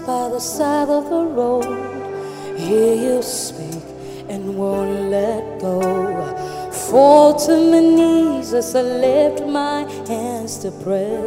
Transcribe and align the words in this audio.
by 0.00 0.28
the 0.28 0.40
side 0.40 0.88
of 0.88 1.10
the 1.10 1.22
road. 1.22 1.64
Hear 2.56 2.94
you 2.94 3.22
speak 3.22 3.82
and 4.28 4.56
won't 4.56 5.10
let 5.10 5.60
go. 5.60 5.80
Fall 6.72 7.34
to 7.46 7.52
my 7.70 7.80
knees 7.80 8.54
as 8.54 8.74
I 8.74 8.82
lift 8.82 9.46
my 9.46 9.80
hands 10.08 10.58
to 10.58 10.70
pray. 10.70 11.18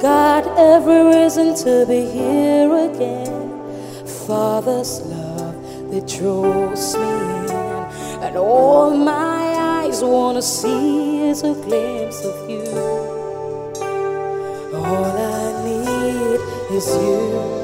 God, 0.00 0.46
every 0.56 1.02
reason 1.16 1.54
to 1.64 1.84
be 1.86 2.06
here 2.06 2.72
again. 2.90 4.06
Father's 4.26 5.00
love 5.02 5.90
that 5.90 6.06
draws 6.06 6.94
me 6.94 7.02
in, 7.02 7.50
and 8.22 8.36
all 8.36 8.90
my 8.90 9.82
eyes 9.82 10.02
wanna 10.02 10.42
see 10.42 11.28
is 11.28 11.42
a 11.42 11.54
glimpse 11.54 12.24
of 12.24 12.48
you. 12.48 12.99
miss 16.80 16.94
you. 16.96 17.59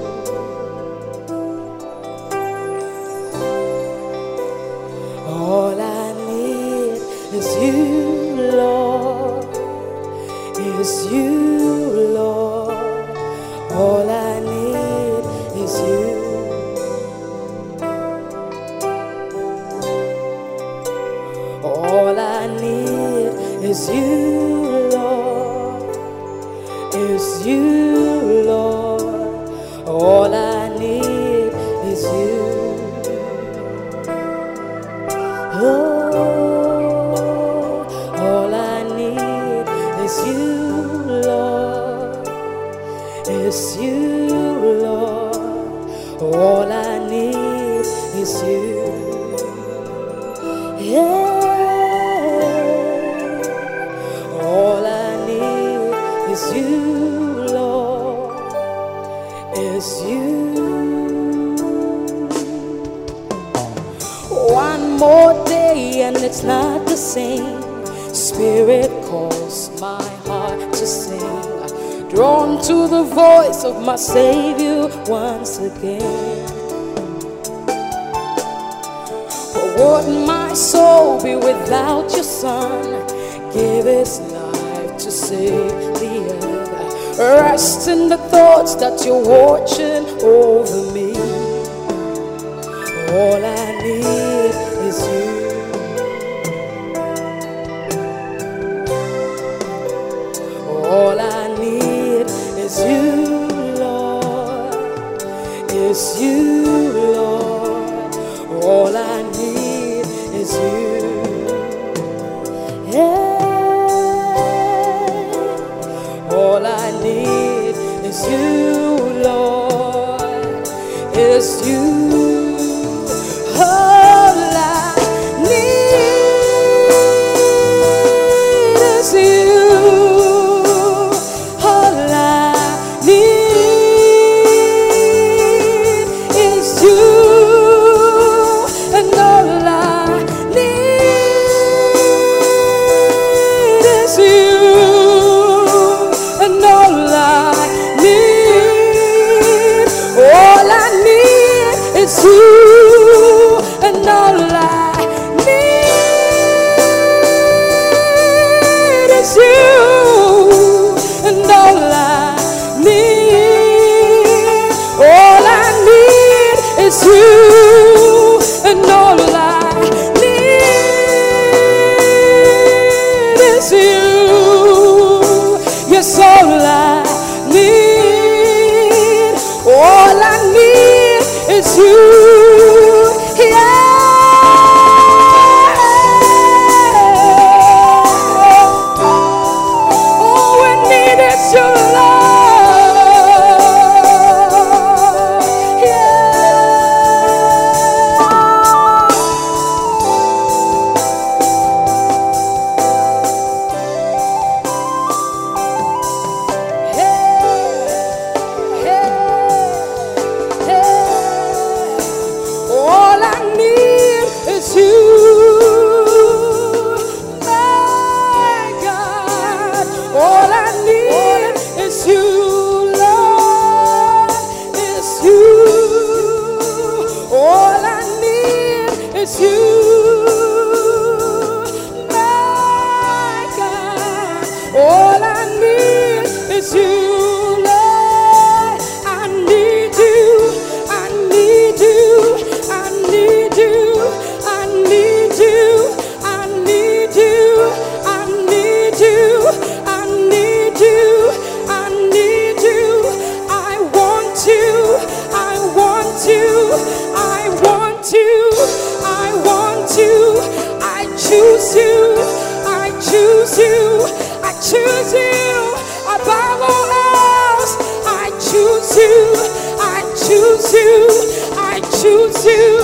Choose 272.07 272.47
you. 272.47 272.79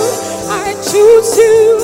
I 0.49 0.73
choose 0.73 0.73
you. 0.73 0.73
I 0.73 0.73
choose 0.83 1.37
you. 1.37 1.82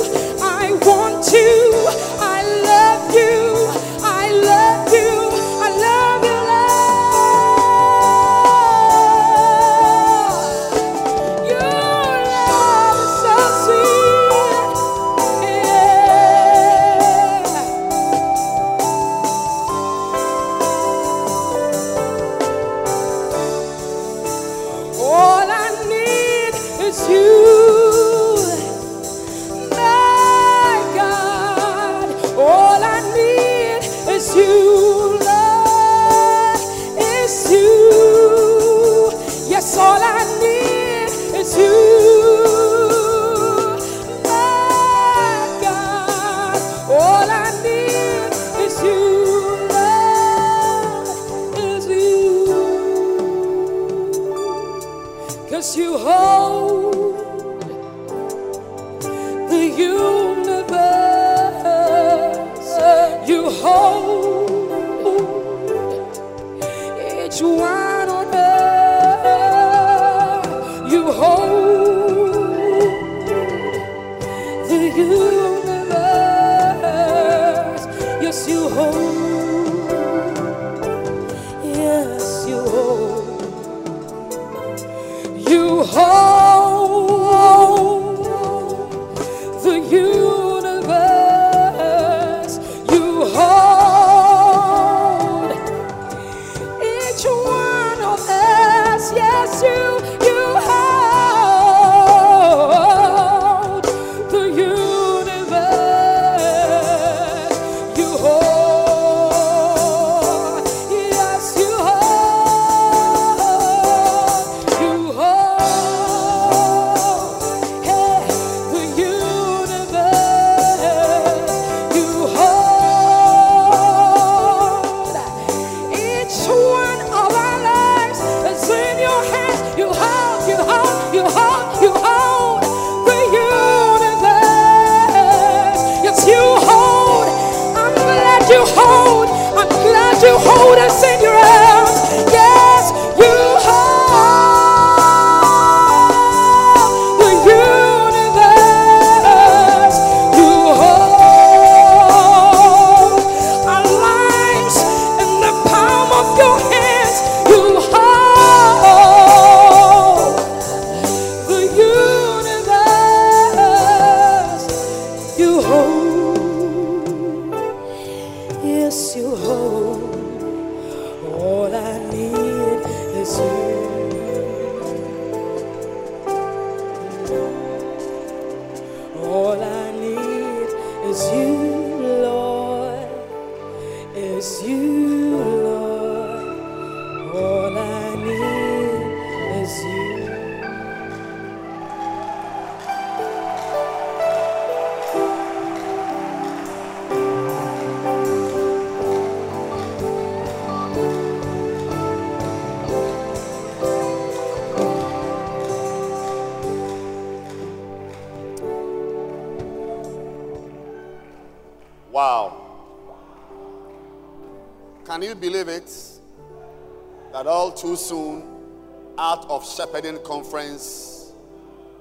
Conference 220.49 221.31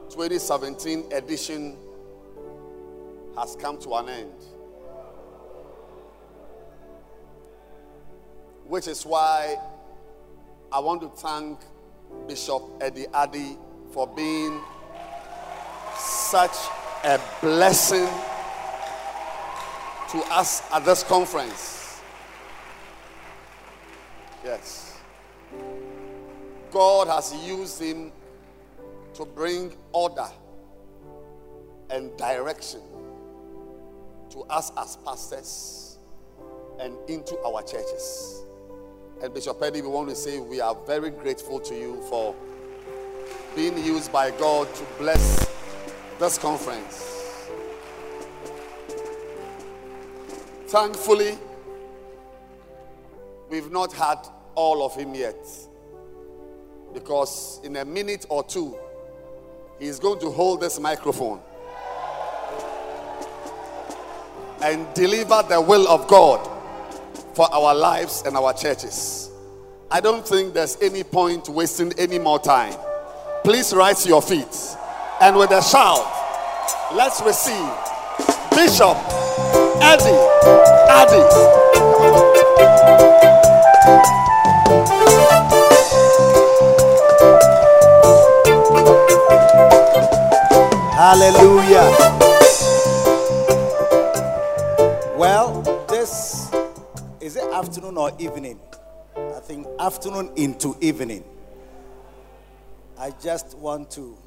2017 0.08 1.12
edition 1.12 1.76
has 3.36 3.54
come 3.56 3.78
to 3.78 3.92
an 3.96 4.08
end. 4.08 4.32
Which 8.64 8.88
is 8.88 9.04
why 9.04 9.54
I 10.72 10.78
want 10.78 11.02
to 11.02 11.08
thank 11.10 11.60
Bishop 12.26 12.62
Eddie 12.80 13.04
Addy 13.12 13.58
for 13.92 14.06
being 14.06 14.62
such 15.98 16.56
a 17.04 17.20
blessing 17.42 18.08
to 20.10 20.18
us 20.30 20.62
at 20.72 20.86
this 20.86 21.02
conference. 21.02 22.00
Yes. 24.42 24.98
God 26.70 27.08
has 27.08 27.34
used 27.46 27.82
him 27.82 28.10
to 29.18 29.24
bring 29.24 29.72
order 29.92 30.28
and 31.90 32.16
direction 32.16 32.80
to 34.30 34.42
us 34.44 34.70
as 34.78 34.94
pastors 35.04 35.98
and 36.78 36.96
into 37.08 37.36
our 37.40 37.60
churches. 37.64 38.42
And 39.20 39.34
Bishop 39.34 39.60
Eddie, 39.60 39.82
we 39.82 39.88
want 39.88 40.08
to 40.10 40.14
say 40.14 40.38
we 40.38 40.60
are 40.60 40.76
very 40.86 41.10
grateful 41.10 41.58
to 41.58 41.74
you 41.74 42.00
for 42.08 42.32
being 43.56 43.76
used 43.84 44.12
by 44.12 44.30
God 44.30 44.72
to 44.72 44.84
bless 44.98 45.50
this 46.20 46.38
conference. 46.38 47.48
Thankfully, 50.68 51.36
we've 53.50 53.72
not 53.72 53.92
had 53.92 54.18
all 54.54 54.86
of 54.86 54.94
him 54.94 55.12
yet. 55.16 55.44
Because 56.94 57.60
in 57.64 57.74
a 57.74 57.84
minute 57.84 58.24
or 58.28 58.44
two, 58.44 58.78
he's 59.78 59.98
going 59.98 60.18
to 60.20 60.30
hold 60.30 60.60
this 60.60 60.78
microphone 60.80 61.40
and 64.62 64.86
deliver 64.94 65.42
the 65.48 65.60
will 65.60 65.86
of 65.88 66.08
God 66.08 66.44
for 67.34 67.52
our 67.54 67.74
lives 67.74 68.22
and 68.26 68.36
our 68.36 68.52
churches. 68.52 69.30
I 69.90 70.00
don't 70.00 70.26
think 70.26 70.52
there's 70.52 70.76
any 70.82 71.04
point 71.04 71.48
wasting 71.48 71.92
any 71.98 72.18
more 72.18 72.38
time. 72.38 72.74
please 73.44 73.72
rise 73.72 74.02
to 74.02 74.08
your 74.08 74.20
feet. 74.20 74.76
And 75.20 75.36
with 75.36 75.50
a 75.50 75.62
shout, 75.62 76.04
let's 76.94 77.22
receive 77.22 77.70
Bishop 78.50 78.96
Eddie 79.80 80.18
Addy. 80.90 81.24
Afternoon 99.88 100.30
into 100.36 100.76
evening. 100.82 101.24
I 102.98 103.10
just 103.22 103.56
want 103.56 103.90
to 103.92 104.18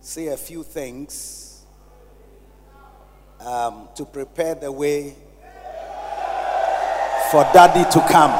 say 0.00 0.26
a 0.26 0.36
few 0.36 0.64
things 0.64 1.64
um, 3.38 3.88
to 3.94 4.04
prepare 4.04 4.56
the 4.56 4.72
way 4.72 5.14
for 7.30 7.44
daddy 7.54 7.88
to 7.92 8.00
come. 8.10 8.32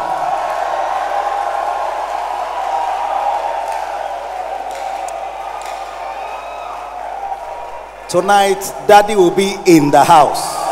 Tonight, 8.08 8.62
daddy 8.88 9.14
will 9.14 9.30
be 9.30 9.54
in 9.64 9.92
the 9.92 10.02
house. 10.02 10.63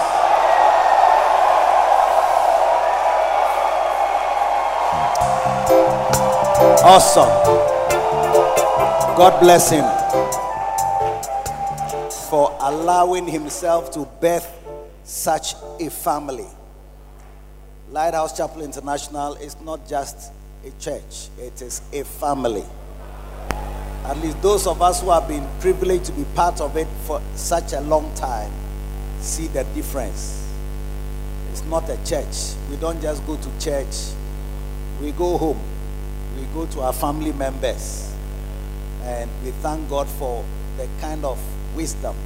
Awesome. 6.85 7.29
God 9.17 9.39
bless 9.39 9.71
him 9.71 9.85
for 12.29 12.51
allowing 12.61 13.29
himself 13.29 13.93
to 13.93 14.05
birth 14.21 14.51
such 15.05 15.55
a 15.79 15.89
family. 15.91 16.49
Lighthouse 17.89 18.37
Chapel 18.37 18.63
International 18.63 19.35
is 19.35 19.61
not 19.61 19.87
just 19.89 20.33
a 20.67 20.73
church, 20.83 21.29
it 21.39 21.63
is 21.63 21.83
a 21.93 22.03
family. 22.03 22.65
At 24.05 24.19
least 24.19 24.43
those 24.43 24.67
of 24.67 24.83
us 24.83 25.03
who 25.03 25.11
have 25.11 25.29
been 25.29 25.47
privileged 25.61 26.07
to 26.07 26.13
be 26.13 26.25
part 26.35 26.61
of 26.61 26.77
it 26.77 26.89
for 27.05 27.23
such 27.37 27.75
a 27.75 27.81
long 27.83 28.13
time 28.17 28.51
see 29.21 29.47
the 29.47 29.63
difference. 29.77 30.45
It's 31.53 31.63
not 31.67 31.89
a 31.89 31.97
church. 32.05 32.57
We 32.69 32.77
don't 32.77 33.01
just 33.01 33.25
go 33.25 33.37
to 33.37 33.61
church, 33.61 33.95
we 35.01 35.13
go 35.13 35.39
home, 35.39 35.61
we 36.43 36.49
go 36.55 36.67
to 36.67 36.81
our 36.81 36.93
family 36.93 37.33
members 37.33 38.13
and 39.05 39.31
we 39.45 39.51
thank 39.63 39.89
God 39.89 40.09
for 40.09 40.45
the 40.77 40.89
kind 41.01 41.25
of 41.25 41.39
wisdom 41.77 42.17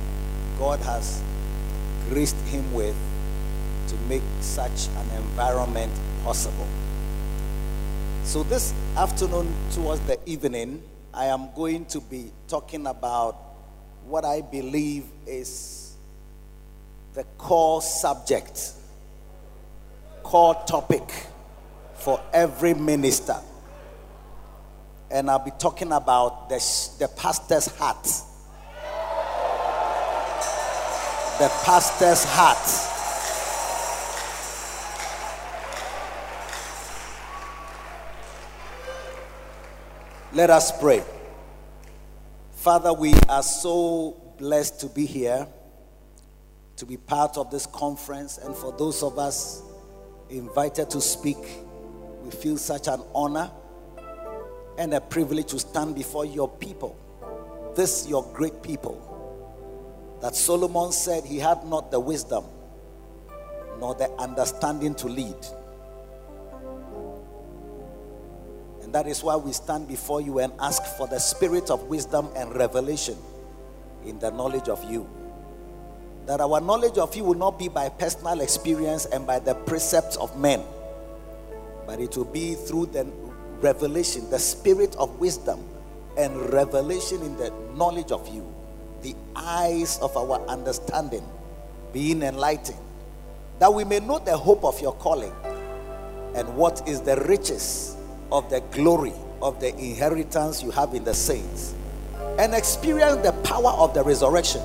God 0.59 0.81
has 0.81 1.23
graced 2.09 2.37
him 2.47 2.73
with 2.73 2.97
to 3.89 3.97
make 4.09 4.23
such 4.41 4.89
an 4.89 5.11
environment 5.17 5.93
possible. 6.25 6.67
So, 8.25 8.43
this 8.43 8.73
afternoon, 8.97 9.55
towards 9.73 10.01
the 10.07 10.19
evening, 10.27 10.83
I 11.13 11.27
am 11.27 11.49
going 11.55 11.85
to 11.87 12.01
be 12.01 12.33
talking 12.49 12.87
about 12.87 13.37
what 14.07 14.25
I 14.25 14.41
believe 14.41 15.05
is 15.27 15.95
the 17.13 17.25
core 17.39 17.83
subject, 17.83 18.73
core 20.23 20.55
topic 20.67 21.05
for 21.95 22.21
every 22.33 22.75
minister 22.75 23.37
and 25.11 25.31
I'll 25.31 25.39
be 25.39 25.53
talking 25.53 25.93
about 25.93 26.49
the, 26.49 26.57
the 26.99 27.09
pastor's 27.09 27.67
heart. 27.77 28.05
The 31.39 31.49
pastor's 31.65 32.25
heart. 32.25 32.93
Let 40.33 40.51
us 40.51 40.79
pray. 40.79 41.03
Father, 42.57 42.93
we 42.93 43.15
are 43.29 43.43
so 43.43 44.35
blessed 44.39 44.81
to 44.81 44.89
be 44.89 45.07
here, 45.07 45.47
to 46.77 46.85
be 46.85 46.97
part 46.97 47.39
of 47.39 47.51
this 47.51 47.65
conference, 47.67 48.39
and 48.39 48.55
for 48.55 48.73
those 48.73 49.03
of 49.03 49.19
us 49.19 49.63
invited 50.29 50.91
to 50.91 51.01
speak, 51.01 51.39
we 52.23 52.31
feel 52.31 52.57
such 52.57 52.89
an 52.89 53.01
honor 53.15 53.51
and 54.79 54.95
a 54.95 55.01
privilege 55.01 55.47
to 55.47 55.59
stand 55.59 55.95
before 55.95 56.25
your 56.25 56.49
people. 56.49 56.99
This, 57.75 58.09
your 58.09 58.25
great 58.33 58.63
people. 58.63 59.03
That 60.23 60.35
Solomon 60.35 60.93
said 60.93 61.25
he 61.25 61.39
had 61.39 61.65
not 61.67 61.91
the 61.91 62.01
wisdom 62.01 62.45
nor 63.79 63.95
the 63.95 64.11
understanding 64.13 64.95
to 64.97 65.07
lead. 65.07 65.37
And 68.83 68.93
that 68.95 69.07
is 69.07 69.23
why 69.23 69.37
we 69.37 69.53
stand 69.53 69.89
before 69.89 70.21
you 70.21 70.39
and 70.39 70.53
ask 70.61 70.83
for 70.97 71.07
the 71.07 71.19
spirit 71.19 71.71
of 71.71 71.83
wisdom 71.85 72.29
and 72.37 72.55
revelation 72.55 73.17
in 74.05 74.19
the 74.19 74.31
knowledge 74.31 74.69
of 74.69 74.83
you. 74.91 75.09
That 76.27 76.41
our 76.41 76.61
knowledge 76.61 76.99
of 76.99 77.15
you 77.15 77.25
will 77.25 77.35
not 77.35 77.59
be 77.59 77.69
by 77.69 77.89
personal 77.89 78.41
experience 78.41 79.05
and 79.07 79.27
by 79.27 79.39
the 79.39 79.55
precepts 79.55 80.17
of 80.17 80.39
men, 80.39 80.63
but 81.87 82.01
it 82.01 82.17
will 82.17 82.25
be 82.25 82.55
through 82.55 82.87
the 82.87 83.05
revelation, 83.63 84.29
the 84.31 84.39
spirit 84.39 84.95
of 84.97 85.19
wisdom 85.19 85.63
and 86.17 86.53
revelation 86.53 87.21
in 87.23 87.37
the 87.37 87.53
knowledge 87.75 88.11
of 88.11 88.27
you, 88.29 88.53
the 89.03 89.15
eyes 89.35 89.99
of 89.99 90.17
our 90.17 90.45
understanding 90.47 91.25
being 91.93 92.23
enlightened, 92.23 92.79
that 93.59 93.73
we 93.73 93.85
may 93.85 94.01
know 94.01 94.19
the 94.19 94.37
hope 94.37 94.65
of 94.65 94.81
your 94.81 94.95
calling 94.95 95.33
and 96.35 96.57
what 96.57 96.87
is 96.87 97.01
the 97.01 97.17
riches 97.23 97.97
of 98.31 98.49
the 98.51 98.61
glory 98.73 99.13
of 99.41 99.61
the 99.61 99.69
inheritance 99.77 100.63
you 100.63 100.71
have 100.71 100.95
in 100.95 101.05
the 101.05 101.15
saints, 101.15 101.75
and 102.39 102.55
experience 102.55 103.17
the 103.23 103.33
power 103.45 103.71
of 103.71 103.95
the 103.95 104.03
resurrection. 104.03 104.63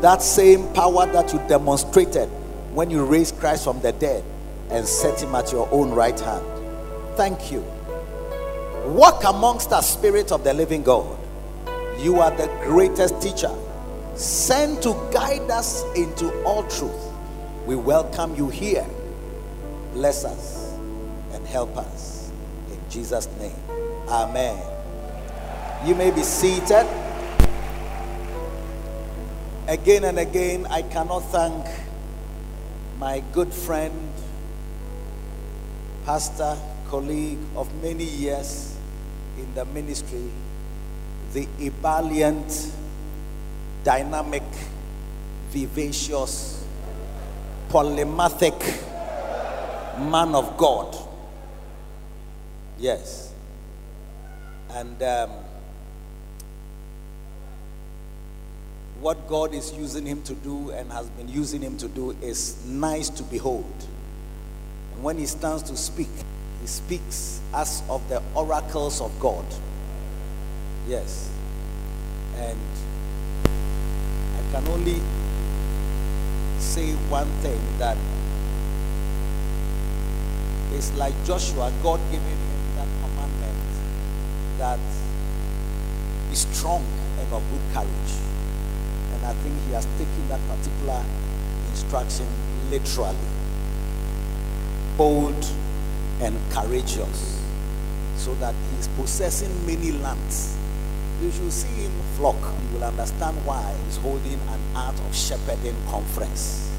That 0.00 0.20
same 0.20 0.72
power 0.74 1.06
that 1.06 1.32
you 1.32 1.38
demonstrated 1.48 2.28
when 2.74 2.90
you 2.90 3.04
raised 3.04 3.38
Christ 3.38 3.64
from 3.64 3.80
the 3.80 3.92
dead 3.92 4.22
and 4.70 4.86
set 4.86 5.22
him 5.22 5.34
at 5.34 5.50
your 5.52 5.68
own 5.70 5.90
right 5.90 6.18
hand. 6.18 6.44
Thank 7.16 7.50
you 7.52 7.64
Walk 8.84 9.24
amongst 9.24 9.70
the 9.70 9.80
spirit 9.80 10.30
of 10.30 10.44
the 10.44 10.52
living 10.52 10.82
God. 10.82 11.18
You 11.98 12.20
are 12.20 12.30
the 12.30 12.48
greatest 12.64 13.22
teacher, 13.22 13.50
sent 14.14 14.82
to 14.82 14.92
guide 15.10 15.50
us 15.50 15.82
into 15.96 16.30
all 16.42 16.64
truth. 16.64 16.92
We 17.64 17.76
welcome 17.76 18.34
you 18.36 18.50
here. 18.50 18.86
Bless 19.94 20.26
us 20.26 20.74
and 21.32 21.46
help 21.46 21.74
us. 21.78 22.30
In 22.70 22.78
Jesus' 22.90 23.26
name. 23.38 23.56
Amen. 24.06 24.62
You 25.86 25.94
may 25.94 26.10
be 26.10 26.22
seated. 26.22 26.86
Again 29.66 30.04
and 30.04 30.18
again, 30.18 30.66
I 30.68 30.82
cannot 30.82 31.20
thank 31.20 31.66
my 32.98 33.20
good 33.32 33.50
friend, 33.50 34.12
pastor, 36.04 36.58
colleague 36.90 37.38
of 37.56 37.74
many 37.82 38.04
years 38.04 38.73
in 39.38 39.54
the 39.54 39.64
ministry, 39.66 40.30
the 41.32 41.48
ebullient, 41.60 42.72
dynamic, 43.82 44.42
vivacious, 45.50 46.64
polymathic 47.68 48.58
man 49.98 50.34
of 50.34 50.56
God. 50.56 50.96
Yes. 52.78 53.32
And 54.70 55.00
um, 55.02 55.30
what 59.00 59.28
God 59.28 59.54
is 59.54 59.72
using 59.72 60.06
him 60.06 60.22
to 60.22 60.34
do 60.34 60.70
and 60.70 60.90
has 60.90 61.08
been 61.10 61.28
using 61.28 61.60
him 61.60 61.76
to 61.78 61.88
do 61.88 62.12
is 62.22 62.64
nice 62.66 63.08
to 63.10 63.22
behold. 63.22 63.86
And 64.94 65.02
when 65.04 65.18
he 65.18 65.26
stands 65.26 65.62
to 65.64 65.76
speak, 65.76 66.08
he 66.64 66.68
speaks 66.68 67.42
as 67.52 67.82
of 67.90 68.00
the 68.08 68.22
oracles 68.34 69.02
of 69.02 69.12
God. 69.20 69.44
Yes. 70.88 71.30
And 72.38 72.58
I 73.44 74.50
can 74.50 74.66
only 74.68 74.98
say 76.58 76.94
one 77.12 77.28
thing 77.44 77.60
that 77.76 77.98
it's 80.72 80.90
like 80.96 81.12
Joshua, 81.26 81.70
God 81.82 82.00
giving 82.10 82.28
him 82.32 82.76
that 82.76 82.88
commandment 83.02 83.60
that 84.56 84.80
be 86.30 86.34
strong 86.34 86.82
and 87.18 87.30
of 87.30 87.42
good 87.50 87.74
courage. 87.74 88.12
And 89.12 89.26
I 89.26 89.34
think 89.34 89.54
he 89.66 89.74
has 89.74 89.84
taken 89.98 90.28
that 90.30 90.40
particular 90.48 91.04
instruction 91.68 92.26
literally. 92.70 93.28
Bold 94.96 95.44
and 96.20 96.36
courageous 96.50 97.40
so 98.16 98.34
that 98.36 98.54
he 98.54 98.78
is 98.78 98.88
possessing 98.88 99.50
many 99.66 99.92
lands 99.92 100.56
You 101.22 101.30
should 101.30 101.52
see 101.52 101.68
him 101.68 101.92
flock. 102.16 102.36
You 102.36 102.76
will 102.78 102.84
understand 102.84 103.36
why 103.46 103.74
he's 103.84 103.96
holding 103.98 104.38
an 104.48 104.60
art 104.74 104.98
of 104.98 105.14
shepherding 105.16 105.76
conference. 105.88 106.70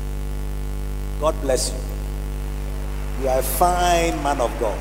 God 1.20 1.40
bless 1.42 1.72
you. 1.72 1.80
You 3.22 3.30
are 3.30 3.40
a 3.40 3.44
fine 3.44 4.22
man 4.22 4.42
of 4.42 4.52
God. 4.60 4.78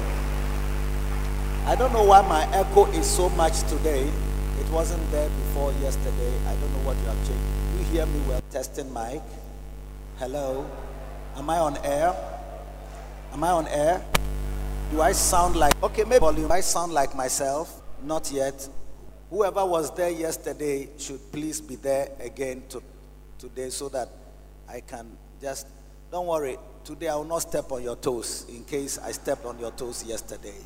I 1.67 1.77
don't 1.77 1.93
know 1.93 2.03
why 2.03 2.21
my 2.23 2.45
echo 2.53 2.87
is 2.93 3.07
so 3.09 3.29
much 3.31 3.63
today. 3.63 4.03
It 4.61 4.69
wasn't 4.71 5.09
there 5.11 5.29
before 5.29 5.73
yesterday. 5.81 6.35
I 6.47 6.55
don't 6.57 6.73
know 6.73 6.85
what 6.85 6.97
you 6.99 7.05
have 7.05 7.27
changed. 7.27 7.79
You 7.79 7.85
hear 7.93 8.07
me 8.07 8.21
well? 8.29 8.43
Testing 8.51 8.93
mic. 8.93 9.23
Hello. 10.19 10.69
Am 11.37 11.49
I 11.49 11.59
on 11.59 11.79
air? 11.79 12.15
Am 13.33 13.43
I 13.43 13.51
on 13.51 13.67
air? 13.69 14.05
Do 14.91 15.01
I 15.01 15.13
sound 15.13 15.57
like 15.57 15.83
okay? 15.83 16.05
Maybe 16.05 16.21
volume. 16.21 16.53
I 16.53 16.61
sound 16.61 16.93
like 16.93 17.15
myself? 17.15 17.83
Not 18.03 18.31
yet. 18.31 18.69
Whoever 19.31 19.65
was 19.65 19.95
there 19.95 20.11
yesterday 20.11 20.89
should 20.99 21.33
please 21.33 21.61
be 21.61 21.77
there 21.77 22.11
again 22.21 22.63
to, 22.69 22.83
today 23.39 23.71
so 23.71 23.89
that 23.89 24.09
I 24.69 24.81
can 24.81 25.17
just 25.41 25.67
don't 26.13 26.27
worry. 26.27 26.57
Today 26.85 27.09
I 27.09 27.17
will 27.17 27.25
not 27.25 27.41
step 27.41 27.73
on 27.73 27.83
your 27.83 27.97
toes 27.97 28.47
in 28.49 28.65
case 28.65 28.99
I 28.99 29.11
stepped 29.13 29.45
on 29.45 29.59
your 29.59 29.73
toes 29.73 30.05
yesterday. 30.05 30.61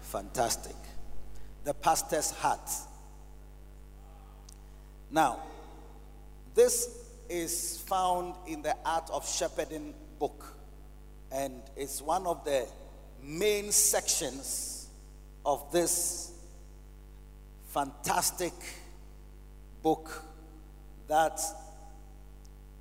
Fantastic. 0.00 0.76
The 1.64 1.72
pastor's 1.72 2.32
hat. 2.32 2.70
Now, 5.10 5.40
this 6.54 6.88
is 7.28 7.82
found 7.86 8.34
in 8.46 8.62
the 8.62 8.76
Art 8.84 9.08
of 9.10 9.26
Shepherding 9.26 9.94
book, 10.18 10.44
and 11.32 11.62
it's 11.76 12.02
one 12.02 12.26
of 12.26 12.44
the 12.44 12.66
main 13.24 13.72
sections 13.72 14.86
of 15.44 15.72
this 15.72 16.32
fantastic 17.68 18.52
book 19.82 20.22
that 21.08 21.40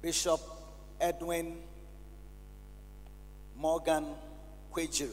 Bishop 0.01 0.41
Edwin 0.99 1.57
Morgan 3.55 4.05
Kwadwo 4.73 5.09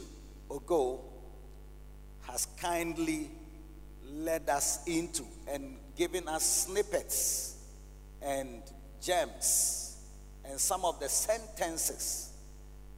Ogo 0.49 0.99
has 2.23 2.47
kindly 2.59 3.29
led 4.11 4.49
us 4.49 4.83
into 4.85 5.23
and 5.47 5.77
given 5.95 6.27
us 6.27 6.65
snippets 6.67 7.55
and 8.21 8.61
gems 9.01 9.97
and 10.43 10.59
some 10.59 10.83
of 10.83 10.99
the 10.99 11.07
sentences 11.07 12.31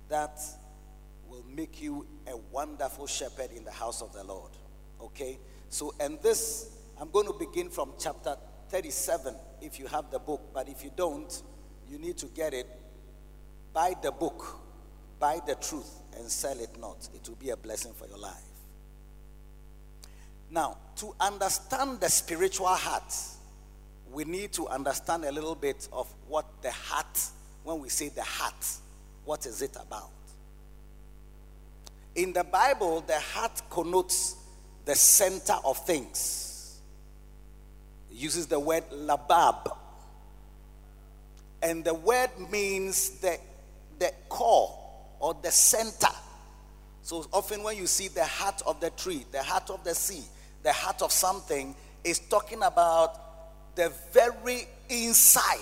that 0.09 0.39
will 1.27 1.45
make 1.55 1.81
you 1.81 2.05
a 2.27 2.37
wonderful 2.51 3.07
shepherd 3.07 3.51
in 3.55 3.63
the 3.63 3.71
house 3.71 4.01
of 4.01 4.13
the 4.13 4.23
Lord. 4.23 4.51
Okay? 5.01 5.39
So, 5.69 5.93
and 5.99 6.21
this, 6.21 6.69
I'm 6.99 7.09
going 7.09 7.27
to 7.27 7.33
begin 7.33 7.69
from 7.69 7.93
chapter 7.99 8.35
37 8.69 9.35
if 9.61 9.79
you 9.79 9.87
have 9.87 10.11
the 10.11 10.19
book, 10.19 10.41
but 10.53 10.67
if 10.69 10.83
you 10.83 10.91
don't, 10.95 11.41
you 11.89 11.97
need 11.99 12.17
to 12.17 12.27
get 12.27 12.53
it. 12.53 12.67
Buy 13.73 13.93
the 14.01 14.11
book, 14.11 14.59
buy 15.19 15.39
the 15.45 15.55
truth, 15.55 15.89
and 16.17 16.29
sell 16.29 16.59
it 16.59 16.79
not. 16.79 17.09
It 17.13 17.27
will 17.27 17.35
be 17.35 17.49
a 17.49 17.57
blessing 17.57 17.93
for 17.93 18.07
your 18.07 18.17
life. 18.17 18.33
Now, 20.49 20.77
to 20.97 21.15
understand 21.19 21.99
the 21.99 22.09
spiritual 22.09 22.67
heart, 22.67 23.13
we 24.11 24.25
need 24.25 24.51
to 24.53 24.67
understand 24.67 25.25
a 25.25 25.31
little 25.31 25.55
bit 25.55 25.87
of 25.91 26.13
what 26.27 26.45
the 26.61 26.71
heart, 26.71 27.19
when 27.63 27.79
we 27.79 27.89
say 27.89 28.09
the 28.09 28.21
heart, 28.21 28.65
what 29.25 29.45
is 29.47 29.61
it 29.63 29.75
about? 29.81 30.11
In 32.15 32.33
the 32.33 32.43
Bible, 32.43 33.01
the 33.01 33.19
heart 33.19 33.61
connotes 33.69 34.35
the 34.85 34.95
center 34.95 35.55
of 35.65 35.83
things. 35.85 36.79
It 38.11 38.17
uses 38.17 38.47
the 38.47 38.59
word 38.59 38.83
labab. 38.91 39.75
And 41.61 41.83
the 41.83 41.93
word 41.93 42.29
means 42.51 43.11
the, 43.21 43.37
the 43.97 44.11
core 44.29 44.77
or 45.19 45.35
the 45.41 45.51
center. 45.51 46.13
So 47.01 47.25
often 47.33 47.63
when 47.63 47.77
you 47.77 47.87
see 47.87 48.09
the 48.09 48.25
heart 48.25 48.61
of 48.67 48.79
the 48.79 48.91
tree, 48.91 49.25
the 49.31 49.41
heart 49.41 49.69
of 49.69 49.83
the 49.83 49.95
sea, 49.95 50.23
the 50.61 50.71
heart 50.71 51.01
of 51.01 51.11
something, 51.11 51.75
is 52.03 52.19
talking 52.19 52.61
about 52.63 53.75
the 53.75 53.91
very 54.11 54.67
inside 54.89 55.57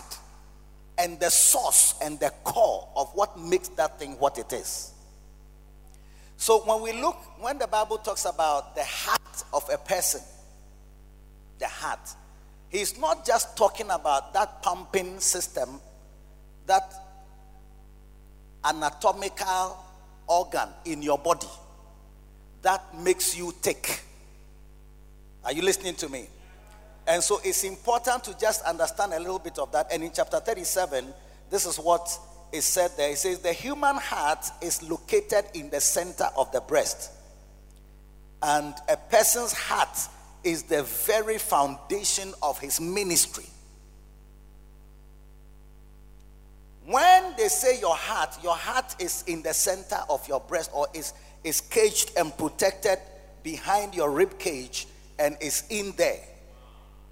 and 0.98 1.20
the 1.20 1.30
source 1.30 1.96
and 2.02 2.20
the 2.20 2.32
core 2.44 2.90
of 2.96 3.10
what 3.14 3.40
makes 3.40 3.70
that 3.70 3.98
thing 4.00 4.18
what 4.20 4.38
it 4.38 4.52
is. 4.52 4.92
So 6.42 6.58
when 6.62 6.82
we 6.82 7.00
look, 7.00 7.18
when 7.40 7.60
the 7.60 7.68
Bible 7.68 8.00
talks 8.00 8.26
about 8.26 8.74
the 8.74 8.84
heart 8.84 9.44
of 9.54 9.64
a 9.72 9.78
person, 9.78 10.22
the 11.60 11.68
heart, 11.68 12.00
he's 12.70 12.98
not 12.98 13.28
just 13.28 13.56
talking 13.56 13.92
about 13.92 14.34
that 14.34 14.64
pumping 14.64 15.20
system, 15.20 15.80
that 16.66 16.92
anatomical 18.66 19.86
organ 20.26 20.68
in 20.86 21.04
your 21.04 21.20
body 21.20 21.46
that 22.64 22.98
makes 22.98 23.38
you 23.38 23.54
tick. 23.62 24.02
Are 25.46 25.54
you 25.54 25.62
listening 25.62 25.94
to 25.94 26.10
me? 26.10 26.26
And 27.06 27.22
so 27.22 27.40
it's 27.44 27.64
important 27.64 28.24
to 28.24 28.36
just 28.40 28.64
understand 28.64 29.14
a 29.14 29.20
little 29.20 29.38
bit 29.38 29.60
of 29.60 29.72
that. 29.74 29.94
And 29.94 30.04
in 30.04 30.12
chapter 30.12 30.40
37, 30.40 31.06
this 31.52 31.68
is 31.68 31.78
what 31.78 32.20
is 32.52 32.66
said 32.66 32.92
there. 32.98 33.12
It 33.12 33.18
says, 33.18 33.40
The 33.40 33.54
human 33.54 33.96
heart 33.96 34.46
is 34.62 34.88
located 34.88 35.46
in 35.54 35.70
the 35.70 35.82
center 35.82 36.28
of 36.38 36.52
the 36.52 36.62
breast. 36.62 37.12
And 38.42 38.74
a 38.90 38.98
person's 38.98 39.54
heart 39.54 39.98
is 40.44 40.64
the 40.64 40.84
very 40.84 41.38
foundation 41.38 42.34
of 42.42 42.60
his 42.60 42.82
ministry. 42.82 43.46
When 46.86 47.36
they 47.38 47.48
say 47.48 47.80
your 47.80 47.96
heart, 47.96 48.38
your 48.42 48.56
heart 48.56 48.96
is 49.00 49.24
in 49.28 49.44
the 49.44 49.54
center 49.54 50.00
of 50.10 50.28
your 50.28 50.40
breast 50.40 50.72
or 50.74 50.88
is, 50.94 51.14
is 51.44 51.62
caged 51.62 52.12
and 52.18 52.36
protected 52.36 52.98
behind 53.44 53.94
your 53.94 54.10
rib 54.10 54.40
cage 54.40 54.88
and 55.20 55.38
is 55.40 55.64
in 55.70 55.94
there. 55.98 56.20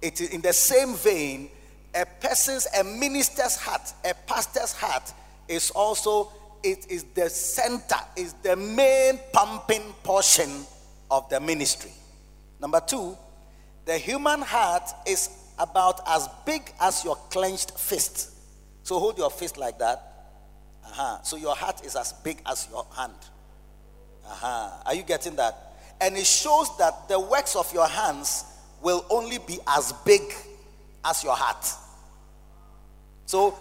It 0.02 0.20
is 0.20 0.30
in 0.30 0.40
the 0.40 0.52
same 0.52 0.94
vein, 0.94 1.50
a 1.94 2.04
person's, 2.04 2.66
a 2.78 2.82
minister's 2.82 3.56
heart, 3.56 3.92
a 4.04 4.14
pastor's 4.26 4.72
heart 4.72 5.12
is 5.50 5.70
also, 5.72 6.32
it 6.62 6.86
is 6.88 7.04
the 7.14 7.28
center, 7.28 7.96
is 8.16 8.34
the 8.42 8.56
main 8.56 9.18
pumping 9.32 9.92
portion 10.02 10.64
of 11.10 11.28
the 11.28 11.40
ministry. 11.40 11.90
Number 12.60 12.80
two, 12.80 13.16
the 13.84 13.98
human 13.98 14.42
heart 14.42 14.88
is 15.06 15.30
about 15.58 16.00
as 16.06 16.28
big 16.46 16.72
as 16.80 17.04
your 17.04 17.16
clenched 17.30 17.72
fist. 17.78 18.30
So 18.82 18.98
hold 18.98 19.18
your 19.18 19.30
fist 19.30 19.58
like 19.58 19.78
that. 19.78 19.98
Uh-huh. 20.84 21.22
So 21.22 21.36
your 21.36 21.54
heart 21.54 21.84
is 21.84 21.96
as 21.96 22.12
big 22.12 22.40
as 22.46 22.68
your 22.70 22.86
hand. 22.96 23.14
Uh-huh. 24.24 24.70
Are 24.86 24.94
you 24.94 25.02
getting 25.02 25.36
that? 25.36 25.74
And 26.00 26.16
it 26.16 26.26
shows 26.26 26.76
that 26.78 27.08
the 27.08 27.18
works 27.18 27.56
of 27.56 27.72
your 27.74 27.86
hands 27.86 28.44
will 28.80 29.04
only 29.10 29.38
be 29.38 29.58
as 29.66 29.92
big 30.04 30.22
as 31.04 31.24
your 31.24 31.34
heart. 31.34 31.66
So, 33.26 33.56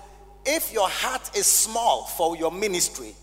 if 0.46 0.72
your 0.74 0.90
heart 0.90 1.36
is 1.36 1.46
small 1.46 2.06
for 2.06 2.36
your 2.38 2.52
ministry, 2.52 3.14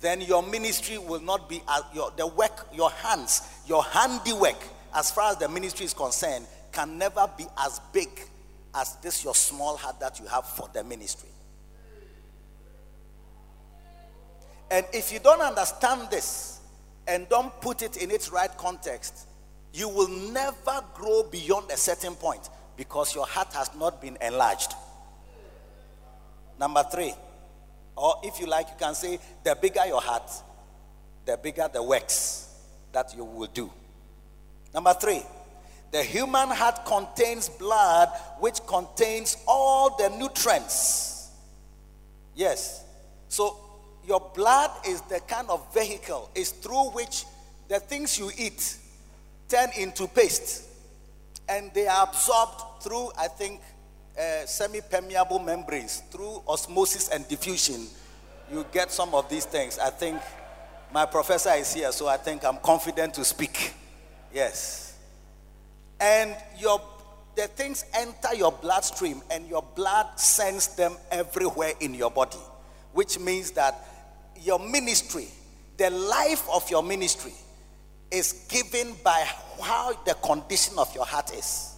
then 0.00 0.20
your 0.20 0.42
ministry 0.42 0.98
will 0.98 1.20
not 1.20 1.48
be 1.48 1.60
as 1.68 1.82
your 1.92 2.12
the 2.16 2.26
work, 2.26 2.68
your 2.72 2.90
hands, 2.90 3.42
your 3.66 3.82
handiwork, 3.82 4.56
as 4.94 5.10
far 5.10 5.32
as 5.32 5.36
the 5.38 5.48
ministry 5.48 5.84
is 5.86 5.94
concerned, 5.94 6.46
can 6.72 6.98
never 6.98 7.28
be 7.36 7.44
as 7.58 7.80
big 7.92 8.08
as 8.74 8.96
this 8.96 9.24
your 9.24 9.34
small 9.34 9.76
heart 9.76 9.98
that 10.00 10.20
you 10.20 10.26
have 10.26 10.46
for 10.46 10.68
the 10.72 10.84
ministry. 10.84 11.28
And 14.70 14.86
if 14.92 15.12
you 15.12 15.18
don't 15.18 15.40
understand 15.40 16.10
this 16.10 16.60
and 17.06 17.28
don't 17.28 17.58
put 17.60 17.82
it 17.82 17.96
in 17.96 18.10
its 18.10 18.30
right 18.30 18.54
context, 18.58 19.26
you 19.72 19.88
will 19.88 20.08
never 20.08 20.82
grow 20.94 21.22
beyond 21.22 21.70
a 21.70 21.76
certain 21.76 22.14
point 22.14 22.48
because 22.76 23.14
your 23.14 23.26
heart 23.26 23.52
has 23.54 23.70
not 23.76 24.00
been 24.00 24.18
enlarged. 24.20 24.74
Number 26.58 26.84
three, 26.90 27.14
or 27.96 28.14
if 28.22 28.40
you 28.40 28.46
like, 28.46 28.68
you 28.68 28.74
can 28.78 28.94
say 28.94 29.18
the 29.44 29.56
bigger 29.60 29.86
your 29.86 30.00
heart, 30.00 30.30
the 31.24 31.36
bigger 31.36 31.68
the 31.72 31.82
works 31.82 32.54
that 32.92 33.14
you 33.16 33.24
will 33.24 33.48
do. 33.48 33.70
Number 34.74 34.94
three, 34.94 35.22
the 35.90 36.02
human 36.02 36.48
heart 36.50 36.84
contains 36.84 37.48
blood 37.48 38.08
which 38.40 38.60
contains 38.66 39.36
all 39.46 39.96
the 39.96 40.10
nutrients. 40.10 41.30
Yes. 42.34 42.84
So 43.28 43.56
your 44.06 44.20
blood 44.34 44.70
is 44.86 45.00
the 45.02 45.20
kind 45.20 45.48
of 45.48 45.72
vehicle 45.72 46.30
is 46.34 46.50
through 46.50 46.90
which 46.90 47.24
the 47.68 47.80
things 47.80 48.18
you 48.18 48.30
eat 48.36 48.76
turn 49.48 49.70
into 49.78 50.06
paste 50.06 50.64
and 51.48 51.72
they 51.72 51.86
are 51.86 52.06
absorbed 52.06 52.82
through, 52.82 53.10
I 53.18 53.28
think, 53.28 53.60
uh, 54.18 54.46
semi 54.46 54.80
permeable 54.80 55.38
membranes, 55.38 56.02
through 56.10 56.42
osmosis 56.48 57.08
and 57.08 57.26
diffusion. 57.28 57.86
You 58.50 58.64
get 58.72 58.90
some 58.90 59.14
of 59.14 59.28
these 59.28 59.44
things. 59.44 59.78
I 59.78 59.90
think 59.90 60.20
my 60.92 61.06
professor 61.06 61.50
is 61.50 61.72
here, 61.72 61.92
so 61.92 62.08
I 62.08 62.16
think 62.16 62.44
I'm 62.44 62.58
confident 62.58 63.14
to 63.14 63.24
speak. 63.24 63.74
Yes. 64.32 64.96
And 66.00 66.34
your 66.58 66.80
the 67.36 67.46
things 67.46 67.84
enter 67.94 68.34
your 68.34 68.50
bloodstream 68.50 69.22
and 69.30 69.46
your 69.46 69.62
blood 69.76 70.18
sends 70.18 70.74
them 70.74 70.96
everywhere 71.12 71.72
in 71.78 71.94
your 71.94 72.10
body, 72.10 72.38
which 72.92 73.20
means 73.20 73.52
that 73.52 73.76
your 74.40 74.58
ministry, 74.58 75.28
the 75.76 75.88
life 75.90 76.48
of 76.50 76.68
your 76.68 76.82
ministry, 76.82 77.32
is 78.10 78.44
given 78.48 78.94
by 79.04 79.24
how 79.62 79.92
the 80.04 80.14
condition 80.14 80.76
of 80.78 80.92
your 80.96 81.04
heart 81.04 81.32
is. 81.32 81.74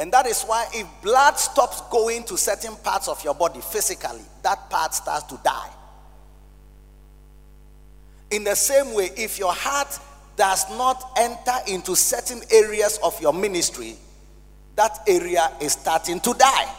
And 0.00 0.10
that 0.12 0.26
is 0.26 0.44
why 0.44 0.66
if 0.72 0.86
blood 1.02 1.36
stops 1.36 1.82
going 1.90 2.24
to 2.24 2.38
certain 2.38 2.74
parts 2.76 3.06
of 3.06 3.22
your 3.22 3.34
body 3.34 3.60
physically, 3.60 4.22
that 4.42 4.70
part 4.70 4.94
starts 4.94 5.24
to 5.24 5.38
die. 5.44 5.68
In 8.30 8.42
the 8.42 8.54
same 8.54 8.94
way, 8.94 9.10
if 9.14 9.38
your 9.38 9.52
heart 9.52 9.98
does 10.36 10.64
not 10.70 11.12
enter 11.18 11.52
into 11.68 11.94
certain 11.94 12.40
areas 12.50 12.98
of 13.02 13.20
your 13.20 13.34
ministry, 13.34 13.94
that 14.74 15.00
area 15.06 15.52
is 15.60 15.72
starting 15.72 16.18
to 16.20 16.32
die. 16.32 16.74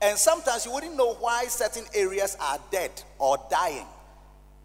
And 0.00 0.16
sometimes 0.16 0.66
you 0.66 0.72
wouldn't 0.72 0.94
know 0.94 1.14
why 1.14 1.46
certain 1.46 1.84
areas 1.92 2.36
are 2.40 2.60
dead 2.70 2.92
or 3.18 3.38
dying. 3.50 3.86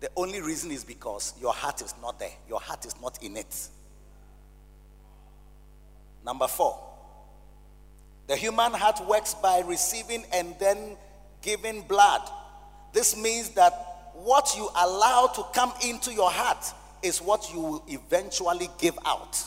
The 0.01 0.09
only 0.15 0.39
reason 0.39 0.69
is 0.69 0.83
because 0.83 1.33
your 1.41 1.53
heart 1.53 1.81
is 1.81 1.95
not 1.99 2.19
there, 2.19 2.29
your 2.47 2.59
heart 2.59 2.85
is 2.85 2.93
not 3.01 3.23
in 3.23 3.37
it. 3.37 3.69
Number 6.25 6.47
four, 6.47 6.79
the 8.27 8.35
human 8.35 8.73
heart 8.73 9.05
works 9.07 9.33
by 9.33 9.61
receiving 9.61 10.23
and 10.33 10.55
then 10.59 10.95
giving 11.41 11.81
blood. 11.81 12.21
This 12.93 13.17
means 13.17 13.49
that 13.49 14.11
what 14.13 14.53
you 14.55 14.69
allow 14.75 15.27
to 15.35 15.43
come 15.53 15.73
into 15.85 16.13
your 16.13 16.29
heart 16.29 16.65
is 17.01 17.21
what 17.21 17.51
you 17.51 17.59
will 17.59 17.83
eventually 17.87 18.69
give 18.79 18.97
out. 19.05 19.43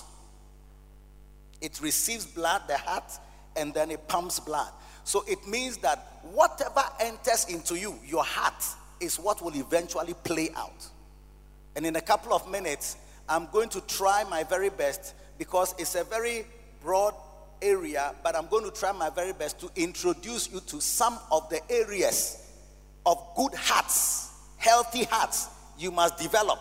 It 1.60 1.80
receives 1.80 2.26
blood, 2.26 2.62
the 2.66 2.76
heart, 2.76 3.10
and 3.56 3.72
then 3.72 3.90
it 3.90 4.06
pumps 4.08 4.40
blood. 4.40 4.70
So 5.04 5.24
it 5.28 5.46
means 5.46 5.76
that 5.78 6.20
whatever 6.32 6.82
enters 7.00 7.46
into 7.48 7.78
you, 7.78 7.98
your 8.04 8.24
heart, 8.24 8.64
is 9.00 9.18
what 9.18 9.42
will 9.42 9.54
eventually 9.54 10.14
play 10.24 10.50
out. 10.56 10.88
And 11.76 11.86
in 11.86 11.96
a 11.96 12.00
couple 12.00 12.32
of 12.32 12.50
minutes, 12.50 12.96
I'm 13.28 13.48
going 13.52 13.68
to 13.70 13.80
try 13.82 14.24
my 14.24 14.44
very 14.44 14.70
best 14.70 15.14
because 15.38 15.74
it's 15.78 15.94
a 15.94 16.04
very 16.04 16.46
broad 16.84 17.14
area, 17.60 18.14
but 18.22 18.36
I'm 18.36 18.46
going 18.46 18.64
to 18.64 18.70
try 18.70 18.92
my 18.92 19.10
very 19.10 19.32
best 19.32 19.58
to 19.60 19.70
introduce 19.74 20.52
you 20.52 20.60
to 20.60 20.80
some 20.80 21.18
of 21.32 21.48
the 21.48 21.60
areas 21.72 22.40
of 23.04 23.18
good 23.36 23.54
hearts 23.54 24.24
healthy 24.64 25.04
hearts 25.04 25.48
you 25.78 25.90
must 25.90 26.18
develop 26.18 26.58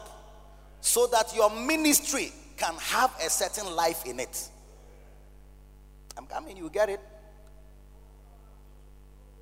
so 0.81 1.07
that 1.07 1.33
your 1.33 1.49
ministry 1.49 2.33
can 2.57 2.73
have 2.75 3.11
a 3.25 3.29
certain 3.29 3.73
life 3.75 4.05
in 4.05 4.19
it. 4.19 4.49
I'm 6.17 6.25
coming, 6.25 6.57
you 6.57 6.69
get 6.69 6.89
it? 6.89 6.99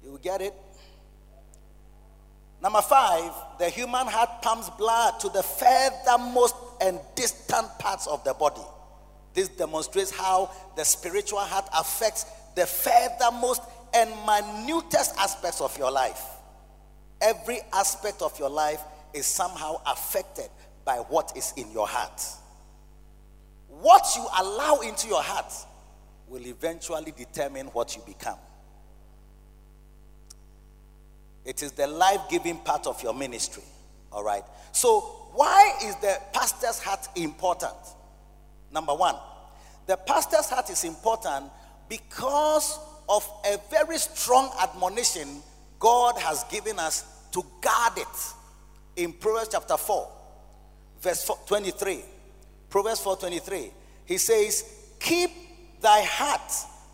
You 0.04 0.20
get 0.22 0.41
it? 0.41 0.54
Number 2.62 2.82
five, 2.82 3.32
the 3.58 3.70
human 3.70 4.06
heart 4.06 4.44
pumps 4.44 4.70
blood 4.78 5.20
to 5.22 5.30
the 5.30 5.41
furthermost 5.41 6.56
and 6.80 7.00
distant 7.15 7.67
parts 7.80 8.06
of 8.06 8.24
the 8.24 8.36
body. 8.36 8.62
This 9.34 9.48
demonstrates 9.48 10.12
how 10.12 10.52
the 10.76 10.84
spiritual 10.84 11.39
heart 11.39 11.65
affects 11.78 12.26
the 12.56 12.65
furthermost 12.65 13.62
and 13.94 14.10
minutest 14.26 15.15
aspects 15.17 15.62
of 15.62 15.78
your 15.78 15.91
life. 15.91 16.22
Every 17.22 17.60
aspect 17.74 18.22
of 18.22 18.38
your 18.39 18.50
life 18.50 18.82
is 19.13 19.26
somehow 19.26 19.82
affected 19.86 20.50
by 20.84 20.98
what 20.98 21.34
is 21.36 21.54
in 21.56 21.72
your 21.72 21.88
heart. 21.88 22.22
What 23.67 24.06
you 24.15 24.26
allow 24.39 24.80
into 24.80 25.08
your 25.08 25.22
heart 25.22 25.54
will 26.28 26.46
eventually 26.46 27.13
determine 27.15 27.67
what 27.67 27.96
you 27.96 28.02
become. 28.06 28.38
It 31.46 31.63
is 31.63 31.72
the 31.72 31.88
life 31.88 32.22
giving 32.30 32.58
part 32.58 32.86
of 32.88 33.02
your 33.02 33.13
ministry. 33.13 33.63
All 34.12 34.24
right. 34.24 34.44
So, 34.72 35.02
why 35.34 35.74
is 35.84 35.96
the 35.98 36.20
pastor's 36.34 36.80
heart 36.80 37.08
important? 37.15 37.76
Number 38.72 38.94
one, 38.94 39.16
the 39.86 39.98
pastor's 39.98 40.50
heart 40.50 40.70
is 40.70 40.84
important 40.84 41.52
because 41.90 42.80
of 43.10 43.30
a 43.46 43.58
very 43.70 43.98
strong 43.98 44.52
admonition 44.62 45.42
God 45.80 46.18
has 46.18 46.44
given 46.46 46.80
us 46.80 47.04
to 47.32 47.44
guard 47.62 47.98
it 47.98 48.34
in 48.96 49.14
Proverbs 49.14 49.50
chapter 49.52 49.78
4, 49.78 50.08
verse 51.02 51.30
23. 51.48 52.02
Proverbs 52.70 53.02
4 53.02 53.18
23. 53.18 53.72
He 54.06 54.18
says, 54.18 54.64
Keep 55.00 55.32
thy 55.82 56.02
heart 56.04 56.52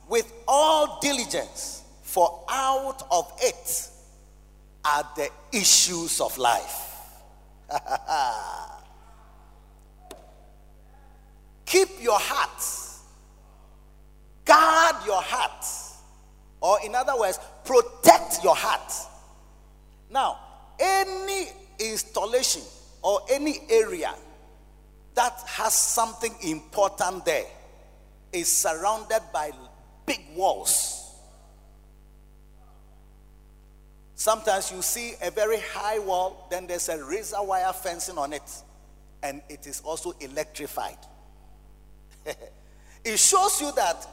with 0.08 0.32
all 0.48 1.00
diligence, 1.02 1.84
for 2.02 2.44
out 2.50 3.04
of 3.12 3.32
it 3.42 3.90
are 4.86 5.08
the 5.16 5.30
issues 5.52 6.22
of 6.22 6.38
life. 6.38 6.96
Keep 11.68 12.02
your 12.02 12.18
heart, 12.20 12.64
guard 14.44 14.96
your 15.06 15.22
heart, 15.22 15.66
or 16.60 16.80
in 16.84 16.96
other 16.96 17.18
words, 17.20 17.40
protect 17.64 18.44
your 18.44 18.56
heart 18.56 18.92
now, 20.10 20.40
any 20.80 21.48
installation 21.80 22.62
or 23.02 23.22
any 23.30 23.60
area 23.70 24.14
that 25.16 25.34
has 25.46 25.74
something 25.74 26.34
important 26.44 27.26
there 27.26 27.46
is 28.32 28.52
surrounded 28.52 29.22
by 29.34 29.52
big 30.06 30.22
walls. 30.36 30.94
Sometimes 34.16 34.72
you 34.72 34.82
see 34.82 35.14
a 35.22 35.30
very 35.30 35.60
high 35.74 36.00
wall, 36.00 36.48
then 36.50 36.68
there's 36.68 36.90
a 36.90 37.04
razor 37.04 37.44
wire 37.44 37.74
fencing 37.74 38.18
on 38.18 38.34
it, 38.34 38.64
and 39.22 39.42
it 39.50 39.68
is 39.68 39.82
also 39.82 40.14
electrified. 40.20 40.98
it 43.06 43.18
shows 43.18 43.62
you 43.62 43.72
that 43.76 44.08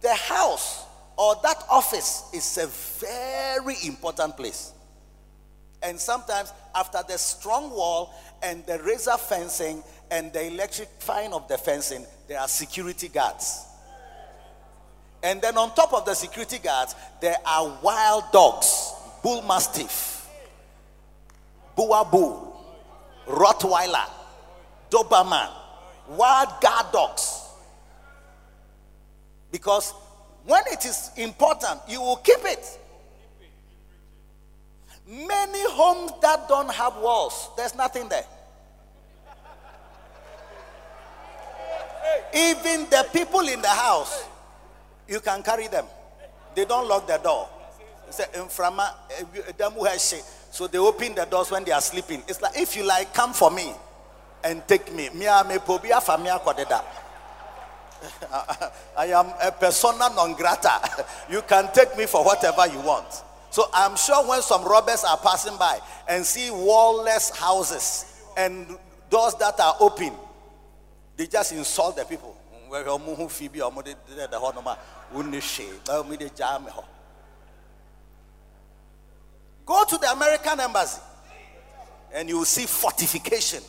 the 0.00 0.14
house 0.14 0.84
or 1.16 1.34
that 1.42 1.64
office 1.70 2.24
is 2.32 2.58
a 2.58 2.66
very 2.66 3.76
important 3.86 4.36
place. 4.36 4.72
And 5.82 5.98
sometimes, 5.98 6.52
after 6.74 7.02
the 7.06 7.18
strong 7.18 7.70
wall 7.70 8.14
and 8.42 8.64
the 8.66 8.78
razor 8.82 9.16
fencing 9.16 9.82
and 10.10 10.32
the 10.32 10.46
electrifying 10.46 11.32
of 11.32 11.48
the 11.48 11.58
fencing, 11.58 12.04
there 12.28 12.40
are 12.40 12.48
security 12.48 13.08
guards. 13.08 13.64
And 15.22 15.40
then, 15.40 15.56
on 15.56 15.74
top 15.74 15.92
of 15.94 16.04
the 16.04 16.14
security 16.14 16.58
guards, 16.58 16.94
there 17.20 17.36
are 17.46 17.78
wild 17.82 18.24
dogs 18.32 18.92
bull 19.22 19.42
mastiff, 19.42 20.28
bull, 21.74 22.64
Rottweiler, 23.26 24.08
Doberman, 24.90 25.50
wild 26.08 26.60
guard 26.60 26.92
dogs. 26.92 27.45
Because 29.56 29.94
when 30.44 30.62
it 30.66 30.84
is 30.84 31.10
important, 31.16 31.80
you 31.88 31.98
will 31.98 32.16
keep 32.16 32.44
it. 32.44 32.78
Many 35.08 35.70
homes 35.70 36.12
that 36.20 36.46
don't 36.46 36.70
have 36.70 36.94
walls, 36.98 37.48
there's 37.56 37.74
nothing 37.74 38.06
there. 38.10 38.26
Even 42.34 42.86
the 42.90 43.06
people 43.14 43.48
in 43.48 43.62
the 43.62 43.68
house, 43.68 44.26
you 45.08 45.20
can 45.20 45.42
carry 45.42 45.68
them. 45.68 45.86
They 46.54 46.66
don't 46.66 46.86
lock 46.86 47.06
the 47.06 47.16
door. 47.16 47.48
So 48.10 48.26
they 50.66 50.78
open 50.78 51.14
the 51.14 51.24
doors 51.24 51.50
when 51.50 51.64
they 51.64 51.72
are 51.72 51.80
sleeping. 51.80 52.22
It's 52.28 52.42
like 52.42 52.60
if 52.60 52.76
you 52.76 52.84
like, 52.84 53.14
come 53.14 53.32
for 53.32 53.50
me 53.50 53.72
and 54.44 54.68
take 54.68 54.94
me. 54.94 55.08
I 58.96 59.06
am 59.06 59.26
a 59.42 59.50
persona 59.52 60.10
non 60.14 60.34
grata. 60.34 60.80
You 61.30 61.42
can 61.42 61.72
take 61.72 61.96
me 61.96 62.06
for 62.06 62.24
whatever 62.24 62.66
you 62.66 62.80
want. 62.80 63.22
So 63.50 63.64
I'm 63.72 63.96
sure 63.96 64.26
when 64.28 64.42
some 64.42 64.64
robbers 64.64 65.04
are 65.04 65.16
passing 65.16 65.56
by 65.56 65.80
and 66.08 66.24
see 66.24 66.50
wallless 66.50 67.30
houses 67.30 68.04
and 68.36 68.66
doors 69.08 69.34
that 69.36 69.58
are 69.60 69.76
open, 69.80 70.12
they 71.16 71.26
just 71.26 71.52
insult 71.52 71.96
the 71.96 72.04
people. 72.04 72.36
Go 79.66 79.84
to 79.84 79.98
the 79.98 80.12
American 80.12 80.60
embassy 80.60 81.00
and 82.12 82.28
you 82.28 82.38
will 82.38 82.44
see 82.44 82.66
fortification. 82.66 83.62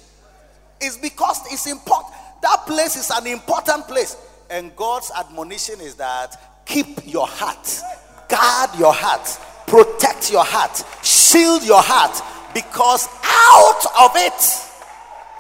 It's 0.80 0.98
because 0.98 1.40
it's 1.52 1.68
important. 1.68 2.14
That 2.42 2.66
place 2.66 2.96
is 2.96 3.10
an 3.12 3.28
important 3.28 3.88
place. 3.88 4.18
And 4.50 4.76
God's 4.76 5.12
admonition 5.18 5.82
is 5.82 5.96
that 5.96 6.66
keep 6.66 7.06
your 7.06 7.28
heart, 7.28 7.82
guard 8.30 8.80
your 8.80 8.94
heart 8.94 9.40
protect 9.68 10.32
your 10.32 10.46
heart, 10.46 10.84
shield 11.04 11.64
your 11.64 11.82
heart, 11.84 12.24
because 12.54 13.08
out 13.24 13.86
of 14.00 14.12
it 14.16 14.42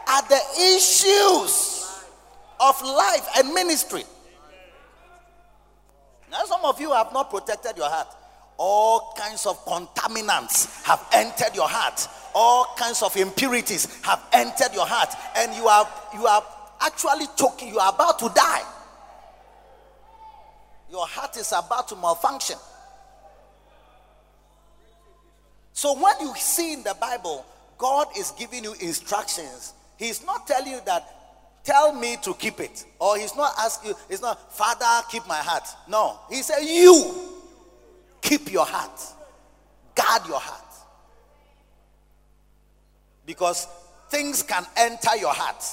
are 0.07 0.21
the 0.27 0.75
issues 0.75 2.03
of 2.59 2.79
life 2.83 3.27
and 3.37 3.53
ministry. 3.53 4.03
Now, 6.29 6.43
some 6.43 6.63
of 6.65 6.79
you 6.79 6.91
have 6.91 7.13
not 7.13 7.29
protected 7.29 7.77
your 7.77 7.89
heart. 7.89 8.07
All 8.57 9.13
kinds 9.17 9.45
of 9.45 9.63
contaminants 9.65 10.83
have 10.83 11.05
entered 11.13 11.55
your 11.55 11.69
heart. 11.69 12.07
All 12.35 12.75
kinds 12.77 13.01
of 13.01 13.15
impurities 13.15 14.01
have 14.03 14.21
entered 14.33 14.73
your 14.73 14.85
heart, 14.85 15.13
and 15.37 15.55
you 15.55 15.67
have 15.67 15.87
you 16.13 16.27
are 16.27 16.43
actually 16.81 17.25
choking. 17.37 17.69
You 17.69 17.79
are 17.79 17.93
about 17.93 18.19
to 18.19 18.29
die. 18.33 18.63
Your 20.89 21.05
heart 21.05 21.35
is 21.37 21.51
about 21.51 21.87
to 21.89 21.95
malfunction. 21.95 22.57
So 25.73 25.93
when 26.01 26.13
you 26.21 26.33
see 26.35 26.73
in 26.73 26.83
the 26.83 26.95
Bible, 26.99 27.45
God 27.77 28.07
is 28.17 28.31
giving 28.31 28.63
you 28.63 28.73
instructions. 28.81 29.73
He's 29.97 30.25
not 30.25 30.47
telling 30.47 30.71
you 30.71 30.79
that 30.85 31.63
tell 31.63 31.93
me 31.93 32.17
to 32.23 32.33
keep 32.33 32.59
it. 32.59 32.85
Or 32.99 33.17
he's 33.17 33.35
not 33.35 33.53
asking 33.59 33.89
you, 33.91 33.95
he's 34.09 34.21
not, 34.21 34.53
Father, 34.55 35.05
keep 35.11 35.27
my 35.27 35.37
heart. 35.37 35.67
No. 35.87 36.19
He 36.29 36.41
said, 36.41 36.61
You 36.61 37.13
keep 38.21 38.51
your 38.51 38.65
heart. 38.65 38.99
Guard 39.93 40.27
your 40.27 40.39
heart. 40.39 40.63
Because 43.25 43.67
things 44.09 44.41
can 44.41 44.65
enter 44.77 45.15
your 45.17 45.33
heart. 45.33 45.63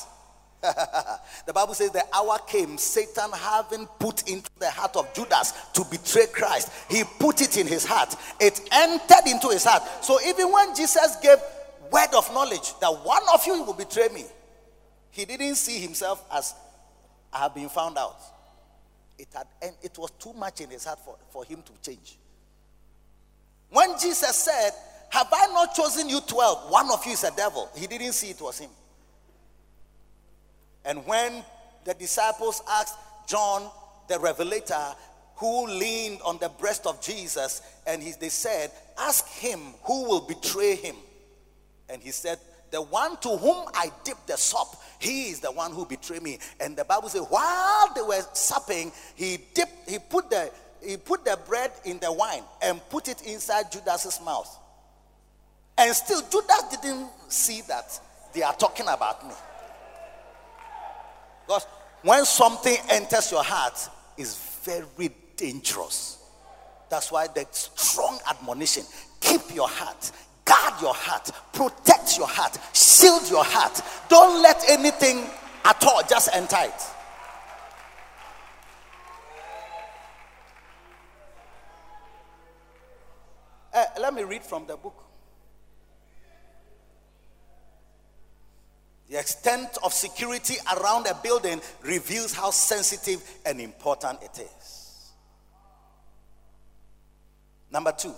the 1.46 1.52
Bible 1.52 1.74
says 1.74 1.90
the 1.90 2.04
hour 2.14 2.38
came, 2.46 2.78
Satan 2.78 3.30
having 3.32 3.86
put 3.98 4.28
into 4.28 4.50
the 4.58 4.70
heart 4.70 4.96
of 4.96 5.12
Judas 5.12 5.52
to 5.74 5.84
betray 5.90 6.26
Christ. 6.32 6.70
He 6.88 7.04
put 7.18 7.42
it 7.42 7.56
in 7.58 7.66
his 7.66 7.84
heart. 7.84 8.14
It 8.40 8.60
entered 8.72 9.26
into 9.26 9.48
his 9.48 9.64
heart. 9.64 9.82
So 10.02 10.18
even 10.26 10.50
when 10.50 10.74
Jesus 10.74 11.16
gave 11.22 11.38
word 11.92 12.14
of 12.16 12.32
knowledge 12.32 12.72
that 12.80 12.90
one 13.04 13.22
of 13.32 13.46
you 13.46 13.62
will 13.62 13.74
betray 13.74 14.08
me, 14.08 14.24
he 15.10 15.24
didn't 15.24 15.56
see 15.56 15.78
himself 15.78 16.24
as 16.32 16.54
I 17.32 17.40
have 17.40 17.54
been 17.54 17.68
found 17.68 17.98
out. 17.98 18.18
It 19.18 19.28
had 19.34 19.46
and 19.62 19.74
it 19.82 19.96
was 19.98 20.10
too 20.12 20.32
much 20.32 20.60
in 20.60 20.70
his 20.70 20.84
heart 20.84 20.98
for, 21.04 21.16
for 21.30 21.44
him 21.44 21.62
to 21.62 21.72
change. 21.88 22.16
When 23.70 23.98
Jesus 23.98 24.34
said, 24.34 24.70
Have 25.10 25.28
I 25.32 25.46
not 25.52 25.74
chosen 25.74 26.08
you 26.08 26.20
12? 26.20 26.70
One 26.70 26.90
of 26.90 27.04
you 27.06 27.12
is 27.12 27.24
a 27.24 27.30
devil. 27.36 27.70
He 27.76 27.86
didn't 27.86 28.12
see 28.12 28.30
it 28.30 28.40
was 28.40 28.58
him. 28.58 28.70
And 30.84 31.06
when 31.06 31.42
the 31.84 31.94
disciples 31.94 32.62
asked 32.68 32.98
John 33.26 33.70
the 34.08 34.18
Revelator, 34.18 34.94
who 35.36 35.66
leaned 35.66 36.20
on 36.24 36.38
the 36.38 36.48
breast 36.48 36.86
of 36.86 37.00
Jesus, 37.00 37.62
and 37.86 38.02
he, 38.02 38.12
they 38.20 38.28
said, 38.28 38.70
Ask 38.98 39.26
him 39.28 39.60
who 39.82 40.04
will 40.04 40.20
betray 40.20 40.76
him. 40.76 40.96
And 41.88 42.00
he 42.00 42.10
said, 42.10 42.38
The 42.70 42.82
one 42.82 43.16
to 43.18 43.30
whom 43.30 43.66
I 43.74 43.90
dip 44.04 44.18
the 44.26 44.36
sop, 44.36 44.76
he 44.98 45.28
is 45.28 45.40
the 45.40 45.50
one 45.50 45.72
who 45.72 45.84
betrayed 45.86 46.22
me. 46.22 46.38
And 46.60 46.76
the 46.76 46.84
Bible 46.84 47.08
says, 47.08 47.22
while 47.28 47.92
they 47.94 48.02
were 48.02 48.22
supping, 48.32 48.92
he 49.14 49.38
dipped, 49.54 49.88
he 49.88 49.98
put 49.98 50.30
the 50.30 50.50
he 50.82 50.98
put 50.98 51.24
the 51.24 51.38
bread 51.46 51.72
in 51.86 51.98
the 51.98 52.12
wine 52.12 52.42
and 52.60 52.78
put 52.90 53.08
it 53.08 53.22
inside 53.22 53.72
Judas's 53.72 54.20
mouth. 54.22 54.58
And 55.78 55.94
still, 55.94 56.20
Judas 56.30 56.62
didn't 56.70 57.08
see 57.28 57.62
that 57.68 57.98
they 58.34 58.42
are 58.42 58.52
talking 58.52 58.86
about 58.86 59.26
me. 59.26 59.34
Because 61.46 61.66
when 62.02 62.24
something 62.24 62.76
enters 62.90 63.30
your 63.30 63.42
heart, 63.42 63.88
is 64.16 64.36
very 64.62 65.10
dangerous. 65.36 66.18
That's 66.88 67.10
why 67.10 67.26
the 67.26 67.46
strong 67.50 68.18
admonition 68.28 68.84
keep 69.20 69.54
your 69.54 69.68
heart, 69.68 70.12
guard 70.44 70.80
your 70.80 70.94
heart, 70.94 71.30
protect 71.52 72.16
your 72.18 72.28
heart, 72.28 72.58
shield 72.72 73.28
your 73.30 73.44
heart. 73.44 73.80
Don't 74.08 74.42
let 74.42 74.62
anything 74.68 75.24
at 75.64 75.84
all 75.84 76.02
just 76.08 76.28
enter 76.34 76.56
it. 76.60 76.82
Uh, 83.72 83.84
let 84.00 84.14
me 84.14 84.22
read 84.22 84.44
from 84.44 84.66
the 84.66 84.76
book. 84.76 85.04
The 89.10 89.18
extent 89.18 89.78
of 89.82 89.92
security 89.92 90.54
around 90.76 91.06
a 91.06 91.14
building 91.22 91.60
reveals 91.82 92.32
how 92.34 92.50
sensitive 92.50 93.22
and 93.44 93.60
important 93.60 94.20
it 94.22 94.38
is. 94.40 95.12
Number 97.70 97.92
two, 97.92 98.14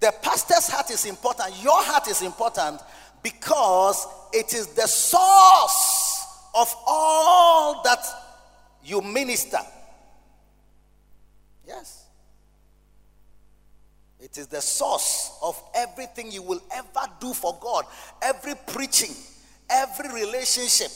the 0.00 0.12
pastor's 0.22 0.66
heart 0.68 0.90
is 0.90 1.04
important. 1.06 1.62
Your 1.62 1.82
heart 1.82 2.08
is 2.08 2.22
important 2.22 2.80
because 3.22 4.06
it 4.32 4.54
is 4.54 4.68
the 4.68 4.86
source 4.86 6.26
of 6.54 6.74
all 6.86 7.82
that 7.82 8.02
you 8.82 9.00
minister. 9.02 9.60
Yes. 11.66 12.06
It 14.22 14.36
is 14.36 14.48
the 14.48 14.60
source 14.60 15.32
of 15.42 15.60
everything 15.74 16.30
you 16.30 16.42
will 16.42 16.60
ever 16.72 17.10
do 17.20 17.32
for 17.32 17.56
God. 17.60 17.86
Every 18.20 18.54
preaching, 18.66 19.14
every 19.70 20.12
relationship, 20.12 20.90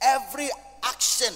every 0.00 0.48
action, 0.82 1.34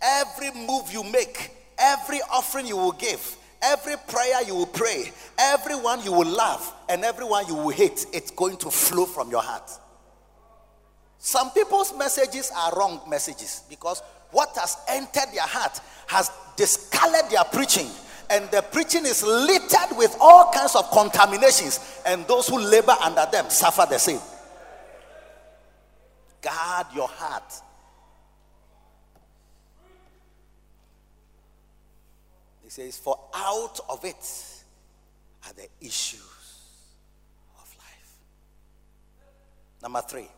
every 0.00 0.50
move 0.52 0.90
you 0.90 1.02
make, 1.04 1.50
every 1.78 2.20
offering 2.32 2.66
you 2.66 2.76
will 2.78 2.92
give, 2.92 3.36
every 3.60 3.94
prayer 4.08 4.42
you 4.46 4.54
will 4.54 4.66
pray, 4.66 5.12
everyone 5.38 6.02
you 6.02 6.12
will 6.12 6.28
love, 6.28 6.72
and 6.88 7.04
everyone 7.04 7.46
you 7.46 7.54
will 7.54 7.68
hate, 7.68 8.06
it's 8.14 8.30
going 8.30 8.56
to 8.56 8.70
flow 8.70 9.04
from 9.04 9.30
your 9.30 9.42
heart. 9.42 9.70
Some 11.18 11.50
people's 11.50 11.96
messages 11.96 12.50
are 12.56 12.72
wrong 12.74 13.00
messages 13.08 13.64
because 13.68 14.00
what 14.30 14.56
has 14.56 14.76
entered 14.88 15.32
their 15.34 15.42
heart 15.42 15.78
has 16.06 16.30
discolored 16.56 17.30
their 17.30 17.44
preaching 17.44 17.90
and 18.30 18.50
the 18.50 18.62
preaching 18.62 19.04
is 19.04 19.22
littered 19.22 19.96
with 19.96 20.16
all 20.20 20.52
kinds 20.52 20.74
of 20.76 20.90
contaminations, 20.90 22.00
and 22.06 22.26
those 22.26 22.48
who 22.48 22.58
labor 22.58 22.94
under 23.02 23.26
them 23.30 23.48
suffer 23.50 23.86
the 23.88 23.98
same. 23.98 24.20
Guard 26.42 26.86
your 26.94 27.08
heart. 27.08 27.54
He 32.62 32.70
says, 32.70 32.98
For 32.98 33.18
out 33.34 33.80
of 33.88 34.04
it 34.04 34.44
are 35.46 35.52
the 35.54 35.68
issues 35.80 36.20
of 37.60 37.76
life. 37.78 38.18
Number 39.82 40.02
three, 40.02 40.28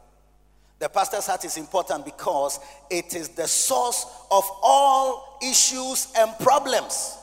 the 0.78 0.88
pastor's 0.88 1.26
heart 1.26 1.44
is 1.44 1.56
important 1.56 2.04
because 2.04 2.60
it 2.88 3.14
is 3.14 3.30
the 3.30 3.48
source 3.48 4.06
of 4.30 4.44
all 4.62 5.38
issues 5.42 6.12
and 6.16 6.30
problems. 6.38 7.17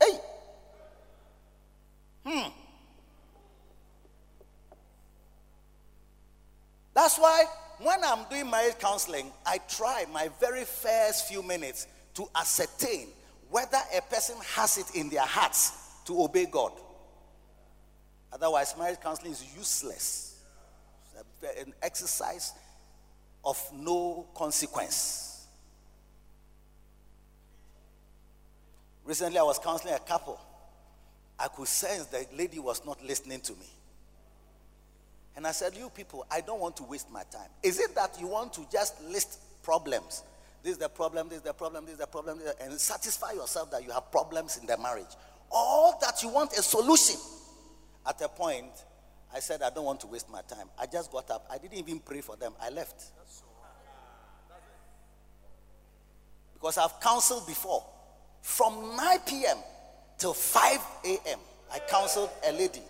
Hey. 0.00 0.18
Hmm. 2.24 2.50
That's 6.94 7.18
why 7.18 7.44
when 7.78 8.04
I'm 8.04 8.24
doing 8.28 8.50
marriage 8.50 8.78
counseling, 8.78 9.32
I 9.46 9.58
try 9.68 10.04
my 10.12 10.28
very 10.38 10.64
first 10.64 11.28
few 11.28 11.42
minutes 11.42 11.86
to 12.14 12.28
ascertain 12.38 13.08
whether 13.50 13.78
a 13.96 14.02
person 14.02 14.36
has 14.54 14.78
it 14.78 14.94
in 14.94 15.08
their 15.08 15.24
hearts 15.24 15.72
to 16.04 16.22
obey 16.22 16.46
God. 16.46 16.72
Otherwise, 18.32 18.74
marriage 18.78 19.00
counseling 19.00 19.32
is 19.32 19.44
useless. 19.56 20.42
It's 21.42 21.66
an 21.66 21.74
exercise 21.82 22.52
of 23.44 23.58
no 23.72 24.26
consequence. 24.34 25.29
Recently, 29.10 29.40
I 29.40 29.42
was 29.42 29.58
counseling 29.58 29.94
a 29.94 29.98
couple. 29.98 30.38
I 31.36 31.48
could 31.48 31.66
sense 31.66 32.06
the 32.06 32.24
lady 32.32 32.60
was 32.60 32.86
not 32.86 33.04
listening 33.04 33.40
to 33.40 33.52
me. 33.54 33.66
And 35.34 35.48
I 35.48 35.50
said, 35.50 35.74
You 35.74 35.90
people, 35.90 36.24
I 36.30 36.40
don't 36.40 36.60
want 36.60 36.76
to 36.76 36.84
waste 36.84 37.10
my 37.10 37.24
time. 37.24 37.48
Is 37.60 37.80
it 37.80 37.92
that 37.96 38.20
you 38.20 38.28
want 38.28 38.52
to 38.52 38.60
just 38.70 39.02
list 39.02 39.40
problems? 39.64 40.22
This 40.62 40.74
is 40.74 40.78
the 40.78 40.88
problem, 40.88 41.28
this 41.28 41.38
is 41.38 41.42
the 41.42 41.52
problem, 41.52 41.86
this 41.86 41.94
is 41.94 41.98
the 41.98 42.06
problem, 42.06 42.38
and 42.60 42.78
satisfy 42.78 43.32
yourself 43.32 43.72
that 43.72 43.82
you 43.82 43.90
have 43.90 44.12
problems 44.12 44.58
in 44.58 44.66
the 44.68 44.78
marriage. 44.78 45.16
All 45.50 45.98
that 46.00 46.22
you 46.22 46.28
want 46.28 46.52
a 46.52 46.62
solution. 46.62 47.16
At 48.06 48.22
a 48.22 48.28
point, 48.28 48.70
I 49.34 49.40
said, 49.40 49.60
I 49.62 49.70
don't 49.70 49.86
want 49.86 49.98
to 50.02 50.06
waste 50.06 50.30
my 50.30 50.42
time. 50.42 50.68
I 50.78 50.86
just 50.86 51.10
got 51.10 51.28
up. 51.32 51.48
I 51.50 51.58
didn't 51.58 51.78
even 51.78 51.98
pray 51.98 52.20
for 52.20 52.36
them. 52.36 52.52
I 52.62 52.70
left. 52.70 53.06
Because 56.54 56.78
I've 56.78 57.00
counseled 57.00 57.48
before. 57.48 57.84
From 58.42 58.96
9 58.96 59.18
p.m. 59.26 59.56
till 60.18 60.34
5 60.34 60.78
a.m., 61.04 61.38
I 61.72 61.78
counseled 61.80 62.30
a 62.46 62.52
lady 62.52 62.82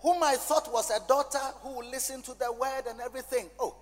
whom 0.00 0.22
I 0.22 0.34
thought 0.36 0.72
was 0.72 0.90
a 0.90 1.06
daughter 1.06 1.38
who 1.62 1.76
would 1.76 1.86
listen 1.86 2.22
to 2.22 2.34
the 2.38 2.52
word 2.52 2.82
and 2.88 3.00
everything. 3.00 3.48
Oh, 3.58 3.74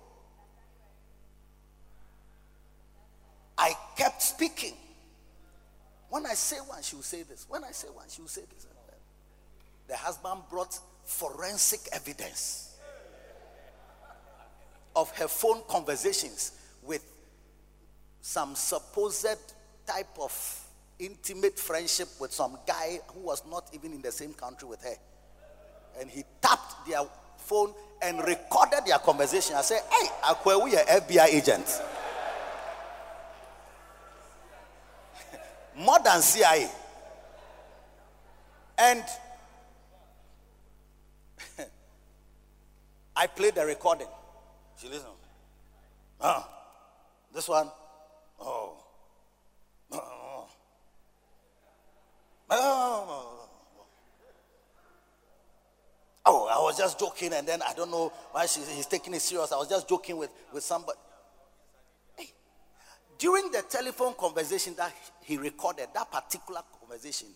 I 3.57 3.73
kept 3.95 4.21
speaking. 4.21 4.73
When 6.09 6.25
I 6.25 6.33
say 6.33 6.57
one, 6.57 6.81
she 6.81 6.95
will 6.95 7.03
say 7.03 7.23
this. 7.23 7.45
When 7.47 7.63
I 7.63 7.71
say 7.71 7.87
one, 7.89 8.05
she 8.09 8.21
will 8.21 8.29
say 8.29 8.41
this. 8.53 8.67
The 9.87 9.95
husband 9.95 10.41
brought 10.49 10.79
forensic 11.05 11.81
evidence. 11.91 12.71
of 14.95 15.15
her 15.17 15.27
phone 15.27 15.61
conversations 15.67 16.53
with 16.83 17.03
some 18.21 18.55
supposed 18.55 19.25
type 19.85 20.19
of 20.19 20.60
intimate 21.01 21.57
friendship 21.59 22.07
with 22.19 22.31
some 22.31 22.57
guy 22.65 22.99
who 23.13 23.21
was 23.21 23.43
not 23.49 23.69
even 23.73 23.91
in 23.91 24.01
the 24.01 24.11
same 24.11 24.33
country 24.33 24.67
with 24.67 24.81
her. 24.83 24.95
And 25.99 26.09
he 26.09 26.23
tapped 26.41 26.87
their 26.87 27.01
phone 27.37 27.73
and 28.01 28.19
recorded 28.19 28.85
their 28.85 28.99
conversation. 28.99 29.55
I 29.55 29.61
said, 29.61 29.81
Hey, 29.89 30.07
Akwe, 30.23 30.63
we 30.63 30.77
are 30.77 30.85
FBI 30.85 31.25
agents. 31.27 31.81
More 35.75 35.99
than 36.03 36.21
CIA. 36.21 36.69
And 38.77 39.03
I 43.15 43.27
played 43.27 43.55
the 43.55 43.65
recording. 43.65 44.07
She 44.79 44.87
listened. 44.87 45.07
Ah, 46.19 46.47
this 47.33 47.47
one. 47.49 47.69
Oh. 48.39 48.77
Oh. 52.51 53.47
Oh. 56.25 56.47
I 56.51 56.63
was 56.63 56.77
just 56.77 56.99
joking, 56.99 57.33
and 57.33 57.47
then 57.47 57.61
I 57.61 57.73
don't 57.73 57.89
know 57.89 58.11
why 58.31 58.45
she, 58.45 58.61
he's 58.61 58.85
taking 58.85 59.13
it 59.13 59.21
serious. 59.21 59.51
I 59.51 59.57
was 59.57 59.67
just 59.67 59.87
joking 59.87 60.17
with, 60.17 60.29
with 60.53 60.63
somebody. 60.63 60.99
Hey, 62.15 62.27
during 63.17 63.51
the 63.51 63.63
telephone 63.67 64.13
conversation 64.13 64.75
that 64.77 64.93
he 65.23 65.37
recorded, 65.37 65.87
that 65.93 66.11
particular 66.11 66.61
conversation, 66.79 67.29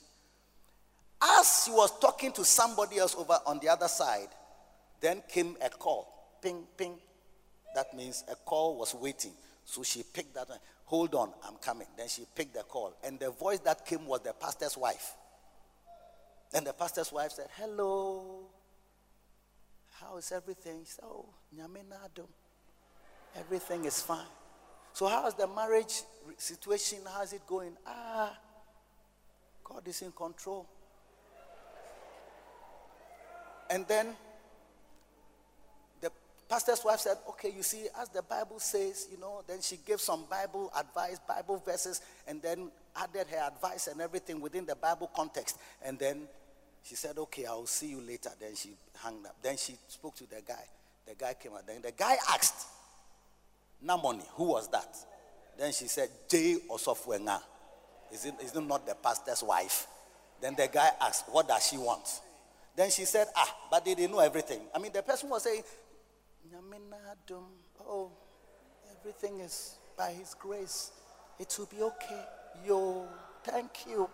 as 1.21 1.65
he 1.65 1.71
was 1.71 1.97
talking 1.99 2.31
to 2.33 2.45
somebody 2.45 2.97
else 2.97 3.15
over 3.15 3.39
on 3.47 3.59
the 3.59 3.69
other 3.69 3.87
side, 3.87 4.27
then 5.01 5.23
came 5.27 5.55
a 5.63 5.69
call. 5.69 6.37
Ping, 6.41 6.63
ping. 6.77 6.95
That 7.73 7.93
means 7.95 8.23
a 8.31 8.35
call 8.35 8.77
was 8.77 8.93
waiting. 8.93 9.31
So 9.63 9.81
she 9.83 10.03
picked 10.03 10.35
that 10.35 10.47
one. 10.49 10.59
Hold 10.85 11.15
on, 11.15 11.31
I'm 11.47 11.55
coming. 11.55 11.87
Then 11.97 12.07
she 12.07 12.25
picked 12.35 12.53
the 12.53 12.63
call. 12.63 12.93
And 13.03 13.19
the 13.19 13.31
voice 13.31 13.59
that 13.59 13.85
came 13.85 14.05
was 14.05 14.21
the 14.21 14.33
pastor's 14.33 14.77
wife. 14.77 15.15
Then 16.51 16.63
the 16.63 16.73
pastor's 16.73 17.11
wife 17.11 17.31
said, 17.31 17.47
Hello. 17.57 18.45
How 19.99 20.17
is 20.17 20.31
everything? 20.31 20.79
He 20.79 20.85
said, 20.85 21.05
Oh. 21.05 21.25
Everything 23.37 23.85
is 23.85 24.01
fine. 24.01 24.27
So, 24.93 25.07
how 25.07 25.27
is 25.27 25.33
the 25.33 25.47
marriage 25.47 26.03
situation? 26.37 26.99
How 27.11 27.23
is 27.23 27.33
it 27.33 27.45
going? 27.45 27.75
Ah, 27.85 28.37
God 29.63 29.87
is 29.87 30.01
in 30.01 30.11
control. 30.11 30.65
And 33.69 33.85
then 33.87 34.07
the 34.07 34.13
pastor's 36.49 36.83
wife 36.83 36.99
said, 36.99 37.17
Okay, 37.29 37.51
you 37.55 37.63
see, 37.63 37.87
as 37.99 38.09
the 38.09 38.21
Bible 38.21 38.59
says, 38.59 39.07
you 39.11 39.19
know, 39.19 39.43
then 39.47 39.61
she 39.61 39.77
gave 39.85 39.99
some 39.99 40.25
Bible 40.29 40.71
advice, 40.77 41.19
Bible 41.27 41.61
verses, 41.65 42.01
and 42.27 42.41
then 42.41 42.71
added 42.95 43.27
her 43.27 43.47
advice 43.47 43.87
and 43.87 44.01
everything 44.01 44.39
within 44.39 44.65
the 44.65 44.75
Bible 44.75 45.09
context. 45.15 45.57
And 45.83 45.97
then 45.99 46.21
she 46.83 46.95
said, 46.95 47.17
Okay, 47.17 47.45
I'll 47.45 47.65
see 47.65 47.89
you 47.89 48.01
later. 48.01 48.29
Then 48.39 48.55
she 48.55 48.69
hung 48.97 49.25
up. 49.25 49.35
Then 49.41 49.57
she 49.57 49.75
spoke 49.87 50.15
to 50.15 50.29
the 50.29 50.41
guy. 50.47 50.63
The 51.07 51.15
guy 51.15 51.35
came 51.35 51.53
out. 51.53 51.67
Then 51.67 51.81
the 51.81 51.91
guy 51.91 52.15
asked, 52.33 52.67
Namoni, 53.85 54.25
who 54.33 54.45
was 54.45 54.69
that? 54.69 54.95
Then 55.57 55.71
she 55.71 55.87
said, 55.87 56.09
J. 56.29 56.57
Osofwenga. 56.69 57.39
Is 58.11 58.25
it, 58.25 58.35
is 58.43 58.55
it 58.55 58.61
not 58.61 58.85
the 58.85 58.95
pastor's 58.95 59.43
wife? 59.43 59.87
Then 60.41 60.55
the 60.55 60.69
guy 60.71 60.89
asked, 61.01 61.25
What 61.31 61.47
does 61.47 61.67
she 61.67 61.77
want? 61.77 62.21
Then 62.75 62.89
she 62.91 63.05
said, 63.05 63.27
Ah, 63.35 63.55
but 63.71 63.85
they 63.85 63.95
didn't 63.95 64.11
know 64.11 64.19
everything. 64.19 64.59
I 64.73 64.79
mean, 64.79 64.91
the 64.93 65.01
person 65.01 65.29
was 65.29 65.43
saying, 65.43 65.63
Oh, 67.87 68.11
everything 68.99 69.39
is 69.39 69.75
by 69.97 70.11
His 70.11 70.33
grace. 70.33 70.91
It 71.39 71.55
will 71.57 71.65
be 71.67 71.81
okay. 71.81 72.25
Yo, 72.65 73.07
thank 73.43 73.85
you. 73.87 74.09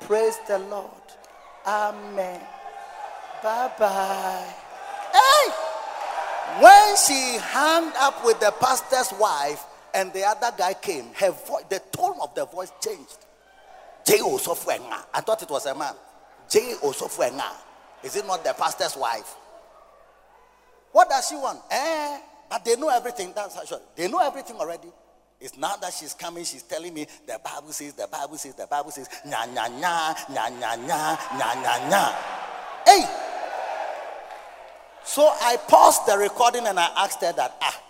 Praise 0.00 0.38
the 0.46 0.58
Lord. 0.58 0.90
Amen. 1.66 2.40
Bye 3.42 3.72
bye. 3.78 4.54
Hey! 5.12 5.52
When 6.60 6.96
she 6.96 7.38
hung 7.40 7.92
up 7.98 8.24
with 8.24 8.40
the 8.40 8.52
pastor's 8.60 9.12
wife 9.18 9.64
and 9.94 10.12
the 10.12 10.22
other 10.24 10.52
guy 10.56 10.74
came, 10.74 11.06
her 11.14 11.30
voice, 11.32 11.64
the 11.68 11.80
tone 11.92 12.16
of 12.22 12.34
the 12.34 12.46
voice 12.46 12.72
changed. 12.80 13.18
J. 14.04 14.18
Osofwenga. 14.18 15.04
I 15.12 15.20
thought 15.20 15.42
it 15.42 15.50
was 15.50 15.66
a 15.66 15.74
man. 15.74 15.94
J. 16.48 16.74
Osofwenga. 16.82 17.50
Is 18.02 18.16
it 18.16 18.26
not 18.26 18.44
the 18.44 18.52
pastor's 18.52 18.96
wife? 18.96 19.34
What 20.92 21.08
does 21.08 21.28
she 21.28 21.36
want? 21.36 21.60
Eh? 21.70 22.18
But 22.48 22.64
they 22.64 22.76
know 22.76 22.88
everything. 22.88 23.32
That's 23.34 23.68
sure. 23.68 23.80
They 23.94 24.08
know 24.08 24.20
everything 24.20 24.56
already. 24.56 24.88
It's 25.40 25.56
now 25.58 25.76
that 25.76 25.92
she's 25.92 26.14
coming, 26.14 26.44
she's 26.44 26.62
telling 26.62 26.94
me 26.94 27.06
the 27.26 27.38
Bible 27.44 27.72
says, 27.72 27.92
the 27.92 28.06
Bible 28.06 28.38
says, 28.38 28.54
the 28.54 28.66
Bible 28.66 28.90
says, 28.90 29.08
nya 29.26 29.44
nya 29.52 29.68
nya, 29.68 30.16
nya 30.32 30.48
nya 30.48 30.72
nya, 30.80 31.18
nya 31.36 31.48
nya 31.60 31.90
nya. 31.90 32.14
Hey! 32.86 33.04
So 35.04 35.22
I 35.22 35.58
paused 35.68 36.06
the 36.06 36.16
recording 36.16 36.66
and 36.66 36.80
I 36.80 36.88
asked 36.96 37.20
her 37.20 37.32
that, 37.32 37.54
ah, 37.60 37.82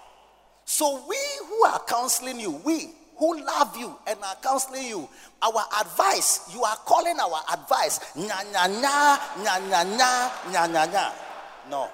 so 0.64 1.04
we 1.08 1.16
who 1.48 1.64
are 1.66 1.80
counseling 1.86 2.40
you, 2.40 2.50
we 2.64 2.90
who 3.16 3.40
love 3.40 3.76
you 3.76 3.96
and 4.08 4.18
are 4.24 4.36
counseling 4.42 4.84
you, 4.84 5.08
our 5.40 5.64
advice, 5.80 6.50
you 6.52 6.64
are 6.64 6.76
calling 6.84 7.16
our 7.20 7.40
advice, 7.52 8.00
nya 8.16 8.42
nya 8.50 8.66
nya, 8.66 9.18
nya 9.38 9.54
nya 9.70 9.80
nya, 9.86 10.30
nya 10.50 10.66
nya 10.66 10.84
nya. 10.90 11.12
No. 11.70 11.88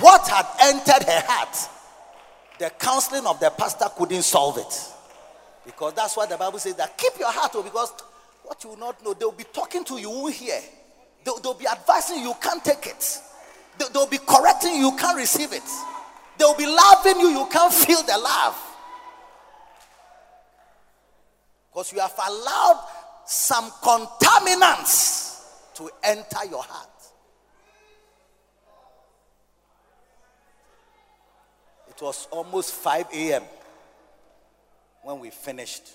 What 0.00 0.26
had 0.28 0.46
entered 0.60 1.06
her 1.06 1.22
heart 1.26 1.70
the 2.58 2.70
counseling 2.78 3.26
of 3.26 3.40
the 3.40 3.50
pastor 3.50 3.86
couldn't 3.96 4.22
solve 4.22 4.58
it. 4.58 4.90
Because 5.66 5.94
that's 5.94 6.16
why 6.16 6.26
the 6.26 6.36
Bible 6.36 6.58
says 6.58 6.74
that 6.76 6.96
keep 6.96 7.18
your 7.18 7.30
heart, 7.32 7.54
open. 7.54 7.70
because 7.70 7.92
what 8.44 8.62
you 8.62 8.70
will 8.70 8.76
not 8.76 9.02
know, 9.04 9.14
they'll 9.14 9.32
be 9.32 9.44
talking 9.44 9.84
to 9.84 9.98
you, 9.98 10.10
you 10.10 10.26
hear. 10.28 10.60
They'll, 11.24 11.38
they'll, 11.38 11.54
be 11.54 11.66
advising 11.66 12.18
you, 12.18 12.28
you 12.28 12.34
can't 12.40 12.62
take 12.62 12.86
it. 12.86 13.18
They'll, 13.78 13.88
they'll 13.88 14.06
be 14.06 14.18
correcting 14.18 14.74
you, 14.74 14.90
you 14.90 14.96
can't 14.96 15.16
receive 15.16 15.52
it. 15.52 15.62
They'll 16.38 16.56
be 16.56 16.66
loving 16.66 17.20
you, 17.20 17.28
you 17.28 17.48
can't 17.50 17.72
feel 17.72 18.02
the 18.02 18.18
love. 18.18 18.56
Because 21.70 21.92
you 21.92 22.00
have 22.00 22.14
allowed 22.28 22.86
some 23.26 23.70
contaminants 23.82 25.74
to 25.74 25.90
enter 26.04 26.44
your 26.48 26.62
heart. 26.62 26.93
It 31.96 32.02
was 32.02 32.26
almost 32.30 32.72
5 32.74 33.06
a.m. 33.14 33.42
when 35.02 35.20
we 35.20 35.30
finished. 35.30 35.90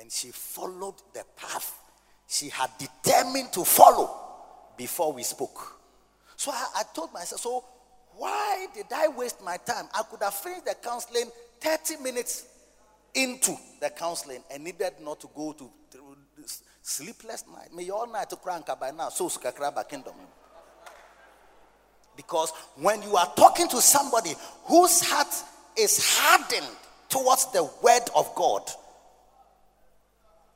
And 0.00 0.10
she 0.10 0.30
followed 0.30 0.94
the 1.12 1.24
path 1.36 1.80
she 2.30 2.48
had 2.48 2.70
determined 2.78 3.52
to 3.52 3.64
follow 3.64 4.08
before 4.76 5.12
we 5.12 5.24
spoke. 5.24 5.80
So 6.36 6.52
I, 6.52 6.64
I 6.76 6.82
told 6.94 7.12
myself, 7.12 7.40
so 7.40 7.64
why 8.16 8.68
did 8.72 8.86
I 8.94 9.08
waste 9.08 9.42
my 9.44 9.56
time? 9.56 9.86
I 9.92 10.02
could 10.08 10.22
have 10.22 10.34
finished 10.34 10.64
the 10.64 10.76
counseling 10.80 11.28
30 11.60 11.96
minutes 11.96 12.46
into 13.14 13.56
the 13.80 13.90
counseling 13.90 14.44
and 14.48 14.62
needed 14.62 14.92
not 15.02 15.20
to 15.20 15.28
go 15.34 15.52
to, 15.52 15.70
sleepless 16.82 17.44
night. 17.52 17.74
May 17.74 17.90
all 17.90 18.06
night 18.06 18.30
to 18.30 18.36
crank 18.36 18.66
by 18.78 18.90
now. 18.90 19.10
So 19.10 19.28
skakraba 19.28 19.86
kingdom. 19.88 20.14
Because 22.16 22.52
when 22.76 23.02
you 23.02 23.16
are 23.16 23.32
talking 23.36 23.68
to 23.68 23.80
somebody 23.80 24.34
whose 24.64 25.00
heart 25.00 25.32
is 25.78 25.98
hardened 26.18 26.76
towards 27.08 27.50
the 27.52 27.68
word 27.82 28.02
of 28.14 28.34
God, 28.34 28.62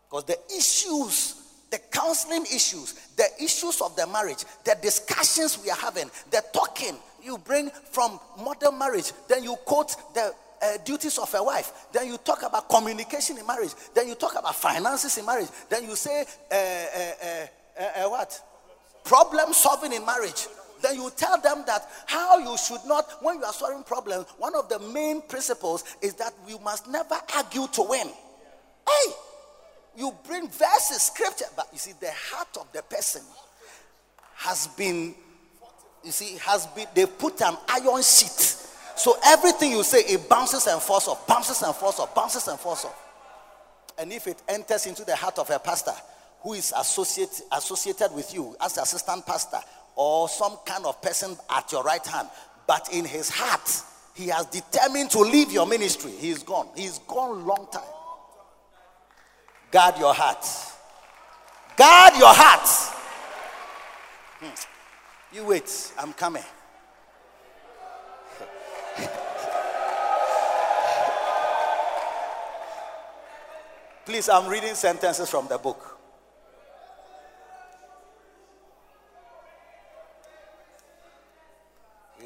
because 0.09 0.25
the 0.25 0.39
issues, 0.57 1.43
the 1.71 1.79
counseling 1.91 2.45
issues, 2.45 2.95
the 3.17 3.27
issues 3.43 3.81
of 3.81 3.97
the 3.97 4.07
marriage, 4.07 4.45
the 4.65 4.77
discussions 4.83 5.59
we 5.63 5.71
are 5.71 5.77
having, 5.77 6.11
the 6.31 6.43
talking 6.53 6.97
you 7.23 7.39
bring 7.39 7.71
from 7.91 8.21
modern 8.39 8.79
marriage, 8.79 9.13
then 9.29 9.43
you 9.43 9.57
quote 9.65 9.97
the 10.15 10.33
uh, 10.63 10.77
duties 10.85 11.19
of 11.19 11.35
a 11.35 11.43
wife. 11.43 11.73
Then 11.93 12.07
you 12.07 12.17
talk 12.19 12.43
about 12.43 12.69
communication 12.69 13.39
in 13.39 13.47
marriage. 13.47 13.73
Then 13.95 14.09
you 14.09 14.15
talk 14.15 14.39
about 14.39 14.55
finances 14.55 15.19
in 15.19 15.27
marriage. 15.27 15.49
Then 15.69 15.85
you 15.85 15.97
say, 15.97 16.25
uh, 16.51 17.83
uh, 17.83 18.09
what? 18.09 18.41
Problem 19.05 19.53
solving 19.53 19.93
in 19.93 20.05
marriage 20.07 20.47
then 20.85 20.97
you 20.97 21.11
tell 21.17 21.41
them 21.41 21.65
that 21.67 21.89
how 22.07 22.39
you 22.39 22.57
should 22.59 22.85
not, 22.87 23.11
when 23.23 23.39
you 23.39 23.45
are 23.45 23.53
solving 23.53 23.83
problems, 23.83 24.27
one 24.39 24.55
of 24.55 24.69
the 24.69 24.79
main 24.79 25.23
principles 25.23 25.85
is 26.03 26.15
that 26.15 26.35
you 26.47 26.59
must 26.59 26.89
never 26.89 27.17
argue 27.35 27.67
to 27.69 27.83
win. 27.83 28.07
Hey, 28.07 29.13
you 29.97 30.15
bring 30.27 30.49
verses, 30.49 31.03
scripture, 31.03 31.47
but 31.57 31.69
you 31.73 31.79
see, 31.79 31.93
the 32.01 32.11
heart 32.13 32.57
of 32.61 32.71
the 32.73 32.83
person 32.83 33.23
has 34.35 34.67
been, 34.69 35.15
you 36.05 36.13
see, 36.13 36.37
has 36.39 36.67
been, 36.69 36.87
they 36.95 37.07
put 37.07 37.41
an 37.41 37.57
iron 37.69 38.03
sheet. 38.03 38.61
So 38.97 39.17
everything 39.25 39.73
you 39.73 39.83
say, 39.83 40.01
it 40.01 40.29
bounces 40.29 40.67
and 40.67 40.81
falls 40.83 41.09
off, 41.09 41.27
bounces 41.27 41.63
and 41.63 41.75
falls 41.75 41.99
off, 41.99 42.15
bounces 42.15 42.47
and 42.47 42.59
falls 42.59 42.85
off. 42.85 43.01
And 43.99 44.13
if 44.13 44.27
it 44.27 44.43
enters 44.49 44.87
into 44.87 45.05
the 45.05 45.17
heart 45.17 45.39
of 45.39 45.49
a 45.51 45.59
pastor 45.59 45.95
who 46.43 46.53
is 46.53 46.75
associate, 46.77 47.41
associated 47.53 48.13
with 48.15 48.35
you 48.35 48.55
as 48.61 48.77
assistant 48.77 49.25
pastor 49.25 49.59
or 49.97 50.29
some 50.29 50.57
kind 50.65 50.85
of 50.87 51.01
person 51.01 51.37
at 51.51 51.71
your 51.73 51.83
right 51.83 52.07
hand, 52.07 52.29
but 52.67 52.89
in 52.93 53.05
his 53.05 53.31
heart, 53.31 53.83
he 54.15 54.29
has 54.29 54.47
determined 54.47 55.11
to 55.11 55.21
leave 55.21 55.53
your 55.53 55.67
ministry. 55.67 56.13
He's 56.13 56.43
gone. 56.43 56.69
He's 56.77 56.99
gone 57.01 57.47
long 57.47 57.69
time. 57.73 57.83
Guard 59.71 59.99
your 59.99 60.15
heart. 60.15 60.47
Guard 61.77 62.15
your 62.17 62.33
heart. 62.33 62.69
Hmm. 64.41 65.37
You 65.37 65.45
wait. 65.47 65.93
I'm 65.99 66.13
coming. 66.13 66.45
Please, 74.07 74.29
I'm 74.29 74.49
reading 74.49 74.75
sentences 74.75 75.29
from 75.29 75.49
the 75.49 75.59
book. 75.59 75.94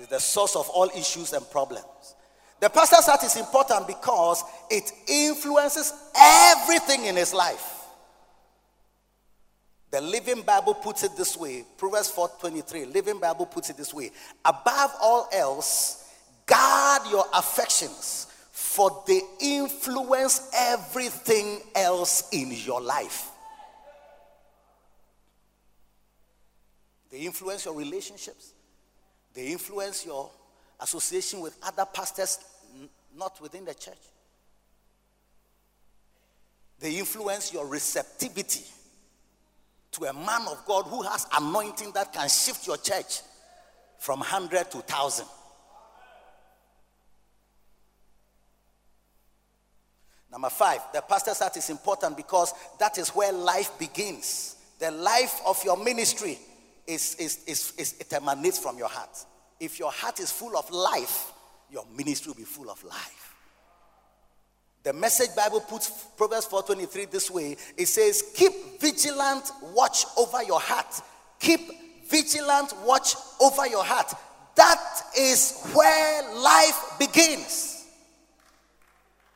It's 0.09 0.15
the 0.15 0.21
source 0.21 0.57
of 0.57 0.69
all 0.71 0.89
issues 0.97 1.33
and 1.35 1.49
problems. 1.51 1.85
The 2.61 2.71
pastor's 2.71 3.07
heart 3.07 3.23
is 3.25 3.37
important 3.37 3.87
because 3.87 4.43
it 4.71 4.91
influences 5.07 5.93
everything 6.19 7.05
in 7.05 7.17
his 7.17 7.35
life. 7.35 7.75
The 9.91 10.01
Living 10.01 10.43
Bible 10.43 10.75
puts 10.75 11.03
it 11.03 11.17
this 11.17 11.37
way 11.37 11.65
Proverbs 11.77 12.11
4:23. 12.11 12.87
Living 12.93 13.19
Bible 13.19 13.47
puts 13.47 13.71
it 13.71 13.77
this 13.77 13.95
way 13.95 14.11
Above 14.45 14.93
all 15.01 15.29
else, 15.33 16.05
guard 16.47 17.03
your 17.11 17.27
affections, 17.35 18.27
for 18.51 19.05
they 19.07 19.21
influence 19.41 20.51
everything 20.55 21.61
else 21.75 22.29
in 22.33 22.51
your 22.51 22.81
life. 22.81 23.31
They 27.11 27.19
influence 27.21 27.65
your 27.65 27.75
relationships, 27.75 28.53
they 29.35 29.49
influence 29.49 30.05
your 30.05 30.31
association 30.81 31.41
with 31.41 31.57
other 31.63 31.85
pastors 31.85 32.39
not 33.17 33.41
within 33.41 33.65
the 33.65 33.75
church. 33.75 33.99
They 36.81 36.99
influence 36.99 37.53
your 37.53 37.67
receptivity 37.67 38.65
to 39.93 40.05
a 40.05 40.13
man 40.13 40.43
of 40.49 40.65
God 40.67 40.85
who 40.85 41.03
has 41.03 41.27
anointing 41.37 41.93
that 41.93 42.13
can 42.13 42.29
shift 42.29 42.67
your 42.67 42.77
church 42.77 43.21
from 43.99 44.21
100 44.21 44.71
to 44.71 44.77
1,000. 44.79 45.27
Number 50.31 50.51
five, 50.51 50.81
the 50.93 51.01
pastor's 51.01 51.39
heart 51.39 51.57
is 51.57 51.71
important 51.71 52.17
because 52.17 52.53
that 52.79 52.99
is 52.99 53.09
where 53.09 53.33
life 53.33 53.77
begins. 53.79 54.57
The 54.79 54.91
life 54.91 55.41
of 55.45 55.63
your 55.65 55.83
ministry 55.83 56.39
is, 56.89 57.15
is, 57.17 57.45
is, 57.47 57.73
is 57.77 57.95
it 58.01 58.13
emanates 58.15 58.59
from 58.59 58.79
your 58.79 58.89
heart. 58.89 59.25
If 59.61 59.79
your 59.79 59.93
heart 59.93 60.19
is 60.19 60.33
full 60.33 60.57
of 60.57 60.69
life, 60.71 61.33
your 61.71 61.85
ministry 61.97 62.31
will 62.31 62.37
be 62.37 62.45
full 62.45 62.71
of 62.71 62.83
life. 62.83 63.35
The 64.83 64.93
message 64.95 65.37
Bible 65.37 65.61
puts 65.61 65.91
Proverbs 66.17 66.47
4:23 66.47 67.11
this 67.11 67.31
way. 67.31 67.57
It 67.77 67.87
says, 67.87 68.25
"Keep 68.35 68.81
vigilant 68.81 69.51
watch 69.75 70.07
over 70.17 70.43
your 70.43 70.61
heart. 70.61 71.03
Keep 71.39 72.09
vigilant 72.09 72.73
watch 72.85 73.15
over 73.41 73.67
your 73.67 73.85
heart. 73.85 74.15
That 74.55 75.03
is 75.17 75.61
where 75.73 76.35
life 76.35 76.99
begins. 76.99 77.85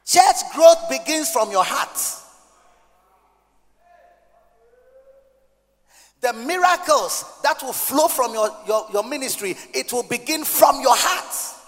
Church 0.06 0.36
growth 0.54 0.88
begins 0.88 1.30
from 1.30 1.50
your 1.50 1.64
heart. 1.64 2.21
The 6.22 6.32
miracles 6.32 7.24
that 7.42 7.60
will 7.62 7.72
flow 7.72 8.06
from 8.06 8.32
your, 8.32 8.48
your, 8.66 8.86
your 8.92 9.04
ministry, 9.04 9.56
it 9.74 9.92
will 9.92 10.04
begin 10.04 10.44
from 10.44 10.80
your 10.80 10.94
heart. 10.96 11.58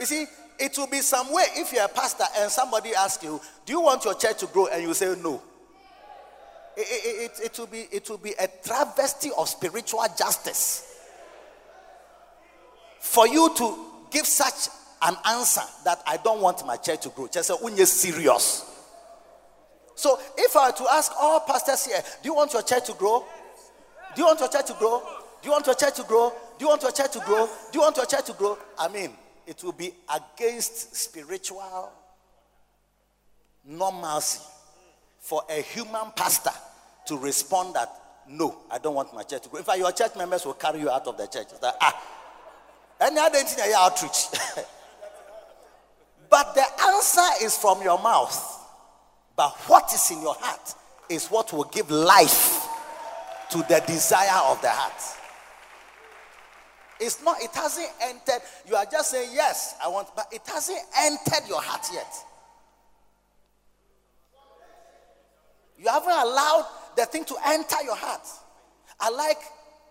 You 0.00 0.06
see, 0.06 0.26
it 0.58 0.78
will 0.78 0.86
be 0.86 1.00
some 1.00 1.32
way 1.32 1.44
if 1.56 1.72
you're 1.72 1.84
a 1.84 1.88
pastor 1.88 2.24
and 2.38 2.50
somebody 2.50 2.94
asks 2.94 3.22
you, 3.22 3.38
Do 3.66 3.72
you 3.74 3.82
want 3.82 4.04
your 4.04 4.14
church 4.14 4.38
to 4.38 4.46
grow? 4.46 4.66
And 4.68 4.82
you 4.82 4.94
say 4.94 5.14
no. 5.22 5.42
It, 6.76 6.86
it, 6.90 7.30
it, 7.40 7.44
it, 7.44 7.58
will 7.58 7.66
be, 7.66 7.86
it 7.92 8.08
will 8.08 8.18
be 8.18 8.32
a 8.40 8.48
travesty 8.64 9.30
of 9.36 9.48
spiritual 9.48 10.04
justice 10.18 10.90
for 12.98 13.28
you 13.28 13.54
to 13.56 13.78
give 14.10 14.26
such 14.26 14.68
an 15.02 15.14
answer 15.26 15.60
that 15.84 16.02
I 16.06 16.16
don't 16.16 16.40
want 16.40 16.66
my 16.66 16.76
church 16.76 17.02
to 17.02 17.10
grow. 17.10 17.28
Just 17.28 17.48
say, 17.48 17.54
when 17.60 17.76
you're 17.76 17.86
serious. 17.86 18.73
So 19.94 20.18
if 20.36 20.56
I 20.56 20.70
were 20.70 20.76
to 20.76 20.86
ask 20.92 21.12
all 21.20 21.40
pastors 21.40 21.86
here, 21.86 22.02
do 22.22 22.28
you 22.28 22.34
want 22.34 22.52
your 22.52 22.62
church 22.62 22.86
to 22.86 22.92
grow? 22.94 23.24
Do 24.14 24.22
you 24.22 24.26
want 24.26 24.40
your 24.40 24.48
church 24.48 24.66
to 24.66 24.74
grow? 24.74 25.02
Do 25.42 25.48
you 25.48 25.52
want 25.52 25.66
your 25.66 25.74
church 25.74 25.94
to 25.96 26.02
grow? 26.04 26.32
Do 26.58 26.64
you 26.64 26.68
want 26.68 26.82
your 26.82 26.92
church 26.92 27.12
to 27.12 27.20
grow? 27.20 27.46
Do 27.46 27.78
you 27.78 27.80
want 27.80 27.96
your 27.96 28.06
church 28.06 28.24
to 28.26 28.32
grow? 28.32 28.58
I 28.78 28.88
mean, 28.88 29.10
it 29.46 29.62
will 29.62 29.72
be 29.72 29.92
against 30.14 30.96
spiritual 30.96 31.92
normalcy 33.64 34.40
for 35.20 35.42
a 35.48 35.60
human 35.62 36.12
pastor 36.16 36.50
to 37.06 37.16
respond 37.16 37.74
that 37.74 37.90
no, 38.28 38.56
I 38.70 38.78
don't 38.78 38.94
want 38.94 39.12
my 39.14 39.22
church 39.22 39.42
to 39.42 39.48
grow. 39.50 39.58
In 39.58 39.64
fact, 39.64 39.78
your 39.78 39.92
church 39.92 40.16
members 40.16 40.46
will 40.46 40.54
carry 40.54 40.80
you 40.80 40.90
out 40.90 41.06
of 41.06 41.16
the 41.18 41.26
church. 41.26 41.48
It's 41.52 41.62
like, 41.62 41.74
ah, 41.80 42.02
any 43.00 43.18
other 43.18 43.38
thing 43.38 43.72
outreach. 43.76 44.28
but 46.30 46.54
the 46.54 46.64
answer 46.82 47.44
is 47.44 47.56
from 47.56 47.82
your 47.82 47.98
mouth. 48.00 48.63
But 49.36 49.52
what 49.66 49.92
is 49.92 50.10
in 50.10 50.22
your 50.22 50.36
heart 50.38 50.74
is 51.08 51.28
what 51.28 51.52
will 51.52 51.64
give 51.64 51.90
life 51.90 52.68
to 53.50 53.58
the 53.68 53.82
desire 53.86 54.40
of 54.46 54.60
the 54.62 54.70
heart. 54.70 55.02
It's 57.00 57.22
not, 57.22 57.42
it 57.42 57.50
hasn't 57.52 57.90
entered. 58.02 58.40
You 58.66 58.76
are 58.76 58.86
just 58.90 59.10
saying, 59.10 59.30
Yes, 59.32 59.74
I 59.84 59.88
want, 59.88 60.08
but 60.14 60.26
it 60.32 60.42
hasn't 60.46 60.78
entered 60.96 61.48
your 61.48 61.60
heart 61.60 61.86
yet. 61.92 62.14
You 65.78 65.88
haven't 65.88 66.12
allowed 66.12 66.66
the 66.96 67.04
thing 67.06 67.24
to 67.24 67.36
enter 67.46 67.82
your 67.84 67.96
heart. 67.96 68.26
I 69.00 69.10
like 69.10 69.38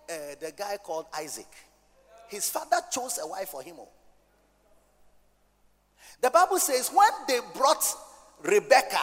uh, 0.10 0.14
the 0.40 0.54
guy 0.58 0.78
called 0.82 1.06
Isaac. 1.18 1.48
His 2.30 2.50
father 2.50 2.78
chose 2.92 3.20
a 3.22 3.28
wife 3.28 3.50
for 3.50 3.62
him. 3.62 3.76
The 6.22 6.30
Bible 6.30 6.58
says 6.58 6.90
when 6.90 7.10
they 7.28 7.40
brought 7.54 7.86
Rebecca, 8.44 9.02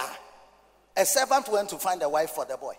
a 0.97 1.05
servant 1.05 1.49
went 1.49 1.69
to 1.71 1.77
find 1.77 2.03
a 2.03 2.09
wife 2.09 2.31
for 2.31 2.45
the 2.45 2.57
boy. 2.57 2.75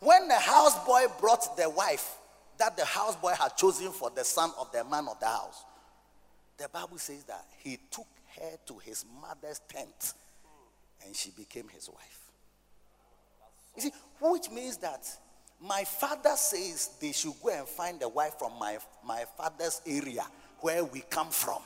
When 0.00 0.28
the 0.28 0.34
houseboy 0.34 1.18
brought 1.20 1.56
the 1.56 1.70
wife, 1.70 2.16
that 2.58 2.76
the 2.76 2.82
houseboy 2.82 3.36
had 3.36 3.56
chosen 3.56 3.90
for 3.90 4.10
the 4.10 4.24
son 4.24 4.50
of 4.58 4.70
the 4.72 4.84
man 4.84 5.06
of 5.08 5.18
the 5.20 5.26
house. 5.26 5.64
The 6.58 6.68
Bible 6.68 6.98
says 6.98 7.24
that 7.24 7.44
he 7.58 7.78
took 7.90 8.06
her 8.40 8.56
to 8.66 8.78
his 8.78 9.04
mother's 9.20 9.60
tent 9.68 10.14
and 11.04 11.14
she 11.14 11.30
became 11.30 11.68
his 11.68 11.88
wife. 11.88 12.20
You 13.76 13.82
see, 13.82 13.92
which 14.20 14.50
means 14.50 14.76
that 14.78 15.06
my 15.60 15.84
father 15.84 16.36
says 16.36 16.90
they 17.00 17.12
should 17.12 17.34
go 17.42 17.50
and 17.50 17.66
find 17.66 18.02
a 18.02 18.08
wife 18.08 18.38
from 18.38 18.52
my, 18.58 18.78
my 19.04 19.24
father's 19.36 19.80
area 19.86 20.24
where 20.60 20.84
we 20.84 21.00
come 21.08 21.30
from. 21.30 21.62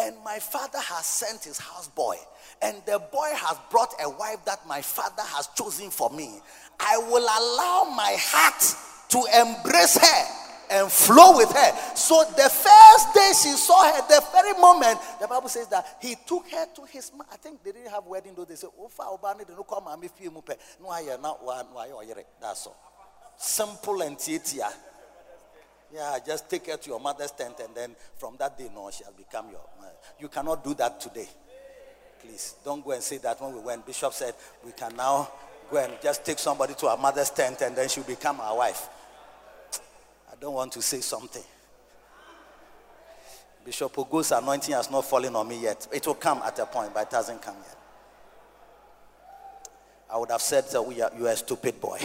And 0.00 0.14
my 0.24 0.38
father 0.38 0.78
has 0.78 1.06
sent 1.06 1.44
his 1.44 1.58
houseboy, 1.58 2.16
and 2.62 2.76
the 2.86 3.00
boy 3.10 3.30
has 3.34 3.58
brought 3.70 3.92
a 4.00 4.08
wife 4.08 4.44
that 4.44 4.66
my 4.66 4.80
father 4.80 5.22
has 5.22 5.48
chosen 5.56 5.90
for 5.90 6.10
me. 6.10 6.40
I 6.78 6.98
will 6.98 7.24
allow 7.24 7.92
my 7.96 8.16
heart 8.18 8.62
to 9.08 9.18
embrace 9.40 9.98
her 9.98 10.48
and 10.70 10.92
flow 10.92 11.36
with 11.36 11.50
her. 11.50 11.96
So 11.96 12.24
the 12.36 12.48
first 12.48 13.14
day 13.14 13.32
she 13.42 13.56
saw 13.56 13.92
her, 13.92 14.06
the 14.08 14.22
very 14.32 14.52
moment, 14.60 15.00
the 15.20 15.26
Bible 15.26 15.48
says 15.48 15.66
that 15.68 15.98
he 16.00 16.14
took 16.26 16.48
her 16.50 16.66
to 16.76 16.84
his. 16.84 17.10
I 17.32 17.36
think 17.36 17.64
they 17.64 17.72
didn't 17.72 17.90
have 17.90 18.04
wedding 18.06 18.34
though. 18.36 18.44
They 18.44 18.56
said, 18.56 18.70
"Oh, 18.78 18.90
no 18.98 19.64
come 19.64 19.88
and 19.88 20.00
me 20.00 20.08
feel 20.08 20.30
mupe." 20.30 20.56
No, 20.80 20.90
I 20.90 21.16
not 21.20 21.44
one. 21.44 21.66
That's 22.40 22.66
all. 22.66 22.76
Simple 23.36 24.02
and 24.02 24.16
tietia. 24.16 24.72
Yeah, 25.92 26.18
just 26.24 26.50
take 26.50 26.66
her 26.66 26.76
to 26.76 26.90
your 26.90 27.00
mother's 27.00 27.30
tent, 27.30 27.54
and 27.64 27.74
then 27.74 27.96
from 28.16 28.36
that 28.38 28.58
day, 28.58 28.68
no, 28.74 28.90
she 28.90 29.04
has 29.04 29.14
become 29.14 29.50
your. 29.50 29.60
Uh, 29.80 29.86
you 30.20 30.28
cannot 30.28 30.62
do 30.62 30.74
that 30.74 31.00
today. 31.00 31.26
Please 32.20 32.56
don't 32.64 32.84
go 32.84 32.90
and 32.92 33.02
say 33.02 33.18
that 33.18 33.40
when 33.40 33.54
we 33.54 33.60
went. 33.60 33.86
Bishop 33.86 34.12
said 34.12 34.34
we 34.64 34.72
can 34.72 34.94
now 34.96 35.30
go 35.70 35.78
and 35.78 35.94
just 36.02 36.24
take 36.26 36.38
somebody 36.38 36.74
to 36.74 36.88
our 36.88 36.98
mother's 36.98 37.30
tent, 37.30 37.62
and 37.62 37.74
then 37.74 37.88
she'll 37.88 38.04
become 38.04 38.40
our 38.40 38.56
wife 38.56 38.88
I 40.38 40.40
don't 40.40 40.54
want 40.54 40.72
to 40.72 40.82
say 40.82 41.00
something. 41.00 41.42
Bishop 43.64 43.98
Ogo's 43.98 44.30
anointing 44.30 44.72
has 44.72 44.88
not 44.88 45.04
fallen 45.04 45.34
on 45.34 45.48
me 45.48 45.60
yet. 45.60 45.88
It 45.92 46.06
will 46.06 46.14
come 46.14 46.40
at 46.44 46.58
a 46.60 46.66
point, 46.66 46.94
but 46.94 47.08
it 47.08 47.12
hasn't 47.12 47.42
come 47.42 47.56
yet. 47.56 47.76
I 50.10 50.16
would 50.16 50.30
have 50.30 50.40
said 50.40 50.70
that 50.70 50.80
we 50.80 51.02
are, 51.02 51.10
you 51.18 51.26
are 51.26 51.32
a 51.32 51.36
stupid 51.36 51.80
boy. 51.80 51.98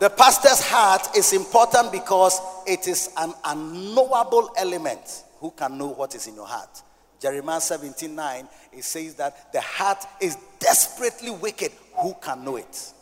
The 0.00 0.10
pastor's 0.10 0.60
heart 0.60 1.16
is 1.16 1.32
important 1.32 1.90
because 1.92 2.40
it 2.66 2.86
is 2.86 3.10
an 3.16 3.32
unknowable 3.44 4.50
element 4.56 5.24
who 5.40 5.50
can 5.52 5.76
know 5.76 5.88
what 5.88 6.14
is 6.14 6.26
in 6.26 6.34
your 6.34 6.46
heart? 6.46 6.82
Jeremiah 7.20 7.60
17 7.60 8.14
9, 8.14 8.48
it 8.72 8.84
says 8.84 9.14
that 9.14 9.52
the 9.52 9.60
heart 9.60 10.04
is 10.20 10.36
desperately 10.60 11.30
wicked. 11.30 11.72
Who 12.00 12.14
can 12.22 12.44
know 12.44 12.56
it? 12.56 12.92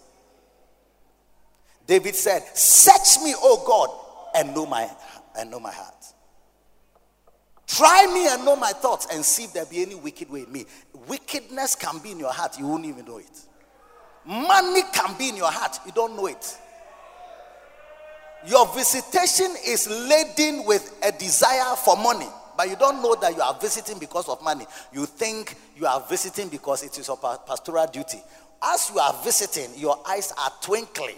David 1.87 2.15
said, 2.15 2.43
Search 2.55 3.23
me, 3.23 3.35
O 3.37 3.63
God, 3.67 4.41
and 4.41 4.55
know 4.55 4.67
my 4.67 4.91
and 5.39 5.51
know 5.51 5.61
my 5.61 5.73
heart. 5.73 5.95
Try 7.67 8.11
me 8.13 8.29
and 8.29 8.45
know 8.45 8.57
my 8.57 8.73
thoughts 8.73 9.09
and 9.13 9.25
see 9.25 9.45
if 9.45 9.53
there 9.53 9.67
be 9.67 9.83
any 9.83 9.95
wicked 9.95 10.31
way 10.31 10.43
in 10.43 10.53
me. 10.53 10.65
Wickedness 11.09 11.75
can 11.75 11.99
be 11.99 12.13
in 12.13 12.19
your 12.19 12.33
heart, 12.33 12.59
you 12.59 12.67
won't 12.67 12.87
even 12.87 13.05
know 13.05 13.19
it. 13.19 13.41
Money 14.25 14.83
can 14.93 15.17
be 15.19 15.29
in 15.29 15.37
your 15.37 15.51
heart, 15.51 15.79
you 15.85 15.93
don't 15.93 16.17
know 16.17 16.27
it. 16.27 16.59
Your 18.45 18.67
visitation 18.75 19.55
is 19.67 19.89
laden 19.89 20.65
with 20.67 20.99
a 21.03 21.13
desire 21.13 21.75
for 21.77 21.97
money, 21.97 22.29
but 22.57 22.69
you 22.69 22.77
don't 22.77 23.03
know 23.03 23.15
that 23.17 23.35
you 23.35 23.43
are 23.43 23.59
visiting 23.61 23.99
because 23.99 24.29
of 24.29 24.43
money. 24.43 24.67
You 24.93 25.07
think 25.07 25.57
you 25.77 25.87
are 25.87 26.05
visiting 26.09 26.49
because 26.49 26.83
it 26.83 26.99
is 26.99 27.09
your 27.09 27.17
pastoral 27.17 27.87
duty. 27.87 28.23
As 28.63 28.91
you 28.93 29.01
are 29.01 29.15
visiting, 29.25 29.71
your 29.77 29.99
eyes 30.09 30.33
are 30.39 30.53
twinkling. 30.63 31.17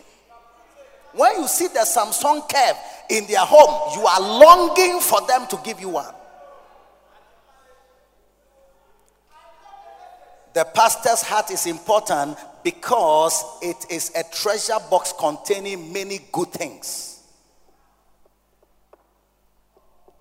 When 1.12 1.40
you 1.40 1.48
see 1.48 1.68
the 1.68 1.80
Samsung 1.80 2.48
curve 2.52 2.76
in 3.10 3.26
their 3.26 3.44
home, 3.44 3.98
you 3.98 4.06
are 4.06 4.20
longing 4.20 5.00
for 5.00 5.26
them 5.26 5.46
to 5.48 5.58
give 5.64 5.80
you 5.80 5.88
one. 5.90 6.14
The 10.54 10.64
pastor's 10.64 11.22
heart 11.22 11.50
is 11.50 11.66
important 11.66 12.36
because 12.62 13.44
it 13.62 13.86
is 13.90 14.12
a 14.14 14.22
treasure 14.34 14.78
box 14.90 15.12
containing 15.18 15.92
many 15.92 16.20
good 16.32 16.48
things. 16.48 17.22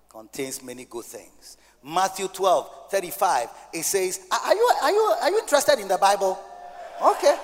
Contains 0.08 0.62
many 0.62 0.84
good 0.84 1.04
things. 1.04 1.56
Matthew 1.82 2.28
12 2.28 2.90
35, 2.90 3.48
it 3.72 3.84
says, 3.84 4.26
Are 4.30 4.54
you, 4.54 4.70
are 4.82 4.90
you, 4.90 5.14
are 5.22 5.30
you 5.30 5.38
interested 5.38 5.78
in 5.78 5.88
the 5.88 5.98
Bible? 5.98 6.38
Okay. 7.02 7.36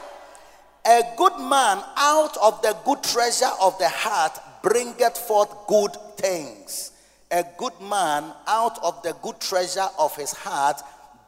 A 0.87 1.03
good 1.17 1.39
man 1.39 1.83
out 1.97 2.37
of 2.43 2.61
the 2.63 2.77
good 2.85 3.03
treasure 3.03 3.51
of 3.61 3.79
the 3.79 3.89
heart 3.89 4.39
bringeth 4.63 5.17
forth 5.17 5.51
good 5.67 5.93
things. 6.17 6.93
A 7.31 7.45
good 7.57 7.73
man 7.81 8.33
out 8.47 8.83
of 8.83 9.03
the 9.03 9.15
good 9.23 9.41
treasure 9.41 9.89
of 9.99 10.15
his 10.17 10.33
heart 10.33 10.81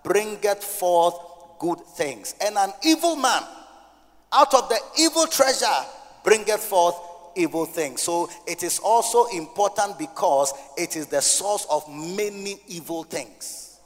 bringeth 0.02 0.62
forth 0.62 1.14
good 1.58 1.80
things. 1.80 2.34
And 2.40 2.56
an 2.58 2.72
evil 2.84 3.16
man 3.16 3.42
out 4.32 4.54
of 4.54 4.68
the 4.68 4.78
evil 4.98 5.26
treasure 5.26 5.66
bringeth 6.24 6.60
forth 6.60 6.96
evil 7.36 7.66
things. 7.66 8.02
So 8.02 8.28
it 8.46 8.62
is 8.62 8.78
also 8.78 9.26
important 9.26 9.98
because 9.98 10.52
it 10.76 10.96
is 10.96 11.06
the 11.06 11.20
source 11.20 11.66
of 11.70 11.88
many 11.88 12.56
evil 12.66 13.04
things. 13.04 13.78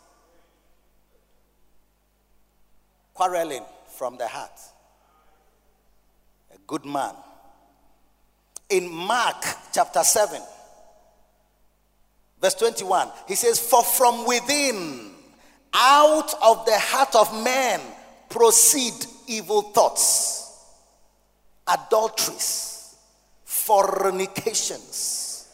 Quarreling 3.15 3.65
from 3.99 4.17
the 4.17 4.27
heart 4.27 4.59
A 6.55 6.59
good 6.67 6.87
man. 6.87 7.15
In 8.71 8.89
Mark 8.89 9.45
chapter 9.73 10.03
7, 10.03 10.41
verse 12.41 12.55
21, 12.55 13.11
he 13.27 13.35
says, 13.35 13.59
For 13.59 13.83
from 13.83 14.25
within, 14.27 15.11
out 15.75 16.33
of 16.43 16.65
the 16.67 16.79
heart 16.79 17.15
of 17.17 17.45
man, 17.45 17.81
proceed 18.29 18.95
evil 19.31 19.63
thoughts, 19.63 20.67
adulteries, 21.67 22.97
fornications, 23.45 25.49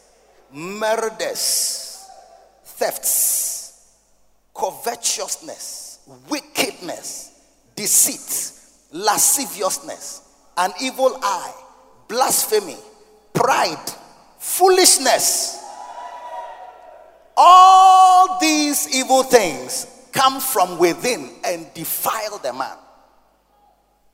murders, 0.51 2.07
thefts, 2.63 3.95
covetousness, 4.53 5.99
wickedness, 6.29 7.39
deceit, 7.75 8.51
lasciviousness 8.91 10.27
an 10.57 10.71
evil 10.81 11.17
eye, 11.21 11.53
blasphemy, 12.07 12.77
pride, 13.33 13.91
foolishness. 14.39 15.63
All 17.37 18.39
these 18.39 18.93
evil 18.95 19.23
things 19.23 19.85
come 20.11 20.39
from 20.39 20.79
within 20.79 21.29
and 21.45 21.71
defile 21.75 22.39
the 22.39 22.53
man. 22.53 22.75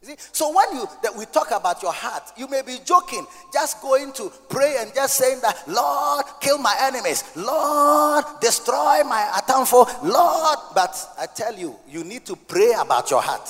See? 0.04 0.16
So 0.34 0.54
when 0.54 0.76
you 0.76 0.86
that 1.01 1.16
we 1.16 1.26
talk 1.26 1.51
about 1.51 1.82
your 1.82 1.93
heart, 1.93 2.34
you 2.38 2.47
may 2.49 2.62
be 2.62 2.78
joking, 2.84 3.26
just 3.54 3.82
going 3.82 4.12
to 4.14 4.32
pray 4.49 4.76
and 4.80 4.93
just 4.93 5.16
saying 5.16 5.39
that, 5.41 5.64
Lord, 5.68 6.26
kill 6.41 6.58
my 6.58 6.76
enemies, 6.82 7.24
Lord, 7.36 8.26
destroy 8.41 9.04
my 9.04 9.41
for 9.66 9.88
Lord. 10.04 10.60
But 10.76 10.95
I 11.18 11.26
tell 11.28 11.58
you, 11.58 11.78
you 11.88 12.04
need 12.04 12.26
to 12.26 12.36
pray 12.36 12.74
about 12.78 13.10
your 13.10 13.22
heart 13.22 13.49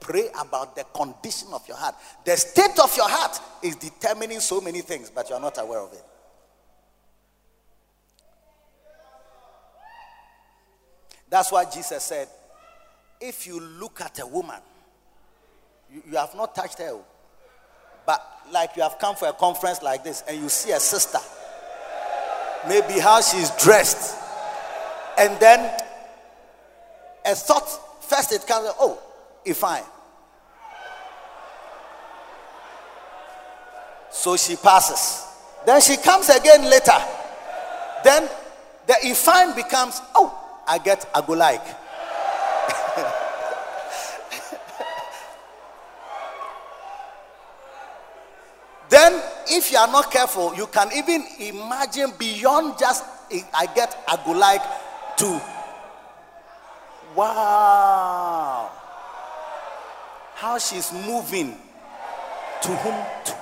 pray 0.00 0.28
about 0.40 0.74
the 0.74 0.84
condition 0.84 1.48
of 1.52 1.66
your 1.68 1.76
heart. 1.76 1.94
The 2.24 2.34
state 2.36 2.78
of 2.82 2.96
your 2.96 3.08
heart 3.08 3.38
is 3.62 3.76
determining 3.76 4.40
so 4.40 4.60
many 4.60 4.80
things, 4.80 5.10
but 5.10 5.28
you 5.28 5.34
are 5.34 5.40
not 5.40 5.58
aware 5.58 5.80
of 5.80 5.92
it. 5.92 6.04
That's 11.28 11.52
why 11.52 11.66
Jesus 11.66 12.02
said, 12.02 12.28
if 13.20 13.46
you 13.46 13.60
look 13.60 14.00
at 14.00 14.18
a 14.20 14.26
woman, 14.26 14.60
you, 15.92 16.02
you 16.10 16.16
have 16.16 16.34
not 16.34 16.54
touched 16.54 16.78
her, 16.78 16.90
oh. 16.90 17.04
but 18.06 18.24
like 18.52 18.76
you 18.76 18.82
have 18.82 18.98
come 18.98 19.16
for 19.16 19.28
a 19.28 19.32
conference 19.32 19.82
like 19.82 20.04
this 20.04 20.22
and 20.28 20.40
you 20.40 20.48
see 20.48 20.72
a 20.72 20.80
sister, 20.80 21.18
maybe 22.68 22.98
how 23.00 23.20
she's 23.20 23.50
dressed, 23.62 24.16
and 25.18 25.38
then 25.40 25.70
a 27.26 27.34
thought 27.34 27.68
first 28.02 28.32
it 28.32 28.46
comes, 28.46 28.68
oh, 28.80 28.98
if 29.44 29.62
I. 29.64 29.82
So 34.10 34.36
she 34.36 34.56
passes. 34.56 35.26
Then 35.66 35.80
she 35.80 35.96
comes 35.96 36.28
again 36.28 36.64
later. 36.68 36.98
Then 38.02 38.28
the 38.86 38.94
ifine 39.04 39.54
becomes, 39.54 40.00
oh, 40.14 40.34
I 40.66 40.78
get 40.78 41.06
a 41.14 41.22
go 41.22 41.34
like. 41.34 41.62
then, 48.88 49.22
if 49.58 49.72
you 49.72 49.78
are 49.78 49.88
not 49.88 50.10
careful, 50.10 50.54
you 50.54 50.68
can 50.68 50.88
even 50.94 51.24
imagine 51.40 52.12
beyond 52.16 52.78
just 52.78 53.04
I 53.52 53.66
get 53.74 53.96
a 54.10 54.18
go 54.24 54.32
like 54.32 54.62
to 55.18 55.42
wow. 57.14 58.70
How 60.34 60.58
she's 60.58 60.92
moving. 60.92 61.58
To 62.62 62.68
whom 62.68 62.94
to, 63.24 63.34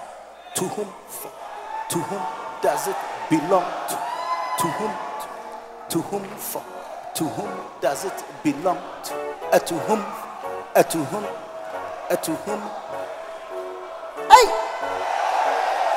to 0.57 0.65
whom 0.69 0.89
for, 1.09 1.33
to 1.91 1.99
whom 1.99 2.23
does 2.63 2.89
it 2.89 2.97
belong 3.31 3.65
to? 3.89 3.97
To 4.61 4.67
whom 4.77 4.93
to, 5.21 5.29
to 5.91 6.03
whom 6.03 6.25
for 6.39 6.65
to 7.15 7.25
whom 7.25 7.51
does 7.81 8.05
it 8.05 8.25
belong 8.43 8.79
to? 9.05 9.15
Uh, 9.53 9.59
to 9.59 9.75
whom 9.75 10.01
uh, 10.75 10.83
to 10.83 10.99
whom 11.05 11.25
uh, 12.11 12.17
to 12.17 12.33
whom 12.33 12.61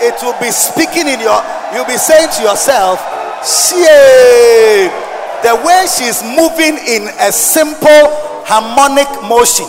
it 0.02 0.16
will 0.24 0.38
be 0.40 0.52
speaking 0.52 1.08
in 1.08 1.20
your 1.20 1.42
you'll 1.74 1.86
be 1.86 1.98
saying 1.98 2.30
to 2.36 2.42
yourself 2.44 3.00
shame 3.46 4.92
the 5.44 5.56
way 5.66 5.86
she's 5.88 6.22
moving 6.36 6.76
in 6.88 7.08
a 7.20 7.32
simple 7.32 8.12
harmonic 8.46 9.08
motion 9.28 9.68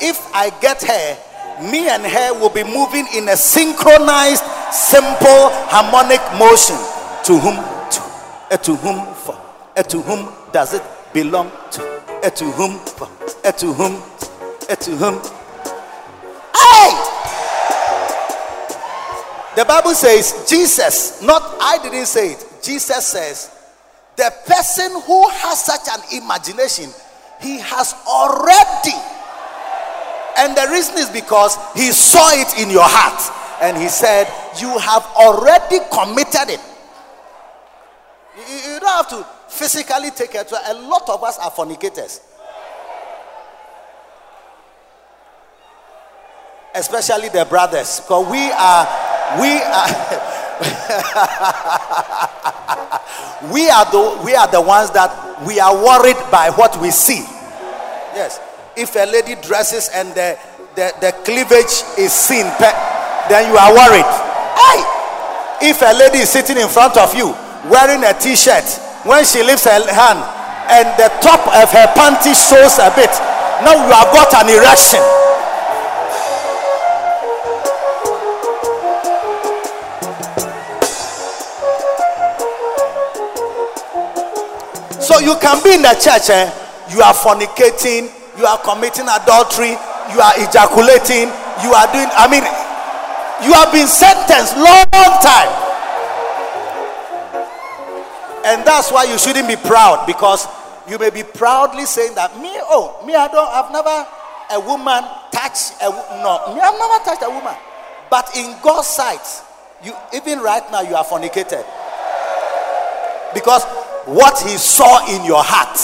if 0.00 0.20
I 0.34 0.50
get 0.60 0.82
her, 0.82 1.62
me 1.70 1.88
and 1.88 2.04
her 2.04 2.34
will 2.38 2.50
be 2.50 2.62
moving 2.62 3.06
in 3.14 3.28
a 3.28 3.36
synchronized, 3.36 4.44
simple, 4.70 5.48
harmonic 5.72 6.20
motion. 6.38 6.76
To 7.24 7.38
whom? 7.38 7.56
To, 7.56 8.00
uh, 8.52 8.56
to 8.58 8.76
whom 8.76 9.14
for? 9.14 9.40
Uh, 9.76 9.82
to 9.84 10.02
whom 10.02 10.28
does 10.52 10.74
it 10.74 10.82
belong 11.14 11.50
to? 11.72 11.82
Uh, 12.22 12.30
to 12.30 12.44
whom 12.52 12.78
for? 12.78 13.08
Uh, 13.44 13.52
to 13.52 13.72
whom? 13.72 14.02
Uh, 14.68 14.74
to 14.76 14.90
whom? 14.96 15.14
Hey! 16.54 17.15
The 19.56 19.64
Bible 19.64 19.94
says, 19.94 20.46
Jesus, 20.48 21.22
not 21.22 21.42
I 21.60 21.78
didn't 21.82 22.06
say 22.06 22.32
it, 22.32 22.46
Jesus 22.62 23.06
says, 23.06 23.50
the 24.16 24.32
person 24.46 25.00
who 25.02 25.28
has 25.28 25.64
such 25.64 25.88
an 25.88 26.22
imagination, 26.22 26.90
he 27.40 27.58
has 27.58 27.94
already 28.06 28.96
and 30.36 30.56
the 30.56 30.68
reason 30.70 30.98
is 30.98 31.08
because 31.08 31.56
he 31.74 31.90
saw 31.92 32.30
it 32.32 32.60
in 32.60 32.70
your 32.70 32.84
heart. 32.84 33.32
And 33.62 33.76
he 33.76 33.88
said, 33.88 34.26
You 34.60 34.78
have 34.78 35.02
already 35.16 35.78
committed 35.90 36.50
it. 36.50 36.60
You, 38.36 38.78
don't 38.78 38.84
have 38.84 39.08
to 39.08 39.26
physically 39.48 40.10
take 40.10 40.34
it. 40.34 40.52
A 40.52 40.74
lot 40.74 41.08
of 41.08 41.24
us 41.24 41.38
are 41.38 41.50
fornicators. 41.50 42.20
Especially 46.74 47.30
the 47.30 47.46
brothers. 47.46 48.00
Because 48.00 48.30
we 48.30 48.52
are, 48.52 48.84
we 49.40 49.62
are. 49.62 49.88
we 53.52 53.68
are 53.68 53.84
the 53.92 54.20
we 54.24 54.34
are 54.34 54.48
the 54.48 54.60
ones 54.60 54.90
that 54.92 55.10
we 55.46 55.60
are 55.60 55.74
worried 55.74 56.16
by 56.30 56.50
what 56.56 56.76
we 56.80 56.90
see. 56.90 57.24
Yes. 58.16 58.40
If 58.76 58.94
a 58.96 59.04
lady 59.08 59.40
dresses 59.40 59.88
and 59.92 60.12
the, 60.12 60.36
the, 60.76 60.92
the 61.00 61.12
cleavage 61.24 61.80
is 61.96 62.12
seen, 62.12 62.44
then 63.28 63.48
you 63.48 63.56
are 63.56 63.72
worried. 63.72 64.08
Hey! 64.56 64.80
If 65.72 65.80
a 65.80 65.92
lady 65.96 66.20
is 66.24 66.28
sitting 66.28 66.56
in 66.56 66.68
front 66.68 66.96
of 66.96 67.12
you 67.16 67.32
wearing 67.72 68.04
a 68.04 68.12
t 68.12 68.36
shirt, 68.36 68.64
when 69.04 69.24
she 69.24 69.40
lifts 69.42 69.64
her 69.64 69.80
hand 69.88 70.20
and 70.68 70.86
the 71.00 71.08
top 71.24 71.40
of 71.56 71.72
her 71.72 71.88
panty 71.96 72.36
shows 72.36 72.76
a 72.80 72.92
bit, 72.92 73.12
now 73.64 73.72
you 73.72 73.88
have 73.92 74.12
got 74.12 74.28
an 74.44 74.48
erection. 74.52 75.00
So 85.06 85.20
you 85.20 85.38
can 85.38 85.62
be 85.62 85.70
in 85.78 85.82
the 85.86 85.94
church, 86.02 86.34
eh? 86.34 86.50
you 86.90 86.98
are 86.98 87.14
fornicating, 87.14 88.10
you 88.36 88.42
are 88.42 88.58
committing 88.58 89.06
adultery, 89.06 89.78
you 90.10 90.18
are 90.18 90.34
ejaculating, 90.42 91.30
you 91.62 91.70
are 91.70 91.86
doing, 91.94 92.10
I 92.10 92.26
mean, 92.26 92.42
you 93.46 93.54
have 93.54 93.70
been 93.70 93.86
sentenced 93.86 94.58
long 94.58 95.14
time. 95.22 95.46
And 98.50 98.66
that's 98.66 98.90
why 98.90 99.04
you 99.04 99.16
shouldn't 99.16 99.46
be 99.46 99.54
proud 99.54 100.06
because 100.06 100.48
you 100.90 100.98
may 100.98 101.10
be 101.10 101.22
proudly 101.22 101.86
saying 101.86 102.16
that 102.16 102.34
me, 102.42 102.50
oh, 102.66 102.98
me, 103.06 103.14
I 103.14 103.28
don't, 103.28 103.46
I've 103.46 103.70
never 103.70 104.06
a 104.50 104.58
woman 104.58 105.06
touch 105.30 105.70
a 105.82 105.90
no, 106.18 106.50
me, 106.50 106.58
I've 106.58 106.74
never 106.82 107.04
touched 107.06 107.22
a 107.22 107.30
woman. 107.30 107.54
But 108.10 108.36
in 108.36 108.56
God's 108.60 108.88
sight, 108.88 109.22
you 109.84 109.94
even 110.12 110.40
right 110.40 110.66
now 110.72 110.80
you 110.80 110.96
are 110.96 111.04
fornicated. 111.04 111.64
Because 113.32 113.62
what 114.06 114.40
he 114.40 114.56
saw 114.56 115.06
in 115.14 115.24
your 115.24 115.42
heart. 115.42 115.76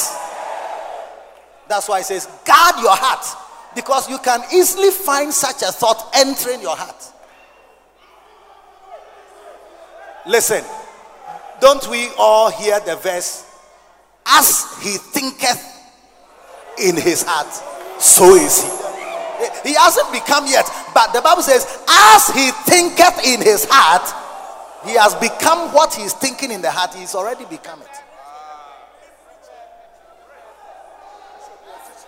That's 1.68 1.88
why 1.88 1.98
he 1.98 2.04
says, 2.04 2.26
guard 2.44 2.76
your 2.80 2.94
heart. 2.94 3.24
Because 3.74 4.08
you 4.08 4.18
can 4.18 4.42
easily 4.52 4.90
find 4.90 5.32
such 5.32 5.62
a 5.62 5.72
thought 5.72 6.10
entering 6.14 6.60
your 6.60 6.76
heart. 6.76 7.02
Listen, 10.26 10.62
don't 11.60 11.88
we 11.88 12.08
all 12.18 12.50
hear 12.50 12.78
the 12.80 12.96
verse? 12.96 13.46
As 14.26 14.66
he 14.82 14.98
thinketh 14.98 15.64
in 16.80 16.96
his 16.96 17.24
heart, 17.26 17.52
so 18.00 18.34
is 18.34 18.62
he. 18.62 19.70
He 19.70 19.74
hasn't 19.74 20.12
become 20.12 20.46
yet, 20.46 20.70
but 20.94 21.12
the 21.12 21.20
Bible 21.20 21.42
says, 21.42 21.66
as 21.88 22.28
he 22.28 22.50
thinketh 22.70 23.24
in 23.24 23.40
his 23.40 23.66
heart, 23.68 24.06
he 24.86 24.94
has 24.94 25.14
become 25.16 25.72
what 25.72 25.94
he's 25.94 26.12
thinking 26.12 26.52
in 26.52 26.62
the 26.62 26.70
heart. 26.70 26.94
He's 26.94 27.14
already 27.14 27.44
become 27.46 27.80
it. 27.82 27.88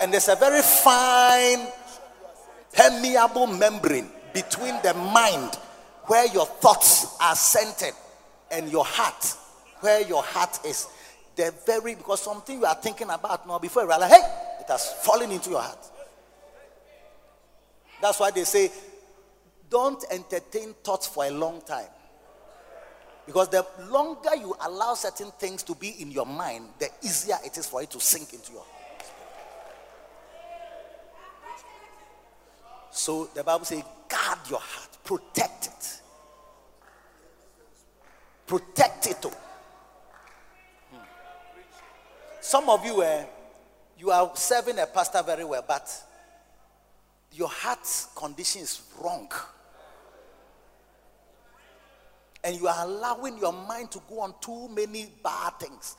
And 0.01 0.13
there's 0.13 0.29
a 0.29 0.37
very 0.37 0.63
fine, 0.63 1.67
permeable 2.73 3.47
membrane 3.47 4.11
between 4.33 4.75
the 4.83 4.95
mind 4.95 5.55
where 6.07 6.27
your 6.27 6.47
thoughts 6.47 7.17
are 7.21 7.37
centered 7.37 7.95
and 8.51 8.71
your 8.71 8.85
heart 8.85 9.37
where 9.85 10.01
your 10.01 10.23
heart 10.23 10.59
is. 10.65 10.89
The 11.37 11.53
very 11.67 11.95
because 11.95 12.23
something 12.23 12.59
you 12.59 12.65
are 12.65 12.75
thinking 12.75 13.11
about 13.11 13.47
now 13.47 13.59
before 13.59 13.83
you 13.83 13.89
realize, 13.89 14.11
hey, 14.11 14.23
it 14.61 14.69
has 14.69 14.93
fallen 15.03 15.31
into 15.31 15.51
your 15.51 15.61
heart. 15.61 15.79
That's 18.01 18.19
why 18.19 18.31
they 18.31 18.45
say, 18.45 18.71
don't 19.69 20.03
entertain 20.11 20.75
thoughts 20.83 21.07
for 21.07 21.27
a 21.27 21.31
long 21.31 21.61
time. 21.63 21.89
Because 23.27 23.49
the 23.49 23.67
longer 23.91 24.37
you 24.37 24.55
allow 24.61 24.95
certain 24.95 25.31
things 25.33 25.63
to 25.65 25.75
be 25.75 26.01
in 26.01 26.11
your 26.11 26.27
mind, 26.27 26.69
the 26.79 26.89
easier 27.03 27.37
it 27.45 27.57
is 27.59 27.67
for 27.67 27.83
it 27.83 27.91
to 27.91 28.01
sink 28.01 28.33
into 28.33 28.53
your 28.53 28.63
heart. 28.63 28.74
So 32.95 33.29
the 33.35 33.43
Bible 33.43 33.65
says, 33.65 33.83
guard 34.09 34.39
your 34.49 34.61
heart, 34.61 34.89
protect 35.03 35.67
it. 35.67 36.01
Protect 38.47 39.07
it. 39.09 39.25
Hmm. 40.93 40.99
Some 42.41 42.71
of 42.71 42.87
you, 42.87 43.03
uh, 43.03 43.25
you 43.99 44.13
are 44.13 44.31
serving 44.37 44.79
a 44.79 44.87
pastor 44.87 45.25
very 45.27 45.45
well, 45.45 45.65
but 45.67 45.93
your 47.33 47.49
heart's 47.49 48.07
condition 48.15 48.63
is 48.63 48.83
wrong. 49.03 49.29
And 52.45 52.55
you 52.61 52.69
are 52.69 52.87
allowing 52.87 53.39
your 53.39 53.53
mind 53.53 53.91
to 53.91 54.01
go 54.09 54.21
on 54.21 54.35
too 54.41 54.69
many 54.69 55.11
bad 55.21 55.59
things. 55.59 55.97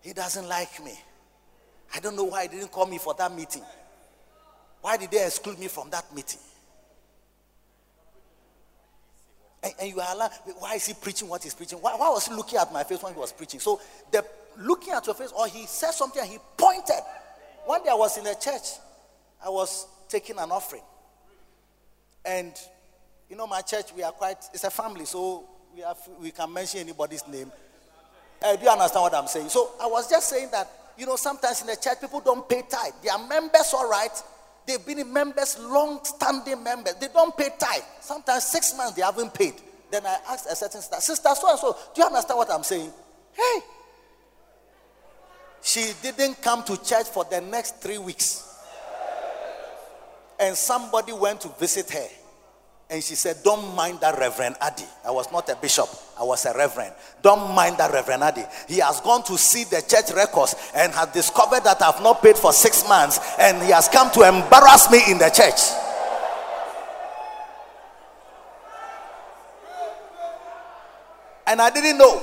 He 0.00 0.14
doesn't 0.14 0.48
like 0.48 0.82
me. 0.82 0.98
I 1.94 2.00
don't 2.00 2.16
know 2.16 2.24
why 2.24 2.42
he 2.42 2.48
didn't 2.48 2.72
call 2.72 2.86
me 2.86 2.98
for 2.98 3.14
that 3.14 3.34
meeting. 3.34 3.62
Why 4.80 4.96
did 4.96 5.10
they 5.10 5.24
exclude 5.24 5.58
me 5.58 5.68
from 5.68 5.90
that 5.90 6.12
meeting? 6.14 6.40
And, 9.62 9.72
and 9.80 9.90
you 9.90 10.00
are 10.00 10.16
like, 10.16 10.32
why 10.58 10.74
is 10.74 10.86
he 10.86 10.94
preaching 10.94 11.28
what 11.28 11.42
he's 11.42 11.54
preaching? 11.54 11.78
Why, 11.78 11.94
why, 11.96 12.10
was 12.10 12.26
he 12.26 12.34
looking 12.34 12.58
at 12.58 12.72
my 12.72 12.82
face 12.84 13.02
when 13.02 13.14
he 13.14 13.18
was 13.18 13.32
preaching? 13.32 13.60
So 13.60 13.80
the 14.10 14.24
looking 14.58 14.92
at 14.92 15.06
your 15.06 15.14
face, 15.14 15.32
or 15.36 15.46
he 15.46 15.66
said 15.66 15.92
something 15.92 16.20
and 16.20 16.30
he 16.30 16.38
pointed. 16.56 17.00
One 17.64 17.82
day 17.82 17.90
I 17.90 17.94
was 17.94 18.18
in 18.18 18.26
a 18.26 18.34
church, 18.34 18.78
I 19.44 19.48
was 19.48 19.86
taking 20.08 20.38
an 20.38 20.50
offering. 20.50 20.82
And 22.24 22.52
you 23.30 23.36
know, 23.36 23.46
my 23.46 23.62
church, 23.62 23.94
we 23.96 24.02
are 24.02 24.12
quite 24.12 24.38
it's 24.52 24.64
a 24.64 24.70
family, 24.70 25.06
so 25.06 25.44
we 25.74 25.82
have 25.82 25.98
we 26.20 26.30
can 26.30 26.52
mention 26.52 26.80
anybody's 26.80 27.26
name. 27.26 27.50
Uh, 28.42 28.56
do 28.56 28.64
you 28.64 28.70
understand 28.70 29.02
what 29.02 29.14
I'm 29.14 29.28
saying? 29.28 29.48
So 29.48 29.72
I 29.80 29.86
was 29.86 30.10
just 30.10 30.28
saying 30.28 30.48
that 30.52 30.70
you 30.96 31.06
know, 31.06 31.16
sometimes 31.16 31.60
in 31.60 31.66
the 31.66 31.76
church, 31.76 32.00
people 32.00 32.20
don't 32.20 32.48
pay 32.48 32.62
tithe. 32.68 32.92
They 33.02 33.08
are 33.08 33.26
members, 33.26 33.72
all 33.74 33.88
right. 33.88 34.10
They've 34.66 34.84
been 34.84 35.12
members, 35.12 35.58
long 35.58 36.00
standing 36.04 36.62
members. 36.62 36.94
They 36.94 37.08
don't 37.08 37.36
pay 37.36 37.50
tithe. 37.58 37.82
Sometimes 38.00 38.44
six 38.44 38.76
months 38.76 38.94
they 38.94 39.02
haven't 39.02 39.34
paid. 39.34 39.54
Then 39.90 40.06
I 40.06 40.18
asked 40.28 40.46
a 40.50 40.56
certain 40.56 40.80
sister, 40.80 41.00
Sister 41.00 41.28
so 41.34 41.50
and 41.50 41.58
so, 41.58 41.76
do 41.94 42.00
you 42.00 42.06
understand 42.06 42.38
what 42.38 42.50
I'm 42.50 42.62
saying? 42.62 42.90
Hey. 43.32 43.60
She 45.62 45.92
didn't 46.02 46.42
come 46.42 46.62
to 46.64 46.76
church 46.82 47.06
for 47.06 47.24
the 47.24 47.40
next 47.40 47.80
three 47.80 47.98
weeks. 47.98 48.50
And 50.38 50.56
somebody 50.56 51.12
went 51.12 51.40
to 51.42 51.48
visit 51.48 51.90
her. 51.90 52.08
And 52.90 53.02
she 53.02 53.14
said, 53.14 53.36
Don't 53.42 53.74
mind 53.74 54.00
that 54.00 54.18
Reverend 54.18 54.56
Addy. 54.60 54.84
I 55.06 55.10
was 55.10 55.30
not 55.32 55.48
a 55.48 55.56
bishop, 55.56 55.88
I 56.18 56.22
was 56.22 56.46
a 56.46 56.52
reverend. 56.52 56.92
Don't 57.22 57.54
mind 57.54 57.78
that 57.78 57.92
Reverend 57.92 58.22
Addy. 58.22 58.44
He 58.68 58.78
has 58.78 59.00
gone 59.00 59.24
to 59.24 59.36
see 59.36 59.64
the 59.64 59.82
church 59.82 60.14
records 60.14 60.54
and 60.74 60.92
has 60.92 61.08
discovered 61.08 61.64
that 61.64 61.82
I've 61.82 62.02
not 62.02 62.22
paid 62.22 62.36
for 62.36 62.52
six 62.52 62.86
months. 62.88 63.18
And 63.38 63.62
he 63.62 63.70
has 63.70 63.88
come 63.88 64.10
to 64.12 64.20
embarrass 64.20 64.90
me 64.90 65.00
in 65.10 65.18
the 65.18 65.30
church. 65.30 65.60
And 71.46 71.60
I 71.60 71.70
didn't 71.70 71.98
know. 71.98 72.22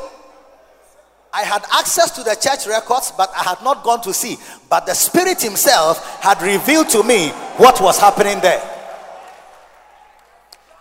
I 1.34 1.44
had 1.44 1.64
access 1.72 2.12
to 2.12 2.24
the 2.24 2.36
church 2.36 2.68
records, 2.68 3.14
but 3.16 3.32
I 3.36 3.44
had 3.44 3.62
not 3.64 3.84
gone 3.84 4.02
to 4.02 4.14
see. 4.14 4.38
But 4.70 4.86
the 4.86 4.94
Spirit 4.94 5.42
Himself 5.42 6.22
had 6.22 6.42
revealed 6.42 6.90
to 6.90 7.04
me 7.04 7.30
what 7.58 7.80
was 7.82 8.00
happening 8.00 8.40
there. 8.42 8.62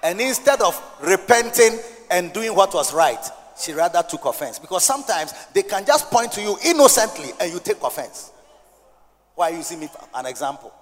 And 0.03 0.21
instead 0.21 0.61
of 0.63 0.81
repenting 1.03 1.79
and 2.11 2.33
doing 2.33 2.55
what 2.55 2.75
was 2.75 2.93
right, 2.93 3.25
she 3.59 3.73
rather 3.73 4.03
took 4.03 4.25
offense. 4.25 4.59
Because 4.59 4.85
sometimes 4.85 5.33
they 5.55 5.63
can 5.63 5.87
just 5.87 6.11
point 6.11 6.33
to 6.33 6.43
you 6.43 6.57
innocently 6.65 7.31
and 7.41 7.53
you 7.53 7.61
take 7.61 7.81
offense. 7.83 8.33
Why 9.35 9.49
are 9.49 9.51
you 9.53 9.59
using 9.59 9.81
me 9.81 9.89
an 10.15 10.27
example? 10.27 10.73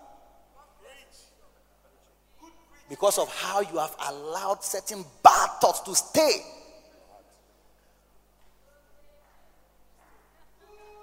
Because 2.89 3.19
of 3.19 3.29
how 3.35 3.61
you 3.61 3.79
have 3.79 3.95
allowed 4.09 4.65
certain 4.65 5.05
bad 5.23 5.49
thoughts 5.61 5.81
to 5.81 5.95
stay. 5.95 6.43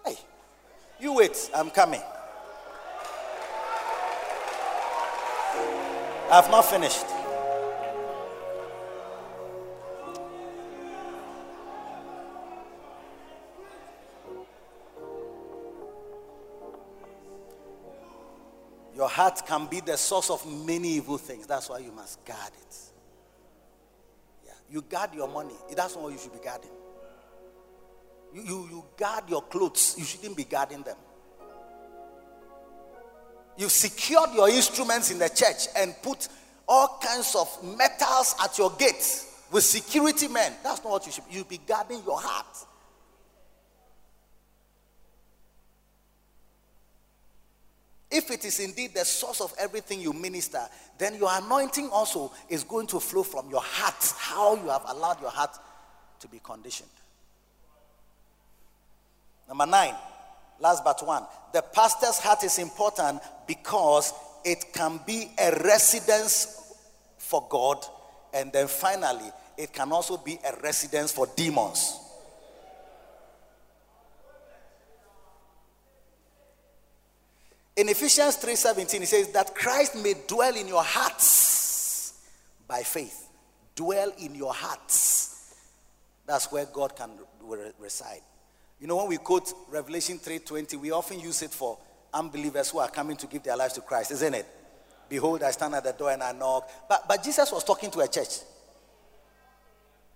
Hey, 0.03 0.17
you 0.99 1.13
wait, 1.13 1.49
I'm 1.53 1.69
coming. 1.69 2.01
I've 6.31 6.49
not 6.49 6.65
finished. 6.65 7.05
Your 18.95 19.09
heart 19.09 19.45
can 19.45 19.65
be 19.65 19.81
the 19.81 19.97
source 19.97 20.29
of 20.29 20.45
many 20.65 20.87
evil 20.87 21.17
things. 21.17 21.45
That's 21.45 21.69
why 21.69 21.79
you 21.79 21.91
must 21.91 22.23
guard 22.23 22.51
it. 22.61 22.77
Yeah. 24.45 24.53
You 24.71 24.81
guard 24.83 25.13
your 25.13 25.27
money. 25.27 25.53
That's 25.75 25.95
not 25.95 26.03
what 26.03 26.13
you 26.13 26.19
should 26.19 26.31
be 26.31 26.39
guarding. 26.39 26.71
You, 28.33 28.41
you, 28.41 28.67
you 28.71 28.85
guard 28.97 29.25
your 29.29 29.41
clothes. 29.43 29.95
You 29.97 30.05
shouldn't 30.05 30.37
be 30.37 30.45
guarding 30.45 30.81
them. 30.83 30.95
You've 33.57 33.71
secured 33.71 34.31
your 34.33 34.49
instruments 34.49 35.11
in 35.11 35.19
the 35.19 35.29
church 35.29 35.67
and 35.75 35.93
put 36.01 36.27
all 36.67 36.99
kinds 37.01 37.35
of 37.35 37.77
metals 37.77 38.35
at 38.43 38.57
your 38.57 38.71
gates 38.71 39.41
with 39.51 39.63
security 39.63 40.27
men. 40.29 40.53
That's 40.63 40.83
not 40.83 40.91
what 40.91 41.05
you 41.05 41.11
should. 41.11 41.23
You 41.29 41.43
be 41.43 41.59
guarding 41.65 42.01
your 42.05 42.19
heart. 42.19 42.57
If 48.11 48.31
it 48.31 48.45
is 48.45 48.59
indeed 48.59 48.93
the 48.93 49.03
source 49.03 49.41
of 49.41 49.53
everything 49.59 49.99
you 49.99 50.13
minister, 50.13 50.61
then 50.97 51.15
your 51.15 51.29
anointing 51.31 51.89
also 51.89 52.31
is 52.49 52.63
going 52.63 52.87
to 52.87 52.99
flow 52.99 53.23
from 53.23 53.49
your 53.49 53.61
heart, 53.61 54.13
how 54.17 54.55
you 54.55 54.69
have 54.69 54.83
allowed 54.87 55.19
your 55.21 55.31
heart 55.31 55.57
to 56.19 56.27
be 56.27 56.39
conditioned. 56.43 56.89
Number 59.47 59.65
nine, 59.65 59.95
last 60.59 60.83
but 60.83 61.05
one, 61.05 61.23
the 61.53 61.61
pastor's 61.61 62.19
heart 62.19 62.43
is 62.43 62.57
important 62.57 63.21
because 63.47 64.13
it 64.43 64.73
can 64.73 64.99
be 65.05 65.31
a 65.39 65.51
residence 65.63 66.73
for 67.17 67.45
God, 67.49 67.83
and 68.33 68.51
then 68.53 68.67
finally, 68.67 69.31
it 69.57 69.73
can 69.73 69.91
also 69.91 70.17
be 70.17 70.37
a 70.45 70.61
residence 70.61 71.11
for 71.11 71.27
demons. 71.35 71.99
In 77.75 77.89
Ephesians 77.89 78.37
3:17 78.37 79.01
it 79.01 79.07
says 79.07 79.27
that 79.29 79.53
Christ 79.53 79.95
may 79.95 80.13
dwell 80.27 80.55
in 80.55 80.67
your 80.67 80.83
hearts 80.83 82.13
by 82.67 82.83
faith. 82.83 83.27
Dwell 83.75 84.13
in 84.17 84.33
your 84.33 84.53
hearts. 84.53 85.53
That's 86.25 86.49
where 86.51 86.65
God 86.65 86.95
can 86.95 87.11
reside. 87.77 88.21
You 88.79 88.87
know 88.87 88.95
when 88.95 89.07
we 89.07 89.17
quote 89.17 89.53
Revelation 89.69 90.19
3:20 90.19 90.77
we 90.77 90.91
often 90.91 91.19
use 91.19 91.41
it 91.41 91.51
for 91.51 91.77
unbelievers 92.13 92.69
who 92.69 92.79
are 92.79 92.89
coming 92.89 93.17
to 93.17 93.27
give 93.27 93.43
their 93.43 93.57
lives 93.57 93.73
to 93.73 93.81
Christ, 93.81 94.11
isn't 94.11 94.33
it? 94.33 94.45
Behold, 95.09 95.43
I 95.43 95.51
stand 95.51 95.75
at 95.75 95.83
the 95.83 95.91
door 95.91 96.11
and 96.11 96.23
I 96.23 96.31
knock. 96.31 96.69
But 96.87 97.05
but 97.09 97.21
Jesus 97.23 97.51
was 97.51 97.65
talking 97.65 97.91
to 97.91 97.99
a 97.99 98.07
church. 98.07 98.39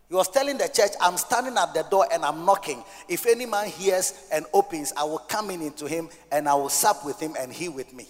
He 0.09 0.15
was 0.15 0.27
telling 0.27 0.57
the 0.57 0.67
church, 0.67 0.91
I'm 0.99 1.17
standing 1.17 1.55
at 1.55 1.73
the 1.75 1.83
door 1.83 2.07
and 2.11 2.25
I'm 2.25 2.43
knocking. 2.43 2.83
If 3.07 3.27
any 3.27 3.45
man 3.45 3.67
hears 3.67 4.27
and 4.33 4.43
opens, 4.53 4.91
I 4.97 5.03
will 5.03 5.19
come 5.19 5.51
in 5.51 5.61
into 5.61 5.85
him 5.85 6.09
and 6.31 6.49
I 6.49 6.55
will 6.55 6.69
sup 6.69 7.05
with 7.05 7.19
him 7.19 7.35
and 7.39 7.53
he 7.53 7.69
with 7.69 7.93
me. 7.93 8.07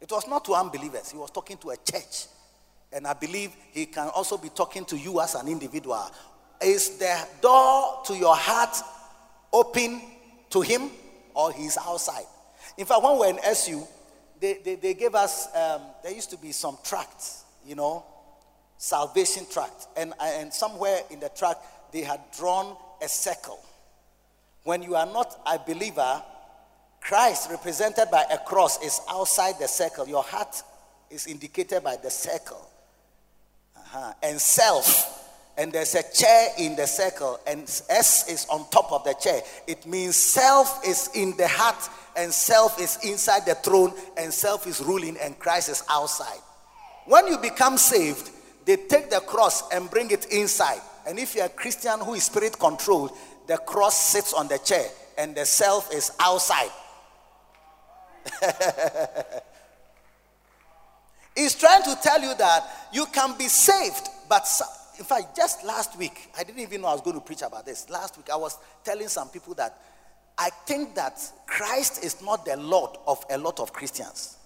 It 0.00 0.10
was 0.10 0.26
not 0.26 0.44
to 0.46 0.54
unbelievers, 0.54 1.12
he 1.12 1.16
was 1.16 1.30
talking 1.30 1.56
to 1.58 1.70
a 1.70 1.76
church. 1.76 2.26
And 2.92 3.06
I 3.06 3.12
believe 3.12 3.52
he 3.72 3.86
can 3.86 4.08
also 4.08 4.36
be 4.36 4.48
talking 4.48 4.84
to 4.86 4.98
you 4.98 5.20
as 5.20 5.36
an 5.36 5.46
individual. 5.46 6.10
Is 6.60 6.98
the 6.98 7.26
door 7.40 8.02
to 8.06 8.16
your 8.16 8.34
heart 8.34 8.76
open 9.52 10.00
to 10.50 10.60
him 10.60 10.90
or 11.34 11.52
he's 11.52 11.78
outside? 11.78 12.26
In 12.76 12.84
fact, 12.84 13.02
when 13.02 13.12
we 13.12 13.18
were 13.20 13.28
in 13.28 13.38
SU, 13.38 13.86
they, 14.40 14.58
they, 14.64 14.74
they 14.74 14.94
gave 14.94 15.14
us, 15.14 15.46
um, 15.54 15.82
there 16.02 16.12
used 16.12 16.30
to 16.30 16.36
be 16.36 16.50
some 16.50 16.78
tracts, 16.82 17.44
you 17.64 17.76
know, 17.76 18.04
salvation 18.78 19.46
tract. 19.50 19.88
And, 19.96 20.12
and 20.20 20.52
somewhere 20.52 21.00
in 21.10 21.20
the 21.20 21.28
tract, 21.30 21.60
they 21.92 22.02
had 22.02 22.20
drawn 22.36 22.76
a 23.02 23.08
circle. 23.08 23.60
When 24.64 24.82
you 24.82 24.94
are 24.96 25.06
not 25.06 25.38
a 25.46 25.58
believer, 25.58 26.22
Christ, 27.00 27.50
represented 27.50 28.10
by 28.10 28.24
a 28.32 28.38
cross, 28.38 28.82
is 28.82 29.00
outside 29.10 29.58
the 29.60 29.68
circle. 29.68 30.08
Your 30.08 30.22
heart 30.22 30.62
is 31.10 31.26
indicated 31.26 31.84
by 31.84 31.96
the 31.96 32.10
circle. 32.10 32.68
Uh-huh. 33.76 34.12
And 34.22 34.40
self, 34.40 35.20
and 35.58 35.70
there's 35.70 35.94
a 35.94 36.02
chair 36.12 36.48
in 36.58 36.76
the 36.76 36.86
circle, 36.86 37.38
and 37.46 37.62
S 37.88 38.28
is 38.28 38.46
on 38.50 38.68
top 38.70 38.90
of 38.90 39.04
the 39.04 39.14
chair. 39.14 39.42
It 39.66 39.86
means 39.86 40.16
self 40.16 40.80
is 40.86 41.10
in 41.14 41.36
the 41.36 41.46
heart, 41.46 41.88
and 42.16 42.32
self 42.32 42.80
is 42.80 42.98
inside 43.04 43.44
the 43.46 43.54
throne, 43.54 43.92
and 44.16 44.32
self 44.32 44.66
is 44.66 44.80
ruling, 44.80 45.16
and 45.18 45.38
Christ 45.38 45.68
is 45.68 45.82
outside. 45.90 46.40
When 47.06 47.26
you 47.26 47.36
become 47.38 47.76
saved, 47.76 48.30
they 48.64 48.76
take 48.76 49.10
the 49.10 49.20
cross 49.20 49.70
and 49.70 49.90
bring 49.90 50.10
it 50.10 50.26
inside. 50.26 50.80
And 51.06 51.18
if 51.18 51.34
you're 51.34 51.44
a 51.46 51.50
Christian 51.50 52.00
who 52.00 52.14
is 52.14 52.24
spirit 52.24 52.58
controlled, 52.58 53.12
the 53.46 53.58
cross 53.58 53.96
sits 53.96 54.32
on 54.32 54.48
the 54.48 54.58
chair 54.58 54.88
and 55.18 55.34
the 55.34 55.44
self 55.44 55.92
is 55.92 56.12
outside. 56.18 56.70
He's 61.36 61.54
trying 61.54 61.82
to 61.82 61.96
tell 62.02 62.22
you 62.22 62.34
that 62.36 62.88
you 62.92 63.06
can 63.06 63.36
be 63.36 63.48
saved, 63.48 64.08
but 64.28 64.46
in 64.98 65.04
fact, 65.04 65.36
just 65.36 65.64
last 65.64 65.98
week, 65.98 66.28
I 66.38 66.44
didn't 66.44 66.60
even 66.60 66.82
know 66.82 66.88
I 66.88 66.92
was 66.92 67.02
going 67.02 67.16
to 67.16 67.22
preach 67.22 67.42
about 67.42 67.66
this. 67.66 67.90
Last 67.90 68.16
week, 68.16 68.30
I 68.32 68.36
was 68.36 68.56
telling 68.84 69.08
some 69.08 69.28
people 69.28 69.52
that 69.54 69.76
I 70.38 70.50
think 70.66 70.94
that 70.94 71.20
Christ 71.46 72.04
is 72.04 72.22
not 72.22 72.44
the 72.44 72.56
Lord 72.56 72.96
of 73.06 73.24
a 73.30 73.36
lot 73.36 73.58
of 73.60 73.72
Christians 73.72 74.36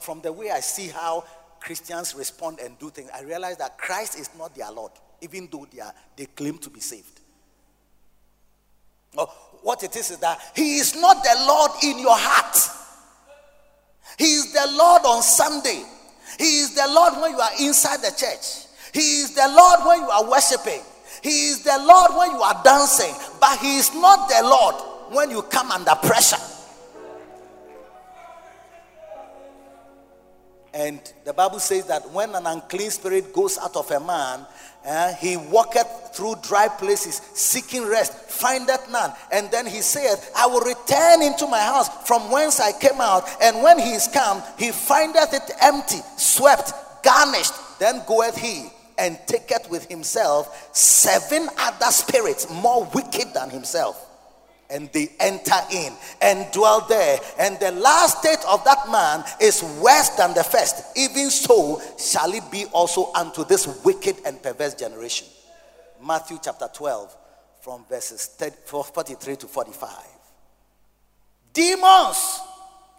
from, 0.00 0.20
the 0.20 0.32
way 0.32 0.50
I 0.50 0.60
see 0.60 0.88
how 0.88 1.24
Christians 1.60 2.14
respond 2.14 2.58
and 2.60 2.78
do 2.78 2.90
things, 2.90 3.10
I 3.14 3.22
realize 3.22 3.56
that 3.58 3.78
Christ 3.78 4.18
is 4.18 4.30
not 4.38 4.54
their 4.54 4.70
Lord, 4.70 4.92
even 5.20 5.48
though 5.50 5.66
they, 5.72 5.80
are, 5.80 5.92
they 6.16 6.26
claim 6.26 6.58
to 6.58 6.70
be 6.70 6.80
saved. 6.80 7.20
Oh, 9.16 9.26
what 9.62 9.82
it 9.82 9.94
is 9.96 10.10
is 10.10 10.18
that 10.18 10.40
He 10.54 10.76
is 10.76 10.96
not 10.96 11.22
the 11.22 11.44
Lord 11.46 11.70
in 11.84 11.98
your 11.98 12.16
heart. 12.16 12.56
He 14.18 14.34
is 14.34 14.52
the 14.52 14.66
Lord 14.72 15.02
on 15.04 15.22
Sunday. 15.22 15.82
He 16.38 16.60
is 16.60 16.74
the 16.74 16.86
Lord 16.88 17.14
when 17.20 17.32
you 17.32 17.40
are 17.40 17.50
inside 17.60 17.98
the 17.98 18.10
church. 18.16 18.66
He 18.92 19.20
is 19.20 19.34
the 19.34 19.48
Lord 19.48 19.80
when 19.86 20.00
you 20.00 20.10
are 20.10 20.28
worshiping. 20.28 20.82
He 21.22 21.48
is 21.48 21.62
the 21.62 21.78
Lord 21.86 22.12
when 22.16 22.30
you 22.32 22.42
are 22.42 22.60
dancing. 22.64 23.14
But 23.40 23.58
He 23.58 23.78
is 23.78 23.94
not 23.94 24.28
the 24.28 24.42
Lord 24.42 24.74
when 25.14 25.30
you 25.30 25.42
come 25.42 25.70
under 25.70 25.94
pressure. 25.94 26.42
And 30.74 31.00
the 31.24 31.34
Bible 31.34 31.58
says 31.58 31.86
that 31.86 32.10
when 32.10 32.34
an 32.34 32.46
unclean 32.46 32.90
spirit 32.90 33.32
goes 33.32 33.58
out 33.58 33.76
of 33.76 33.90
a 33.90 34.00
man, 34.00 34.46
uh, 34.86 35.12
he 35.14 35.36
walketh 35.36 36.10
through 36.14 36.36
dry 36.42 36.66
places, 36.68 37.16
seeking 37.34 37.86
rest, 37.86 38.14
findeth 38.14 38.90
none. 38.90 39.12
And 39.30 39.50
then 39.50 39.66
he 39.66 39.80
saith, 39.82 40.32
I 40.36 40.46
will 40.46 40.60
return 40.60 41.22
into 41.22 41.46
my 41.46 41.60
house 41.60 41.88
from 42.06 42.30
whence 42.30 42.58
I 42.58 42.72
came 42.72 43.00
out. 43.00 43.28
And 43.42 43.62
when 43.62 43.78
he 43.78 43.92
is 43.92 44.08
come, 44.08 44.42
he 44.58 44.72
findeth 44.72 45.34
it 45.34 45.50
empty, 45.60 46.00
swept, 46.16 46.72
garnished. 47.04 47.52
Then 47.78 48.02
goeth 48.06 48.36
he 48.36 48.68
and 48.98 49.18
taketh 49.26 49.70
with 49.70 49.88
himself 49.88 50.74
seven 50.74 51.48
other 51.58 51.90
spirits 51.90 52.50
more 52.50 52.88
wicked 52.94 53.34
than 53.34 53.50
himself 53.50 54.08
and 54.72 54.90
they 54.92 55.10
enter 55.20 55.60
in 55.70 55.92
and 56.20 56.50
dwell 56.52 56.84
there. 56.88 57.18
And 57.38 57.58
the 57.60 57.72
last 57.72 58.18
state 58.18 58.44
of 58.48 58.64
that 58.64 58.90
man 58.90 59.24
is 59.40 59.62
worse 59.80 60.08
than 60.10 60.34
the 60.34 60.42
first. 60.42 60.96
Even 60.96 61.30
so 61.30 61.80
shall 61.98 62.32
it 62.32 62.50
be 62.50 62.64
also 62.72 63.12
unto 63.12 63.44
this 63.44 63.84
wicked 63.84 64.16
and 64.24 64.42
perverse 64.42 64.74
generation. 64.74 65.28
Matthew 66.04 66.38
chapter 66.42 66.68
12, 66.72 67.16
from 67.60 67.84
verses 67.88 68.26
43 68.26 69.36
to 69.36 69.46
45. 69.46 69.90
Demons 71.52 72.40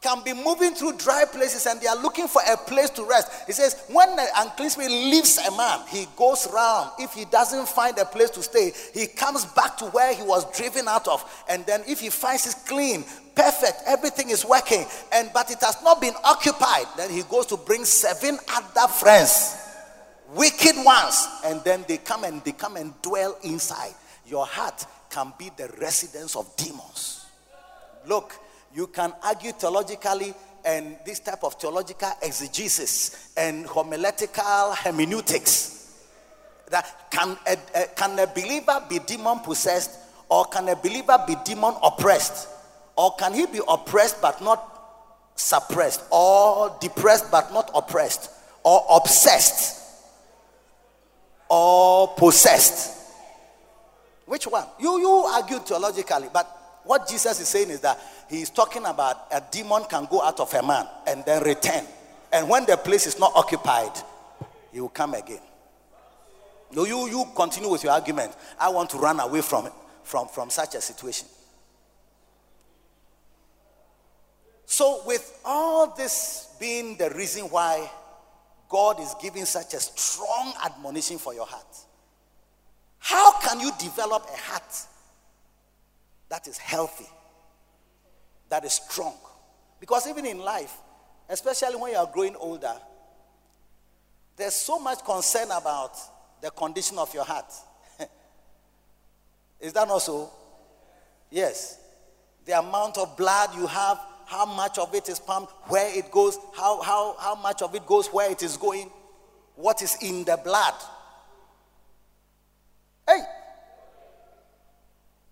can 0.03 0.21
be 0.21 0.33
moving 0.33 0.75
through 0.75 0.97
dry 0.97 1.23
places 1.25 1.65
and 1.65 1.79
they 1.79 1.87
are 1.87 1.99
looking 2.01 2.27
for 2.27 2.41
a 2.51 2.57
place 2.57 2.89
to 2.91 3.03
rest. 3.05 3.31
He 3.47 3.53
says, 3.53 3.85
when 3.89 4.15
the 4.15 4.27
unclean 4.37 4.69
spirit 4.69 4.91
leaves 4.91 5.37
a 5.37 5.49
man, 5.55 5.79
he 5.87 6.05
goes 6.17 6.47
round. 6.51 6.91
If 6.99 7.13
he 7.13 7.23
doesn't 7.25 7.69
find 7.69 7.97
a 7.97 8.05
place 8.05 8.29
to 8.31 8.43
stay, 8.43 8.73
he 8.93 9.07
comes 9.07 9.45
back 9.45 9.77
to 9.77 9.85
where 9.85 10.13
he 10.13 10.21
was 10.21 10.45
driven 10.55 10.89
out 10.89 11.07
of. 11.07 11.23
And 11.49 11.65
then 11.65 11.83
if 11.87 12.01
he 12.01 12.09
finds 12.09 12.45
it 12.45 12.55
clean, 12.67 13.05
perfect, 13.33 13.81
everything 13.87 14.29
is 14.29 14.45
working, 14.45 14.85
and 15.13 15.31
but 15.33 15.49
it 15.49 15.59
has 15.61 15.81
not 15.83 16.01
been 16.01 16.13
occupied, 16.23 16.85
then 16.97 17.09
he 17.09 17.23
goes 17.23 17.45
to 17.47 17.57
bring 17.57 17.85
seven 17.85 18.37
other 18.51 18.91
friends, 18.91 19.55
wicked 20.35 20.75
ones, 20.83 21.27
and 21.45 21.63
then 21.63 21.85
they 21.87 21.97
come 21.97 22.25
and 22.25 22.43
they 22.43 22.51
come 22.51 22.75
and 22.75 22.93
dwell 23.01 23.37
inside. 23.43 23.93
Your 24.27 24.45
heart 24.45 24.85
can 25.09 25.33
be 25.39 25.49
the 25.55 25.69
residence 25.79 26.35
of 26.35 26.53
demons. 26.57 27.25
Look, 28.05 28.35
you 28.73 28.87
can 28.87 29.13
argue 29.23 29.51
theologically 29.51 30.33
and 30.65 30.97
this 31.05 31.19
type 31.19 31.43
of 31.43 31.55
theological 31.55 32.11
exegesis 32.21 33.31
and 33.37 33.65
homiletical 33.65 34.73
hermeneutics. 34.73 35.71
That 36.69 37.11
can 37.11 37.37
a, 37.45 37.57
a, 37.75 37.87
can 37.95 38.17
a 38.17 38.27
believer 38.27 38.83
be 38.89 38.99
demon 38.99 39.39
possessed 39.39 39.99
or 40.29 40.45
can 40.45 40.69
a 40.69 40.75
believer 40.75 41.23
be 41.27 41.35
demon 41.45 41.75
oppressed? 41.83 42.47
Or 42.95 43.15
can 43.15 43.33
he 43.33 43.45
be 43.45 43.59
oppressed 43.67 44.21
but 44.21 44.41
not 44.41 44.69
suppressed? 45.35 46.03
Or 46.11 46.75
depressed 46.79 47.29
but 47.29 47.53
not 47.53 47.69
oppressed? 47.75 48.31
Or 48.63 48.83
obsessed? 48.89 49.81
Or 51.49 52.07
possessed? 52.15 53.01
Which 54.25 54.47
one? 54.47 54.65
You, 54.79 54.99
you 54.99 55.09
argue 55.09 55.59
theologically, 55.59 56.29
but 56.31 56.62
what 56.83 57.07
Jesus 57.07 57.39
is 57.39 57.47
saying 57.47 57.69
is 57.69 57.79
that 57.81 57.99
he 58.29 58.41
is 58.41 58.49
talking 58.49 58.85
about 58.85 59.27
a 59.31 59.41
demon 59.51 59.83
can 59.89 60.05
go 60.09 60.21
out 60.21 60.39
of 60.39 60.53
a 60.53 60.61
man 60.61 60.87
and 61.07 61.23
then 61.25 61.43
return. 61.43 61.85
And 62.31 62.49
when 62.49 62.65
the 62.65 62.77
place 62.77 63.07
is 63.07 63.19
not 63.19 63.31
occupied, 63.35 63.91
he 64.71 64.81
will 64.81 64.89
come 64.89 65.13
again. 65.13 65.39
No, 66.73 66.85
you, 66.85 67.07
you 67.07 67.25
continue 67.35 67.69
with 67.69 67.83
your 67.83 67.93
argument. 67.93 68.33
I 68.59 68.69
want 68.69 68.89
to 68.91 68.97
run 68.97 69.19
away 69.19 69.41
from 69.41 69.69
from, 70.03 70.27
from 70.27 70.49
such 70.49 70.75
a 70.75 70.81
situation. 70.81 71.27
So, 74.65 75.01
with 75.05 75.39
all 75.45 75.95
this 75.95 76.49
being 76.59 76.97
the 76.97 77.09
reason 77.11 77.43
why 77.45 77.89
God 78.69 78.99
is 78.99 79.15
giving 79.21 79.45
such 79.45 79.73
a 79.73 79.79
strong 79.79 80.53
admonition 80.65 81.17
for 81.17 81.33
your 81.33 81.45
heart, 81.45 81.77
how 82.99 83.39
can 83.39 83.59
you 83.59 83.71
develop 83.79 84.27
a 84.33 84.37
heart 84.37 84.87
that 86.33 86.47
is 86.47 86.57
healthy, 86.57 87.05
that 88.49 88.65
is 88.65 88.73
strong. 88.73 89.13
Because 89.79 90.07
even 90.07 90.25
in 90.25 90.39
life, 90.39 90.75
especially 91.29 91.75
when 91.75 91.91
you 91.91 91.97
are 91.99 92.09
growing 92.11 92.35
older, 92.37 92.73
there's 94.35 94.55
so 94.55 94.79
much 94.79 95.05
concern 95.05 95.51
about 95.51 95.95
the 96.41 96.49
condition 96.49 96.97
of 96.97 97.13
your 97.13 97.23
heart. 97.23 97.53
is 99.59 99.73
that 99.73 99.87
not 99.87 99.99
so? 99.99 100.31
Yes. 101.29 101.77
The 102.45 102.57
amount 102.57 102.97
of 102.97 103.15
blood 103.15 103.51
you 103.55 103.67
have, 103.67 103.99
how 104.25 104.47
much 104.47 104.79
of 104.79 104.95
it 104.95 105.09
is 105.09 105.19
pumped, 105.19 105.53
where 105.67 105.95
it 105.95 106.09
goes, 106.09 106.39
how, 106.55 106.81
how, 106.81 107.15
how 107.19 107.35
much 107.35 107.61
of 107.61 107.75
it 107.75 107.85
goes 107.85 108.07
where 108.07 108.31
it 108.31 108.41
is 108.41 108.57
going, 108.57 108.89
what 109.55 109.83
is 109.83 109.97
in 110.01 110.23
the 110.23 110.39
blood. 110.43 110.73
Hey! 113.07 113.21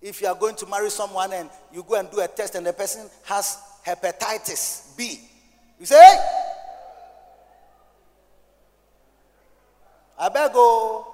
If 0.02 0.22
you 0.22 0.28
are 0.28 0.36
going 0.36 0.56
to 0.56 0.66
marry 0.66 0.90
someone 0.90 1.32
and 1.32 1.50
you 1.72 1.84
go 1.84 1.96
and 1.96 2.10
do 2.10 2.20
a 2.22 2.28
test 2.28 2.56
and 2.56 2.66
the 2.66 2.74
person 2.74 3.08
has 3.26 3.58
hepatitis 3.86 4.98
B, 4.98 5.20
you 5.80 5.86
say, 5.86 5.96
hey! 5.96 6.20
I 10.18 10.30
better 10.30 10.54
go. 10.54 11.08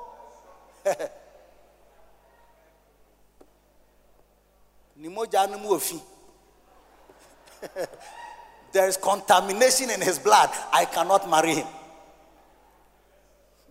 there 8.74 8.88
is 8.88 8.98
contamination 8.98 9.90
in 9.90 10.02
his 10.02 10.20
blood. 10.20 10.50
I 10.72 10.86
cannot 10.86 11.30
marry 11.30 11.56
him. 11.56 11.68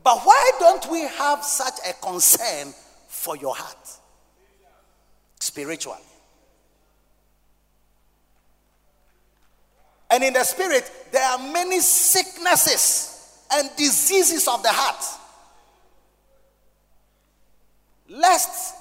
But 0.03 0.19
why 0.21 0.51
don't 0.59 0.91
we 0.91 1.01
have 1.03 1.45
such 1.45 1.75
a 1.89 1.93
concern 1.95 2.73
for 3.09 3.37
your 3.37 3.55
heart? 3.55 3.96
Spiritually. 5.41 6.01
And 10.11 10.23
in 10.23 10.33
the 10.33 10.45
spirit, 10.45 10.91
there 11.13 11.25
are 11.25 11.39
many 11.53 11.81
sicknesses 11.81 13.45
and 13.53 13.69
diseases 13.77 14.49
of 14.49 14.63
the 14.63 14.71
heart. 14.71 15.05
Lest 18.09 18.75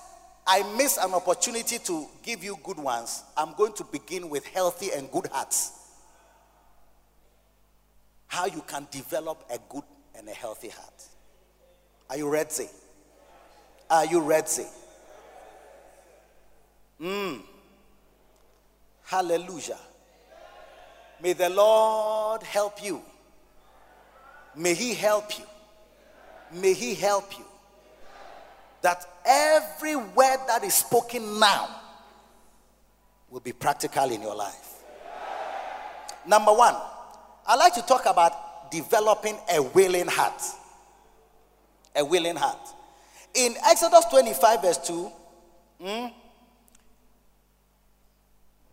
I 0.48 0.64
miss 0.78 0.98
an 0.98 1.14
opportunity 1.14 1.80
to 1.80 2.08
give 2.22 2.44
you 2.44 2.58
good 2.64 2.78
ones, 2.78 3.24
I'm 3.36 3.54
going 3.56 3.74
to 3.74 3.84
begin 3.84 4.30
with 4.30 4.46
healthy 4.46 4.92
and 4.96 5.10
good 5.12 5.28
hearts. 5.32 5.72
How 8.28 8.46
you 8.46 8.64
can 8.68 8.88
develop 8.92 9.44
a 9.50 9.58
good 9.70 9.84
and 10.16 10.30
a 10.30 10.34
healthy 10.34 10.70
heart. 10.70 11.04
Are 12.10 12.18
you 12.18 12.30
ready? 12.30 12.70
Are 13.90 14.06
you 14.06 14.22
ready? 14.22 14.66
Mm. 17.02 17.42
Hallelujah. 19.04 19.78
May 21.22 21.34
the 21.34 21.50
Lord 21.50 22.44
help 22.44 22.84
you. 22.84 23.02
May 24.56 24.74
He 24.74 24.94
help 24.94 25.38
you. 25.38 25.46
May 26.52 26.74
He 26.74 26.96
help 26.96 27.38
you. 27.38 27.46
That 28.82 29.06
every 29.26 29.96
word 29.96 30.38
that 30.48 30.64
is 30.64 30.76
spoken 30.76 31.40
now 31.40 31.70
will 33.30 33.40
be 33.40 33.52
practical 33.52 34.12
in 34.12 34.22
your 34.22 34.36
life. 34.36 34.84
Number 36.28 36.54
one, 36.54 36.76
I 37.48 37.56
like 37.56 37.74
to 37.76 37.82
talk 37.82 38.06
about 38.06 38.72
developing 38.72 39.38
a 39.54 39.62
willing 39.62 40.08
heart 40.08 40.42
a 41.96 42.04
willing 42.04 42.36
heart. 42.36 42.60
In 43.34 43.56
Exodus 43.66 44.06
25, 44.06 44.62
verse 44.62 44.78
2, 44.80 45.12
hmm, 45.82 46.06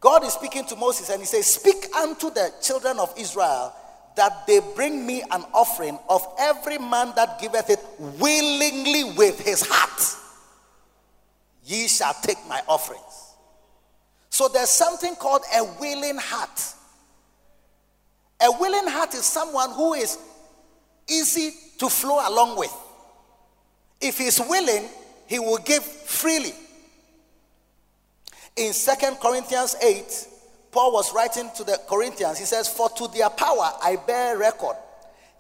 God 0.03 0.25
is 0.25 0.33
speaking 0.33 0.65
to 0.67 0.75
Moses 0.75 1.09
and 1.11 1.21
he 1.21 1.27
says, 1.27 1.47
Speak 1.47 1.87
unto 1.95 2.29
the 2.29 2.53
children 2.61 2.99
of 2.99 3.15
Israel 3.17 3.73
that 4.17 4.47
they 4.49 4.61
bring 4.75 5.07
me 5.07 5.23
an 5.31 5.45
offering 5.55 5.97
of 6.09 6.27
every 6.41 6.77
man 6.77 7.13
that 7.15 7.41
giveth 7.41 7.71
it 7.71 7.79
willingly 8.19 9.05
with 9.17 9.39
his 9.39 9.65
heart. 9.65 10.17
Ye 11.65 11.87
shall 11.87 12.15
take 12.21 12.37
my 12.49 12.61
offerings. 12.69 13.01
So 14.29 14.49
there's 14.49 14.71
something 14.71 15.15
called 15.15 15.43
a 15.57 15.63
willing 15.81 16.19
heart. 16.19 16.61
A 18.41 18.51
willing 18.59 18.89
heart 18.89 19.15
is 19.15 19.25
someone 19.25 19.71
who 19.71 19.95
is 19.95 20.19
easy 21.09 21.53
to 21.79 21.89
flow 21.89 22.29
along 22.29 22.59
with. 22.59 22.77
If 24.01 24.19
he's 24.19 24.41
willing, 24.41 24.89
he 25.29 25.39
will 25.39 25.59
give 25.59 25.85
freely. 25.85 26.55
In 28.57 28.73
Second 28.73 29.17
Corinthians 29.21 29.77
8, 29.83 30.29
Paul 30.71 30.93
was 30.93 31.15
writing 31.15 31.51
to 31.57 31.65
the 31.65 31.79
Corinthians. 31.89 32.39
He 32.39 32.45
says, 32.45 32.69
For 32.69 32.89
to 32.91 33.09
their 33.09 33.31
power 33.31 33.73
I 33.83 33.97
bear 34.07 34.39
record. 34.39 34.77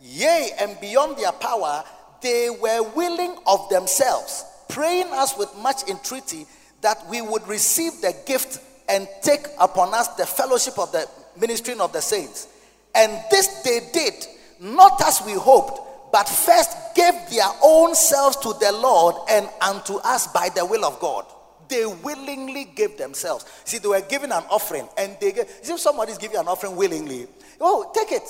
Yea, 0.00 0.50
and 0.58 0.80
beyond 0.80 1.16
their 1.16 1.32
power, 1.32 1.84
they 2.20 2.50
were 2.50 2.82
willing 2.94 3.36
of 3.46 3.68
themselves, 3.68 4.44
praying 4.68 5.08
us 5.12 5.36
with 5.36 5.54
much 5.58 5.88
entreaty 5.88 6.46
that 6.80 6.98
we 7.08 7.20
would 7.20 7.46
receive 7.46 8.00
the 8.00 8.14
gift 8.26 8.58
and 8.88 9.08
take 9.22 9.46
upon 9.60 9.94
us 9.94 10.08
the 10.16 10.26
fellowship 10.26 10.78
of 10.78 10.90
the 10.92 11.08
ministering 11.40 11.80
of 11.80 11.92
the 11.92 12.00
saints. 12.00 12.48
And 12.94 13.12
this 13.30 13.62
they 13.62 13.80
did, 13.92 14.26
not 14.60 15.00
as 15.02 15.22
we 15.24 15.32
hoped 15.32 15.80
but 16.12 16.28
first 16.28 16.94
gave 16.94 17.14
their 17.30 17.48
own 17.64 17.94
selves 17.94 18.36
to 18.36 18.52
the 18.60 18.70
Lord 18.70 19.16
and 19.30 19.48
unto 19.62 19.94
us 19.96 20.26
by 20.26 20.50
the 20.50 20.64
will 20.64 20.84
of 20.84 21.00
God. 21.00 21.24
They 21.72 21.86
willingly 21.86 22.66
gave 22.66 22.98
themselves. 22.98 23.46
See, 23.64 23.78
they 23.78 23.88
were 23.88 24.02
giving 24.02 24.30
an 24.30 24.44
offering, 24.50 24.86
and 24.98 25.16
they 25.18 25.32
gave. 25.32 25.48
See, 25.62 25.72
if 25.72 25.80
somebody's 25.80 26.18
giving 26.18 26.36
an 26.36 26.46
offering 26.46 26.76
willingly, 26.76 27.26
oh, 27.58 27.90
take 27.94 28.12
it. 28.12 28.28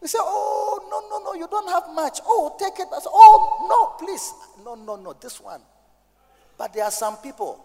You 0.00 0.06
say, 0.06 0.18
oh, 0.20 0.78
no, 0.88 1.00
no, 1.10 1.24
no, 1.24 1.34
you 1.34 1.48
don't 1.50 1.68
have 1.68 1.92
much. 1.92 2.20
Oh, 2.24 2.54
take 2.60 2.78
it. 2.78 2.86
I 2.94 3.00
Say, 3.00 3.08
oh, 3.12 3.66
no, 3.68 4.06
please. 4.06 4.32
No, 4.64 4.76
no, 4.76 4.94
no, 4.94 5.12
this 5.12 5.40
one. 5.40 5.60
But 6.56 6.72
there 6.72 6.84
are 6.84 6.92
some 6.92 7.16
people, 7.16 7.64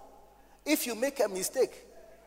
if 0.65 0.87
you 0.87 0.95
make 0.95 1.19
a 1.19 1.27
mistake 1.29 1.73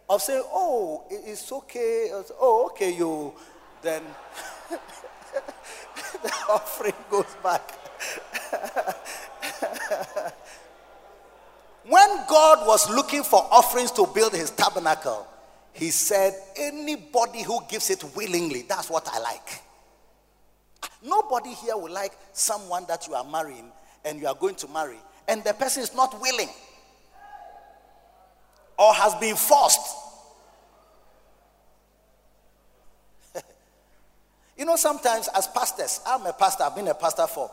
of 0.09 0.23
saying, 0.23 0.45
oh, 0.47 1.07
it's 1.11 1.51
okay, 1.51 2.11
oh, 2.41 2.71
okay, 2.71 2.95
you, 2.95 3.33
then. 3.83 4.05
the 6.23 6.33
offering 6.49 6.95
goes 7.11 7.37
back. 7.43 7.75
when 11.87 12.09
God 12.29 12.67
was 12.67 12.89
looking 12.91 13.23
for 13.23 13.47
offerings 13.51 13.91
to 13.93 14.07
build 14.15 14.33
his 14.33 14.51
tabernacle, 14.51 15.27
he 15.73 15.91
said, 15.91 16.35
Anybody 16.57 17.43
who 17.43 17.61
gives 17.69 17.91
it 17.91 18.05
willingly, 18.15 18.63
that's 18.69 18.91
what 18.91 19.09
I 19.09 19.19
like. 19.21 19.63
Nobody 21.03 21.55
here 21.55 21.77
will 21.77 21.93
like 21.93 22.13
someone 22.33 22.85
that 22.89 23.07
you 23.09 23.15
are 23.15 23.25
marrying 23.25 23.71
and 24.05 24.21
you 24.21 24.27
are 24.27 24.35
going 24.35 24.55
to 24.57 24.69
marry, 24.69 24.99
and 25.29 25.43
the 25.45 25.55
person 25.55 25.83
is 25.83 25.95
not 25.95 26.21
willing 26.21 26.49
or 28.79 28.95
has 28.95 29.15
been 29.17 29.37
forced 29.37 29.97
You 34.57 34.67
know, 34.67 34.77
sometimes 34.77 35.29
as 35.35 35.47
pastors, 35.49 36.01
I'm 36.07 36.27
a 36.27 36.35
pastor, 36.35 36.65
I've 36.65 36.77
been 36.77 36.89
a 36.89 36.95
pastor 36.95 37.27
for. 37.27 37.51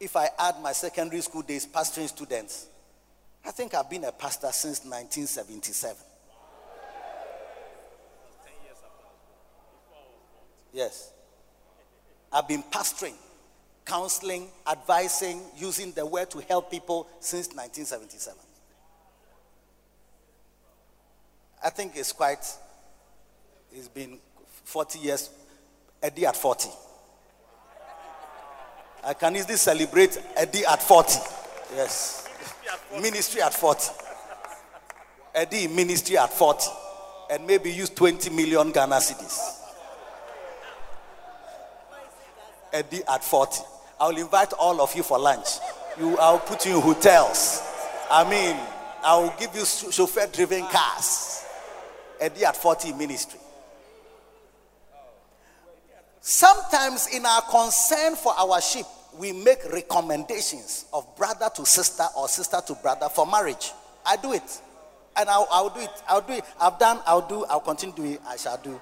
If 0.00 0.16
I 0.16 0.30
add 0.38 0.62
my 0.62 0.72
secondary 0.72 1.20
school 1.20 1.42
days, 1.42 1.66
pastoring 1.66 2.08
students, 2.08 2.66
I 3.44 3.50
think 3.50 3.74
I've 3.74 3.90
been 3.90 4.04
a 4.04 4.12
pastor 4.12 4.48
since 4.50 4.82
1977. 4.84 5.96
Yes. 10.72 11.12
I've 12.32 12.48
been 12.48 12.62
pastoring, 12.62 13.14
counseling, 13.84 14.48
advising, 14.66 15.42
using 15.56 15.92
the 15.92 16.06
word 16.06 16.30
to 16.30 16.40
help 16.40 16.70
people 16.70 17.06
since 17.18 17.48
1977. 17.48 18.38
I 21.62 21.70
think 21.70 21.92
it's 21.96 22.12
quite, 22.12 22.46
it's 23.72 23.88
been 23.88 24.18
40 24.64 24.98
years, 24.98 25.30
Eddie 26.02 26.24
at 26.24 26.36
40. 26.36 26.70
I 29.04 29.14
can 29.14 29.34
easily 29.36 29.56
celebrate 29.56 30.20
Eddie 30.36 30.64
at 30.66 30.82
40. 30.82 31.18
Yes. 31.74 32.28
Ministry 33.00 33.40
at 33.40 33.54
40. 33.54 33.92
Eddie 35.34 35.68
ministry 35.68 36.18
at 36.18 36.30
40. 36.32 36.66
And 37.30 37.46
maybe 37.46 37.70
use 37.70 37.90
20 37.90 38.30
million 38.30 38.72
Ghana 38.72 38.96
cedis. 38.96 39.58
Eddie 42.72 43.02
at 43.08 43.24
40. 43.24 43.62
I'll 43.98 44.16
invite 44.16 44.52
all 44.54 44.80
of 44.80 44.94
you 44.94 45.02
for 45.02 45.18
lunch. 45.18 45.46
You, 45.98 46.18
I'll 46.18 46.38
put 46.38 46.66
you 46.66 46.76
in 46.76 46.80
hotels. 46.80 47.62
I 48.10 48.28
mean, 48.28 48.56
I'll 49.02 49.34
give 49.38 49.54
you 49.54 49.64
chauffeur 49.64 50.26
driven 50.26 50.66
cars. 50.66 51.44
Eddie 52.20 52.44
at 52.44 52.56
40 52.56 52.92
ministry. 52.92 53.40
Sometimes, 56.20 57.08
in 57.14 57.24
our 57.24 57.42
concern 57.42 58.14
for 58.14 58.32
our 58.38 58.60
sheep, 58.60 58.86
we 59.18 59.32
make 59.32 59.58
recommendations 59.72 60.84
of 60.92 61.16
brother 61.16 61.48
to 61.56 61.66
sister 61.66 62.04
or 62.16 62.28
sister 62.28 62.60
to 62.66 62.74
brother 62.74 63.08
for 63.08 63.26
marriage. 63.26 63.72
I 64.06 64.16
do 64.16 64.32
it. 64.32 64.60
And 65.16 65.28
I'll, 65.28 65.48
I'll 65.50 65.70
do 65.70 65.80
it. 65.80 65.90
I'll 66.08 66.20
do 66.20 66.34
it. 66.34 66.44
I've 66.60 66.78
done, 66.78 67.00
I'll 67.06 67.26
do, 67.26 67.44
I'll 67.46 67.60
continue 67.60 67.94
doing 67.94 68.12
it. 68.12 68.20
I 68.26 68.36
shall 68.36 68.58
do. 68.58 68.80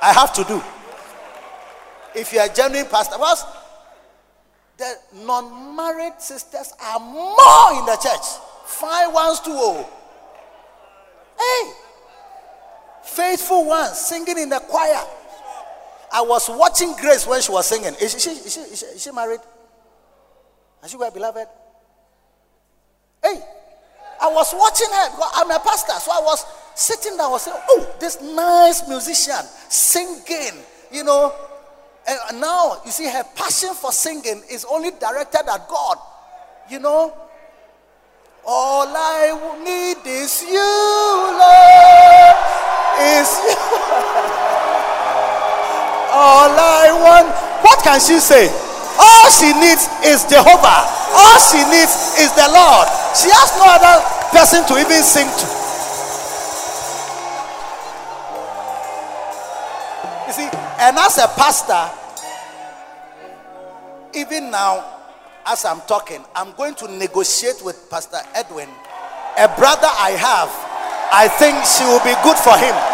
I 0.00 0.12
have 0.12 0.32
to 0.34 0.44
do. 0.44 0.62
If 2.14 2.32
you're 2.32 2.44
a 2.44 2.52
genuine 2.52 2.86
pastor, 2.90 3.16
because 3.16 3.44
the 4.78 4.94
non-married 5.24 6.20
sisters 6.20 6.72
are 6.82 7.00
more 7.00 7.78
in 7.78 7.86
the 7.86 7.98
church. 8.02 8.40
Five 8.66 9.12
ones 9.12 9.40
to 9.40 9.50
oh. 9.50 9.88
Hey, 11.38 11.72
faithful 13.04 13.66
ones 13.66 13.98
singing 13.98 14.38
in 14.38 14.48
the 14.48 14.60
choir. 14.60 15.04
I 16.12 16.20
was 16.20 16.48
watching 16.48 16.94
Grace 17.00 17.26
when 17.26 17.40
she 17.40 17.50
was 17.50 17.66
singing. 17.66 17.94
Is 18.00 18.12
she, 18.22 18.30
is 18.30 18.52
she, 18.52 18.60
is 18.60 18.78
she, 18.80 18.86
is 18.86 19.02
she 19.02 19.10
married? 19.12 19.40
Has 20.82 20.90
she 20.90 20.98
got 20.98 21.14
beloved? 21.14 21.46
Hey, 23.22 23.40
I 24.20 24.28
was 24.28 24.52
watching 24.52 24.88
her. 24.88 25.08
I'm 25.34 25.50
a 25.50 25.58
pastor, 25.58 25.92
so 26.00 26.12
I 26.12 26.20
was 26.22 26.44
sitting 26.74 27.16
there. 27.16 27.26
I 27.26 27.30
was 27.30 27.42
saying, 27.42 27.56
"Oh, 27.70 27.94
this 27.98 28.20
nice 28.20 28.86
musician 28.88 29.44
singing," 29.68 30.62
you 30.90 31.04
know. 31.04 31.32
And 32.06 32.40
now 32.40 32.82
you 32.84 32.90
see, 32.90 33.08
her 33.08 33.24
passion 33.34 33.74
for 33.74 33.92
singing 33.92 34.42
is 34.50 34.64
only 34.64 34.90
directed 34.90 35.48
at 35.48 35.68
God, 35.68 35.98
you 36.68 36.80
know. 36.80 37.16
All 38.44 38.88
I 38.88 39.60
need 39.62 40.04
is 40.04 40.42
you, 40.42 40.58
Lord, 41.40 42.36
is 43.00 43.30
you. 43.46 44.68
All 46.12 46.52
I 46.52 46.92
want. 46.92 47.32
What 47.64 47.80
can 47.82 47.98
she 47.98 48.20
say? 48.20 48.52
All 49.00 49.30
she 49.32 49.48
needs 49.56 49.88
is 50.04 50.28
Jehovah. 50.28 50.84
All 51.16 51.38
she 51.40 51.64
needs 51.72 52.20
is 52.20 52.28
the 52.36 52.44
Lord. 52.52 52.86
She 53.16 53.32
has 53.32 53.48
no 53.56 53.64
other 53.64 53.96
person 54.28 54.60
to 54.68 54.76
even 54.76 55.00
sing 55.00 55.24
to. 55.24 55.46
You 60.28 60.32
see, 60.36 60.48
and 60.84 60.96
as 61.00 61.16
a 61.16 61.28
pastor, 61.32 61.88
even 64.14 64.50
now, 64.50 64.84
as 65.46 65.64
I'm 65.64 65.80
talking, 65.88 66.22
I'm 66.36 66.52
going 66.52 66.74
to 66.76 66.88
negotiate 66.88 67.62
with 67.64 67.88
Pastor 67.88 68.20
Edwin, 68.34 68.68
a 69.38 69.48
brother 69.56 69.88
I 69.88 70.12
have. 70.20 70.52
I 71.12 71.28
think 71.28 71.64
she 71.64 71.84
will 71.84 72.04
be 72.04 72.14
good 72.22 72.36
for 72.36 72.56
him. 72.56 72.91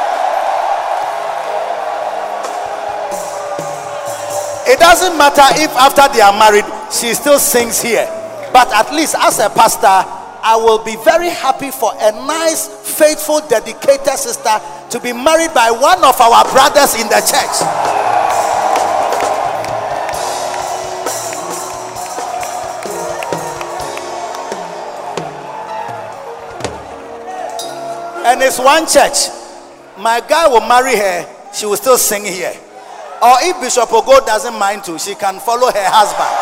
It 4.69 4.79
doesn't 4.79 5.17
matter 5.17 5.49
if 5.57 5.71
after 5.81 6.13
they 6.13 6.21
are 6.21 6.33
married, 6.39 6.65
she 6.93 7.15
still 7.15 7.39
sings 7.39 7.81
here. 7.81 8.05
But 8.53 8.69
at 8.73 8.93
least 8.93 9.15
as 9.17 9.39
a 9.39 9.49
pastor, 9.49 9.87
I 9.89 10.57
will 10.57 10.85
be 10.85 10.95
very 11.05 11.31
happy 11.31 11.71
for 11.71 11.93
a 11.97 12.13
nice, 12.13 12.69
faithful, 12.99 13.41
dedicated 13.49 14.19
sister 14.19 14.61
to 14.91 15.01
be 15.01 15.13
married 15.15 15.55
by 15.55 15.71
one 15.71 16.05
of 16.05 16.21
our 16.21 16.45
brothers 16.53 17.01
in 17.01 17.09
the 17.09 17.21
church. 17.25 17.65
and 28.29 28.43
it's 28.43 28.59
one 28.59 28.87
church. 28.87 29.33
My 29.97 30.21
guy 30.21 30.47
will 30.49 30.61
marry 30.61 30.95
her, 30.97 31.27
she 31.55 31.65
will 31.65 31.77
still 31.77 31.97
sing 31.97 32.27
here. 32.27 32.53
Or 33.21 33.35
if 33.43 33.61
Bishop 33.61 33.89
Ogo 33.91 34.25
doesn't 34.25 34.57
mind 34.59 34.85
to, 34.85 34.99
she 34.99 35.15
can 35.17 35.41
follow 35.41 35.73
her 35.73 35.89
husband. 35.91 36.35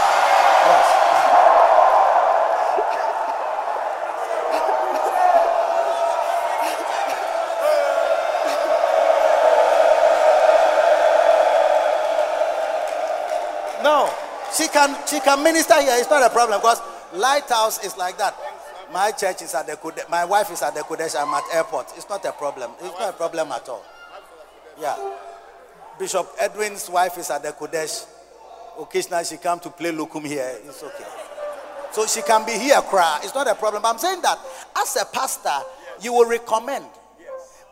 No, 13.82 14.10
she 14.52 14.68
can 14.68 14.96
she 15.06 15.20
can 15.20 15.42
minister 15.42 15.80
here. 15.80 15.94
It's 15.98 16.10
not 16.10 16.22
a 16.22 16.30
problem 16.30 16.60
because 16.60 16.80
lighthouse 17.12 17.84
is 17.84 17.96
like 17.96 18.16
that. 18.18 18.34
My 18.92 19.10
church 19.12 19.42
is 19.42 19.54
at 19.54 19.66
the 19.66 19.76
Kude- 19.76 20.08
my 20.08 20.24
wife 20.24 20.50
is 20.50 20.62
at 20.62 20.74
the 20.74 20.80
Qodesh. 20.80 21.14
I'm 21.20 21.32
at 21.34 21.44
airport. 21.52 21.92
It's 21.96 22.08
not 22.08 22.24
a 22.24 22.32
problem. 22.32 22.70
It's 22.80 22.98
not 22.98 23.10
a 23.10 23.12
problem 23.12 23.52
at 23.52 23.68
all. 23.68 23.84
Yeah. 24.80 24.96
Bishop 25.98 26.28
Edwin's 26.38 26.88
wife 26.90 27.16
is 27.18 27.30
at 27.30 27.42
the 27.42 27.52
Qodesh. 27.52 28.06
Occasionally 28.78 29.24
she 29.24 29.36
come 29.38 29.58
to 29.60 29.70
play 29.70 29.90
lokum 29.92 30.26
here. 30.26 30.58
It's 30.64 30.82
okay. 30.82 31.04
So 31.92 32.06
she 32.06 32.20
can 32.22 32.44
be 32.44 32.52
here 32.52 32.80
cry. 32.82 33.20
It's 33.22 33.34
not 33.34 33.48
a 33.48 33.54
problem. 33.54 33.82
But 33.82 33.94
I'm 33.94 33.98
saying 33.98 34.20
that 34.22 34.38
as 34.76 34.96
a 34.96 35.04
pastor, 35.06 35.56
you 36.02 36.12
will 36.12 36.28
recommend. 36.28 36.84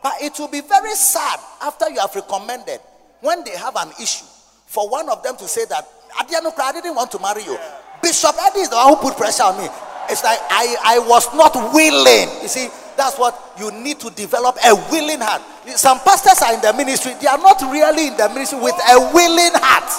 But 0.01 0.13
it 0.21 0.33
will 0.39 0.47
be 0.47 0.61
very 0.61 0.93
sad 0.95 1.39
after 1.61 1.89
you 1.89 1.99
have 1.99 2.13
recommended 2.15 2.79
when 3.21 3.43
they 3.43 3.51
have 3.51 3.75
an 3.75 3.89
issue 4.01 4.25
for 4.65 4.89
one 4.89 5.09
of 5.09 5.21
them 5.23 5.37
to 5.37 5.47
say 5.47 5.65
that 5.65 5.87
Adiano 6.17 6.51
I 6.57 6.71
didn't 6.73 6.95
want 6.95 7.11
to 7.11 7.19
marry 7.19 7.43
you. 7.43 7.57
Bishop 8.01 8.35
Eddie 8.41 8.61
is 8.61 8.69
the 8.69 8.75
one 8.75 8.95
who 8.95 9.01
put 9.01 9.17
pressure 9.17 9.43
on 9.43 9.57
me. 9.57 9.67
It's 10.09 10.23
like 10.23 10.39
I, 10.49 10.75
I 10.83 10.99
was 10.99 11.33
not 11.33 11.53
willing. 11.73 12.29
You 12.41 12.47
see, 12.47 12.69
that's 12.95 13.17
what 13.17 13.33
you 13.59 13.71
need 13.71 13.99
to 14.01 14.09
develop 14.11 14.57
a 14.65 14.75
willing 14.91 15.19
heart. 15.19 15.41
Some 15.73 15.99
pastors 16.01 16.41
are 16.43 16.53
in 16.53 16.61
the 16.61 16.73
ministry, 16.73 17.13
they 17.19 17.27
are 17.27 17.37
not 17.37 17.59
really 17.61 18.07
in 18.07 18.17
the 18.17 18.29
ministry 18.29 18.59
with 18.59 18.75
a 18.75 18.99
willing 19.13 19.51
heart. 19.55 19.89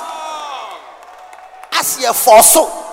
As 1.72 1.98
ye 2.00 2.12
so. 2.12 2.84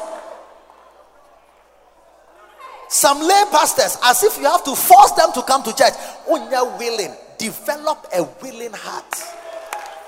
Some 2.90 3.22
lay 3.22 3.44
pastors, 3.52 3.98
as 4.04 4.24
if 4.24 4.38
you 4.38 4.46
have 4.46 4.64
to 4.66 4.76
force 4.76 5.12
them 5.12 5.32
to 5.34 5.42
come 5.44 5.64
to 5.64 5.76
church. 5.76 5.94
When 6.28 6.50
you're 6.52 6.78
willing, 6.78 7.14
develop 7.38 8.08
a 8.14 8.24
willing 8.42 8.74
heart. 8.74 9.06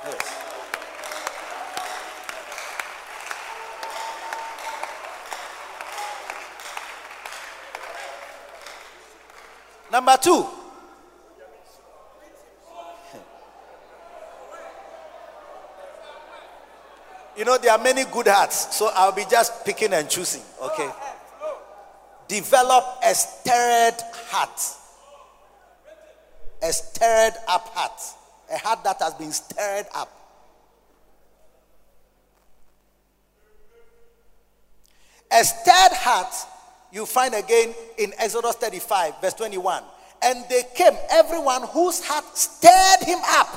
Yes. 0.05 0.41
Number 9.91 10.17
two. 10.21 10.64
You 17.37 17.43
know, 17.43 17.57
there 17.57 17.71
are 17.71 17.77
many 17.77 18.05
good 18.05 18.27
hearts, 18.27 18.75
so 18.77 18.89
I'll 18.93 19.11
be 19.11 19.25
just 19.29 19.65
picking 19.65 19.93
and 19.93 20.09
choosing. 20.09 20.41
Okay. 20.61 20.89
Develop 22.27 22.85
a 23.03 23.13
stirred 23.13 23.97
heart. 24.29 24.61
A 26.63 26.71
stirred 26.71 27.33
up 27.47 27.67
heart. 27.69 28.01
A 28.51 28.57
heart 28.57 28.83
that 28.83 29.01
has 29.01 29.13
been 29.15 29.31
stirred 29.31 29.85
up. 29.93 30.11
A 35.31 35.43
stirred 35.43 35.91
heart 35.91 36.33
you 36.91 37.05
find 37.05 37.33
again 37.33 37.75
in 37.97 38.13
Exodus 38.17 38.55
35, 38.55 39.19
verse 39.19 39.33
21. 39.33 39.83
And 40.23 40.45
they 40.49 40.63
came, 40.75 40.93
everyone 41.11 41.63
whose 41.63 42.03
heart 42.03 42.25
stirred 42.37 43.05
him 43.05 43.19
up, 43.21 43.49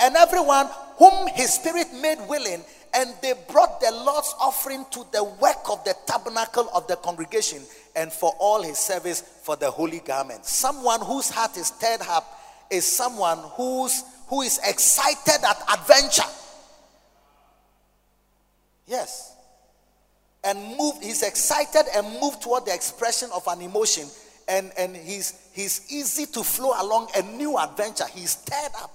and 0.00 0.16
everyone 0.16 0.68
whom 0.96 1.28
his 1.28 1.52
spirit 1.52 1.88
made 2.00 2.18
willing, 2.28 2.64
and 2.94 3.10
they 3.22 3.34
brought 3.50 3.80
the 3.80 3.90
Lord's 3.92 4.34
offering 4.40 4.84
to 4.90 5.04
the 5.12 5.24
work 5.24 5.70
of 5.70 5.82
the 5.84 5.94
tabernacle 6.06 6.68
of 6.74 6.86
the 6.86 6.96
congregation 6.96 7.62
and 7.96 8.12
for 8.12 8.32
all 8.38 8.62
his 8.62 8.78
service 8.78 9.20
for 9.42 9.56
the 9.56 9.70
holy 9.70 10.00
garment. 10.00 10.44
Someone 10.44 11.00
whose 11.00 11.30
heart 11.30 11.56
is 11.56 11.68
stirred 11.68 12.00
up 12.08 12.40
is 12.70 12.84
someone 12.84 13.38
who's 13.56 14.02
who 14.28 14.42
is 14.42 14.58
excited 14.64 15.44
at 15.44 15.62
adventure. 15.72 16.28
Yes 18.86 19.34
and 20.44 20.76
move 20.76 20.94
he's 21.02 21.22
excited 21.22 21.84
and 21.94 22.20
moved 22.20 22.42
toward 22.42 22.64
the 22.66 22.74
expression 22.74 23.28
of 23.34 23.46
an 23.48 23.60
emotion 23.60 24.06
and 24.48 24.72
and 24.78 24.96
he's 24.96 25.50
he's 25.52 25.90
easy 25.90 26.26
to 26.26 26.42
flow 26.42 26.72
along 26.80 27.08
a 27.16 27.22
new 27.36 27.58
adventure 27.58 28.06
he's 28.14 28.30
stirred 28.30 28.72
up 28.80 28.90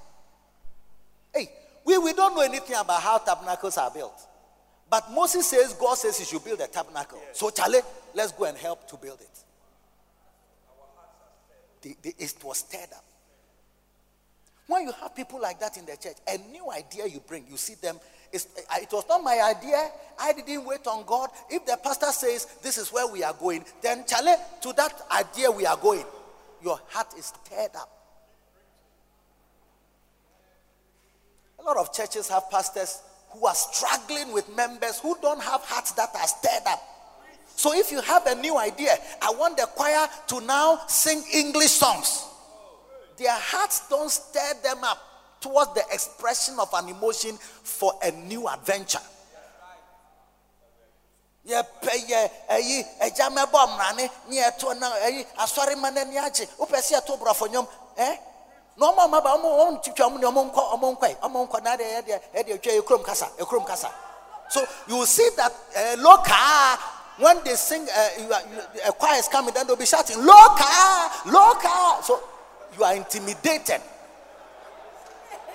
we, 2.04 2.14
don't 2.14 2.36
know 2.36 2.42
anything 2.42 2.76
about 2.76 3.02
how 3.02 3.18
tabernacles 3.18 3.78
are 3.78 3.92
built 3.92 4.28
but 4.90 5.12
moses 5.12 5.50
says 5.50 5.74
god 5.74 5.96
says 5.96 6.18
he 6.18 6.26
should 6.26 6.44
build 6.44 6.60
a 6.60 6.68
tabernacle 6.68 7.20
yes. 7.28 7.40
so 7.40 7.50
charlie 7.50 7.80
let's 8.14 8.32
go 8.32 8.46
and 8.46 8.58
help 8.58 8.88
to 8.88 8.98
build 8.98 9.20
it 9.22 9.40
the, 11.82 11.96
the, 12.02 12.16
it 12.18 12.36
was 12.44 12.60
stirred 12.60 12.92
up 12.96 13.04
when 14.68 14.84
you 14.84 14.92
have 15.02 15.16
people 15.16 15.42
like 15.42 15.60
that 15.60 15.78
in 15.78 15.86
the 15.86 15.98
church 15.98 16.18
a 16.28 16.38
new 16.52 16.72
idea 16.72 17.06
you 17.06 17.20
bring 17.28 17.46
you 17.50 17.58
see 17.58 17.76
them 17.76 17.98
it's, 18.34 18.48
uh, 18.58 18.82
it 18.82 18.92
was 18.92 19.06
not 19.08 19.24
my 19.24 19.40
idea. 19.40 19.90
I 20.20 20.34
didn't 20.34 20.66
wait 20.66 20.88
on 20.88 21.06
God. 21.06 21.30
If 21.52 21.68
the 21.68 21.78
pastor 21.82 22.08
says 22.08 22.48
this 22.64 22.80
is 22.80 22.92
where 22.92 23.06
we 23.08 23.24
are 23.24 23.34
going, 23.34 23.64
then 23.82 24.06
challenge 24.08 24.40
to 24.64 24.74
that 24.74 25.00
idea 25.12 25.52
we 25.52 25.68
are 25.68 25.78
going. 25.78 26.04
Your 26.64 26.80
heart 26.90 27.14
is 27.16 27.26
stirred 27.26 27.76
up. 27.76 27.90
A 31.64 31.66
lot 31.66 31.78
of 31.78 31.94
churches 31.94 32.28
have 32.28 32.50
pastors 32.50 33.02
who 33.30 33.46
are 33.46 33.56
struggling 33.56 34.34
with 34.34 34.54
members 34.54 35.00
who 35.00 35.16
don't 35.22 35.42
have 35.42 35.62
hearts 35.62 35.94
that 35.94 36.10
are 36.14 36.28
stirred 36.28 36.68
up. 36.68 36.82
So 37.56 37.74
if 37.74 37.90
you 37.90 38.02
have 38.02 38.26
a 38.28 38.36
new 38.36 38.58
idea, 38.58 38.92
I 39.22 39.32
want 39.32 39.56
the 39.56 39.66
choir 39.68 40.08
to 40.28 40.42
now 40.42 40.82
sing 40.88 41.24
English 41.34 41.72
songs. 41.72 42.26
Their 43.18 43.32
hearts 43.32 43.88
don't 43.90 44.12
stir 44.12 44.54
them 44.62 44.84
up 44.84 44.98
towards 45.40 45.74
the 45.74 45.84
expression 45.92 46.56
of 46.60 46.70
an 46.74 46.90
emotion 46.90 47.38
for 47.64 47.94
a 48.04 48.12
new 48.12 48.48
adventure. 48.48 49.00
Na 58.78 58.88
ɔmo 58.88 59.08
ɔmo 59.08 59.18
aba 59.18 59.30
ɔmo 59.38 59.50
ɔmo 59.62 59.84
twitwa 59.84 60.06
ɔmo 60.10 60.20
ne 60.20 60.28
ɔmo 60.28 60.52
nkɔ 60.52 60.62
ɔmo 60.74 60.98
nkɔ 60.98 61.20
ɔmo 61.22 61.48
nkɔ 61.48 61.64
na 61.64 61.78
ɛdeɛ 61.78 62.02
ɛdeɛ 62.02 62.20
ɛdeɛ 62.36 62.62
twɛ 62.62 62.78
ekurom 62.82 63.66
kasa 63.66 63.90
so 64.50 64.66
you 64.88 65.06
see 65.06 65.30
that 65.38 65.52
uh, 65.76 65.96
local 66.00 66.80
when 67.18 67.44
they 67.44 67.56
sing 67.56 67.82
uh, 67.84 68.10
you 68.20 68.32
are, 68.32 68.42
you, 68.54 68.82
a 68.88 68.92
choir 68.92 69.20
is 69.20 69.28
coming 69.28 69.54
then 69.54 69.66
they'll 69.68 69.76
be 69.76 69.86
shouting 69.86 70.18
local 70.18 71.10
local 71.32 72.02
so 72.04 72.20
you 72.78 72.84
are 72.84 72.96
intimidated. 72.96 73.82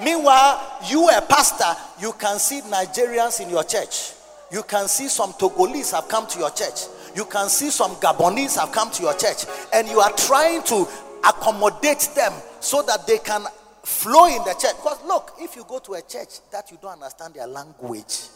Meanwhile 0.00 0.78
you 0.88 1.08
a 1.10 1.20
pastor 1.20 1.76
you 2.00 2.12
can 2.12 2.38
see 2.38 2.60
nigerians 2.62 3.40
in 3.40 3.50
your 3.50 3.64
church. 3.64 4.12
You 4.50 4.62
can 4.62 4.88
see 4.88 5.08
some 5.08 5.32
Togolese 5.34 5.92
have 5.92 6.08
come 6.08 6.26
to 6.28 6.38
your 6.38 6.50
church. 6.50 6.86
You 7.14 7.24
can 7.24 7.48
see 7.48 7.70
some 7.70 7.92
Gabonese 7.96 8.58
have 8.58 8.72
come 8.72 8.90
to 8.92 9.02
your 9.02 9.14
church. 9.14 9.44
And 9.74 9.88
you 9.88 10.00
are 10.00 10.12
trying 10.12 10.62
to 10.64 10.86
accommodate 11.24 12.08
them 12.14 12.32
so 12.60 12.82
that 12.82 13.06
they 13.06 13.18
can 13.18 13.46
flow 13.84 14.26
in 14.26 14.44
the 14.44 14.54
church. 14.54 14.76
Because 14.76 15.02
look, 15.06 15.34
if 15.40 15.56
you 15.56 15.64
go 15.66 15.78
to 15.80 15.94
a 15.94 16.02
church 16.02 16.40
that 16.52 16.70
you 16.70 16.78
don't 16.80 16.92
understand 16.92 17.34
their 17.34 17.46
language, 17.46 18.28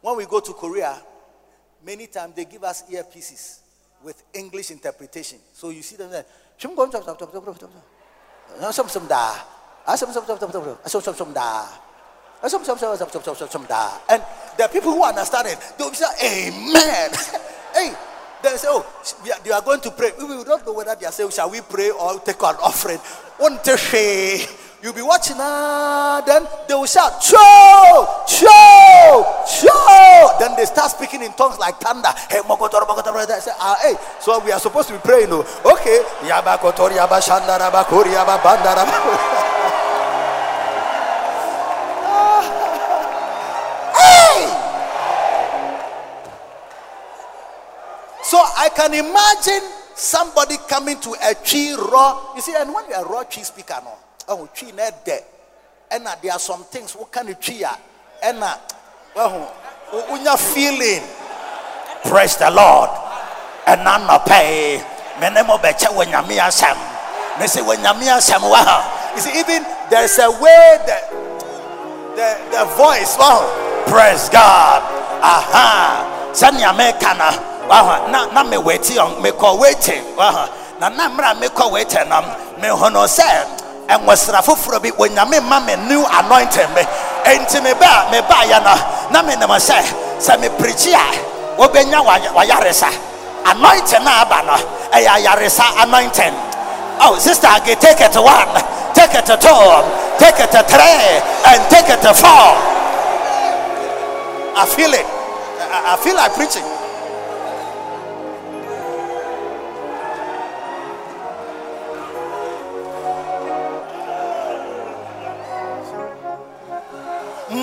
when 0.00 0.16
we 0.16 0.26
go 0.26 0.40
to 0.40 0.52
Korea, 0.52 1.00
many 1.84 2.06
times 2.06 2.34
they 2.34 2.44
give 2.44 2.64
us 2.64 2.84
earpieces 2.90 3.60
with 4.02 4.22
English 4.32 4.70
interpretation. 4.70 5.38
So 5.52 5.70
you 5.70 5.82
see 5.82 5.96
them 5.96 6.10
there. 6.10 6.24
And 14.08 14.22
the 14.56 14.68
people 14.68 14.92
who 14.92 15.02
understand 15.04 15.48
it, 15.48 15.58
they 15.76 15.84
will 15.84 15.92
say, 15.94 16.06
Amen. 16.22 17.10
hey, 17.74 17.94
they 18.42 18.56
say, 18.56 18.68
Oh, 18.70 18.84
they 19.44 19.50
are 19.50 19.62
going 19.62 19.80
to 19.80 19.90
pray. 19.90 20.12
We 20.18 20.44
don't 20.44 20.66
know 20.66 20.72
whether 20.72 20.94
they 20.94 21.06
are 21.06 21.12
saying, 21.12 21.30
Shall 21.30 21.50
we 21.50 21.60
pray 21.60 21.90
or 21.90 22.18
take 22.20 22.42
an 22.42 22.56
offering? 22.62 22.98
You'll 24.80 24.92
be 24.92 25.02
watching, 25.02 25.34
ah, 25.40 26.22
then 26.24 26.46
they 26.68 26.74
will 26.74 26.86
shout, 26.86 27.20
Cho, 27.20 27.34
Cho, 28.28 29.26
Cho. 29.42 30.38
Then 30.38 30.54
they 30.54 30.66
start 30.66 30.92
speaking 30.92 31.20
in 31.22 31.32
tongues 31.32 31.58
like 31.58 31.80
thunder. 31.80 32.10
Hey, 32.30 32.38
they 32.38 33.40
say, 33.40 33.50
ah, 33.58 33.76
hey, 33.82 33.94
so 34.20 34.38
we 34.44 34.52
are 34.52 34.60
supposed 34.60 34.86
to 34.88 34.94
be 34.94 35.00
praying. 35.00 35.30
No? 35.30 35.44
Okay. 35.66 36.02
So 48.28 48.36
I 48.36 48.68
can 48.76 48.92
imagine 48.92 49.64
somebody 49.94 50.56
coming 50.68 51.00
to 51.00 51.16
a 51.16 51.32
tree 51.32 51.72
raw. 51.72 52.34
You 52.36 52.42
see, 52.42 52.52
and 52.54 52.74
when 52.74 52.84
you're 52.90 53.08
raw 53.08 53.22
tree 53.22 53.42
speaker, 53.42 53.80
no, 53.82 53.94
oh, 54.28 54.46
tree 54.52 54.70
not 54.72 55.02
there. 55.06 55.24
And 55.90 56.06
uh, 56.06 56.14
there 56.22 56.32
are 56.32 56.38
some 56.38 56.62
things, 56.64 56.92
what 56.92 57.10
kind 57.10 57.30
of 57.30 57.40
tree 57.40 57.64
are, 57.64 57.78
and 58.22 58.36
uh, 58.44 58.54
well, 59.16 59.56
you're 60.22 60.36
feeling, 60.36 61.00
praise 62.04 62.36
the 62.36 62.50
Lord, 62.50 62.90
and 63.66 63.80
I'm 63.80 64.06
not 64.06 64.26
pay. 64.26 64.84
Menemo 65.24 65.56
becha 65.56 65.96
when 65.96 66.10
you're 66.10 66.20
me 66.28 66.36
asam. 66.36 66.76
They 67.40 67.46
say 67.46 67.62
when 67.62 67.80
you're 67.80 67.94
me 67.94 68.08
wow. 68.12 69.12
You 69.16 69.22
see, 69.22 69.40
even 69.40 69.64
there's 69.88 70.18
a 70.18 70.28
way 70.32 70.76
that 70.84 71.08
the, 72.12 72.36
the 72.52 72.64
voice, 72.76 73.16
wow, 73.16 73.40
praise 73.86 74.28
God, 74.28 74.84
aha, 75.24 76.28
sanya 76.36 76.76
mekana 76.76 77.56
na 77.68 78.26
na 78.32 78.42
me 78.44 78.56
wait 78.56 78.90
on 78.98 79.22
me 79.22 79.30
call 79.32 79.60
waiting 79.60 80.02
na 80.16 80.88
na 80.88 81.08
mra 81.08 81.38
me 81.40 81.48
call 81.48 81.72
waiting 81.72 82.08
nam. 82.08 82.24
Me 82.60 82.68
hono 82.68 83.06
sɛ 83.06 83.28
ɛnwɔsra 83.88 84.42
foforɔ 84.42 84.82
bi 84.82 84.90
onyame 84.90 85.40
ma 85.48 85.60
me 85.60 85.76
new 85.88 86.04
anointing 86.06 86.72
me. 86.74 86.82
Enti 87.24 87.62
me 87.62 87.72
ba 87.74 88.46
ya 88.48 88.58
na 88.60 88.74
na 89.10 89.22
me 89.22 89.34
nam 89.36 89.50
sɛ 89.50 89.82
sɛ 90.18 90.40
me 90.40 90.48
preach 90.58 90.86
a 90.88 90.98
wobɛnya 91.58 92.00
wayaresa 92.34 92.88
anointing 93.46 94.04
na 94.04 94.22
aba 94.22 94.42
no 94.46 94.56
ɛyɛ 94.92 95.08
ayaresa 95.24 95.64
anointing. 95.84 96.34
Oh 97.00 97.18
sister 97.18 97.48
age 97.48 97.78
take 97.78 98.00
it 98.00 98.12
to 98.12 98.22
one 98.22 98.48
take 98.94 99.14
it 99.14 99.26
to 99.26 99.36
two 99.36 99.82
take 100.18 100.34
it 100.40 100.50
to 100.50 100.62
three 100.66 101.20
and 101.46 101.62
take 101.70 101.88
it 101.88 102.02
to 102.02 102.12
four. 102.14 102.54
I 104.58 104.66
feel 104.66 104.92
it. 104.92 105.06
I 105.70 105.96
feel 106.02 106.16
like 106.16 106.34
preaching 106.34 106.64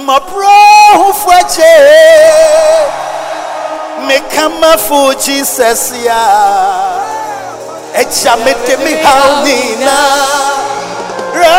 mabro 0.03 1.13
fuache 1.13 1.75
me 4.07 4.19
kama 4.35 4.77
fu 4.77 5.13
Jesus 5.13 5.93
ya 6.05 6.21
echa 7.93 8.35
mete 8.37 8.77
mi 8.77 8.91
haunina 9.03 9.97
ra 11.33 11.55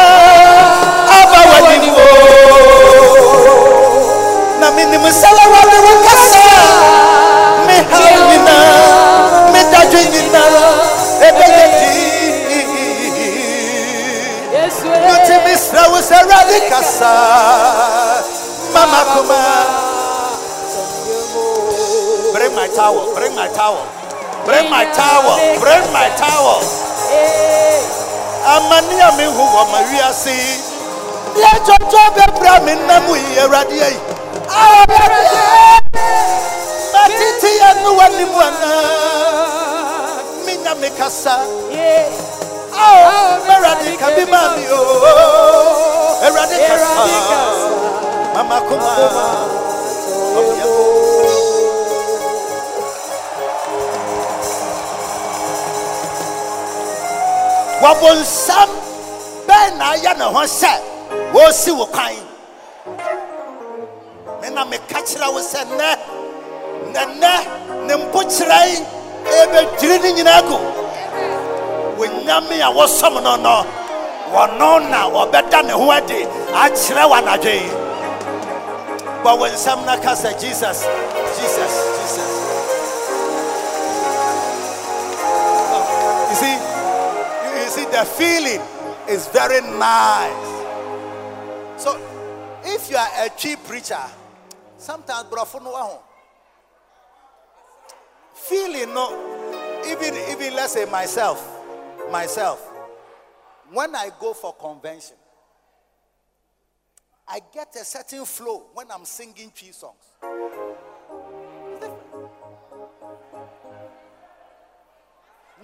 aba 1.21 1.41
wani 1.53 1.91
wo. 1.91 2.09
Na 4.61 4.71
mini 4.71 4.99
musala 4.99 5.43
wani 5.43 5.79
wakasa. 5.87 6.47
Me 7.67 7.77
haunina 7.91 8.57
me 9.53 9.61
dajwina 9.73 10.43
ebeyeti 11.29 11.97
Note 14.87 15.33
eh. 15.33 15.41
misra 15.45 15.89
was 15.93 16.11
a 16.11 16.15
radicasa 16.25 17.13
Mama 18.77 19.01
Kuma. 19.17 19.41
Bring 22.37 22.53
my 22.53 22.69
towel. 22.77 23.09
Bring 23.17 23.33
my 23.33 23.49
towel. 23.57 23.89
Bring 24.45 24.69
my 24.69 24.85
towel. 24.93 25.41
Bring 25.57 25.85
my 25.97 26.13
towel. 26.21 26.61
Amania 28.45 29.17
mi 29.17 29.25
hu 29.25 29.45
wa 29.57 29.65
Maria 29.73 30.13
si. 30.13 30.61
Le 31.41 31.53
jojo 31.65 32.03
be 32.13 32.25
bra 32.37 32.61
mi 32.69 32.77
na 32.85 33.01
mu 33.01 33.17
yi 33.17 33.41
erade 33.41 33.81
yi. 33.81 33.97
Matiti 36.93 37.51
ya 37.57 37.73
nu 37.81 37.97
wa 37.97 38.07
ni 38.13 38.25
mu 38.29 38.39
ana. 38.45 38.73
Mi 40.45 40.53
nya 40.61 40.77
kasa. 41.01 41.41
Oh, 42.77 43.41
erade 43.57 43.97
ka 43.97 44.09
bi 44.13 44.25
ma 44.29 44.53
mi 44.53 44.69
o. 44.69 44.81
Erade 46.29 46.57
kasa. 46.69 48.06
Mama 48.37 48.61
Kuma. 48.69 48.93
Wabonsam 57.83 58.69
bɛn 59.49 59.79
na 59.79 59.85
ayɛ 59.97 60.13
ne 60.19 60.25
ho 60.35 60.43
sɛ 60.61 60.73
wɔresi 61.33 61.71
wo 61.79 61.87
kwan 61.87 62.13
me 64.43 64.49
na 64.51 64.65
meka 64.71 64.99
kyerɛ 65.09 65.33
wo 65.35 65.41
sɛ 65.41 65.61
nnɛ 65.73 65.89
nnɛnnɛ 66.93 67.33
ne 67.87 67.95
mpokyerɛ 68.03 68.59
yi 68.69 68.77
ɛbɛdwiri 69.41 69.99
ne 70.03 70.13
nyinaa 70.13 70.43
gu 70.49 70.57
wonyame 71.99 72.61
a 72.61 72.69
wɔsɔm 72.77 73.23
no 73.23 73.37
no. 73.37 73.65
Wɔno 74.35 74.91
na 74.91 75.09
wɔbɛda 75.09 75.65
ne 75.67 75.73
ho 75.73 75.91
adi. 75.91 76.21
Akyerɛ 76.53 77.05
wɔ 77.11 77.17
anadwo 77.23 77.53
yi 77.65 77.86
but 79.27 79.41
when 79.41 79.51
Samna 79.55 80.01
Kasa, 80.01 80.31
Jesus, 80.39 80.87
Jesus, 81.37 81.73
Jesus. 81.99 82.31
Oh, 85.75 86.29
you 86.31 86.37
see, 86.37 86.55
you 87.59 87.69
see, 87.75 87.87
the 87.91 88.05
feeling 88.05 88.63
is 89.09 89.27
very 89.27 89.61
nice. 89.79 90.47
So, 91.83 92.01
if 92.63 92.89
you 92.89 92.97
are 92.97 93.09
a 93.27 93.29
cheap 93.31 93.59
preacher, 93.65 93.99
sometimes 94.79 95.27
no 95.33 96.01
feeling 98.33 98.95
no, 98.95 99.83
even 99.89 100.15
even 100.31 100.55
let's 100.55 100.75
say 100.75 100.85
myself, 100.85 101.45
myself, 102.13 102.61
when 103.73 103.93
I 103.97 104.11
go 104.21 104.33
for 104.35 104.55
convention, 104.55 105.17
I 107.29 107.41
get 107.53 107.75
a 107.75 107.85
certain 107.85 108.25
flow 108.25 108.67
when 108.75 108.87
I'm 108.91 109.05
singing 109.05 109.51
Twi 109.55 109.73
songs. 109.73 109.95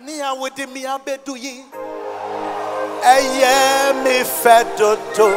Nia 0.00 0.34
wudi 0.34 0.66
mi 0.66 0.82
abedu 0.84 1.36
yi, 1.36 1.64
eye 3.04 3.92
mi 4.02 4.24
fedodo. 4.24 5.28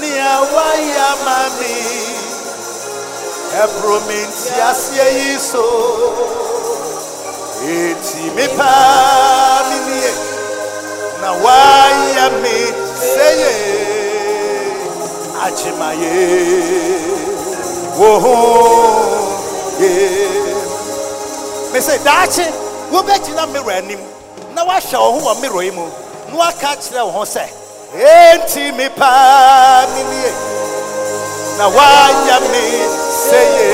Nia 0.00 0.40
waya 0.54 1.16
mami, 1.24 1.74
ebro 3.62 4.00
mi 4.08 4.20
nti 4.24 4.60
asie 4.70 5.06
yi 5.18 5.38
so. 5.38 5.64
Eti 7.62 8.30
mi 8.34 8.46
pa 8.56 9.62
mi 9.68 9.78
nie, 9.86 10.12
na 11.20 11.32
waya 11.44 12.30
mi 12.40 12.56
seye, 12.96 13.52
achimaye, 15.44 16.12
woho 17.98 18.34
ye. 19.80 20.08
Me 21.72 21.80
say 21.80 21.98
dachi, 22.04 22.46
wobɛgyina 22.92 23.46
mirror 23.52 23.72
anim 23.72 24.00
na 24.54 24.64
woahwɛ 24.64 24.98
wo 25.00 25.10
ho 25.12 25.18
wɔ 25.26 25.40
mirror 25.40 25.62
yi 25.64 25.70
mu 25.70 25.86
na 26.28 26.36
woaka 26.36 26.76
kyerɛ 26.76 27.04
wo 27.06 27.10
ho 27.10 27.22
sɛ 27.24 27.44
enti 27.96 28.72
me 28.76 28.88
paa 28.88 29.86
menie 29.92 30.32
na 31.56 31.64
woayɛ 31.72 32.36
me 32.52 32.62
sɛ 33.24 33.40
ye 33.56 33.70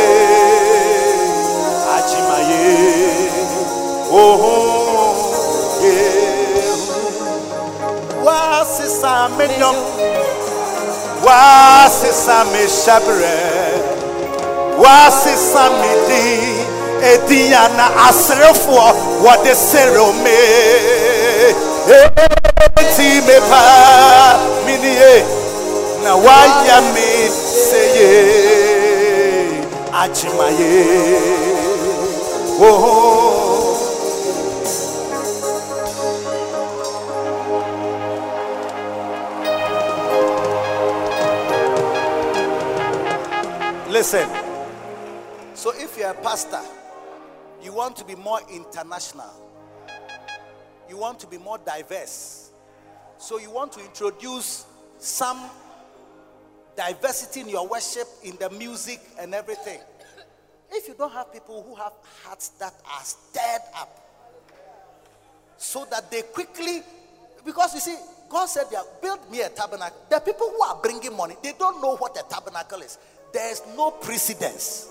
agyema 1.95 2.39
ye 2.51 2.63
oho 4.23 4.55
ye 5.83 5.97
woasesa 8.25 9.13
me 9.37 9.45
nnwom 9.47 9.79
woasesa 11.25 12.45
me 12.53 12.63
hyɛberɛ 12.81 13.37
woasesa 14.81 15.65
me 15.81 15.91
din 16.09 16.67
ɛdin 17.11 17.53
a 17.53 17.65
na 17.77 17.87
asrefoɔ 18.09 18.89
wɔde 19.25 19.53
serew 19.69 20.13
me 20.25 20.37
enti 22.79 23.09
me 23.27 23.37
paa 23.51 24.39
menie 24.65 25.25
na 26.05 26.11
woayɛ 26.25 26.77
me 26.95 27.07
sɛ 27.67 27.81
ye 27.97 28.13
agyema 30.01 30.49
Listen. 43.99 44.31
So 45.55 45.73
if 45.75 45.99
you're 45.99 46.11
a 46.11 46.15
pastor, 46.15 46.61
you 47.61 47.73
want 47.73 47.97
to 47.97 48.05
be 48.05 48.15
more 48.15 48.39
international. 48.49 49.27
You 50.89 50.97
want 50.97 51.19
to 51.19 51.27
be 51.27 51.37
more 51.37 51.59
diverse. 51.59 52.53
So 53.17 53.41
you 53.41 53.51
want 53.51 53.73
to 53.73 53.81
introduce 53.81 54.67
some 54.99 55.51
diversity 56.77 57.41
in 57.41 57.49
your 57.49 57.67
worship, 57.67 58.07
in 58.23 58.37
the 58.37 58.51
music 58.51 59.01
and 59.19 59.35
everything. 59.35 59.81
If 60.71 60.87
you 60.87 60.95
don't 60.97 61.13
have 61.13 61.33
people 61.33 61.65
who 61.65 61.75
have 61.75 61.95
hearts 62.23 62.51
that 62.61 62.75
are 62.85 63.03
stirred 63.03 63.63
up, 63.75 63.99
so 65.57 65.85
that 65.91 66.09
they 66.09 66.23
quickly, 66.23 66.85
because 67.45 67.75
you 67.75 67.81
see, 67.81 67.97
God 68.29 68.47
said, 68.47 68.67
"Yeah, 68.71 68.85
build 69.03 69.29
me 69.29 69.41
a 69.41 69.49
tabernacle." 69.49 69.99
The 70.09 70.21
people 70.21 70.51
who 70.51 70.63
are 70.63 70.77
bringing 70.77 71.17
money, 71.17 71.37
they 71.43 71.55
don't 71.55 71.83
know 71.83 71.97
what 71.97 72.17
a 72.17 72.23
tabernacle 72.23 72.81
is. 72.83 72.97
There 73.33 73.51
is 73.51 73.63
no 73.77 73.91
precedence. 73.91 74.89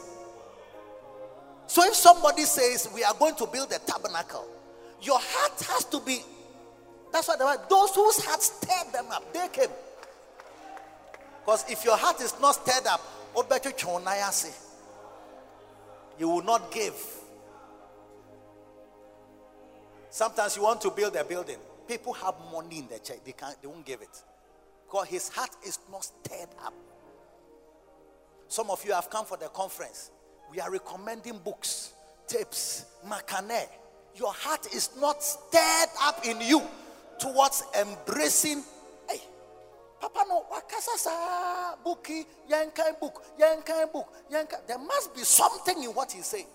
So 1.67 1.83
if 1.83 1.95
somebody 1.95 2.43
says 2.43 2.89
we 2.93 3.03
are 3.03 3.13
going 3.13 3.35
to 3.35 3.47
build 3.47 3.71
a 3.71 3.79
tabernacle, 3.79 4.47
your 5.01 5.19
heart 5.19 5.59
has 5.69 5.85
to 5.85 5.99
be. 5.99 6.21
That's 7.11 7.27
why 7.27 7.35
word, 7.39 7.59
those 7.69 7.93
whose 7.95 8.23
hearts 8.23 8.51
stirred 8.51 8.93
them 8.93 9.11
up, 9.11 9.33
they 9.33 9.47
came. 9.49 9.69
Because 11.45 11.65
if 11.69 11.85
your 11.85 11.97
heart 11.97 12.19
is 12.21 12.33
not 12.41 12.55
stirred 12.55 12.87
up, 12.87 13.01
you 16.19 16.29
will 16.29 16.43
not 16.43 16.71
give. 16.71 16.95
Sometimes 20.09 20.55
you 20.55 20.63
want 20.63 20.81
to 20.81 20.89
build 20.89 21.15
a 21.15 21.23
building. 21.23 21.57
People 21.87 22.13
have 22.13 22.35
money 22.51 22.79
in 22.79 22.87
their 22.87 22.99
check. 22.99 23.23
they 23.23 23.31
can't, 23.31 23.55
they 23.61 23.67
won't 23.67 23.85
give 23.85 24.01
it. 24.01 24.23
Because 24.85 25.07
his 25.07 25.29
heart 25.29 25.51
is 25.65 25.79
not 25.91 26.03
stirred 26.03 26.49
up. 26.65 26.73
Some 28.47 28.69
of 28.69 28.83
you 28.85 28.93
have 28.93 29.09
come 29.09 29.25
for 29.25 29.37
the 29.37 29.47
conference. 29.49 30.11
We 30.51 30.59
are 30.59 30.71
recommending 30.71 31.39
books, 31.39 31.93
tapes, 32.27 32.85
makane. 33.05 33.67
Your 34.15 34.33
heart 34.33 34.73
is 34.73 34.89
not 34.99 35.21
stirred 35.21 35.89
up 36.01 36.25
in 36.25 36.39
you 36.41 36.61
towards 37.19 37.63
embracing. 37.79 38.63
Hey, 39.09 39.21
Papa 39.99 40.25
no 40.27 40.45
wakasa 40.51 40.97
sa 40.97 41.75
bookie 41.83 42.25
yankai 42.49 42.99
book 42.99 43.23
yankai 43.39 43.91
book 43.91 44.13
yankai. 44.31 44.65
There 44.67 44.79
must 44.79 45.13
be 45.13 45.21
something 45.21 45.83
in 45.83 45.89
what 45.89 46.11
he's 46.11 46.25
saying. 46.25 46.47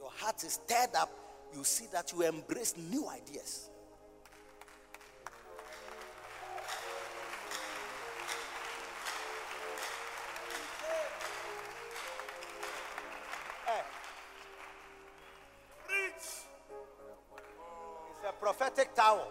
Your 0.00 0.10
heart 0.16 0.42
is 0.44 0.54
stirred 0.54 0.94
up. 0.96 1.10
You 1.54 1.64
see 1.64 1.86
that 1.92 2.12
you 2.12 2.22
embrace 2.22 2.74
new 2.76 3.06
ideas. 3.08 3.68
Prophetic 18.52 18.94
towel. 18.94 19.26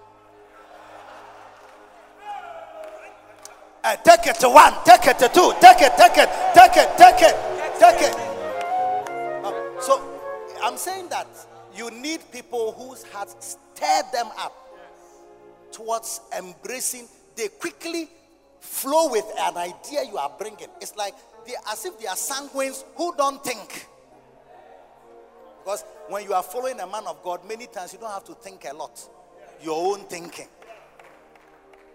Uh, 3.83 3.95
take 3.97 4.25
it 4.27 4.35
to 4.39 4.49
one, 4.49 4.73
take 4.83 5.05
it 5.05 5.19
to 5.19 5.29
two, 5.29 5.53
take 5.61 5.81
it, 5.81 5.91
take 5.95 6.17
it, 6.17 6.29
take 6.55 6.77
it, 6.77 6.89
take 6.97 7.21
it, 7.21 7.35
take 7.79 8.01
it. 8.01 8.15
Uh, 9.43 9.53
so 9.79 10.01
I'm 10.63 10.75
saying 10.75 11.09
that 11.09 11.27
you 11.75 11.91
need 11.91 12.19
people 12.31 12.71
whose 12.73 13.03
hearts 13.03 13.57
stir 13.75 14.01
them 14.11 14.27
up 14.39 14.55
towards 15.71 16.21
embracing. 16.35 17.07
They 17.35 17.47
quickly 17.47 18.09
flow 18.59 19.11
with 19.11 19.25
an 19.39 19.55
idea 19.57 20.03
you 20.03 20.17
are 20.17 20.31
bringing. 20.37 20.67
It's 20.81 20.95
like 20.95 21.13
they 21.45 21.53
as 21.71 21.85
if 21.85 21.99
they 21.99 22.07
are 22.07 22.15
sanguines 22.15 22.83
who 22.95 23.15
don't 23.15 23.43
think. 23.43 23.87
Because 25.63 25.83
when 26.07 26.23
you 26.23 26.33
are 26.33 26.43
following 26.43 26.79
a 26.79 26.87
man 26.87 27.03
of 27.07 27.21
God, 27.23 27.47
many 27.47 27.67
times 27.67 27.93
you 27.93 27.99
don't 27.99 28.11
have 28.11 28.23
to 28.25 28.33
think 28.33 28.65
a 28.69 28.73
lot. 28.73 28.99
Your 29.63 29.93
own 29.93 30.05
thinking. 30.05 30.47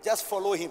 Just 0.04 0.24
follow 0.24 0.52
him 0.52 0.70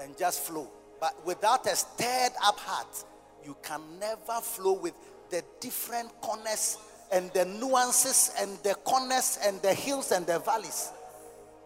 and 0.00 0.16
just 0.16 0.40
flow. 0.42 0.68
But 1.00 1.26
without 1.26 1.66
a 1.66 1.74
stirred 1.74 2.32
up 2.44 2.58
heart, 2.58 3.04
you 3.44 3.56
can 3.62 3.80
never 3.98 4.40
flow 4.40 4.74
with 4.74 4.94
the 5.30 5.42
different 5.60 6.08
corners 6.20 6.78
and 7.10 7.32
the 7.32 7.44
nuances 7.44 8.32
and 8.38 8.56
the 8.62 8.74
corners 8.74 9.38
and 9.44 9.60
the 9.62 9.74
hills 9.74 10.12
and 10.12 10.26
the 10.26 10.38
valleys 10.38 10.92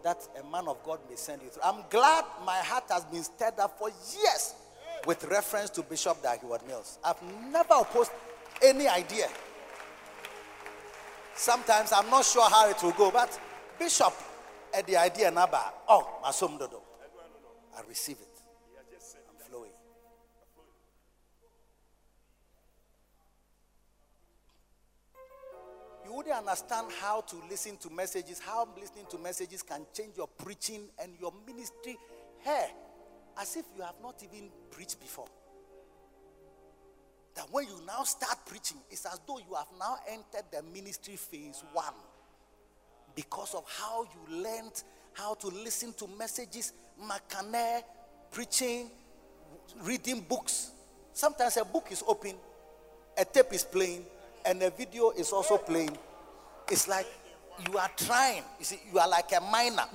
that 0.03 0.17
a 0.39 0.51
man 0.51 0.67
of 0.67 0.83
God 0.83 0.99
may 1.09 1.15
send 1.15 1.41
you 1.41 1.49
through. 1.49 1.63
I'm 1.63 1.83
glad 1.89 2.25
my 2.45 2.57
heart 2.57 2.85
has 2.89 3.05
been 3.05 3.23
stirred 3.23 3.59
up 3.59 3.77
for 3.77 3.89
years 3.89 4.55
with 5.05 5.23
reference 5.25 5.69
to 5.71 5.83
Bishop 5.83 6.21
Dag 6.23 6.39
Heward-Mills. 6.39 6.99
I've 7.03 7.21
never 7.51 7.75
opposed 7.81 8.11
any 8.61 8.87
idea. 8.87 9.27
Sometimes 11.37 11.93
I'm 11.93 12.09
not 12.09 12.25
sure 12.25 12.49
how 12.49 12.67
it 12.67 12.81
will 12.81 12.91
go, 12.93 13.11
but 13.11 13.39
Bishop, 13.77 14.13
at 14.73 14.87
the 14.87 14.97
idea 14.97 15.29
naba, 15.29 15.71
oh, 15.87 16.19
masum 16.23 16.57
dodo. 16.57 16.81
I 17.77 17.81
receive 17.87 18.17
it. 18.19 18.41
I'm 19.29 19.47
flowing. 19.47 19.71
You 26.05 26.13
wouldn't 26.13 26.35
understand 26.35 26.87
how 26.99 27.21
to 27.21 27.35
listen 27.49 27.77
to 27.77 27.89
messages, 27.91 28.39
how 28.39 28.67
listening 28.75 29.05
to 29.11 29.19
messages 29.19 29.61
can 29.61 29.85
change 29.93 30.17
your 30.17 30.27
preaching 30.27 30.89
and 31.01 31.11
your 31.19 31.31
ministry. 31.45 31.97
Hey, 32.39 32.71
as 33.39 33.55
if 33.55 33.65
you 33.75 33.83
have 33.83 33.95
not 34.01 34.23
even 34.23 34.49
preached 34.71 34.99
before. 34.99 35.27
That 37.37 37.45
when 37.51 37.65
you 37.65 37.79
now 37.85 38.03
start 38.03 38.39
preaching, 38.47 38.77
it's 38.89 39.05
as 39.05 39.19
though 39.27 39.37
you 39.37 39.53
have 39.55 39.67
now 39.79 39.97
entered 40.09 40.45
the 40.51 40.63
ministry 40.73 41.15
phase 41.15 41.63
one 41.71 41.93
because 43.15 43.53
of 43.53 43.63
how 43.79 44.03
you 44.03 44.43
learned 44.43 44.83
how 45.13 45.35
to 45.35 45.47
listen 45.47 45.93
to 45.93 46.07
messages, 46.17 46.73
makane, 46.99 47.83
preaching, 48.31 48.89
reading 49.83 50.21
books. 50.21 50.71
Sometimes 51.13 51.57
a 51.57 51.65
book 51.65 51.89
is 51.91 52.03
open, 52.07 52.33
a 53.15 53.23
tape 53.23 53.53
is 53.53 53.63
playing, 53.63 54.03
and 54.43 54.63
a 54.63 54.71
video 54.71 55.11
is 55.11 55.31
also 55.31 55.57
playing. 55.57 55.95
It's 56.71 56.87
like 56.87 57.05
you 57.69 57.77
are 57.77 57.91
trying. 57.97 58.43
You 58.57 58.65
see, 58.65 58.79
you 58.91 58.97
are 58.97 59.07
like 59.07 59.31
a 59.31 59.41
miner. 59.41 59.85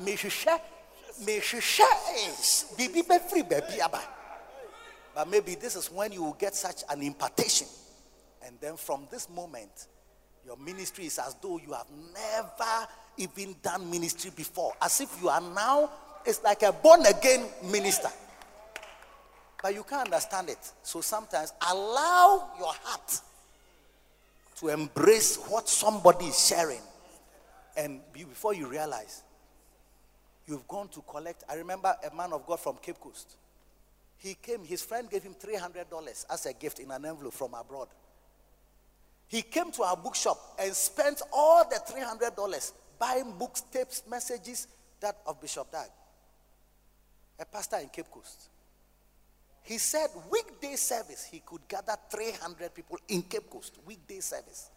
But 5.15 5.29
maybe 5.29 5.55
this 5.55 5.77
is 5.77 5.91
when 5.91 6.13
you 6.13 6.23
will 6.23 6.35
get 6.35 6.55
such 6.55 6.83
an 6.91 7.03
impartation. 7.03 7.67
And 8.45 8.57
then 8.61 8.77
from 8.77 9.07
this 9.11 9.29
moment 9.31 9.87
your 10.45 10.57
ministry 10.57 11.07
is 11.07 11.19
as 11.19 11.37
though 11.41 11.59
you 11.59 11.73
have 11.73 11.87
never 12.13 12.89
even 13.17 13.55
done 13.63 13.91
ministry 13.91 14.31
before. 14.35 14.73
As 14.83 15.01
if 15.01 15.17
you 15.23 15.29
are 15.29 15.41
now 15.41 15.91
it's 16.25 16.43
like 16.43 16.63
a 16.63 16.73
born 16.73 17.05
again 17.07 17.47
minister. 17.71 18.09
But 19.63 19.75
you 19.75 19.85
can't 19.85 20.07
understand 20.07 20.49
it. 20.49 20.59
So 20.83 21.01
sometimes 21.01 21.53
allow 21.71 22.51
your 22.59 22.73
heart 22.83 23.21
to 24.57 24.69
embrace 24.69 25.37
what 25.37 25.69
somebody 25.69 26.27
is 26.27 26.47
sharing. 26.47 26.81
And 27.77 28.01
before 28.13 28.55
you 28.55 28.67
realize 28.67 29.23
You've 30.47 30.67
gone 30.67 30.89
to 30.89 31.01
collect. 31.03 31.45
I 31.49 31.55
remember 31.55 31.95
a 32.11 32.15
man 32.15 32.33
of 32.33 32.47
God 32.47 32.61
from 32.61 32.77
Cape 32.83 33.01
Coast. 33.01 33.37
He 34.23 34.35
came, 34.35 34.65
his 34.65 34.83
friend 34.83 35.11
gave 35.11 35.25
him 35.25 35.35
$300 35.35 36.27
as 36.31 36.47
a 36.47 36.53
gift 36.53 36.79
in 36.79 36.93
an 36.93 37.05
envelope 37.05 37.33
from 37.33 37.55
abroad. 37.55 37.89
He 39.27 39.43
came 39.43 39.73
to 39.73 39.83
our 39.83 39.97
bookshop 39.97 40.39
and 40.61 40.73
spent 40.73 41.23
all 41.33 41.69
the 41.69 41.77
$300 41.77 42.73
buying 43.01 43.33
books, 43.37 43.63
tapes, 43.73 44.05
messages, 44.09 44.69
that 45.01 45.17
of 45.27 45.41
Bishop 45.41 45.73
Dag, 45.73 45.89
a 47.41 47.45
pastor 47.45 47.79
in 47.79 47.89
Cape 47.89 48.09
Coast. 48.13 48.49
He 49.65 49.79
said 49.79 50.07
weekday 50.31 50.77
service, 50.77 51.27
he 51.29 51.41
could 51.45 51.67
gather 51.67 51.97
300 52.09 52.73
people 52.73 52.99
in 53.09 53.23
Cape 53.23 53.51
Coast, 53.51 53.77
weekday 53.85 54.21
service. 54.21 54.71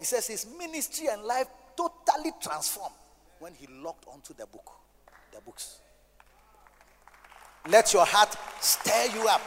He 0.00 0.04
says 0.04 0.26
his 0.26 0.46
ministry 0.58 1.06
and 1.06 1.22
life 1.22 1.46
totally 1.76 2.32
transformed 2.40 2.96
when 3.38 3.54
he 3.54 3.68
locked 3.68 4.06
onto 4.12 4.34
the 4.34 4.46
book, 4.46 4.72
the 5.32 5.40
books. 5.40 5.78
Let 7.68 7.92
your 7.92 8.06
heart 8.06 8.34
stir 8.60 9.06
you 9.14 9.28
up. 9.28 9.40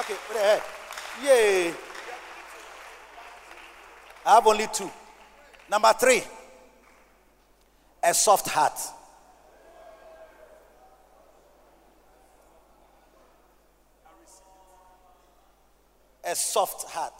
Okay, 0.00 0.14
put 0.28 0.36
ahead. 0.36 0.62
Yay. 1.24 1.72
I 4.24 4.34
have 4.34 4.46
only 4.46 4.66
two. 4.72 4.90
Number 5.70 5.92
three, 5.98 6.22
a 8.02 8.12
soft 8.12 8.48
heart. 8.48 8.78
A 16.24 16.34
soft 16.34 16.88
heart. 16.90 17.14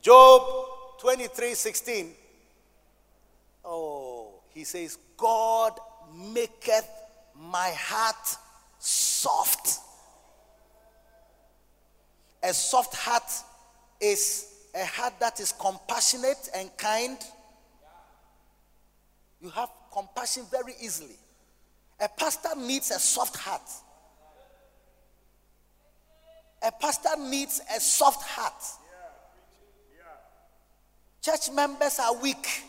Job 0.00 0.42
23 1.00 1.54
16 1.54 2.14
Oh, 3.64 4.40
he 4.54 4.64
says, 4.64 4.98
God 5.16 5.78
maketh 6.16 6.88
my 7.40 7.70
heart 7.74 8.36
soft. 8.78 9.78
A 12.42 12.52
soft 12.52 12.94
heart 12.94 13.30
is 14.00 14.46
a 14.74 14.84
heart 14.84 15.14
that 15.20 15.40
is 15.40 15.52
compassionate 15.52 16.48
and 16.54 16.74
kind. 16.76 17.18
You 19.40 19.50
have 19.50 19.70
compassion 19.92 20.44
very 20.50 20.74
easily. 20.80 21.16
A 21.98 22.08
pastor 22.08 22.50
needs 22.56 22.90
a 22.90 22.98
soft 22.98 23.36
heart. 23.36 23.68
A 26.62 26.70
pastor 26.72 27.16
needs 27.18 27.60
a 27.74 27.80
soft 27.80 28.22
heart. 28.22 28.62
Church 31.22 31.50
members 31.52 31.98
are 31.98 32.14
weak. 32.16 32.64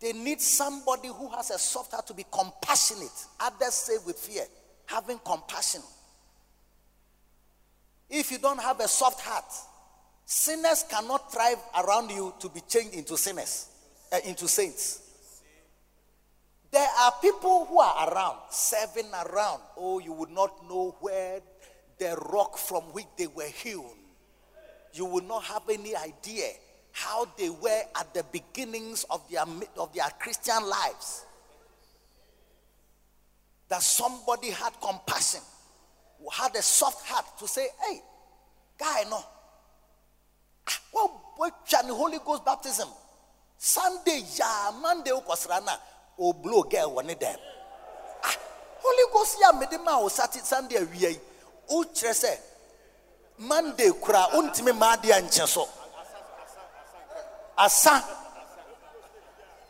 They 0.00 0.12
need 0.12 0.40
somebody 0.40 1.08
who 1.08 1.28
has 1.30 1.50
a 1.50 1.58
soft 1.58 1.92
heart 1.92 2.06
to 2.06 2.14
be 2.14 2.24
compassionate. 2.30 3.10
Others 3.40 3.74
say 3.74 3.94
with 4.06 4.16
fear, 4.16 4.44
having 4.86 5.18
compassion. 5.24 5.82
If 8.08 8.30
you 8.30 8.38
don't 8.38 8.60
have 8.60 8.80
a 8.80 8.88
soft 8.88 9.20
heart, 9.20 9.44
sinners 10.24 10.84
cannot 10.88 11.32
thrive 11.32 11.58
around 11.84 12.10
you 12.10 12.32
to 12.38 12.48
be 12.48 12.60
changed 12.68 12.94
into 12.94 13.16
sinners, 13.16 13.68
uh, 14.12 14.18
into 14.24 14.46
saints. 14.46 15.02
There 16.70 16.88
are 17.00 17.12
people 17.20 17.64
who 17.66 17.80
are 17.80 18.12
around, 18.12 18.38
serving 18.50 19.10
around. 19.12 19.62
Oh, 19.76 19.98
you 19.98 20.12
would 20.12 20.30
not 20.30 20.68
know 20.68 20.96
where 21.00 21.40
the 21.98 22.16
rock 22.30 22.56
from 22.56 22.84
which 22.92 23.06
they 23.16 23.26
were 23.26 23.48
hewn. 23.48 23.90
You 24.92 25.06
would 25.06 25.24
not 25.24 25.44
have 25.44 25.62
any 25.68 25.96
idea 25.96 26.50
how 27.04 27.26
they 27.36 27.48
were 27.48 27.82
at 27.96 28.12
the 28.12 28.24
beginnings 28.32 29.04
of 29.10 29.22
their, 29.30 29.44
of 29.76 29.92
their 29.94 30.08
Christian 30.18 30.68
lives. 30.68 31.24
That 33.68 33.82
somebody 33.82 34.50
had 34.50 34.72
compassion, 34.80 35.40
who 36.18 36.28
had 36.30 36.54
a 36.56 36.62
soft 36.62 37.06
heart 37.06 37.26
to 37.38 37.46
say, 37.46 37.68
hey, 37.86 38.00
guy, 38.78 39.04
no. 39.08 39.22
Ah, 40.68 40.80
well, 40.92 41.22
the 41.38 41.94
Holy 41.94 42.18
Ghost 42.24 42.44
baptism? 42.44 42.88
Sunday, 43.56 44.22
yeah, 44.36 44.70
Monday, 44.80 45.10
Okosrana, 45.10 45.78
o 46.18 46.32
blow 46.32 46.62
girl 46.62 46.94
one 46.94 47.10
of 47.10 47.18
them. 47.20 47.36
Ah, 48.24 48.36
Holy 48.80 49.12
Ghost, 49.12 49.36
yeah, 49.40 49.52
medema 49.52 50.02
o 50.02 50.08
sati 50.08 50.40
Sunday, 50.40 50.84
we 50.84 51.16
o 51.70 51.84
say 51.92 52.38
Monday, 53.38 53.90
kura, 54.00 54.26
untime 54.34 54.76
madi 54.76 55.12
and 55.12 55.26
cheso. 55.28 55.68
Asa. 57.58 58.02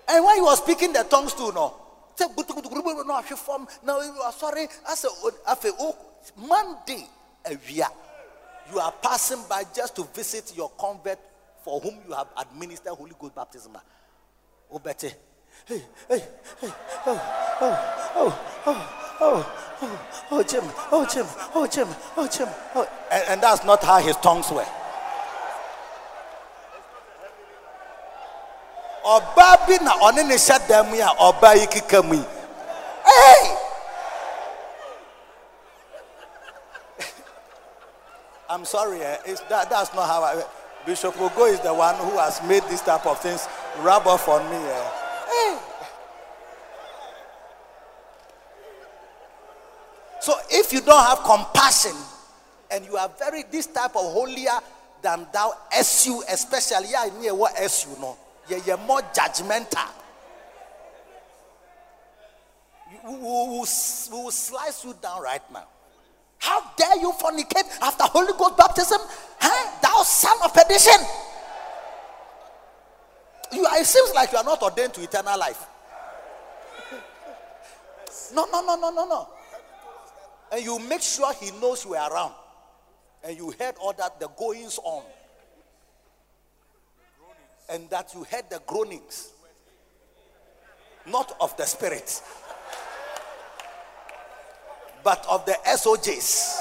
And 0.08 0.24
when 0.24 0.36
he 0.36 0.40
was 0.42 0.58
speaking 0.58 0.92
the 0.92 1.04
tongues 1.04 1.34
too, 1.34 1.52
no. 1.52 1.74
No, 2.20 3.14
I 3.14 3.22
form. 3.22 3.66
No, 3.84 4.00
you 4.00 4.10
are 4.24 4.32
sorry. 4.32 4.66
I 4.88 4.94
said, 4.94 5.10
oh, 5.78 5.96
Monday, 6.36 7.06
you 8.72 8.78
are 8.80 8.92
passing 9.00 9.38
by 9.48 9.64
just 9.74 9.94
to 9.96 10.04
visit 10.14 10.52
your 10.56 10.70
convert 10.78 11.18
for 11.62 11.80
whom 11.80 11.94
you 12.08 12.14
have 12.14 12.28
administered 12.36 12.92
Holy 12.92 13.12
Ghost 13.18 13.34
baptism. 13.34 13.76
Oh, 14.70 14.78
Betty. 14.78 15.10
Hey, 15.64 15.82
hey, 16.08 16.18
hey, 16.60 16.72
oh, 17.06 17.52
oh, 17.60 17.78
oh, 18.16 18.38
oh, 18.66 19.16
oh, 19.20 19.78
oh, 19.82 20.08
oh, 20.30 20.42
Jim, 20.42 20.64
oh, 20.92 21.06
Jim, 21.12 21.26
oh, 21.54 21.66
Jim, 21.66 21.88
oh, 22.16 22.28
Jim. 22.28 22.48
Oh. 22.74 22.88
And, 23.10 23.24
and 23.28 23.42
that's 23.42 23.64
not 23.64 23.82
how 23.82 23.98
his 23.98 24.16
tongues 24.16 24.50
were. 24.50 24.66
Ɔbaa 29.16 29.56
bi 29.66 29.76
na 29.84 29.92
ɔne 30.06 30.22
ne 30.26 30.34
hyɛ 30.36 30.58
dan 30.68 30.86
mu 30.90 30.96
a 31.00 31.08
ɔbaa 31.28 31.54
yi 31.56 31.66
keka 31.66 32.02
mu 32.04 32.14
yi 32.14 32.24
hey 33.06 33.56
i'm 38.50 38.64
sorry 38.64 39.00
eh? 39.02 39.16
it's 39.24 39.40
that, 39.48 39.70
that's 39.70 39.94
not 39.94 40.06
how 40.06 40.22
i 40.22 40.42
bishop 40.84 41.14
ogo 41.14 41.50
is 41.50 41.60
the 41.60 41.72
one 41.72 41.94
who 41.96 42.18
has 42.18 42.42
made 42.42 42.62
this 42.64 42.82
type 42.82 43.06
of 43.06 43.18
things 43.20 43.48
rub 43.80 44.06
off 44.06 44.28
on 44.28 44.42
me 44.50 44.56
eh? 44.56 44.90
hey. 45.32 45.58
so 50.20 50.34
if 50.50 50.72
you 50.72 50.80
don't 50.82 51.04
have 51.04 51.20
compassion 51.24 51.96
and 52.70 52.84
you 52.84 52.96
are 52.98 53.08
very 53.18 53.42
this 53.50 53.66
type 53.66 53.96
of 53.96 54.12
holier 54.12 54.60
than 55.00 55.26
thou 55.32 55.52
su 55.80 56.22
especially 56.30 56.88
yeah 56.90 57.08
near 57.20 57.34
what 57.34 57.56
su 57.70 57.88
no 58.00 58.16
you're 58.48 58.76
more 58.78 59.00
judgmental. 59.14 59.88
We 63.04 63.16
will, 63.16 63.60
we 63.60 64.22
will 64.22 64.30
slice 64.30 64.84
you 64.84 64.94
down 65.00 65.22
right 65.22 65.42
now. 65.52 65.66
How 66.38 66.62
dare 66.76 66.98
you 66.98 67.12
fornicate 67.12 67.68
after 67.82 68.04
Holy 68.04 68.32
Ghost 68.38 68.56
baptism? 68.56 69.00
Huh? 69.40 69.80
Thou 69.82 70.02
son 70.02 70.36
of 70.44 70.54
perdition. 70.54 70.98
You 73.52 73.64
are, 73.66 73.78
it 73.78 73.86
seems 73.86 74.12
like 74.14 74.32
you 74.32 74.38
are 74.38 74.44
not 74.44 74.62
ordained 74.62 74.94
to 74.94 75.02
eternal 75.02 75.38
life. 75.38 75.66
No, 78.34 78.46
no, 78.52 78.60
no, 78.60 78.76
no, 78.76 78.90
no, 78.90 79.08
no. 79.08 79.28
And 80.52 80.62
you 80.62 80.78
make 80.80 81.00
sure 81.00 81.32
he 81.32 81.50
knows 81.52 81.82
you 81.84 81.94
are 81.94 82.12
around. 82.12 82.34
And 83.24 83.36
you 83.36 83.54
heard 83.58 83.74
all 83.80 83.94
that, 83.94 84.20
the 84.20 84.28
goings 84.28 84.78
on 84.82 85.02
and 87.68 87.88
that 87.90 88.14
you 88.14 88.24
heard 88.24 88.48
the 88.50 88.60
groanings, 88.66 89.32
not 91.06 91.36
of 91.40 91.56
the 91.56 91.64
spirit, 91.64 92.22
but 95.04 95.24
of 95.28 95.44
the 95.46 95.56
SOJs, 95.66 96.58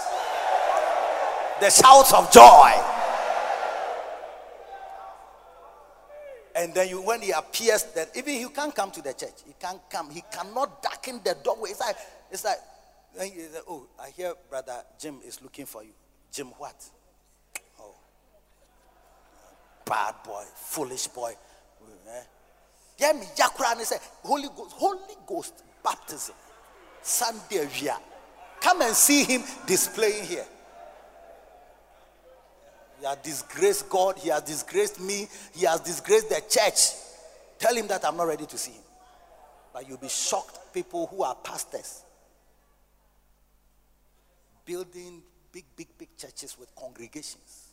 the 1.60 1.70
shouts 1.70 2.14
of 2.14 2.32
joy. 2.32 2.72
And 6.56 6.74
then 6.74 6.90
you, 6.90 7.02
when 7.02 7.22
he 7.22 7.32
appears, 7.32 7.84
then 7.94 8.08
even 8.16 8.34
he 8.34 8.48
can't 8.50 8.74
come 8.74 8.90
to 8.92 9.02
the 9.02 9.14
church. 9.14 9.44
He 9.46 9.54
can't 9.60 9.80
come. 9.92 10.10
He 10.10 10.24
cannot 10.32 10.82
darken 10.82 11.22
the 11.24 11.38
doorway. 11.44 11.70
It's 11.70 11.80
like, 11.80 11.96
it's 12.32 12.44
like, 12.44 12.58
oh, 13.68 13.86
I 14.02 14.10
hear 14.10 14.34
brother 14.50 14.84
Jim 15.00 15.20
is 15.24 15.40
looking 15.42 15.68
for 15.68 15.84
you. 15.84 15.92
Jim, 16.32 16.48
what? 16.58 16.84
Bad 19.88 20.16
boy, 20.24 20.44
foolish 20.56 21.08
boy. 21.08 21.34
Eh? 22.10 22.22
Get 22.98 23.16
me 23.16 23.26
Jakura 23.36 23.80
say, 23.82 23.98
Holy 24.24 24.48
Ghost, 24.56 24.72
Holy 24.74 25.16
Ghost 25.26 25.64
baptism. 25.84 26.36
Sunday. 27.02 27.68
Come 28.60 28.82
and 28.82 28.94
see 28.96 29.24
him 29.24 29.44
displaying 29.66 30.26
here. 30.26 30.46
He 33.00 33.06
has 33.06 33.18
disgraced 33.18 33.88
God, 33.90 34.18
he 34.18 34.30
has 34.30 34.42
disgraced 34.42 35.00
me, 35.00 35.28
he 35.56 35.66
has 35.66 35.80
disgraced 35.80 36.30
the 36.30 36.42
church. 36.50 36.94
Tell 37.60 37.76
him 37.76 37.88
that 37.88 38.04
I'm 38.06 38.18
not 38.18 38.28
ready 38.28 38.46
to 38.46 38.58
see 38.58 38.72
him. 38.72 38.82
But 39.74 39.88
you'll 39.88 39.98
be 39.98 40.10
shocked, 40.10 40.74
people 40.74 41.08
who 41.08 41.24
are 41.24 41.36
pastors 41.36 42.04
building 44.68 45.24
big, 45.52 45.64
big, 45.78 45.88
big 45.98 46.10
churches 46.18 46.58
with 46.60 46.76
congregations. 46.76 47.67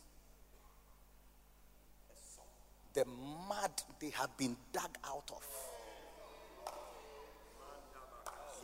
The 2.95 3.05
mud 3.49 3.71
they 3.99 4.09
have 4.11 4.35
been 4.37 4.55
dug 4.71 4.97
out 5.05 5.29
of. 5.35 5.45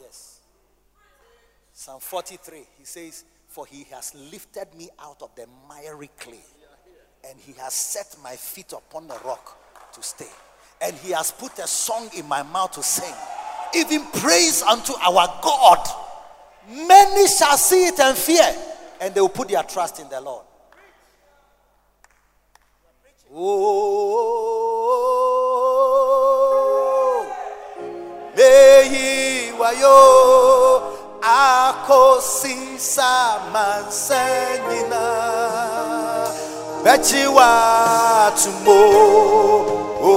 Yes. 0.02 0.40
Psalm 1.74 2.00
43, 2.00 2.60
he 2.78 2.86
says, 2.86 3.26
For 3.50 3.66
he 3.66 3.86
has 3.92 4.16
lifted 4.32 4.74
me 4.78 4.90
out 5.00 5.22
of 5.22 5.36
the 5.36 5.48
miry 5.68 6.10
clay, 6.18 6.40
and 7.30 7.38
he 7.40 7.52
has 7.60 7.74
set 7.74 8.16
my 8.24 8.38
feet 8.38 8.72
upon 8.72 9.10
the 9.10 9.20
rock 9.26 9.94
to 9.94 10.02
stay. 10.02 10.30
And 10.82 10.96
he 10.96 11.12
has 11.12 11.32
put 11.32 11.60
a 11.60 11.68
song 11.68 12.10
in 12.18 12.26
my 12.26 12.42
mouth 12.42 12.72
to 12.72 12.84
sing, 12.84 13.14
even 13.76 14.06
praise 14.14 14.62
unto 14.62 14.94
our 14.94 15.28
God. 15.44 15.88
Many 16.70 17.28
shall 17.28 17.58
see 17.58 17.88
it 17.88 18.00
and 18.00 18.18
fear, 18.18 18.56
and 19.02 19.14
they 19.14 19.20
will 19.20 19.28
put 19.28 19.50
their 19.50 19.64
trust 19.64 20.00
in 20.00 20.08
the 20.08 20.22
Lord. 20.22 20.46
Oh, 26.34 27.26
meyi 28.36 29.52
wayo 29.60 30.00
akosisa 31.22 33.12
mansenyina 33.54 35.04
bechi 36.84 37.28
wa 37.28 38.32
tumo 38.44 38.82
oh, 40.04 40.12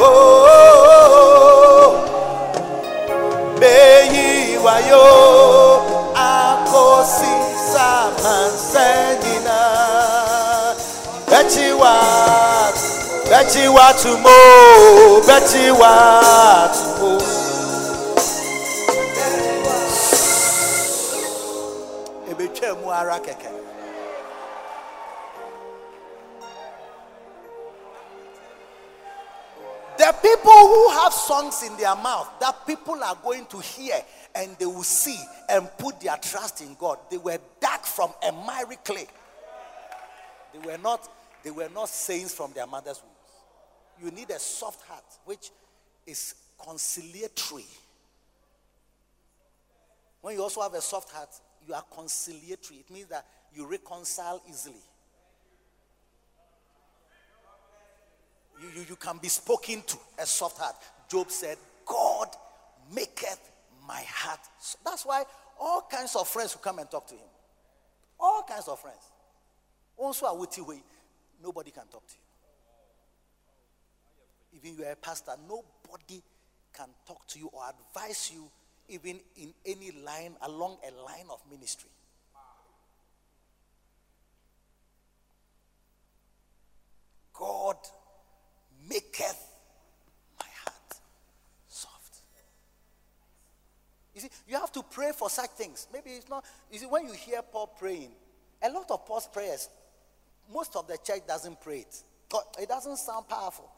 oh, 0.00 0.02
oh, 0.02 1.90
meyi 3.60 4.56
wayo 4.64 5.06
akosisa 6.14 7.88
mansenyina 8.22 9.58
wa 11.32 12.72
bechi 13.30 13.68
wa 13.68 13.92
tumo 13.94 14.36
bechi 15.26 15.70
wa 15.70 16.68
tumo 16.74 17.20
ebetwa 22.30 22.80
mu 22.80 22.90
ara 22.92 23.18
kɛkɛ 23.18 23.50
The 29.98 30.12
people 30.20 30.52
who 30.52 30.88
have 30.90 31.12
songs 31.12 31.62
in 31.62 31.76
their 31.76 31.94
mouth 31.94 32.28
that 32.40 32.66
people 32.66 33.00
are 33.04 33.16
going 33.22 33.46
to 33.46 33.58
hear 33.60 33.94
and 34.34 34.56
they 34.58 34.66
will 34.66 34.82
see 34.82 35.18
and 35.48 35.68
put 35.78 36.00
their 36.00 36.16
trust 36.16 36.60
in 36.60 36.74
God, 36.74 36.98
they 37.08 37.18
were 37.18 37.38
dug 37.60 37.80
from 37.82 38.10
a 38.26 38.32
miry 38.32 38.76
clay. 38.84 39.06
They 40.52 40.58
were 40.58 40.78
not, 40.78 41.08
they 41.42 41.50
were 41.50 41.68
not 41.74 41.88
saints 41.88 42.34
from 42.34 42.52
their 42.52 42.66
mother's 42.66 43.00
wombs. 43.02 43.16
You 44.02 44.10
need 44.10 44.30
a 44.30 44.38
soft 44.38 44.86
heart, 44.86 45.04
which 45.24 45.50
is 46.06 46.34
conciliatory. 46.62 47.66
When 50.20 50.36
you 50.36 50.42
also 50.42 50.62
have 50.62 50.74
a 50.74 50.80
soft 50.80 51.10
heart, 51.10 51.30
you 51.66 51.74
are 51.74 51.84
conciliatory. 51.94 52.80
It 52.80 52.90
means 52.90 53.08
that 53.08 53.26
you 53.54 53.66
reconcile 53.66 54.40
easily. 54.48 54.76
You, 58.60 58.68
you, 58.76 58.86
you 58.90 58.96
can 58.96 59.18
be 59.18 59.28
spoken 59.28 59.82
to, 59.86 59.96
a 60.18 60.26
soft 60.26 60.58
heart. 60.58 60.76
Job 61.10 61.30
said, 61.30 61.56
God 61.84 62.28
maketh 62.94 63.50
my 63.86 64.02
heart. 64.06 64.40
So 64.60 64.78
that's 64.84 65.04
why 65.04 65.24
all 65.60 65.86
kinds 65.90 66.14
of 66.16 66.28
friends 66.28 66.52
who 66.52 66.60
come 66.60 66.78
and 66.78 66.90
talk 66.90 67.06
to 67.08 67.14
him. 67.14 67.28
All 68.18 68.44
kinds 68.44 68.68
of 68.68 68.78
friends. 68.78 69.02
Also, 69.96 70.32
witty 70.34 70.60
way, 70.60 70.82
nobody 71.42 71.70
can 71.70 71.86
talk 71.86 72.06
to 72.06 72.14
you. 72.14 72.20
Even 74.58 74.78
you 74.78 74.84
are 74.88 74.92
a 74.92 74.96
pastor, 74.96 75.32
nobody 75.48 76.22
can 76.72 76.88
talk 77.06 77.26
to 77.28 77.38
you 77.38 77.50
or 77.52 77.62
advise 77.68 78.30
you 78.34 78.50
even 78.88 79.20
in 79.36 79.54
any 79.64 79.90
line 80.04 80.36
along 80.42 80.76
a 80.86 80.90
line 81.02 81.26
of 81.30 81.40
ministry. 81.50 81.90
God 87.32 87.76
maketh 88.88 89.48
my 90.38 90.46
heart 90.64 91.00
soft. 91.68 92.20
You 94.14 94.20
see, 94.20 94.28
you 94.46 94.56
have 94.56 94.72
to 94.72 94.82
pray 94.82 95.12
for 95.16 95.30
such 95.30 95.50
things. 95.50 95.88
Maybe 95.92 96.10
it's 96.10 96.28
not, 96.28 96.44
you 96.70 96.78
see, 96.78 96.86
when 96.86 97.06
you 97.06 97.12
hear 97.14 97.42
Paul 97.42 97.68
praying, 97.78 98.10
a 98.62 98.70
lot 98.70 98.90
of 98.90 99.06
Paul's 99.06 99.26
prayers, 99.26 99.68
most 100.52 100.76
of 100.76 100.86
the 100.86 100.98
church 101.04 101.26
doesn't 101.26 101.60
pray 101.60 101.80
it. 101.80 102.02
It 102.58 102.68
doesn't 102.68 102.96
sound 102.96 103.28
powerful 103.28 103.70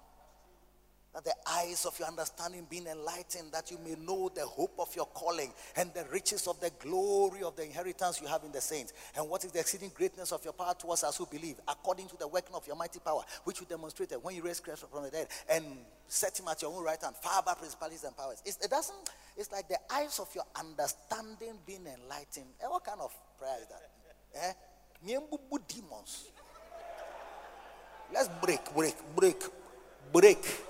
that 1.15 1.25
the 1.25 1.35
eyes 1.49 1.87
of 1.87 1.97
your 1.99 2.09
understanding 2.09 2.67
being 2.69 2.87
enlightened, 2.89 3.53
that 3.53 3.71
you 3.71 3.79
may 3.79 3.95
know 3.95 4.29
the 4.35 4.45
hope 4.45 4.75
of 4.81 4.95
your 4.97 5.07
calling 5.07 5.53
and 5.77 5.95
the 5.95 6.05
riches 6.13 6.49
of 6.49 6.59
the 6.61 6.71
glory 6.81 7.43
of 7.45 7.55
the 7.55 7.65
inheritance 7.65 8.21
you 8.21 8.27
have 8.27 8.43
in 8.43 8.51
the 8.51 8.61
saints, 8.61 8.93
and 9.17 9.29
what 9.29 9.45
is 9.45 9.53
the 9.53 9.61
exceeding 9.61 9.93
greatness 9.95 10.33
of 10.33 10.43
your 10.43 10.53
power 10.53 10.75
towards 10.77 11.05
us 11.05 11.17
who 11.17 11.27
believe, 11.27 11.55
according 11.69 12.09
to 12.09 12.17
the 12.17 12.27
working 12.27 12.55
of 12.55 12.67
your 12.67 12.75
mighty 12.75 12.99
power, 12.99 13.23
which 13.45 13.61
you 13.61 13.67
demonstrated 13.67 14.19
when 14.23 14.35
you 14.35 14.43
raised 14.43 14.65
Christ 14.65 14.85
from 14.91 15.05
the 15.05 15.11
dead 15.11 15.29
and 15.49 15.65
set 16.09 16.39
him 16.39 16.49
at 16.49 16.61
your 16.61 16.75
own 16.75 16.83
right 16.83 17.01
hand, 17.01 17.15
far 17.23 17.41
above 17.41 17.59
principalities 17.59 18.03
and 18.03 18.17
powers. 18.17 18.43
It's, 18.45 18.59
it 18.59 18.71
doesn't. 18.71 19.11
It's 19.37 19.53
like 19.53 19.69
the 19.69 19.79
eyes 19.93 20.19
of 20.19 20.29
your 20.35 20.45
understanding 20.59 21.59
being 21.65 21.87
enlightened. 21.87 22.51
Eh, 22.61 22.67
what 22.67 22.85
kind 22.85 23.01
of 23.01 23.15
prayer 23.39 23.57
is 23.61 23.69
that? 23.69 23.83
Eh? 24.35 24.53
demons. 25.69 26.25
Let's 28.15 28.29
break, 28.41 28.73
break, 28.73 28.95
break, 29.17 29.43
break. 30.13 30.65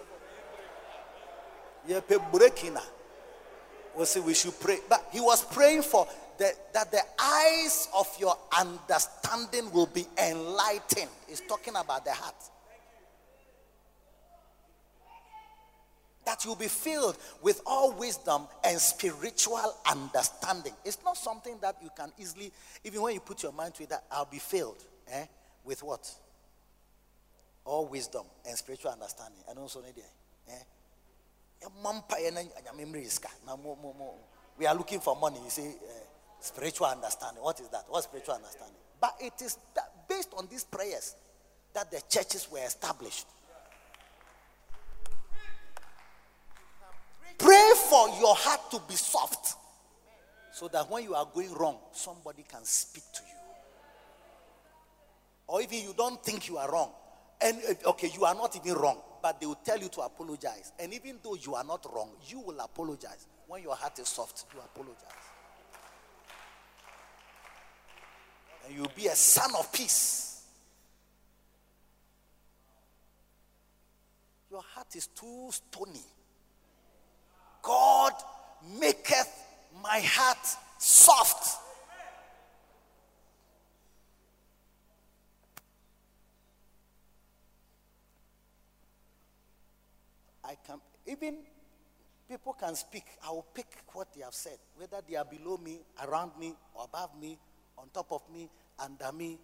Yeah, 1.87 2.01
breaking. 2.33 2.79
We 3.95 4.05
say 4.07 4.21
we 4.21 4.33
should 4.33 4.59
pray. 4.59 4.79
But 4.89 5.07
he 5.13 5.21
was 5.21 5.45
praying 5.45 5.83
for 5.83 6.09
the, 6.39 6.51
that 6.73 6.91
the 6.91 7.03
eyes 7.23 7.89
of 7.95 8.09
your 8.19 8.35
understanding 8.59 9.71
will 9.73 9.87
be 9.87 10.07
enlightened. 10.19 11.11
He's 11.29 11.43
talking 11.43 11.77
about 11.77 12.07
the 12.07 12.13
heart. 12.13 12.35
That 16.25 16.43
you'll 16.47 16.57
be 16.57 16.69
filled 16.69 17.19
with 17.43 17.61
all 17.67 17.93
wisdom 17.93 18.45
and 18.65 18.81
spiritual 18.81 19.77
understanding. 19.89 20.73
It's 20.83 20.99
not 21.05 21.19
something 21.19 21.59
that 21.61 21.77
you 21.83 21.91
can 21.95 22.11
easily, 22.19 22.51
even 22.85 23.03
when 23.03 23.13
you 23.13 23.21
put 23.21 23.43
your 23.43 23.53
mind 23.53 23.75
to 23.75 23.83
it, 23.83 23.91
that 23.91 24.05
I'll 24.11 24.25
be 24.25 24.39
filled 24.39 24.83
eh, 25.13 25.27
with 25.63 25.83
what? 25.83 26.11
All 27.65 27.87
wisdom 27.87 28.25
and 28.47 28.57
spiritual 28.57 28.91
understanding. 28.91 29.41
And 29.49 29.59
also, 29.59 29.81
eh, 29.81 30.55
we 34.59 34.67
are 34.67 34.75
looking 34.75 35.01
for 35.01 35.17
money. 35.17 35.39
You 35.43 35.51
say 35.51 35.69
uh, 35.69 35.93
spiritual 36.41 36.87
understanding. 36.87 37.43
What 37.43 37.61
is 37.61 37.69
that? 37.69 37.85
What 37.89 38.05
spiritual 38.05 38.35
understanding? 38.35 38.77
But 39.01 39.15
it 39.21 39.41
is 39.43 39.59
based 40.09 40.33
on 40.37 40.47
these 40.51 40.65
prayers 40.65 41.17
that 41.73 41.91
the 41.91 42.01
churches 42.09 42.49
were 42.51 42.65
established. 42.65 43.27
Pray 47.39 47.73
for 47.91 48.09
your 48.21 48.35
heart 48.37 48.71
to 48.71 48.81
be 48.89 48.95
soft 48.95 49.57
so 50.53 50.69
that 50.69 50.89
when 50.89 51.03
you 51.03 51.15
are 51.15 51.27
going 51.35 51.53
wrong, 51.55 51.79
somebody 51.93 52.45
can 52.49 52.65
speak 52.65 53.03
to 53.13 53.23
you. 53.23 53.35
Or 55.49 55.61
even 55.61 55.81
you 55.81 55.95
don't 55.97 56.23
think 56.25 56.49
you 56.49 56.59
are 56.59 56.71
wrong, 56.71 56.91
and 57.41 57.59
uh, 57.69 57.91
okay, 57.91 58.11
you 58.15 58.25
are 58.25 58.35
not 58.35 58.57
even 58.57 58.75
wrong, 58.75 58.99
but 59.23 59.41
they 59.41 59.47
will 59.47 59.59
tell 59.65 59.79
you 59.79 59.89
to 59.89 60.01
apologize. 60.01 60.73
And 60.79 60.93
even 60.95 61.19
though 61.23 61.35
you 61.35 61.55
are 61.55 61.65
not 61.65 61.87
wrong, 61.93 62.11
you 62.27 62.41
will 62.41 62.61
apologize. 62.61 63.27
When 63.47 63.63
your 63.63 63.75
heart 63.75 63.99
is 63.99 64.09
soft, 64.09 64.45
you 64.55 64.61
apologize. 64.61 64.97
And 68.67 68.75
you'll 68.77 68.93
be 68.97 69.07
a 69.09 69.17
son 69.17 69.51
of 69.59 69.71
peace. 69.73 70.43
Your 74.51 74.63
heart 74.63 74.95
is 74.95 75.09
too 75.09 75.51
stony. 75.51 76.01
God 77.61 78.13
maketh 78.79 79.43
my 79.83 80.01
heart 80.01 80.47
soft. 80.79 81.64
Even 91.07 91.37
people 92.29 92.55
can 92.55 92.75
speak. 92.75 93.05
I 93.27 93.31
will 93.31 93.47
pick 93.55 93.67
what 93.93 94.13
they 94.15 94.23
have 94.23 94.35
said, 94.35 94.59
whether 94.77 94.99
they 95.09 95.17
are 95.17 95.25
below 95.25 95.57
me, 95.57 95.81
around 96.07 96.33
me, 96.39 96.55
or 96.75 96.85
above 96.85 97.11
me, 97.21 97.39
on 97.79 97.89
top 97.93 98.13
of 98.13 98.23
me, 98.33 98.49
under 98.79 99.13
me, 99.13 99.39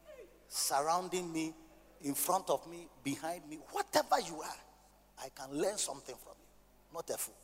surrounding 0.49 1.33
me, 1.33 1.55
in 2.03 2.15
front 2.15 2.49
of 2.49 2.67
me, 2.71 2.89
behind 3.05 3.49
me, 3.49 3.59
whatever 3.73 4.19
you 4.27 4.41
are, 4.41 4.57
I 5.23 5.29
can 5.35 5.57
learn 5.57 5.77
something 5.77 6.15
from 6.23 6.35
you. 6.39 6.95
Not 6.95 7.11
a 7.11 7.19
fool. 7.19 7.35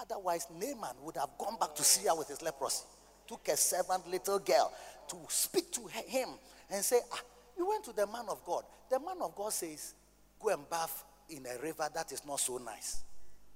Otherwise, 0.00 0.46
Naaman 0.50 0.96
would 1.02 1.16
have 1.16 1.30
gone 1.38 1.56
back 1.60 1.74
to 1.76 1.84
Syria 1.84 2.14
with 2.14 2.28
his 2.28 2.42
leprosy. 2.42 2.84
Took 3.28 3.46
a 3.48 3.56
servant 3.56 4.08
little 4.08 4.38
girl 4.40 4.72
to 5.08 5.16
speak 5.28 5.70
to 5.72 5.86
him 5.86 6.30
and 6.70 6.82
say, 6.82 6.98
ah, 7.12 7.20
You 7.56 7.68
went 7.68 7.84
to 7.84 7.92
the 7.92 8.06
man 8.06 8.24
of 8.28 8.44
God. 8.44 8.64
The 8.90 8.98
man 8.98 9.18
of 9.20 9.36
God 9.36 9.52
says, 9.52 9.94
Go 10.42 10.48
and 10.50 10.68
bath 10.68 11.04
in 11.30 11.46
a 11.46 11.62
river 11.62 11.88
that 11.94 12.10
is 12.12 12.24
not 12.26 12.40
so 12.40 12.58
nice. 12.58 13.02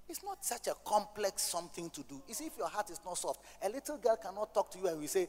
It's 0.09 0.23
not 0.23 0.45
such 0.45 0.69
a 0.69 0.75
complex 0.85 1.43
something 1.43 1.91
to 1.91 2.03
do. 2.03 2.23
It's 2.29 2.41
if 2.41 2.57
your 2.57 2.69
heart 2.69 2.91
is 2.91 3.01
not 3.05 3.19
soft. 3.19 3.41
A 3.63 3.69
little 3.69 3.97
girl 3.99 4.17
cannot 4.17 4.55
talk 4.55 4.71
to 4.71 4.79
you 4.79 4.87
and 4.89 5.01
we 5.01 5.07
say, 5.09 5.29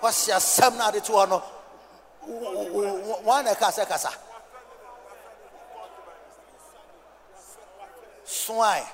wɔhyɛ 0.00 0.34
asɛm 0.34 0.76
no 0.76 0.88
ade 0.88 1.00
to 1.04 1.12
hɔ 1.12 1.28
no 1.28 1.42
wɔn 3.24 3.44
na 3.44 3.54
ɛka 3.54 3.70
sɛ 3.72 3.86
kasa 3.88 4.10
swine 8.24 8.86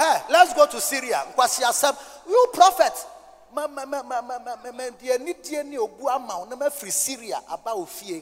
hey 0.00 0.16
let's 0.30 0.54
go 0.54 0.66
to 0.66 0.80
syria. 0.80 1.22
You 2.28 2.46
prophet. 2.54 2.92
Syria. 6.90 7.40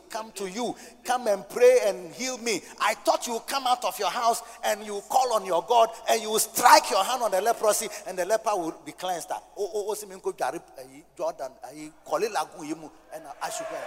Come 0.08 0.32
to 0.32 0.48
you. 0.48 0.74
Come 1.04 1.26
and 1.26 1.48
pray 1.48 1.78
and 1.84 2.12
heal 2.14 2.38
me. 2.38 2.62
I 2.80 2.94
thought 2.94 3.26
you 3.26 3.34
would 3.34 3.46
come 3.46 3.66
out 3.66 3.84
of 3.84 3.98
your 3.98 4.08
house 4.10 4.42
and 4.64 4.84
you 4.84 5.02
call 5.08 5.34
on 5.34 5.44
your 5.44 5.62
god 5.68 5.90
and 6.08 6.22
you 6.22 6.30
will 6.30 6.38
strike 6.38 6.90
your 6.90 7.04
hand 7.04 7.22
on 7.22 7.30
the 7.30 7.42
leprosy 7.42 7.88
and 8.06 8.18
the 8.18 8.24
leper 8.24 8.56
will 8.56 8.74
be 8.84 8.92
cleansed. 8.92 9.28
Ah, 9.30 9.42
ayi 9.58 11.04
jordan 11.16 11.52
mu. 12.80 12.88
Ɛna 13.14 13.32
asubɛn 13.42 13.84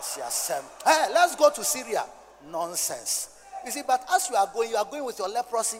asubɛn 0.00 0.62
hey 0.86 1.12
let's 1.12 1.34
go 1.34 1.50
to 1.50 1.64
syria. 1.64 2.04
Nonsense 2.50 3.39
you 3.64 3.70
see 3.70 3.82
but 3.86 4.04
as 4.12 4.28
you 4.30 4.36
are 4.36 4.50
going 4.52 4.70
you 4.70 4.76
are 4.76 4.84
going 4.84 5.04
with 5.04 5.18
your 5.18 5.28
leprosy 5.28 5.78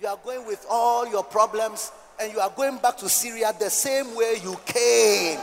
you 0.00 0.08
are 0.08 0.18
going 0.24 0.46
with 0.46 0.64
all 0.70 1.06
your 1.10 1.22
problems 1.22 1.92
and 2.18 2.32
you 2.32 2.40
are 2.40 2.50
going 2.50 2.76
back 2.78 2.96
to 2.98 3.08
Syria 3.08 3.52
the 3.58 3.70
same 3.70 4.14
way 4.14 4.36
you 4.42 4.54
came. 4.66 5.38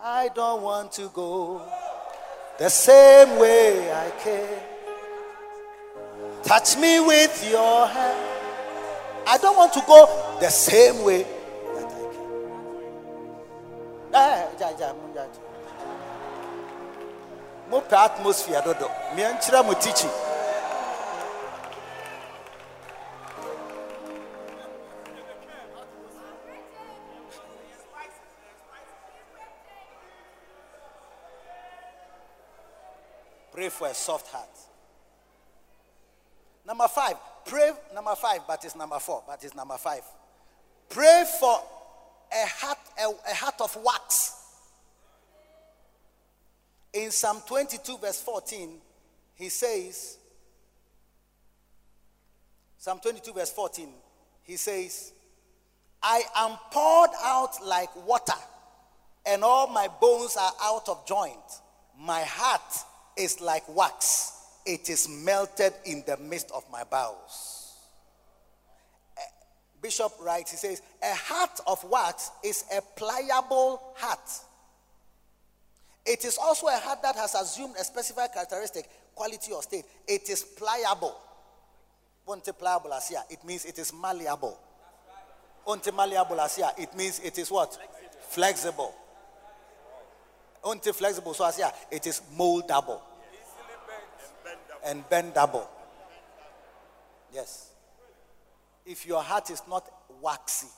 I 0.00 0.28
don't 0.34 0.62
want 0.62 0.92
to 0.92 1.08
go 1.14 1.62
the 2.58 2.68
same 2.68 3.38
way 3.38 3.92
I 3.92 4.10
came. 4.22 4.58
Touch 6.42 6.76
me 6.76 7.00
with 7.00 7.50
your 7.50 7.86
hand. 7.86 8.18
I 9.26 9.38
don't 9.38 9.56
want 9.56 9.72
to 9.72 9.82
go 9.86 10.06
the 10.40 10.50
same 10.50 11.02
way 11.04 11.22
that 11.22 11.84
I 11.86 12.12
came. 12.12 12.30
Ah, 14.12 14.48
Mo 17.70 17.82
atmosphere 17.90 18.62
dodo. 18.62 18.90
Me 19.14 19.22
ankyerɛ 19.22 19.64
mo 19.64 19.74
teaching. 19.74 20.10
Pray 33.52 33.68
for 33.68 33.86
a 33.86 33.94
soft 33.94 34.28
heart. 34.32 34.48
Number 36.66 36.88
five, 36.88 37.14
pray. 37.44 37.70
Number 37.94 38.14
five, 38.16 38.40
but 38.48 38.64
it's 38.64 38.74
number 38.74 38.98
four, 38.98 39.22
but 39.26 39.42
it's 39.44 39.54
number 39.54 39.76
five. 39.76 40.02
Pray 40.88 41.24
for 41.38 41.62
a 42.32 42.46
heart, 42.46 42.78
a, 42.98 43.30
a 43.30 43.34
heart 43.34 43.60
of 43.60 43.76
wax. 43.76 44.43
In 46.94 47.10
Psalm 47.10 47.42
22, 47.46 47.98
verse 47.98 48.20
14, 48.20 48.70
he 49.34 49.48
says, 49.48 50.16
Psalm 52.78 53.00
22, 53.02 53.32
verse 53.32 53.50
14, 53.50 53.88
he 54.44 54.56
says, 54.56 55.12
I 56.00 56.22
am 56.36 56.56
poured 56.70 57.10
out 57.24 57.64
like 57.64 57.94
water, 58.06 58.38
and 59.26 59.42
all 59.42 59.66
my 59.66 59.88
bones 60.00 60.36
are 60.36 60.52
out 60.62 60.88
of 60.88 61.04
joint. 61.04 61.34
My 61.98 62.22
heart 62.22 62.60
is 63.16 63.40
like 63.40 63.64
wax, 63.74 64.32
it 64.64 64.88
is 64.88 65.08
melted 65.08 65.72
in 65.84 66.04
the 66.06 66.16
midst 66.18 66.52
of 66.52 66.62
my 66.70 66.84
bowels. 66.84 67.72
Eh, 69.16 69.20
Bishop 69.82 70.12
writes, 70.20 70.52
he 70.52 70.56
says, 70.58 70.80
A 71.02 71.14
heart 71.14 71.58
of 71.66 71.82
wax 71.84 72.30
is 72.44 72.64
a 72.76 72.80
pliable 72.96 73.82
heart. 73.96 74.30
It 76.06 76.24
is 76.24 76.38
also 76.38 76.66
a 76.66 76.76
heart 76.76 77.02
that 77.02 77.16
has 77.16 77.34
assumed 77.34 77.76
a 77.80 77.84
specified 77.84 78.32
characteristic, 78.32 78.88
quality, 79.14 79.52
or 79.52 79.62
state. 79.62 79.84
It 80.06 80.28
is 80.28 80.42
pliable. 80.42 81.16
Pliable 82.26 82.94
asia, 82.94 83.22
it 83.30 83.44
means 83.44 83.64
it 83.64 83.78
is 83.78 83.92
malleable. 83.92 84.58
Onte 85.66 85.94
malleable 85.94 86.40
asia, 86.40 86.70
it 86.78 86.94
means 86.96 87.20
it 87.20 87.38
is 87.38 87.50
what? 87.50 87.78
Flexible. 88.28 88.94
Only 90.62 90.92
flexible, 90.92 91.34
so 91.34 91.44
as 91.46 91.58
yeah, 91.58 91.70
it 91.90 92.06
is 92.06 92.22
moldable 92.36 93.00
and 94.82 95.04
bendable. 95.10 95.66
Yes. 97.32 97.70
If 98.86 99.06
your 99.06 99.22
heart 99.22 99.50
is 99.50 99.62
not 99.68 99.86
waxy, 100.22 100.68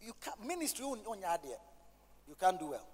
you 0.00 0.12
can't 0.22 0.46
ministry 0.46 0.84
on 0.84 1.20
your 1.20 1.28
idea. 1.28 1.56
You 2.28 2.34
can't 2.38 2.58
do 2.58 2.66
well. 2.70 2.86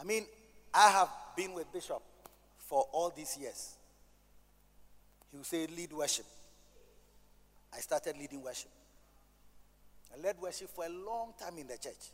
I 0.00 0.04
mean, 0.04 0.24
I 0.72 0.90
have 0.90 1.08
been 1.36 1.54
with 1.54 1.72
Bishop 1.72 2.02
for 2.58 2.86
all 2.92 3.12
these 3.16 3.36
years. 3.38 3.74
He 5.30 5.36
will 5.36 5.44
say, 5.44 5.66
lead 5.66 5.92
worship. 5.92 6.26
I 7.74 7.80
started 7.80 8.16
leading 8.18 8.42
worship. 8.42 8.70
I 10.14 10.20
led 10.20 10.38
worship 10.40 10.68
for 10.68 10.84
a 10.84 10.88
long 10.88 11.32
time 11.38 11.58
in 11.58 11.66
the 11.66 11.76
church. 11.76 12.12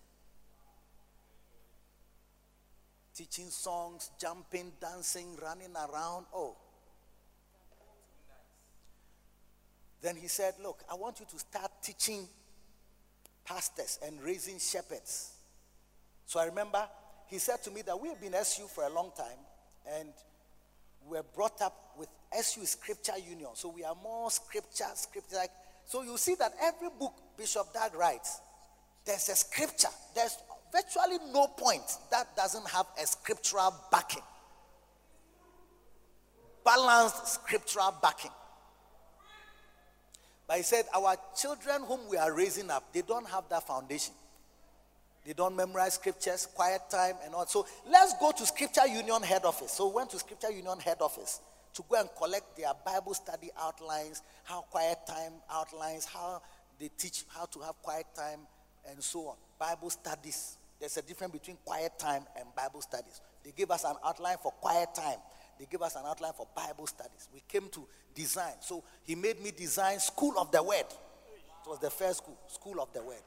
Teaching 3.15 3.51
songs, 3.51 4.11
jumping, 4.19 4.73
dancing, 4.81 5.37
running 5.43 5.75
around. 5.75 6.27
Oh. 6.35 6.57
Then 10.03 10.17
he 10.17 10.29
said, 10.29 10.55
Look, 10.63 10.83
I 10.91 10.95
want 10.95 11.21
you 11.21 11.27
to 11.31 11.39
start 11.39 11.71
teaching 11.83 12.29
pastors 13.45 13.99
and 14.05 14.21
raising 14.23 14.59
shepherds. 14.59 15.33
So 16.27 16.41
I 16.41 16.47
remember 16.47 16.85
he 17.29 17.39
said 17.39 17.63
to 17.65 17.71
me 17.71 17.83
that 17.83 18.01
we 18.01 18.09
have 18.09 18.21
been 18.21 18.35
SU 18.35 18.67
for 18.67 18.85
a 18.85 18.91
long 18.91 19.13
time 19.17 19.39
and 19.99 20.09
we 21.09 21.17
were 21.17 21.25
brought 21.35 21.61
up 21.63 21.95
with 21.97 22.09
SU 22.33 22.65
Scripture 22.67 23.19
Union. 23.19 23.51
So 23.55 23.69
we 23.69 23.85
are 23.85 23.97
more 24.03 24.31
scripture, 24.31 24.85
scripture 24.95 25.37
like 25.37 25.51
so 25.87 26.03
you 26.03 26.17
see 26.17 26.35
that 26.37 26.53
every 26.63 26.89
book 26.99 27.15
Bishop 27.37 27.73
Dag 27.73 27.95
writes, 27.95 28.41
there's 29.05 29.29
a 29.29 29.37
scripture. 29.37 29.89
There's 30.15 30.37
virtually 30.73 31.19
no 31.33 31.49
point 31.49 31.83
that 32.11 32.35
doesn't 32.37 32.69
have 32.69 32.87
a 33.01 33.07
scriptural 33.07 33.75
backing. 33.91 34.23
Balanced 36.65 37.27
scriptural 37.27 37.95
backing. 38.01 38.31
But 40.53 40.59
he 40.59 40.65
said, 40.65 40.85
Our 40.95 41.17
children 41.35 41.81
whom 41.89 42.01
we 42.11 42.19
are 42.19 42.31
raising 42.31 42.71
up, 42.71 42.93
they 42.93 43.01
don't 43.01 43.27
have 43.27 43.45
that 43.49 43.67
foundation. 43.67 44.13
They 45.25 45.33
don't 45.33 45.57
memorize 45.57 45.95
scriptures, 45.95 46.47
quiet 46.55 46.83
time, 46.91 47.15
and 47.25 47.35
all. 47.35 47.47
So 47.47 47.67
let's 47.91 48.13
go 48.21 48.33
to 48.33 48.45
Scripture 48.45 48.87
Union 48.87 49.23
head 49.23 49.47
office. 49.47 49.73
So 49.73 49.89
we 49.89 49.95
went 49.95 50.11
to 50.11 50.19
Scripture 50.19 50.51
Union 50.51 50.79
head 50.79 50.99
office 51.01 51.41
to 51.73 51.83
go 51.89 51.99
and 51.99 52.07
collect 52.19 52.55
their 52.55 52.71
Bible 52.85 53.15
study 53.15 53.49
outlines, 53.59 54.21
how 54.45 54.61
quiet 54.61 54.99
time 55.07 55.33
outlines, 55.51 56.05
how 56.05 56.43
they 56.79 56.91
teach 56.99 57.25
how 57.35 57.47
to 57.47 57.61
have 57.61 57.81
quiet 57.81 58.05
time, 58.15 58.41
and 58.91 59.03
so 59.03 59.29
on. 59.29 59.37
Bible 59.59 59.89
studies. 59.89 60.59
There's 60.79 60.99
a 60.99 61.03
difference 61.03 61.33
between 61.33 61.57
quiet 61.65 61.99
time 61.99 62.27
and 62.39 62.55
Bible 62.55 62.83
studies. 62.83 63.23
They 63.43 63.53
give 63.57 63.71
us 63.71 63.85
an 63.85 63.95
outline 64.05 64.37
for 64.43 64.53
quiet 64.53 64.95
time. 64.95 65.17
They 65.63 65.69
give 65.71 65.83
us 65.83 65.95
an 65.95 66.03
outline 66.05 66.33
for 66.33 66.49
Bible 66.57 66.89
studies. 66.89 67.29
We 67.33 67.41
came 67.47 67.69
to 67.69 67.87
design. 68.17 68.55
So 68.59 68.83
he 69.05 69.15
made 69.15 69.41
me 69.41 69.53
design 69.53 70.01
School 70.01 70.35
of 70.37 70.51
the 70.51 70.61
Word. 70.61 70.87
It 70.91 71.69
was 71.69 71.79
the 71.79 71.89
first 71.89 72.19
school, 72.19 72.37
School 72.49 72.81
of 72.81 72.93
the 72.93 73.01
Word. 73.01 73.23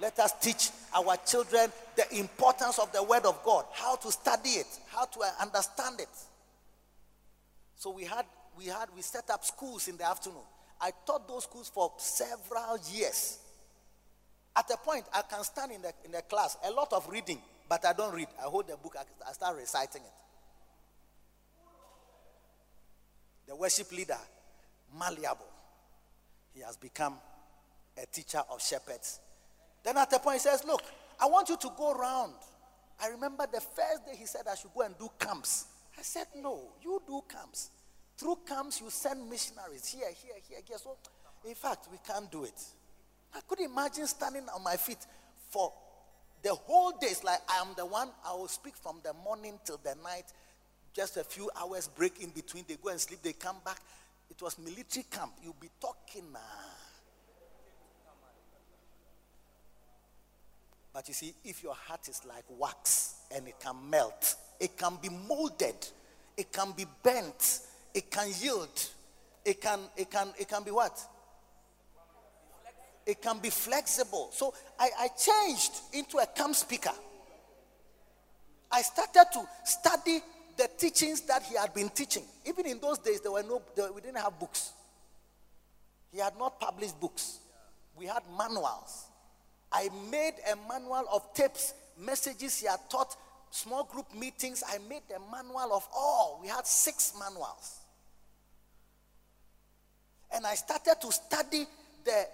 Let 0.00 0.18
us 0.18 0.32
teach 0.40 0.70
our 0.92 1.16
children 1.18 1.70
the 1.94 2.18
importance 2.18 2.80
of 2.80 2.90
the 2.90 3.04
Word 3.04 3.24
of 3.26 3.44
God, 3.44 3.66
how 3.72 3.94
to 3.94 4.10
study 4.10 4.48
it, 4.48 4.66
how 4.88 5.04
to 5.04 5.20
uh, 5.20 5.30
understand 5.40 6.00
it. 6.00 6.08
So 7.76 7.90
we 7.90 8.02
had, 8.02 8.26
we 8.58 8.64
had, 8.64 8.88
we 8.96 9.00
set 9.00 9.30
up 9.30 9.44
schools 9.44 9.86
in 9.86 9.96
the 9.96 10.08
afternoon. 10.08 10.42
I 10.80 10.90
taught 11.06 11.28
those 11.28 11.44
schools 11.44 11.70
for 11.72 11.92
several 11.96 12.76
years. 12.92 13.38
At 14.56 14.68
a 14.68 14.76
point, 14.78 15.04
I 15.14 15.22
can 15.22 15.44
stand 15.44 15.70
in 15.70 15.82
the, 15.82 15.92
in 16.04 16.10
the 16.10 16.22
class, 16.22 16.56
a 16.64 16.72
lot 16.72 16.92
of 16.92 17.08
reading, 17.08 17.40
but 17.68 17.86
I 17.86 17.92
don't 17.92 18.12
read. 18.12 18.26
I 18.40 18.48
hold 18.48 18.66
the 18.66 18.76
book, 18.76 18.96
I, 18.98 19.04
I 19.30 19.32
start 19.32 19.56
reciting 19.56 20.02
it. 20.02 20.12
The 23.50 23.56
worship 23.56 23.90
leader, 23.90 24.16
malleable, 24.96 25.48
he 26.54 26.60
has 26.60 26.76
become 26.76 27.16
a 28.00 28.06
teacher 28.06 28.40
of 28.48 28.62
shepherds. 28.62 29.18
Then 29.82 29.96
at 29.96 30.12
a 30.12 30.20
point, 30.20 30.34
he 30.34 30.38
says, 30.38 30.62
Look, 30.64 30.80
I 31.20 31.26
want 31.26 31.48
you 31.48 31.56
to 31.56 31.68
go 31.76 31.90
around. 31.90 32.34
I 33.02 33.08
remember 33.08 33.48
the 33.52 33.60
first 33.60 34.06
day 34.06 34.14
he 34.16 34.26
said 34.26 34.42
I 34.48 34.54
should 34.54 34.72
go 34.72 34.82
and 34.82 34.96
do 34.96 35.10
camps. 35.18 35.64
I 35.98 36.02
said, 36.02 36.28
No, 36.36 36.60
you 36.80 37.02
do 37.04 37.22
camps. 37.28 37.70
Through 38.16 38.38
camps, 38.46 38.80
you 38.80 38.88
send 38.88 39.28
missionaries 39.28 39.84
here, 39.84 40.06
here, 40.22 40.34
here, 40.48 40.60
here. 40.64 40.78
So, 40.78 40.96
in 41.44 41.56
fact, 41.56 41.88
we 41.90 41.98
can't 42.06 42.30
do 42.30 42.44
it. 42.44 42.62
I 43.34 43.40
could 43.48 43.58
imagine 43.58 44.06
standing 44.06 44.46
on 44.54 44.62
my 44.62 44.76
feet 44.76 45.04
for 45.48 45.72
the 46.44 46.54
whole 46.54 46.92
day. 46.92 47.08
It's 47.08 47.24
like 47.24 47.40
I 47.48 47.60
am 47.62 47.74
the 47.76 47.84
one, 47.84 48.10
I 48.24 48.32
will 48.32 48.46
speak 48.46 48.76
from 48.76 49.00
the 49.02 49.12
morning 49.24 49.58
till 49.64 49.80
the 49.82 49.96
night, 50.04 50.26
just 50.94 51.16
a 51.16 51.24
few 51.24 51.50
hours 51.60 51.88
break 51.88 52.22
in 52.22 52.30
between. 52.30 52.64
They 52.66 52.76
go 52.76 52.90
and 52.90 53.00
sleep, 53.00 53.20
they 53.22 53.32
come 53.32 53.56
back. 53.64 53.78
It 54.30 54.40
was 54.42 54.58
military 54.58 55.04
camp. 55.10 55.32
You'll 55.42 55.56
be 55.60 55.70
talking 55.80 56.32
now. 56.32 56.40
But 60.92 61.06
you 61.08 61.14
see, 61.14 61.34
if 61.44 61.62
your 61.62 61.74
heart 61.74 62.08
is 62.08 62.22
like 62.26 62.44
wax 62.48 63.14
and 63.34 63.46
it 63.46 63.60
can 63.60 63.76
melt, 63.88 64.34
it 64.58 64.76
can 64.76 64.98
be 65.00 65.08
molded, 65.08 65.86
it 66.36 66.52
can 66.52 66.72
be 66.72 66.84
bent, 67.02 67.60
it 67.94 68.10
can 68.10 68.28
yield, 68.40 68.88
it 69.44 69.60
can, 69.60 69.78
it 69.96 70.10
can, 70.10 70.28
it 70.38 70.48
can 70.48 70.64
be 70.64 70.70
what? 70.70 70.98
It 73.06 73.22
can 73.22 73.38
be 73.38 73.50
flexible. 73.50 74.30
So 74.32 74.52
I, 74.78 74.90
I 74.98 75.08
changed 75.08 75.72
into 75.92 76.18
a 76.18 76.26
camp 76.26 76.54
speaker. 76.54 76.92
I 78.72 78.82
started 78.82 79.26
to 79.32 79.44
study 79.64 80.20
the 80.60 80.68
teachings 80.76 81.22
that 81.22 81.42
he 81.44 81.56
had 81.56 81.72
been 81.72 81.88
teaching. 81.88 82.22
Even 82.44 82.66
in 82.66 82.78
those 82.80 82.98
days, 82.98 83.22
there 83.22 83.32
were 83.32 83.42
no, 83.42 83.62
there, 83.74 83.90
we 83.90 84.02
didn't 84.02 84.18
have 84.18 84.38
books. 84.38 84.72
He 86.12 86.18
had 86.18 86.36
not 86.38 86.60
published 86.60 87.00
books. 87.00 87.38
We 87.96 88.04
had 88.04 88.22
manuals. 88.36 89.06
I 89.72 89.88
made 90.10 90.34
a 90.52 90.56
manual 90.68 91.06
of 91.10 91.32
tapes, 91.32 91.72
messages 91.98 92.60
he 92.60 92.66
had 92.66 92.80
taught, 92.90 93.16
small 93.50 93.84
group 93.84 94.14
meetings. 94.14 94.62
I 94.68 94.76
made 94.86 95.02
a 95.16 95.34
manual 95.34 95.72
of 95.72 95.88
all. 95.96 96.40
We 96.42 96.48
had 96.48 96.66
six 96.66 97.14
manuals. 97.18 97.78
And 100.34 100.46
I 100.46 100.56
started 100.56 100.96
to 101.00 101.10
study 101.10 101.64
the 102.04 102.26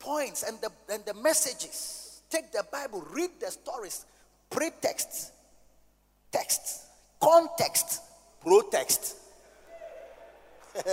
points 0.00 0.42
and 0.42 0.58
the, 0.60 0.70
and 0.92 1.04
the 1.04 1.14
messages. 1.14 2.20
Take 2.30 2.50
the 2.50 2.64
Bible, 2.72 3.06
read 3.12 3.30
the 3.40 3.52
stories, 3.52 4.06
pretext, 4.50 5.32
text, 6.32 6.87
context, 7.20 8.02
protext. 8.42 9.16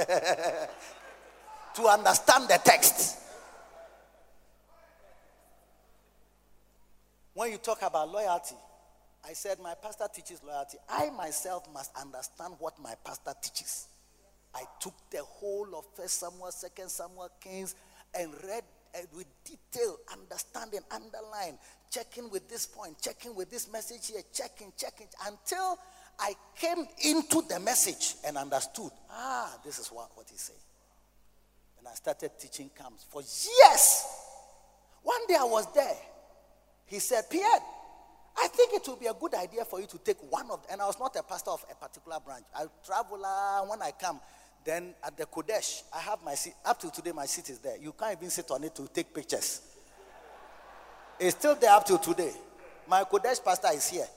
to 1.75 1.87
understand 1.87 2.47
the 2.47 2.59
text. 2.63 3.19
When 7.33 7.51
you 7.51 7.57
talk 7.57 7.81
about 7.81 8.09
loyalty, 8.09 8.55
I 9.27 9.33
said 9.33 9.59
my 9.59 9.73
pastor 9.73 10.07
teaches 10.13 10.41
loyalty. 10.43 10.77
I 10.89 11.09
myself 11.09 11.67
must 11.73 11.91
understand 11.99 12.53
what 12.59 12.79
my 12.81 12.93
pastor 13.03 13.33
teaches. 13.41 13.87
I 14.55 14.63
took 14.79 14.93
the 15.11 15.21
whole 15.21 15.67
of 15.75 15.85
First 15.95 16.21
Samuel, 16.21 16.51
Second 16.51 16.89
Samuel, 16.89 17.29
Kings, 17.41 17.75
and 18.17 18.31
read 18.43 18.63
with 19.13 19.25
detail, 19.43 19.97
understanding, 20.13 20.79
underline, 20.89 21.57
checking 21.91 22.29
with 22.29 22.47
this 22.47 22.65
point, 22.65 22.97
checking 23.01 23.35
with 23.35 23.49
this 23.49 23.69
message 23.69 24.07
here, 24.07 24.21
checking, 24.33 24.71
checking, 24.77 25.07
until 25.27 25.77
I 26.19 26.33
came 26.55 26.85
into 27.03 27.41
the 27.47 27.59
message 27.59 28.15
and 28.25 28.37
understood. 28.37 28.91
Ah, 29.11 29.57
this 29.63 29.79
is 29.79 29.87
what, 29.87 30.09
what 30.15 30.27
he's 30.29 30.41
saying. 30.41 30.59
And 31.79 31.87
I 31.87 31.93
started 31.93 32.31
teaching 32.39 32.69
camps 32.77 33.05
for 33.09 33.21
years. 33.21 34.05
One 35.03 35.27
day 35.27 35.35
I 35.39 35.43
was 35.43 35.71
there 35.73 35.97
he 36.85 36.99
said, 36.99 37.29
Pierre, 37.29 37.47
I 38.37 38.47
think 38.47 38.73
it 38.73 38.87
will 38.87 38.97
be 38.97 39.07
a 39.07 39.13
good 39.13 39.33
idea 39.33 39.65
for 39.65 39.79
you 39.79 39.87
to 39.87 39.97
take 39.97 40.17
one 40.29 40.49
of, 40.51 40.59
and 40.71 40.81
I 40.81 40.85
was 40.85 40.99
not 40.99 41.15
a 41.15 41.23
pastor 41.23 41.51
of 41.51 41.65
a 41.71 41.75
particular 41.75 42.19
branch. 42.19 42.45
I 42.55 42.65
travel 42.85 43.23
uh, 43.23 43.61
when 43.61 43.81
I 43.81 43.91
come. 43.91 44.19
Then 44.63 44.95
at 45.03 45.15
the 45.15 45.25
Qodesh, 45.25 45.83
I 45.93 45.99
have 45.99 46.19
my 46.23 46.33
seat. 46.33 46.53
Up 46.65 46.79
to 46.79 46.91
today, 46.91 47.11
my 47.11 47.25
seat 47.27 47.49
is 47.49 47.59
there. 47.59 47.77
You 47.77 47.93
can't 47.93 48.17
even 48.17 48.31
sit 48.31 48.49
on 48.49 48.63
it 48.63 48.75
to 48.75 48.87
take 48.87 49.13
pictures. 49.13 49.61
It's 51.19 51.37
still 51.37 51.55
there 51.55 51.71
up 51.71 51.85
to 51.85 51.97
today. 51.99 52.33
My 52.87 53.03
Qodesh 53.03 53.43
pastor 53.43 53.69
is 53.73 53.87
here. 53.87 54.07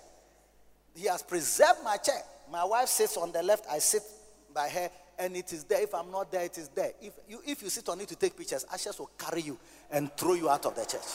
He 0.99 1.07
has 1.07 1.23
preserved 1.23 1.85
my 1.85 1.97
chair. 1.97 2.21
My 2.51 2.65
wife 2.65 2.89
sits 2.89 3.17
on 3.17 3.31
the 3.31 3.41
left, 3.41 3.67
I 3.71 3.79
sit 3.79 4.03
by 4.53 4.69
her, 4.69 4.91
and 5.17 5.37
it 5.37 5.53
is 5.53 5.63
there. 5.63 5.81
If 5.81 5.95
I'm 5.95 6.11
not 6.11 6.33
there, 6.33 6.43
it 6.43 6.59
is 6.59 6.69
there. 6.71 6.91
If 7.01 7.13
you, 7.29 7.41
if 7.47 7.63
you 7.63 7.69
sit 7.69 7.89
on 7.89 8.01
it 8.01 8.09
to 8.09 8.17
take 8.17 8.37
pictures, 8.37 8.65
Ashes 8.73 8.99
will 8.99 9.11
carry 9.17 9.43
you 9.43 9.57
and 9.93 10.11
throw 10.17 10.35
you 10.35 10.51
out 10.51 10.67
of 10.67 10.75
the 10.75 10.85
church. 10.85 11.07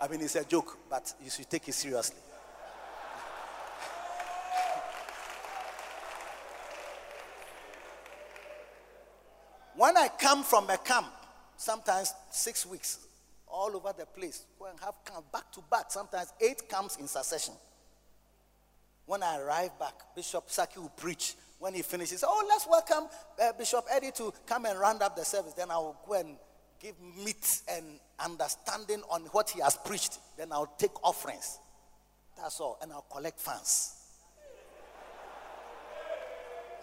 I 0.00 0.08
mean, 0.08 0.22
it's 0.22 0.34
a 0.34 0.44
joke, 0.44 0.76
but 0.90 1.14
you 1.22 1.30
should 1.30 1.48
take 1.48 1.68
it 1.68 1.74
seriously. 1.74 2.18
when 9.76 9.96
I 9.96 10.08
come 10.08 10.42
from 10.42 10.68
a 10.70 10.78
camp, 10.78 11.06
sometimes 11.56 12.12
six 12.30 12.66
weeks, 12.66 13.06
all 13.46 13.76
over 13.76 13.94
the 13.96 14.06
place, 14.06 14.46
go 14.58 14.66
and 14.66 14.80
have 14.80 14.94
camp 15.04 15.30
back 15.32 15.52
to 15.52 15.60
back, 15.70 15.92
sometimes 15.92 16.32
eight 16.40 16.68
camps 16.68 16.96
in 16.96 17.06
succession. 17.06 17.54
When 19.08 19.22
I 19.22 19.40
arrive 19.40 19.78
back, 19.78 19.94
Bishop 20.14 20.50
Saki 20.50 20.80
will 20.80 20.90
preach. 20.90 21.34
When 21.58 21.72
he 21.72 21.80
finishes, 21.80 22.22
oh, 22.26 22.44
let's 22.46 22.66
welcome 22.68 23.08
uh, 23.42 23.52
Bishop 23.58 23.86
Eddie 23.90 24.10
to 24.12 24.34
come 24.46 24.66
and 24.66 24.78
round 24.78 25.00
up 25.00 25.16
the 25.16 25.24
service. 25.24 25.54
Then 25.54 25.70
I 25.70 25.78
will 25.78 25.96
go 26.06 26.12
and 26.12 26.36
give 26.78 26.94
meat 27.24 27.62
and 27.70 28.00
understanding 28.22 29.00
on 29.10 29.22
what 29.32 29.48
he 29.48 29.62
has 29.62 29.78
preached, 29.82 30.18
then 30.36 30.52
I'll 30.52 30.74
take 30.78 30.90
offerings. 31.02 31.58
That's 32.36 32.60
all. 32.60 32.78
And 32.82 32.92
I'll 32.92 33.06
collect 33.10 33.40
funds. 33.40 33.94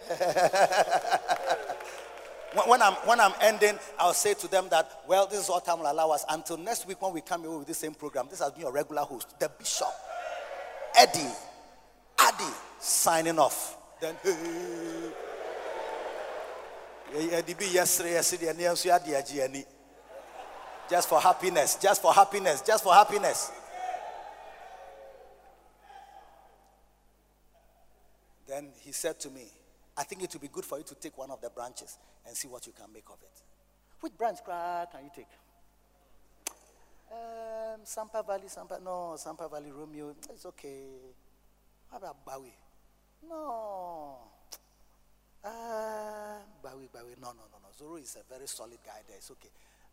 when, 2.66 2.82
I'm, 2.82 2.94
when 3.04 3.20
I'm 3.20 3.34
ending, 3.40 3.78
I'll 4.00 4.14
say 4.14 4.34
to 4.34 4.48
them 4.48 4.66
that, 4.70 5.02
well, 5.06 5.28
this 5.28 5.38
is 5.38 5.48
all 5.48 5.60
time 5.60 5.78
will 5.78 5.92
allow 5.92 6.10
us. 6.10 6.24
Until 6.28 6.56
next 6.56 6.88
week 6.88 7.00
when 7.00 7.14
we 7.14 7.20
come 7.20 7.42
here 7.42 7.56
with 7.56 7.68
the 7.68 7.74
same 7.74 7.94
program, 7.94 8.26
this 8.28 8.40
has 8.40 8.50
been 8.50 8.62
your 8.62 8.72
regular 8.72 9.02
host, 9.02 9.38
the 9.38 9.48
Bishop, 9.48 9.94
Eddie, 10.98 11.30
Addy, 12.18 12.52
signing 12.78 13.38
off. 13.38 13.76
Then, 14.00 14.16
Eddie, 17.14 17.66
yesterday, 17.66 18.12
yesterday, 18.12 19.64
just 20.90 21.08
for 21.08 21.20
happiness, 21.20 21.76
just 21.76 22.02
for 22.02 22.12
happiness, 22.12 22.62
just 22.62 22.84
for 22.84 22.92
happiness. 22.92 23.50
Then 28.46 28.68
he 28.80 28.92
said 28.92 29.18
to 29.20 29.30
me, 29.30 29.42
I 29.96 30.04
think 30.04 30.22
it 30.22 30.32
would 30.32 30.42
be 30.42 30.48
good 30.48 30.64
for 30.64 30.78
you 30.78 30.84
to 30.84 30.94
take 30.94 31.16
one 31.18 31.30
of 31.30 31.40
the 31.40 31.50
branches 31.50 31.98
and 32.26 32.36
see 32.36 32.48
what 32.48 32.66
you 32.66 32.72
can 32.72 32.92
make 32.92 33.08
of 33.08 33.18
it. 33.22 33.42
Which 34.00 34.16
branch 34.16 34.38
can 34.44 35.04
you 35.04 35.10
take? 35.14 35.26
Um, 37.10 37.80
Sampa 37.84 38.24
Valley, 38.26 38.48
Sampa, 38.48 38.82
no, 38.82 39.16
Sampa 39.16 39.48
Valley, 39.50 39.70
Romeo, 39.70 40.14
it's 40.30 40.44
okay. 40.46 40.84
About 41.92 42.24
Bowie? 42.24 42.56
No. 43.28 44.18
Uh, 45.44 46.38
Bowie, 46.62 46.88
Bowie, 46.92 47.14
no, 47.20 47.28
no, 47.28 47.44
no, 47.50 47.58
no. 47.62 47.68
Zoro 47.78 47.96
is 47.96 48.16
a 48.16 48.32
very 48.32 48.46
solid 48.48 48.78
guy 48.84 49.00
there, 49.06 49.16
it's 49.16 49.30
okay. 49.30 49.50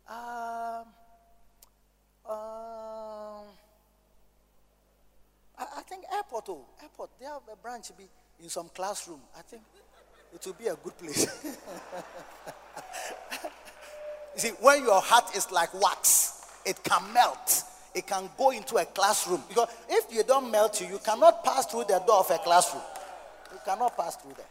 Um, 0.08 0.86
um, 2.26 3.44
I, 5.56 5.66
I, 5.76 5.82
think 5.88 6.04
airport, 6.12 6.48
oh, 6.48 6.66
airport, 6.82 7.10
they 7.18 7.26
have 7.26 7.42
a 7.52 7.56
branch 7.56 7.90
be 7.96 8.04
in 8.42 8.48
some 8.48 8.68
classroom. 8.74 9.20
I 9.38 9.42
think 9.42 9.62
it 10.34 10.44
will 10.44 10.54
be 10.54 10.66
a 10.66 10.76
good 10.76 10.98
place. 10.98 11.26
you 14.34 14.40
see, 14.40 14.50
when 14.60 14.82
your 14.82 15.00
heart 15.00 15.36
is 15.36 15.50
like 15.50 15.72
wax, 15.80 16.42
it 16.64 16.82
can 16.82 17.12
melt. 17.12 17.63
It 17.94 18.06
can 18.06 18.28
go 18.36 18.50
into 18.50 18.76
a 18.76 18.84
classroom. 18.84 19.42
Because 19.48 19.68
if 19.88 20.12
you 20.12 20.24
don't 20.24 20.50
melt 20.50 20.80
you, 20.80 20.88
you 20.88 20.98
cannot 20.98 21.44
pass 21.44 21.66
through 21.66 21.84
the 21.84 22.02
door 22.06 22.20
of 22.20 22.30
a 22.30 22.38
classroom. 22.38 22.82
You 23.52 23.58
cannot 23.64 23.96
pass 23.96 24.16
through 24.16 24.34
there. 24.34 24.46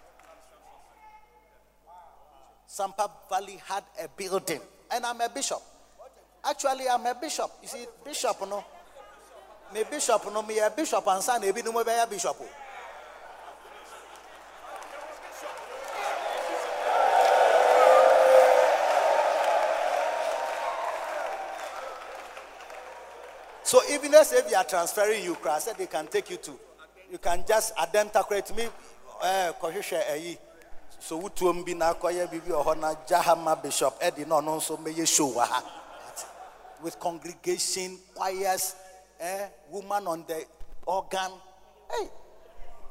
Sampa 2.68 3.10
Valley 3.30 3.62
had 3.68 3.84
a 4.02 4.08
building 4.08 4.62
and 4.92 5.06
I'm 5.06 5.20
a 5.22 5.30
bishop. 5.30 5.62
Actually, 6.44 6.90
I'm 6.90 7.06
a 7.06 7.16
bishop. 7.16 7.52
You 7.62 7.68
see, 7.68 7.86
bishop, 8.04 8.38
no. 8.48 8.64
Me 9.74 9.84
bishop, 9.90 10.26
no, 10.32 10.42
me 10.42 10.60
a 10.60 10.70
bishop, 10.70 11.04
and 11.08 11.24
son, 11.24 11.44
a 11.44 11.54
bishop. 11.54 12.38
Oh. 12.40 12.63
So 23.94 24.00
even 24.00 24.14
if 24.16 24.50
they 24.50 24.56
are 24.56 24.64
transferring 24.64 25.24
you, 25.24 25.38
I 25.48 25.60
said 25.60 25.78
they 25.78 25.86
can 25.86 26.08
take 26.08 26.32
you 26.32 26.38
to, 26.38 26.52
you 27.12 27.20
can 27.20 27.44
just 27.48 27.78
identify 27.78 28.42
me, 28.56 28.64
eh, 29.24 29.52
eh, 29.52 30.36
so 31.00 31.22
wotuom 31.22 31.64
bi 31.64 31.74
na 31.74 31.94
akɔyɛ 31.94 32.28
biribi 32.28 32.50
wɔ 32.50 32.66
hɔ 32.66 32.80
na 32.80 32.96
jahama 33.08 33.62
bishop 33.62 34.00
ɛde 34.02 34.26
na 34.26 34.42
ɔno 34.42 34.58
nso 34.58 34.78
mɛyɛ 34.80 35.08
show 35.08 35.46
with 36.82 37.00
congregation 37.00 38.00
choirs 38.16 38.76
eh, 39.20 39.48
woman 39.70 40.08
on 40.08 40.26
the 40.28 40.44
organ. 40.88 41.32
Hey 41.92 42.10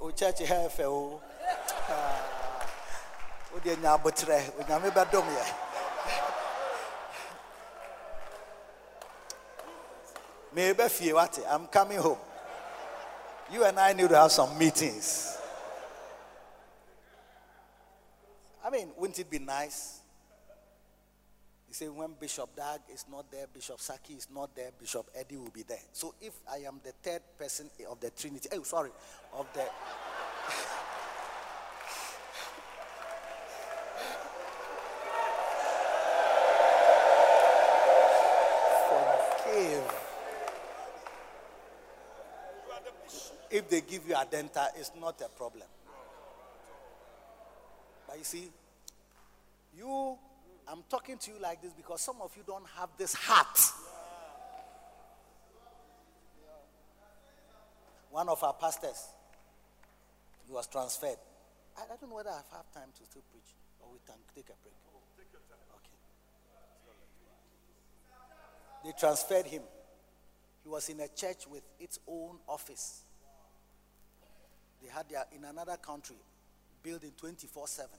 o 0.00 0.10
church 0.12 0.46
ha 0.46 0.68
fɛ 0.68 0.84
o 0.84 1.20
o. 3.52 3.60
Deɛ 3.64 3.76
nya 3.76 3.98
abotrɛ 3.98 4.52
onyame 4.60 4.90
bɛdom 4.92 5.24
yɛ 5.26 5.44
mebe 5.44 5.50
fie 5.50 5.50
wate 5.50 5.71
i'm 11.50 11.66
coming 11.66 11.98
home 11.98 12.18
you 13.52 13.64
and 13.64 13.78
i 13.78 13.92
need 13.92 14.08
to 14.08 14.16
have 14.16 14.30
some 14.32 14.56
meetings 14.58 15.38
I 18.64 18.70
mean, 18.70 18.88
wouldn't 18.96 19.18
it 19.18 19.28
be 19.28 19.40
nice? 19.40 20.00
You 21.68 21.74
say, 21.74 21.88
when 21.88 22.14
Bishop 22.20 22.54
Dag 22.54 22.80
is 22.92 23.04
not 23.10 23.30
there, 23.30 23.46
Bishop 23.52 23.80
Saki 23.80 24.14
is 24.14 24.28
not 24.32 24.54
there, 24.54 24.70
Bishop 24.78 25.10
Eddie 25.14 25.36
will 25.36 25.50
be 25.50 25.62
there. 25.62 25.80
So 25.92 26.14
if 26.20 26.34
I 26.50 26.58
am 26.58 26.80
the 26.84 26.92
third 27.02 27.22
person 27.38 27.70
of 27.90 27.98
the 27.98 28.10
Trinity, 28.10 28.48
oh, 28.52 28.62
sorry, 28.62 28.90
of 29.34 29.46
the. 29.54 29.64
Forgive. 39.44 40.01
If 43.52 43.68
they 43.68 43.82
give 43.82 44.08
you 44.08 44.14
a 44.14 44.24
denta, 44.24 44.68
it's 44.78 44.92
not 44.98 45.20
a 45.20 45.28
problem. 45.28 45.68
But 48.08 48.16
you 48.16 48.24
see, 48.24 48.48
you, 49.76 50.16
I'm 50.66 50.82
talking 50.88 51.18
to 51.18 51.30
you 51.32 51.36
like 51.38 51.60
this 51.60 51.74
because 51.74 52.00
some 52.00 52.16
of 52.22 52.34
you 52.34 52.44
don't 52.46 52.64
have 52.78 52.88
this 52.96 53.12
heart. 53.12 53.58
One 58.10 58.30
of 58.30 58.42
our 58.42 58.54
pastors, 58.54 59.08
he 60.46 60.52
was 60.52 60.66
transferred. 60.66 61.18
I, 61.76 61.82
I 61.82 61.96
don't 62.00 62.08
know 62.08 62.16
whether 62.16 62.30
I 62.30 62.56
have 62.56 62.72
time 62.72 62.88
to 62.98 63.04
still 63.04 63.22
preach 63.30 63.54
or 63.80 63.92
we 63.92 63.98
can 64.06 64.16
take 64.34 64.46
a 64.48 64.56
break. 64.62 64.74
Okay. 65.76 65.96
They 68.84 68.92
transferred 68.98 69.44
him. 69.46 69.62
He 70.62 70.70
was 70.70 70.88
in 70.88 71.00
a 71.00 71.08
church 71.08 71.46
with 71.50 71.64
its 71.78 71.98
own 72.08 72.38
office. 72.48 73.02
They 74.82 74.90
had 74.90 75.08
their, 75.08 75.24
in 75.36 75.44
another 75.44 75.76
country, 75.76 76.16
building 76.82 77.12
24 77.16 77.68
7. 77.68 77.90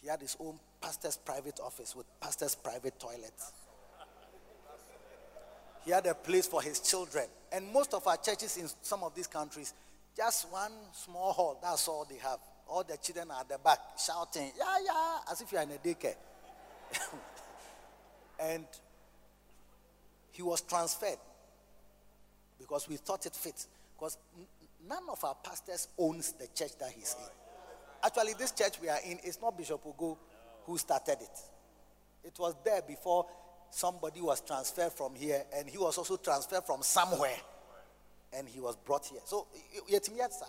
He 0.00 0.08
had 0.08 0.20
his 0.20 0.36
own 0.40 0.58
pastor's 0.80 1.16
private 1.16 1.60
office 1.60 1.94
with 1.94 2.06
pastor's 2.20 2.54
private 2.54 2.98
toilets. 2.98 3.52
He 5.84 5.90
had 5.90 6.06
a 6.06 6.14
place 6.14 6.46
for 6.46 6.62
his 6.62 6.80
children. 6.80 7.26
And 7.50 7.72
most 7.72 7.92
of 7.94 8.06
our 8.06 8.16
churches 8.16 8.56
in 8.56 8.68
some 8.82 9.02
of 9.02 9.14
these 9.14 9.26
countries, 9.26 9.74
just 10.16 10.50
one 10.50 10.72
small 10.92 11.32
hall, 11.32 11.58
that's 11.60 11.88
all 11.88 12.06
they 12.08 12.18
have. 12.18 12.38
All 12.68 12.84
the 12.84 12.96
children 12.96 13.30
are 13.30 13.40
at 13.40 13.48
the 13.48 13.58
back 13.58 13.78
shouting, 13.98 14.52
yeah, 14.56 14.76
yeah, 14.84 15.18
as 15.30 15.40
if 15.40 15.50
you're 15.50 15.62
in 15.62 15.70
a 15.70 15.78
daycare. 15.78 16.14
and 18.40 18.64
he 20.30 20.42
was 20.42 20.60
transferred 20.62 21.18
because 22.62 22.88
we 22.88 22.96
thought 22.96 23.26
it 23.26 23.34
fit. 23.34 23.66
Because 23.98 24.16
none 24.88 25.02
of 25.10 25.22
our 25.24 25.34
pastors 25.42 25.88
owns 25.98 26.32
the 26.32 26.46
church 26.54 26.78
that 26.78 26.90
he's 26.90 27.16
in. 27.18 27.28
Actually, 28.04 28.34
this 28.38 28.52
church 28.52 28.80
we 28.80 28.88
are 28.88 29.00
in 29.04 29.18
is 29.18 29.38
not 29.42 29.56
Bishop 29.58 29.80
Ugo 29.86 30.16
who 30.64 30.78
started 30.78 31.18
it. 31.20 31.38
It 32.24 32.38
was 32.38 32.54
there 32.64 32.82
before 32.82 33.26
somebody 33.70 34.20
was 34.20 34.40
transferred 34.40 34.92
from 34.92 35.14
here, 35.14 35.42
and 35.56 35.68
he 35.68 35.78
was 35.78 35.98
also 35.98 36.16
transferred 36.16 36.64
from 36.64 36.82
somewhere, 36.82 37.36
and 38.32 38.48
he 38.48 38.60
was 38.60 38.76
brought 38.76 39.06
here. 39.06 39.20
So, 39.24 39.46
yet, 39.88 40.04
sir, 40.04 40.46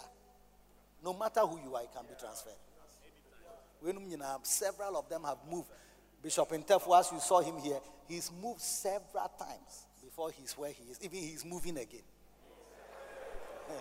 no 1.03 1.13
matter 1.13 1.41
who 1.41 1.59
you 1.63 1.75
are, 1.75 1.81
you 1.81 1.89
can 1.93 2.03
be 2.03 2.13
transferred. 2.19 2.53
Several 4.43 4.97
of 4.97 5.09
them 5.09 5.23
have 5.23 5.37
moved. 5.49 5.67
Bishop 6.21 6.49
Intefu, 6.51 6.99
as 6.99 7.11
you 7.11 7.19
saw 7.19 7.41
him 7.41 7.57
here, 7.57 7.79
he's 8.07 8.31
moved 8.41 8.61
several 8.61 9.31
times 9.37 9.85
before 10.13 10.29
he's 10.37 10.53
where 10.53 10.69
he 10.69 10.83
is. 10.91 10.99
Even 11.01 11.17
he's 11.17 11.43
moving 11.43 11.75
again. 11.77 12.03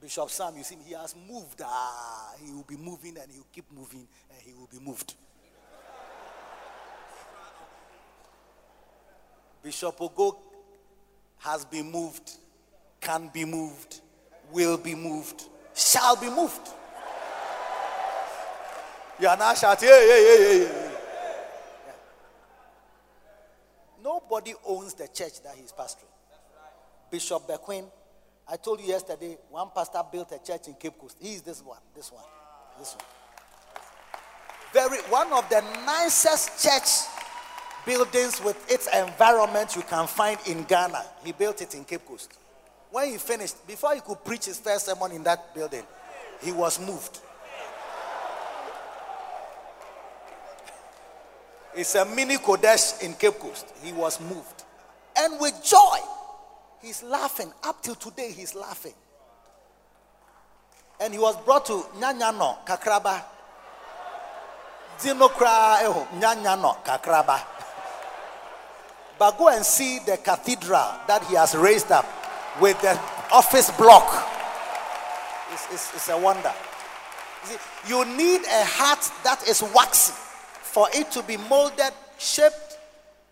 Bishop 0.00 0.30
Sam, 0.30 0.56
you 0.56 0.64
see, 0.64 0.78
he 0.84 0.94
has 0.94 1.14
moved. 1.30 1.62
Ah, 1.64 2.32
he 2.44 2.52
will 2.52 2.64
be 2.64 2.76
moving 2.76 3.16
and 3.18 3.30
he 3.30 3.38
will 3.38 3.46
keep 3.52 3.70
moving 3.72 4.08
and 4.30 4.42
he 4.42 4.52
will 4.52 4.66
be 4.66 4.80
moved. 4.80 5.14
Bishop 9.62 9.96
Ogo 9.98 10.36
has 11.38 11.64
been 11.66 11.92
moved, 11.92 12.32
can 13.00 13.30
be 13.32 13.44
moved, 13.44 14.00
will 14.50 14.76
be 14.76 14.96
moved, 14.96 15.44
shall 15.72 16.16
be 16.16 16.28
moved. 16.28 16.68
You 19.20 19.28
are 19.28 19.36
now 19.36 19.54
shouting, 19.54 19.88
hey, 19.88 20.08
hey, 20.08 20.24
hey, 20.24 20.58
hey. 20.66 20.90
Nobody 24.02 24.54
owns 24.66 24.94
the 24.94 25.08
church 25.08 25.42
that 25.42 25.54
he's 25.56 25.72
pastoring. 25.72 26.08
Bishop 27.10 27.46
Bequim 27.46 27.84
I 28.52 28.56
told 28.56 28.80
you 28.80 28.88
yesterday, 28.88 29.38
one 29.48 29.68
pastor 29.72 30.02
built 30.10 30.32
a 30.32 30.44
church 30.44 30.66
in 30.66 30.74
Cape 30.74 30.98
Coast. 30.98 31.16
He 31.20 31.34
is 31.34 31.42
this 31.42 31.62
one, 31.62 31.78
this 31.94 32.10
one, 32.10 32.24
this 32.80 32.96
one. 32.96 33.04
Very 34.72 34.98
one 35.02 35.32
of 35.32 35.48
the 35.48 35.60
nicest 35.86 36.60
church 36.60 37.06
buildings 37.86 38.42
with 38.42 38.56
its 38.68 38.88
environment 38.88 39.76
you 39.76 39.82
can 39.82 40.08
find 40.08 40.36
in 40.48 40.64
Ghana. 40.64 41.04
He 41.24 41.30
built 41.30 41.62
it 41.62 41.76
in 41.76 41.84
Cape 41.84 42.04
Coast. 42.04 42.32
When 42.90 43.08
he 43.08 43.18
finished, 43.18 43.64
before 43.68 43.94
he 43.94 44.00
could 44.00 44.24
preach 44.24 44.46
his 44.46 44.58
first 44.58 44.86
sermon 44.86 45.12
in 45.12 45.22
that 45.22 45.54
building, 45.54 45.84
he 46.42 46.50
was 46.50 46.80
moved. 46.80 47.20
It's 51.76 51.94
a 51.94 52.04
mini 52.04 52.36
Qodesh 52.36 53.02
in 53.02 53.14
Cape 53.14 53.38
Coast. 53.38 53.66
He 53.82 53.92
was 53.92 54.20
moved. 54.20 54.64
And 55.16 55.38
with 55.40 55.62
joy, 55.64 55.98
He's 56.82 57.02
laughing. 57.02 57.52
Up 57.62 57.82
till 57.82 57.94
today, 57.94 58.32
he's 58.32 58.54
laughing. 58.54 58.94
And 61.00 61.12
he 61.12 61.18
was 61.18 61.36
brought 61.44 61.66
to 61.66 61.84
Nyanyano, 61.98 62.64
Kakraba. 62.66 63.22
Dinokra 64.98 65.80
eho, 65.82 66.06
Nyanyano, 66.18 66.82
Kakraba. 66.84 67.40
But 69.18 69.36
go 69.36 69.48
and 69.50 69.64
see 69.64 69.98
the 69.98 70.16
cathedral 70.16 70.94
that 71.06 71.22
he 71.28 71.34
has 71.34 71.54
raised 71.54 71.92
up 71.92 72.06
with 72.58 72.80
the 72.80 72.98
office 73.30 73.70
block. 73.72 74.26
It's, 75.52 75.66
it's, 75.74 75.94
it's 75.94 76.08
a 76.08 76.16
wonder. 76.18 76.52
You, 77.42 77.48
see, 77.50 77.58
you 77.88 78.04
need 78.16 78.40
a 78.46 78.64
heart 78.64 79.00
that 79.24 79.46
is 79.46 79.62
waxy 79.74 80.14
for 80.70 80.88
it 80.94 81.10
to 81.10 81.22
be 81.24 81.36
molded, 81.36 81.92
shaped, 82.16 82.78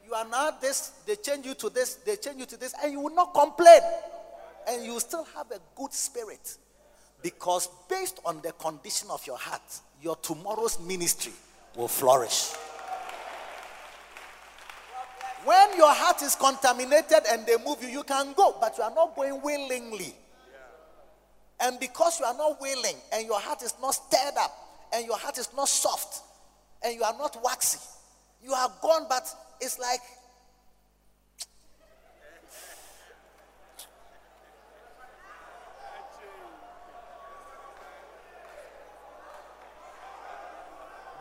you 0.05 0.12
are 0.12 0.27
not 0.27 0.60
this, 0.60 0.93
they 1.06 1.15
change 1.15 1.47
you 1.47 1.55
to 1.55 1.70
this, 1.70 1.94
they 1.94 2.16
change 2.16 2.40
you 2.40 2.47
to 2.47 2.56
this, 2.56 2.74
and 2.82 2.93
you 2.93 3.01
will 3.01 3.15
not 3.15 3.32
complain. 3.32 3.81
And 4.69 4.85
you 4.85 4.98
still 4.98 5.24
have 5.36 5.51
a 5.52 5.60
good 5.77 5.93
spirit. 5.93 6.56
Because 7.23 7.69
based 7.89 8.19
on 8.24 8.40
the 8.43 8.51
condition 8.52 9.09
of 9.10 9.24
your 9.24 9.39
heart, 9.39 9.62
your 10.02 10.16
tomorrow's 10.16 10.81
ministry 10.81 11.32
will 11.77 11.86
flourish. 11.86 12.52
When 15.44 15.77
your 15.77 15.94
heart 15.94 16.23
is 16.23 16.35
contaminated 16.35 17.20
and 17.31 17.47
they 17.47 17.56
move 17.65 17.81
you, 17.82 17.89
you 17.89 18.02
can 18.02 18.32
go, 18.32 18.56
but 18.60 18.77
you 18.77 18.82
are 18.82 18.94
not 18.94 19.15
going 19.15 19.40
willingly. 19.40 20.12
And 21.60 21.78
because 21.78 22.19
you 22.19 22.27
are 22.27 22.36
not 22.36 22.60
willing, 22.60 22.97
and 23.12 23.27
your 23.27 23.39
heart 23.39 23.62
is 23.62 23.74
not 23.81 23.93
stirred 23.93 24.36
up, 24.39 24.52
and 24.93 25.06
your 25.06 25.16
heart 25.16 25.39
is 25.39 25.48
not 25.55 25.69
soft, 25.69 26.23
and 26.83 26.95
you 26.95 27.03
are 27.03 27.17
not 27.19 27.37
waxy, 27.43 27.79
you 28.43 28.53
are 28.53 28.71
gone, 28.81 29.07
but 29.09 29.29
it's 29.61 29.79
like 29.79 30.01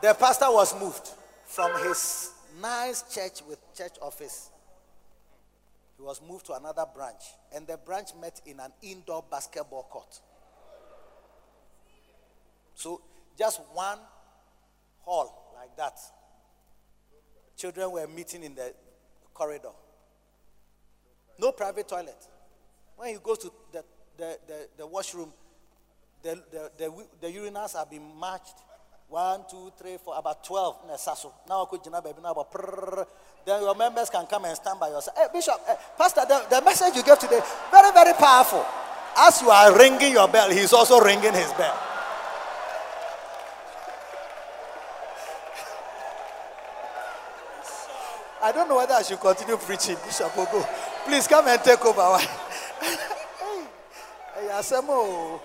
The 0.00 0.14
pastor 0.14 0.46
was 0.48 0.78
moved 0.78 1.08
from 1.44 1.72
his 1.82 2.30
nice 2.60 3.02
church 3.12 3.42
with 3.48 3.58
church 3.76 3.96
office. 4.00 4.50
He 5.96 6.02
was 6.04 6.22
moved 6.22 6.46
to 6.46 6.52
another 6.54 6.84
branch, 6.94 7.20
and 7.52 7.66
the 7.66 7.76
branch 7.76 8.10
met 8.20 8.40
in 8.46 8.60
an 8.60 8.72
indoor 8.80 9.24
basketball 9.28 9.88
court. 9.90 10.20
So, 12.76 13.00
just 13.36 13.60
one 13.72 13.98
hall 15.00 15.47
like 15.58 15.76
that. 15.76 15.98
Children 17.56 17.90
were 17.90 18.06
meeting 18.06 18.44
in 18.44 18.54
the 18.54 18.72
corridor. 19.34 19.70
No 21.38 21.52
private 21.52 21.88
toilet. 21.88 22.16
When 22.96 23.10
you 23.10 23.20
go 23.22 23.34
to 23.34 23.50
the, 23.72 23.84
the, 24.16 24.38
the, 24.46 24.68
the 24.78 24.86
washroom, 24.86 25.32
the, 26.22 26.40
the, 26.50 26.70
the, 26.78 27.06
the 27.20 27.28
urinals 27.28 27.76
have 27.76 27.90
been 27.90 28.02
matched 28.18 28.58
one, 29.08 29.40
two, 29.50 29.72
three, 29.78 29.96
four, 29.96 30.14
about 30.18 30.44
12 30.44 30.76
Now, 31.48 31.68
then 33.46 33.62
your 33.62 33.74
members 33.74 34.10
can 34.10 34.26
come 34.26 34.44
and 34.44 34.54
stand 34.56 34.78
by 34.78 34.88
yourself. 34.88 35.16
Hey, 35.16 35.26
Bishop, 35.32 35.58
hey, 35.66 35.76
Pastor, 35.96 36.22
the, 36.28 36.44
the 36.50 36.62
message 36.62 36.94
you 36.94 37.02
gave 37.02 37.18
today, 37.18 37.40
very, 37.70 37.90
very 37.92 38.12
powerful. 38.14 38.64
As 39.16 39.40
you 39.40 39.48
are 39.48 39.76
ringing 39.78 40.12
your 40.12 40.28
bell, 40.28 40.50
he's 40.50 40.72
also 40.74 41.00
ringing 41.00 41.32
his 41.32 41.52
bell. 41.54 41.87
I 48.48 48.52
don't 48.52 48.66
know 48.66 48.78
whether 48.78 48.94
I 48.94 49.02
should 49.02 49.20
continue 49.20 49.58
preaching, 49.58 49.96
Bishop 50.06 50.32
Ogo. 50.32 50.66
Please 51.04 51.28
come 51.28 51.46
and 51.48 51.62
take 51.62 51.84
over. 51.84 52.16
hey, 52.20 52.26
Asemo. 54.52 55.38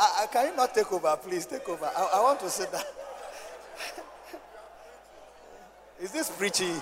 I, 0.00 0.22
I, 0.22 0.26
can 0.32 0.46
you 0.46 0.56
not 0.56 0.74
take 0.74 0.90
over? 0.90 1.14
Please 1.22 1.44
take 1.44 1.68
over. 1.68 1.84
I, 1.84 2.12
I 2.14 2.22
want 2.22 2.40
to 2.40 2.48
sit 2.48 2.72
down. 2.72 2.80
Is 6.00 6.12
this 6.12 6.30
preaching? 6.30 6.80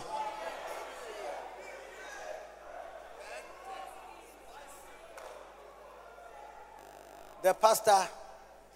The 7.42 7.52
pastor, 7.54 8.06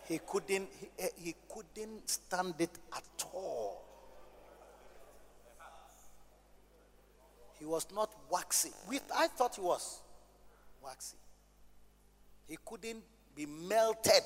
he 0.06 0.19
couldn't, 0.27 0.69
he, 0.81 0.89
he 1.16 1.36
couldn't 1.48 2.11
stand 2.11 2.55
it 2.59 2.77
at 2.93 3.24
all. 3.32 3.84
He 7.65 7.70
was 7.70 7.86
not 7.95 8.11
waxy. 8.31 8.69
We, 8.86 9.01
I 9.16 9.27
thought 9.27 9.55
he 9.55 9.62
was 9.62 10.03
waxy. 10.85 11.16
He 12.47 12.59
couldn't 12.62 13.03
be 13.35 13.47
melted. 13.47 14.20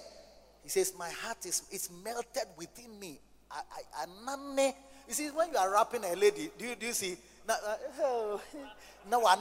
He 0.65 0.69
says, 0.69 0.93
My 0.99 1.09
heart 1.09 1.47
is 1.47 1.63
it's 1.71 1.89
melted 2.03 2.49
within 2.57 2.99
me. 2.99 3.21
I, 3.49 3.61
I, 3.97 4.07
I, 4.27 4.75
you 5.07 5.15
see, 5.15 5.29
when 5.29 5.53
you 5.53 5.57
are 5.57 5.71
rapping 5.73 6.03
a 6.03 6.17
lady, 6.17 6.51
do 6.59 6.65
you, 6.65 6.75
do 6.75 6.87
you 6.87 6.93
see? 6.93 7.17
Now, 7.47 7.55
uh, 7.65 8.39
now, 9.09 9.21
uh, 9.25 9.37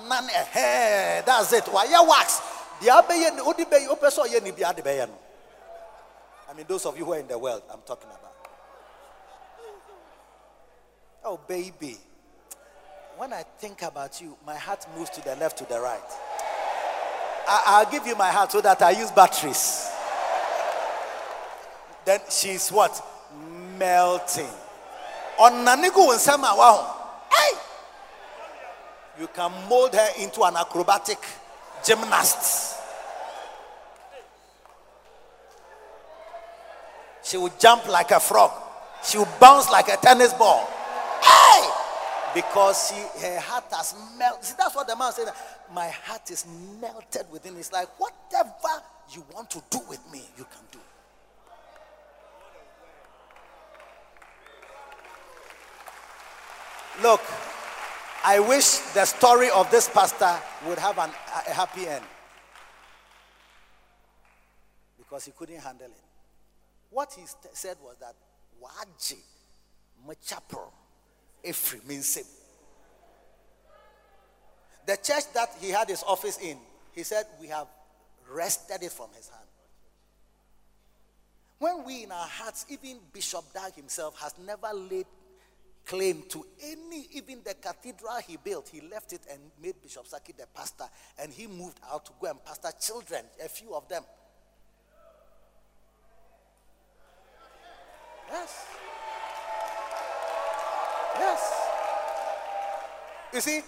that's 1.26 1.54
it. 1.54 1.66
Why 1.66 1.86
you 1.86 2.08
wax? 2.08 2.40
I 6.48 6.54
mean, 6.56 6.66
those 6.68 6.86
of 6.86 6.96
you 7.00 7.04
who 7.04 7.14
are 7.14 7.20
in 7.20 7.28
the 7.28 7.40
world, 7.40 7.64
I'm 7.74 7.82
talking 7.84 8.10
about. 8.10 8.36
Oh, 11.26 11.40
baby. 11.48 11.98
When 13.18 13.34
I 13.34 13.44
think 13.58 13.82
about 13.82 14.22
you, 14.22 14.38
my 14.46 14.56
heart 14.56 14.86
moves 14.96 15.10
to 15.12 15.24
the 15.24 15.36
left, 15.38 15.58
to 15.58 15.66
the 15.68 15.80
right. 15.80 16.00
I, 17.48 17.84
will 17.84 17.92
give 17.92 18.06
you 18.06 18.16
my 18.16 18.30
heart 18.30 18.52
so 18.52 18.62
that 18.62 18.80
I 18.84 18.92
use 18.92 19.10
batteries. 19.10 19.90
Then 22.06 22.20
she's 22.30 22.70
what? 22.70 23.04
Melting. 23.80 24.46
On 25.40 25.66
wow. 25.66 26.96
Hey! 27.34 27.58
You 29.20 29.28
can 29.34 29.52
mold 29.68 29.96
her 29.96 30.10
into 30.22 30.44
an 30.44 30.56
acrobatic 30.56 31.18
gymnast. 31.84 32.80
She 37.24 37.38
will 37.38 37.54
jump 37.58 37.88
like 37.88 38.12
a 38.12 38.20
frog. 38.20 38.52
She 39.04 39.18
will 39.18 39.28
bounce 39.40 39.72
like 39.72 39.90
a 39.90 39.98
tennis 39.98 40.34
ball. 40.34 40.70
Because 42.38 42.90
she, 42.90 43.26
her 43.26 43.40
heart 43.40 43.64
has 43.72 43.96
melted. 44.16 44.46
See, 44.46 44.54
that's 44.60 44.76
what 44.76 44.88
the 44.88 44.96
man 44.96 45.12
said 45.12 45.28
my 45.74 45.88
heart 45.88 46.30
is 46.30 46.46
melted 46.80 47.26
within. 47.32 47.58
It's 47.58 47.72
like, 47.72 47.88
whatever 48.00 48.52
you 49.12 49.26
want 49.34 49.50
to 49.50 49.64
do 49.72 49.80
with 49.90 50.00
me, 50.14 50.22
you 50.38 50.44
can 50.44 50.62
do. 50.72 50.78
Look, 57.02 57.22
I 58.24 58.40
wish 58.40 58.78
the 58.94 59.06
story 59.06 59.50
of 59.50 59.72
this 59.72 59.90
pastor 59.90 60.36
would 60.68 60.78
have 60.78 61.00
an, 61.00 61.10
a 61.48 61.54
happy 61.54 61.88
end 61.88 62.06
because 65.00 65.26
he 65.26 65.32
couldn't 65.32 65.60
handle 65.60 65.88
it. 65.88 66.04
What 66.92 67.14
he 67.18 67.26
st- 67.26 67.56
said 67.56 67.78
was 67.82 67.96
that 67.98 68.14
waji 68.62 69.18
machapo 70.08 70.70
efri 71.44 71.86
means 71.88 72.16
him. 72.16 72.26
The 74.86 74.96
church 74.98 75.34
that 75.34 75.50
he 75.60 75.70
had 75.70 75.90
his 75.90 76.04
office 76.04 76.38
in, 76.38 76.58
he 76.94 77.04
said, 77.04 77.26
We 77.42 77.48
have 77.48 77.68
wrested 78.30 78.84
it 78.84 78.92
from 78.92 79.10
his 79.16 79.28
hand. 79.28 79.44
When 81.60 81.86
we 81.86 82.04
in 82.04 82.12
our 82.12 82.28
hearts, 82.28 82.66
even 82.70 82.98
Bishop 83.12 83.44
Dag 83.54 83.74
himself 83.74 84.20
has 84.22 84.34
never 84.46 84.70
laid 84.74 85.08
claim 85.86 86.24
to 86.30 86.46
any, 86.64 87.08
even 87.14 87.40
the 87.44 87.54
cathedral 87.56 88.18
he 88.28 88.38
built, 88.38 88.70
he 88.70 88.82
left 88.82 89.14
it 89.14 89.22
and 89.32 89.40
made 89.62 89.82
Bishop 89.82 90.06
Saki 90.06 90.34
the 90.38 90.46
pastor, 90.54 90.86
and 91.20 91.32
he 91.32 91.48
moved 91.48 91.80
out 91.92 92.06
to 92.06 92.12
go 92.22 92.30
and 92.30 92.44
pastor 92.46 92.72
children, 92.80 93.24
a 93.44 93.48
few 93.48 93.74
of 93.74 93.88
them. 93.88 94.04
Yes. 98.30 98.66
Yes. 101.20 101.54
You 103.34 103.42
see, 103.42 103.62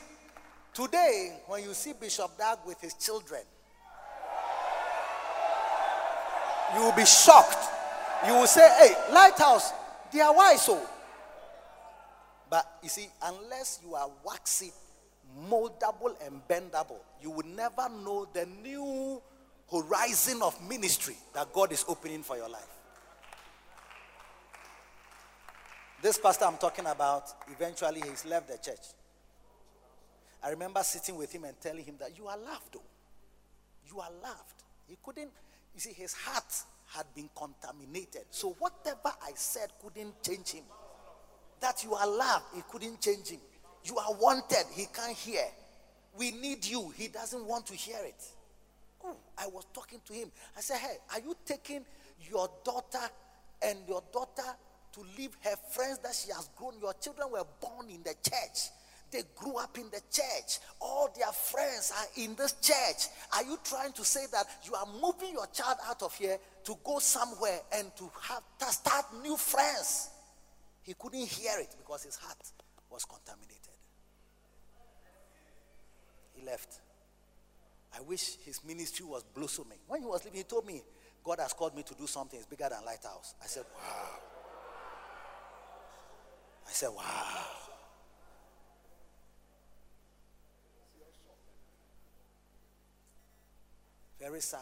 Today, 0.73 1.33
when 1.47 1.63
you 1.63 1.73
see 1.73 1.93
Bishop 1.93 2.37
Dag 2.37 2.59
with 2.65 2.79
his 2.79 2.93
children, 2.93 3.41
you 6.75 6.81
will 6.81 6.95
be 6.95 7.05
shocked. 7.05 7.57
You 8.25 8.33
will 8.33 8.47
say, 8.47 8.67
Hey, 8.79 9.13
Lighthouse, 9.13 9.73
they 10.13 10.21
are 10.21 10.33
wise 10.33 10.61
so. 10.61 10.79
But 12.49 12.65
you 12.81 12.89
see, 12.89 13.07
unless 13.23 13.79
you 13.85 13.95
are 13.95 14.09
waxy, 14.23 14.71
moldable, 15.49 16.15
and 16.25 16.41
bendable, 16.47 16.99
you 17.21 17.31
will 17.31 17.45
never 17.45 17.89
know 17.89 18.27
the 18.31 18.45
new 18.63 19.21
horizon 19.71 20.41
of 20.41 20.55
ministry 20.67 21.15
that 21.33 21.51
God 21.51 21.71
is 21.71 21.83
opening 21.87 22.23
for 22.23 22.37
your 22.37 22.49
life. 22.49 22.78
This 26.01 26.17
pastor 26.17 26.45
I'm 26.45 26.57
talking 26.57 26.85
about, 26.85 27.29
eventually 27.51 28.01
he's 28.01 28.25
left 28.25 28.47
the 28.47 28.57
church. 28.57 28.85
I 30.41 30.49
remember 30.51 30.81
sitting 30.81 31.17
with 31.17 31.33
him 31.33 31.43
and 31.43 31.59
telling 31.59 31.83
him 31.83 31.95
that 31.99 32.17
you 32.17 32.27
are 32.27 32.37
loved, 32.37 32.73
though. 32.73 32.81
You 33.91 33.99
are 33.99 34.09
loved. 34.23 34.63
He 34.87 34.97
couldn't, 35.03 35.29
you 35.73 35.79
see, 35.79 35.91
his 35.91 36.13
heart 36.13 36.63
had 36.87 37.05
been 37.13 37.29
contaminated. 37.35 38.23
So 38.31 38.55
whatever 38.59 39.13
I 39.21 39.31
said 39.35 39.69
couldn't 39.83 40.23
change 40.23 40.51
him. 40.51 40.63
That 41.59 41.83
you 41.83 41.93
are 41.93 42.07
loved, 42.07 42.45
it 42.57 42.63
couldn't 42.69 43.01
change 43.01 43.27
him. 43.27 43.41
You 43.83 43.97
are 43.97 44.13
wanted, 44.13 44.63
he 44.73 44.85
can't 44.93 45.15
hear. 45.15 45.43
We 46.17 46.31
need 46.31 46.65
you, 46.65 46.93
he 46.95 47.09
doesn't 47.09 47.45
want 47.45 47.65
to 47.67 47.73
hear 47.73 47.99
it. 48.03 48.23
Oh, 49.03 49.15
I 49.37 49.47
was 49.47 49.65
talking 49.73 49.99
to 50.05 50.13
him. 50.13 50.31
I 50.57 50.61
said, 50.61 50.77
Hey, 50.77 50.97
are 51.13 51.19
you 51.19 51.35
taking 51.45 51.85
your 52.29 52.49
daughter 52.63 52.99
and 53.61 53.79
your 53.87 54.03
daughter 54.11 54.43
to 54.93 55.01
leave 55.17 55.35
her 55.43 55.55
friends 55.71 55.99
that 55.99 56.13
she 56.13 56.31
has 56.31 56.49
grown? 56.55 56.79
Your 56.79 56.93
children 56.93 57.31
were 57.31 57.45
born 57.61 57.89
in 57.89 58.03
the 58.03 58.13
church. 58.23 58.69
They 59.11 59.23
grew 59.35 59.57
up 59.57 59.77
in 59.77 59.85
the 59.85 60.01
church. 60.11 60.59
All 60.79 61.09
their 61.15 61.31
friends 61.31 61.91
are 61.97 62.23
in 62.23 62.35
this 62.35 62.53
church. 62.61 63.07
Are 63.35 63.43
you 63.43 63.57
trying 63.63 63.91
to 63.93 64.05
say 64.05 64.25
that 64.31 64.45
you 64.63 64.75
are 64.75 64.85
moving 65.01 65.33
your 65.33 65.47
child 65.47 65.77
out 65.87 66.03
of 66.03 66.13
here 66.15 66.37
to 66.65 66.75
go 66.83 66.99
somewhere 66.99 67.59
and 67.73 67.95
to 67.97 68.09
have 68.21 68.43
to 68.59 68.65
start 68.65 69.05
new 69.23 69.35
friends? 69.35 70.09
He 70.83 70.93
couldn't 70.97 71.27
hear 71.27 71.59
it 71.59 71.75
because 71.77 72.03
his 72.03 72.15
heart 72.17 72.37
was 72.89 73.05
contaminated. 73.05 73.57
He 76.33 76.45
left. 76.45 76.79
I 77.97 78.01
wish 78.01 78.37
his 78.45 78.63
ministry 78.63 79.05
was 79.05 79.23
blossoming. 79.23 79.79
When 79.87 80.01
he 80.01 80.07
was 80.07 80.23
leaving, 80.23 80.37
he 80.37 80.43
told 80.43 80.65
me, 80.65 80.83
God 81.23 81.39
has 81.39 81.53
called 81.53 81.75
me 81.75 81.83
to 81.83 81.95
do 81.95 82.07
something 82.07 82.39
it's 82.39 82.47
bigger 82.47 82.67
than 82.69 82.85
Lighthouse. 82.85 83.33
I 83.43 83.47
said, 83.47 83.65
Wow. 83.75 84.38
I 86.69 86.71
said, 86.71 86.89
Wow. 86.95 87.05
Very 94.19 94.41
sad. 94.41 94.59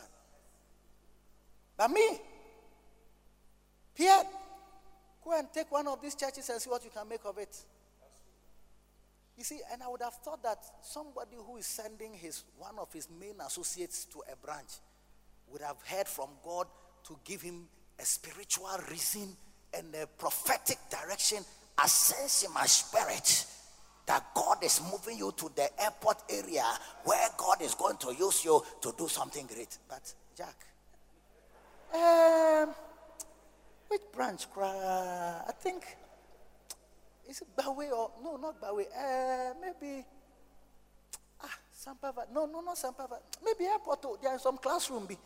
But 1.75 1.91
me, 1.91 2.19
Pierre, 3.95 4.23
Go 5.27 5.37
and 5.37 5.51
take 5.53 5.69
one 5.69 5.85
of 5.87 6.01
these 6.01 6.15
churches 6.15 6.49
and 6.49 6.61
see 6.61 6.69
what 6.69 6.85
you 6.85 6.89
can 6.89 7.07
make 7.09 7.25
of 7.25 7.37
it. 7.37 7.53
You 9.37 9.43
see, 9.43 9.59
and 9.73 9.83
I 9.83 9.89
would 9.89 10.01
have 10.01 10.13
thought 10.13 10.41
that 10.43 10.57
somebody 10.81 11.35
who 11.35 11.57
is 11.57 11.65
sending 11.65 12.13
his 12.13 12.45
one 12.57 12.79
of 12.79 12.93
his 12.93 13.09
main 13.19 13.35
associates 13.45 14.05
to 14.05 14.23
a 14.31 14.37
branch 14.37 14.69
would 15.51 15.61
have 15.61 15.75
heard 15.85 16.07
from 16.07 16.29
God 16.45 16.67
to 17.07 17.19
give 17.25 17.41
him 17.41 17.67
a 17.99 18.05
spiritual 18.05 18.69
reason 18.89 19.35
and 19.73 19.93
a 20.01 20.07
prophetic 20.07 20.77
direction. 20.89 21.43
I 21.77 21.87
sense 21.87 22.43
in 22.43 22.53
my 22.53 22.65
spirit 22.65 23.45
that 24.07 24.33
God 24.33 24.63
is 24.63 24.81
moving 24.91 25.19
you 25.19 25.33
to 25.37 25.51
the 25.55 25.69
airport 25.81 26.23
area 26.29 26.63
where 27.03 27.27
God 27.37 27.61
is 27.61 27.75
going 27.75 27.97
to 27.97 28.15
use 28.15 28.43
you 28.45 28.63
to 28.81 28.93
do 28.97 29.07
something 29.07 29.45
great. 29.45 29.77
But 29.87 30.13
Jack, 30.35 30.55
um, 31.93 32.73
which 33.89 34.01
branch? 34.13 34.47
I 34.55 35.51
think 35.59 35.83
is 37.29 37.41
it 37.41 37.47
Bawe 37.55 37.91
or 37.91 38.11
no, 38.23 38.37
not 38.37 38.61
Bawe. 38.61 38.79
Uh, 38.79 39.53
maybe 39.61 40.05
ah 41.41 41.57
Sampava. 41.75 42.25
No, 42.33 42.45
no, 42.45 42.61
not 42.61 42.77
Sampava. 42.77 43.19
Maybe 43.43 43.65
airport. 43.65 43.99
Oh, 44.05 44.17
there 44.21 44.35
is 44.35 44.41
some 44.41 44.57
classroom. 44.57 45.05
Be. 45.05 45.17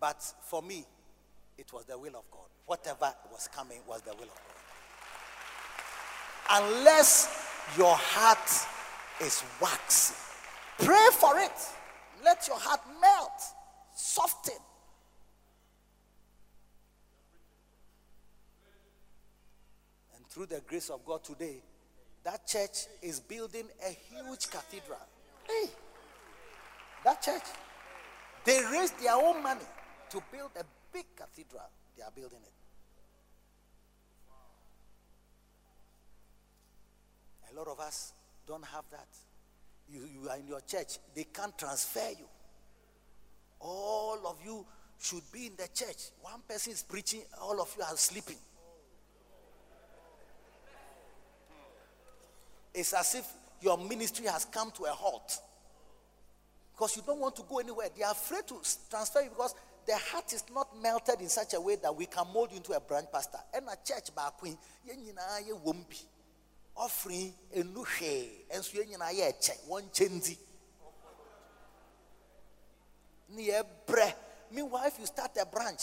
But 0.00 0.22
for 0.44 0.62
me, 0.62 0.84
it 1.60 1.70
was 1.74 1.84
the 1.84 1.98
will 1.98 2.16
of 2.16 2.24
God. 2.30 2.48
Whatever 2.64 3.12
was 3.30 3.48
coming 3.54 3.80
was 3.86 4.00
the 4.00 4.12
will 4.12 4.22
of 4.22 4.28
God. 6.48 6.62
Unless 6.62 7.28
your 7.76 7.94
heart 7.94 8.48
is 9.20 9.44
waxy, 9.60 10.14
pray 10.78 11.08
for 11.12 11.38
it. 11.38 11.52
Let 12.24 12.48
your 12.48 12.58
heart 12.58 12.80
melt, 13.00 13.42
soften. 13.94 14.54
And 20.16 20.26
through 20.28 20.46
the 20.46 20.62
grace 20.66 20.88
of 20.88 21.04
God 21.04 21.22
today, 21.22 21.62
that 22.24 22.46
church 22.46 22.86
is 23.02 23.20
building 23.20 23.68
a 23.86 23.90
huge 23.90 24.48
cathedral. 24.50 24.98
Hey, 25.46 25.68
that 27.04 27.22
church, 27.22 27.42
they 28.44 28.62
raised 28.72 28.98
their 28.98 29.14
own 29.14 29.42
money 29.42 29.66
to 30.10 30.22
build 30.32 30.50
a 30.58 30.64
big 30.92 31.06
cathedral. 31.16 31.68
They 31.96 32.02
are 32.02 32.10
building 32.14 32.40
it. 32.42 32.52
A 37.52 37.58
lot 37.58 37.68
of 37.68 37.80
us 37.80 38.12
don't 38.46 38.64
have 38.64 38.84
that. 38.90 39.08
You, 39.88 40.00
you 40.22 40.28
are 40.28 40.36
in 40.36 40.46
your 40.46 40.60
church, 40.60 40.98
they 41.14 41.24
can't 41.24 41.56
transfer 41.58 42.10
you. 42.18 42.26
All 43.60 44.20
of 44.26 44.38
you 44.44 44.64
should 45.00 45.22
be 45.32 45.46
in 45.46 45.52
the 45.56 45.68
church. 45.74 46.10
One 46.22 46.40
person 46.48 46.72
is 46.72 46.82
preaching, 46.82 47.22
all 47.40 47.60
of 47.60 47.74
you 47.76 47.82
are 47.82 47.96
sleeping. 47.96 48.36
It's 52.72 52.92
as 52.92 53.16
if 53.16 53.26
your 53.60 53.76
ministry 53.78 54.26
has 54.26 54.44
come 54.44 54.70
to 54.72 54.84
a 54.84 54.90
halt 54.90 55.40
because 56.72 56.96
you 56.96 57.02
don't 57.04 57.18
want 57.18 57.36
to 57.36 57.42
go 57.48 57.58
anywhere. 57.58 57.88
They 57.94 58.04
are 58.04 58.12
afraid 58.12 58.46
to 58.46 58.54
transfer 58.88 59.20
you 59.20 59.30
because 59.30 59.54
the 59.90 59.96
heart 59.96 60.32
is 60.32 60.44
not 60.54 60.68
melted 60.80 61.20
in 61.20 61.28
such 61.28 61.52
a 61.54 61.60
way 61.60 61.74
that 61.82 61.94
we 61.94 62.06
can 62.06 62.24
mold 62.32 62.50
you 62.52 62.58
into 62.58 62.72
a 62.74 62.80
branch 62.80 63.08
pastor. 63.12 63.38
And 63.52 63.66
a 63.66 63.76
church 63.84 64.14
back 64.14 64.40
when 64.40 64.56
you 64.86 65.56
won't 65.64 65.90
be 65.90 65.96
offering 66.76 67.32
a 67.56 67.64
new 67.64 67.84
hay 67.98 68.28
and 68.54 68.64
so 68.64 68.78
you 68.80 68.96
know 68.96 69.30
check 69.42 69.56
one 69.66 69.82
change. 69.92 70.36
Meanwhile, 74.52 74.86
if 74.86 74.98
you 75.00 75.06
start 75.06 75.32
a 75.42 75.46
branch, 75.46 75.82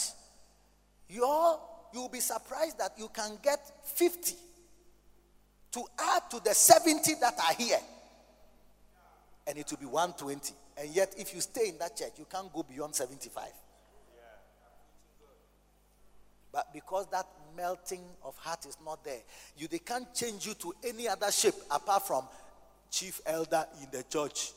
you're, 1.10 1.60
you'll 1.92 2.08
be 2.08 2.20
surprised 2.20 2.78
that 2.78 2.92
you 2.96 3.10
can 3.12 3.38
get 3.42 3.60
50 3.84 4.34
to 5.72 5.84
add 5.98 6.30
to 6.30 6.40
the 6.42 6.54
70 6.54 7.14
that 7.20 7.34
are 7.38 7.54
here. 7.54 7.78
And 9.46 9.58
it 9.58 9.70
will 9.70 9.78
be 9.78 9.86
120. 9.86 10.54
And 10.78 10.94
yet, 10.94 11.14
if 11.18 11.34
you 11.34 11.42
stay 11.42 11.68
in 11.68 11.78
that 11.78 11.96
church, 11.96 12.12
you 12.18 12.26
can't 12.30 12.50
go 12.52 12.62
beyond 12.62 12.94
75. 12.94 13.44
But 16.52 16.72
because 16.72 17.06
that 17.10 17.26
melting 17.56 18.02
of 18.24 18.36
heart 18.38 18.66
is 18.66 18.76
not 18.84 19.04
there, 19.04 19.20
you 19.56 19.68
they 19.68 19.78
can't 19.78 20.12
change 20.14 20.46
you 20.46 20.54
to 20.54 20.74
any 20.84 21.08
other 21.08 21.30
shape 21.30 21.54
apart 21.70 22.06
from 22.06 22.24
chief 22.90 23.20
elder 23.26 23.66
in 23.82 23.88
the 23.92 24.02
church 24.04 24.52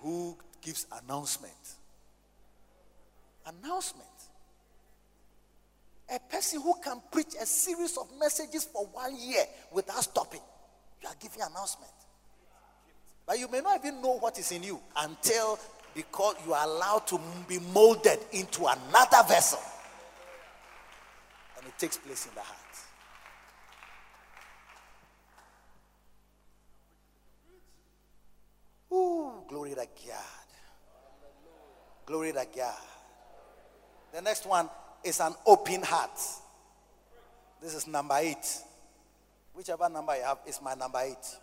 who 0.00 0.36
gives 0.60 0.86
announcement. 1.02 1.52
Announcement. 3.46 4.06
A 6.12 6.18
person 6.30 6.60
who 6.60 6.74
can 6.82 7.00
preach 7.12 7.34
a 7.40 7.46
series 7.46 7.96
of 7.96 8.08
messages 8.18 8.64
for 8.64 8.86
one 8.86 9.16
year 9.20 9.44
without 9.72 10.02
stopping. 10.02 10.40
You 11.02 11.08
are 11.08 11.14
giving 11.20 11.40
announcement. 11.40 11.92
But 13.26 13.38
you 13.38 13.48
may 13.48 13.60
not 13.60 13.78
even 13.84 14.02
know 14.02 14.18
what 14.18 14.38
is 14.38 14.50
in 14.50 14.62
you 14.62 14.80
until 14.96 15.58
because 15.94 16.36
you 16.46 16.52
are 16.52 16.64
allowed 16.66 17.06
to 17.08 17.20
be 17.48 17.58
molded 17.72 18.18
into 18.32 18.66
another 18.66 19.28
vessel 19.28 19.60
and 21.60 21.68
it 21.68 21.78
takes 21.78 21.98
place 21.98 22.26
in 22.26 22.34
the 22.34 22.40
heart. 22.40 22.58
Ooh, 28.92 29.44
glory 29.46 29.70
to 29.70 29.76
God. 29.76 30.46
Glory 32.06 32.32
to 32.32 32.46
God. 32.56 32.74
The 34.12 34.22
next 34.22 34.46
one 34.46 34.68
is 35.04 35.20
an 35.20 35.34
open 35.46 35.82
heart. 35.82 36.18
This 37.60 37.74
is 37.74 37.86
number 37.86 38.16
eight. 38.18 38.62
Whichever 39.54 39.88
number 39.90 40.16
you 40.16 40.22
have 40.22 40.38
is 40.46 40.60
my 40.62 40.74
number 40.74 41.00
eight. 41.00 41.36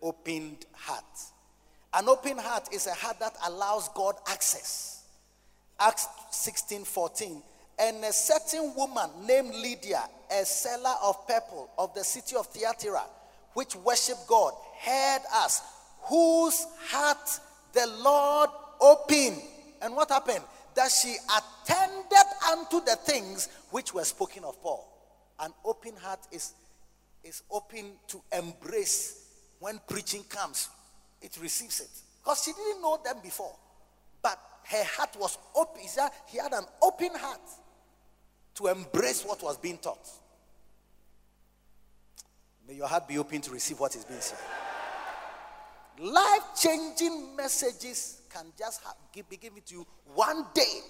Opened 0.00 0.64
heart. 0.72 1.04
An 1.92 2.08
open 2.08 2.38
heart 2.38 2.68
is 2.72 2.86
a 2.86 2.94
heart 2.94 3.18
that 3.18 3.36
allows 3.46 3.88
God 3.88 4.14
access. 4.28 4.99
Acts 5.80 6.06
16 6.30 6.84
14. 6.84 7.42
And 7.78 8.04
a 8.04 8.12
certain 8.12 8.74
woman 8.76 9.08
named 9.26 9.54
Lydia, 9.54 10.02
a 10.30 10.44
seller 10.44 10.94
of 11.02 11.26
purple 11.26 11.70
of 11.78 11.94
the 11.94 12.04
city 12.04 12.36
of 12.36 12.46
Thyatira, 12.48 13.02
which 13.54 13.74
worshiped 13.76 14.26
God, 14.28 14.52
heard 14.80 15.20
us, 15.34 15.62
whose 16.02 16.66
heart 16.88 17.40
the 17.72 17.86
Lord 18.02 18.50
opened. 18.80 19.40
And 19.80 19.96
what 19.96 20.10
happened? 20.10 20.44
That 20.74 20.90
she 20.90 21.16
attended 21.24 22.26
unto 22.50 22.84
the 22.84 22.96
things 22.96 23.48
which 23.70 23.94
were 23.94 24.04
spoken 24.04 24.44
of 24.44 24.60
Paul. 24.62 24.86
An 25.40 25.52
open 25.64 25.96
heart 25.96 26.20
is, 26.30 26.52
is 27.24 27.42
open 27.50 27.92
to 28.08 28.20
embrace 28.36 29.26
when 29.58 29.78
preaching 29.88 30.24
comes, 30.24 30.68
it 31.22 31.38
receives 31.40 31.80
it. 31.80 31.90
Because 32.22 32.42
she 32.44 32.52
didn't 32.52 32.82
know 32.82 32.98
them 33.04 33.16
before. 33.22 33.54
But 34.22 34.38
her 34.70 34.84
heart 34.84 35.16
was 35.18 35.36
open. 35.56 35.82
He 36.26 36.38
had 36.38 36.52
an 36.52 36.64
open 36.80 37.10
heart 37.14 37.40
to 38.54 38.68
embrace 38.68 39.24
what 39.24 39.42
was 39.42 39.58
being 39.58 39.78
taught. 39.78 40.08
May 42.68 42.74
your 42.74 42.86
heart 42.86 43.08
be 43.08 43.18
open 43.18 43.40
to 43.40 43.50
receive 43.50 43.80
what 43.80 43.96
is 43.96 44.04
being 44.04 44.20
said. 44.20 44.38
Life 45.98 46.42
changing 46.56 47.34
messages 47.34 48.22
can 48.32 48.46
just 48.56 48.82
have, 48.84 48.94
be 49.28 49.36
given 49.36 49.60
to 49.66 49.74
you 49.74 49.86
one 50.14 50.46
day. 50.54 50.80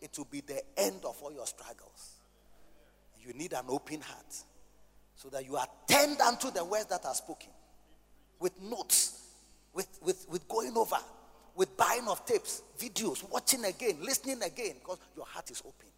It 0.00 0.16
will 0.16 0.26
be 0.30 0.40
the 0.40 0.62
end 0.78 1.04
of 1.04 1.20
all 1.22 1.32
your 1.32 1.46
struggles. 1.46 2.14
You 3.20 3.34
need 3.34 3.52
an 3.52 3.64
open 3.68 4.00
heart 4.00 4.34
so 5.14 5.28
that 5.28 5.44
you 5.44 5.58
attend 5.58 6.20
unto 6.22 6.50
the 6.50 6.64
words 6.64 6.86
that 6.86 7.04
are 7.04 7.14
spoken 7.14 7.50
with 8.40 8.58
notes, 8.62 9.20
with, 9.74 9.98
with, 10.02 10.26
with 10.30 10.48
going 10.48 10.76
over 10.76 10.96
with 11.58 11.76
buying 11.76 12.06
of 12.06 12.24
tapes, 12.24 12.62
videos, 12.78 13.28
watching 13.28 13.64
again, 13.64 13.96
listening 14.00 14.40
again, 14.44 14.74
because 14.78 14.98
your 15.16 15.26
heart 15.26 15.50
is 15.50 15.60
open. 15.66 15.88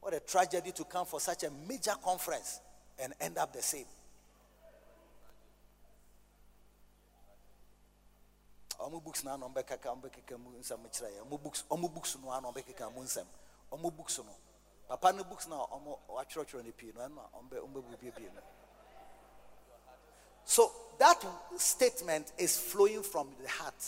What 0.00 0.14
a 0.14 0.20
tragedy 0.20 0.70
to 0.70 0.84
come 0.84 1.04
for 1.04 1.18
such 1.18 1.42
a 1.42 1.50
major 1.68 1.94
conference 2.02 2.60
and 2.96 3.12
end 3.20 3.36
up 3.38 3.52
the 3.52 3.60
same. 3.60 3.84
books 9.04 9.24
mu 9.24 9.30
nsɛm 10.58 10.88
kyerɛ 10.88 11.10
yɛ 11.18 11.28
books 11.42 11.62
books 11.68 12.16
mu 12.16 12.28
nsɛm 13.02 13.26
books 13.96 14.18
no 14.18 14.34
papa 14.88 15.12
books 15.28 15.46
ɔmo 15.48 15.98
bɛ 17.50 17.56
ɔmo 17.58 18.34
no. 18.34 18.59
So 20.50 20.72
that 20.98 21.24
statement 21.58 22.32
is 22.36 22.58
flowing 22.58 23.04
from 23.04 23.28
the 23.40 23.48
heart. 23.48 23.84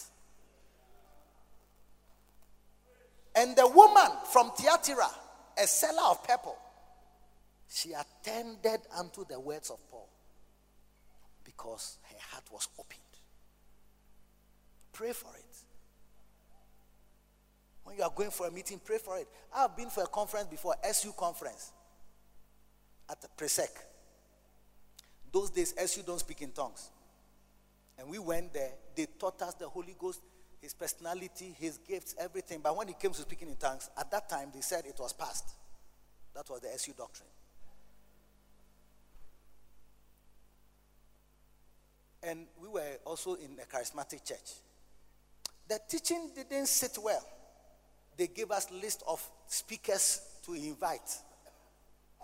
And 3.35 3.57
the 3.57 3.67
woman 3.67 4.07
from 4.31 4.53
Thyatira, 4.53 5.09
a 5.61 5.67
seller 5.67 6.11
of 6.11 6.23
purple, 6.23 6.57
she 7.69 7.91
attended 7.95 8.81
unto 8.97 9.25
the 9.25 9.41
words 9.41 9.71
of 9.71 9.79
Paul 9.91 10.09
because 11.43 11.99
her 12.05 12.19
heart 12.31 12.45
was 12.53 12.69
opened. 12.79 13.01
Pray 14.93 15.13
for 15.13 15.35
it. 15.35 15.57
When 17.83 17.97
you 17.97 18.05
are 18.05 18.13
going 18.15 18.31
for 18.31 18.47
a 18.47 18.53
meeting, 18.53 18.81
pray 18.85 18.99
for 18.99 19.19
it. 19.19 19.27
I've 19.53 19.77
been 19.77 19.91
for 19.91 20.05
a 20.05 20.07
conference 20.07 20.47
before, 20.47 20.77
SU 20.85 21.13
conference 21.17 21.73
at 23.11 23.21
the 23.21 23.27
Presec. 23.37 23.67
Those 25.33 25.51
days, 25.51 25.75
SU 25.77 26.03
don't 26.03 26.21
speak 26.21 26.43
in 26.43 26.53
tongues. 26.53 26.91
And 27.99 28.09
we 28.09 28.19
went 28.19 28.53
there, 28.53 28.73
they 28.95 29.07
taught 29.19 29.41
us 29.43 29.55
the 29.55 29.69
Holy 29.69 29.97
Ghost, 29.99 30.21
his 30.61 30.75
personality, 30.75 31.57
his 31.59 31.79
gifts, 31.79 32.15
everything. 32.19 32.61
But 32.63 32.77
when 32.77 32.89
it 32.89 32.99
came 32.99 33.13
to 33.13 33.21
speaking 33.21 33.49
in 33.49 33.57
tongues, 33.57 33.91
at 33.97 34.11
that 34.11 34.29
time 34.29 34.51
they 34.55 34.61
said 34.61 34.85
it 34.87 34.97
was 34.99 35.13
past. 35.13 35.45
That 36.35 36.49
was 36.49 36.61
the 36.61 36.73
SU 36.75 36.93
doctrine. 36.93 37.29
And 42.23 42.47
we 42.61 42.69
were 42.69 42.99
also 43.05 43.35
in 43.35 43.57
a 43.61 43.77
charismatic 43.77 44.25
church. 44.25 44.61
The 45.69 45.81
teaching 45.89 46.31
didn't 46.35 46.67
sit 46.67 46.97
well. 47.03 47.27
They 48.17 48.29
gave 48.29 48.51
us 48.51 48.71
list 48.71 49.03
of 49.09 49.27
speakers 49.47 50.21
to 50.45 50.55
invite 50.55 51.17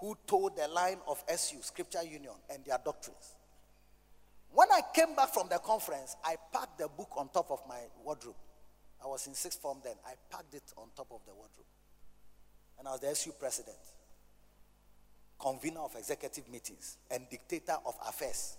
who 0.01 0.17
told 0.27 0.57
the 0.57 0.69
line 0.69 0.99
of 1.07 1.23
SU, 1.29 1.57
Scripture 1.63 2.03
Union, 2.03 2.35
and 2.53 2.65
their 2.65 2.79
doctrines. 2.85 3.35
When 4.53 4.69
I 4.73 4.81
came 4.95 5.15
back 5.15 5.33
from 5.35 5.49
the 5.49 5.59
conference, 5.59 6.17
I 6.25 6.37
packed 6.53 6.79
the 6.79 6.89
book 6.89 7.11
on 7.17 7.29
top 7.29 7.51
of 7.51 7.61
my 7.69 7.81
wardrobe. 8.05 8.37
I 9.03 9.07
was 9.07 9.27
in 9.27 9.35
sixth 9.35 9.61
form 9.61 9.79
then. 9.85 9.95
I 10.07 10.15
packed 10.31 10.55
it 10.55 10.63
on 10.77 10.89
top 10.97 11.09
of 11.11 11.21
the 11.27 11.35
wardrobe. 11.35 11.67
And 12.79 12.89
I 12.89 12.93
was 12.93 13.01
the 13.01 13.09
SU 13.09 13.33
president, 13.39 13.77
convener 15.39 15.81
of 15.81 15.95
executive 15.97 16.49
meetings, 16.49 16.97
and 17.11 17.29
dictator 17.29 17.77
of 17.85 17.95
affairs. 18.07 18.57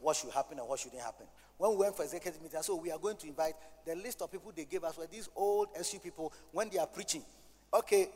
What 0.00 0.16
should 0.16 0.30
happen 0.30 0.58
and 0.58 0.68
what 0.68 0.78
shouldn't 0.78 1.02
happen. 1.02 1.26
When 1.58 1.70
we 1.70 1.76
went 1.78 1.96
for 1.96 2.02
executive 2.02 2.42
meeting, 2.42 2.60
so 2.62 2.74
oh, 2.74 2.76
we 2.76 2.90
are 2.90 2.98
going 2.98 3.16
to 3.16 3.26
invite 3.26 3.54
the 3.86 3.94
list 3.94 4.20
of 4.20 4.30
people 4.30 4.52
they 4.54 4.66
gave 4.66 4.84
us 4.84 4.98
were 4.98 5.06
these 5.06 5.28
old 5.34 5.68
SU 5.76 5.98
people 6.00 6.32
when 6.52 6.68
they 6.68 6.78
are 6.78 6.86
preaching. 6.86 7.22
Okay, 7.72 8.08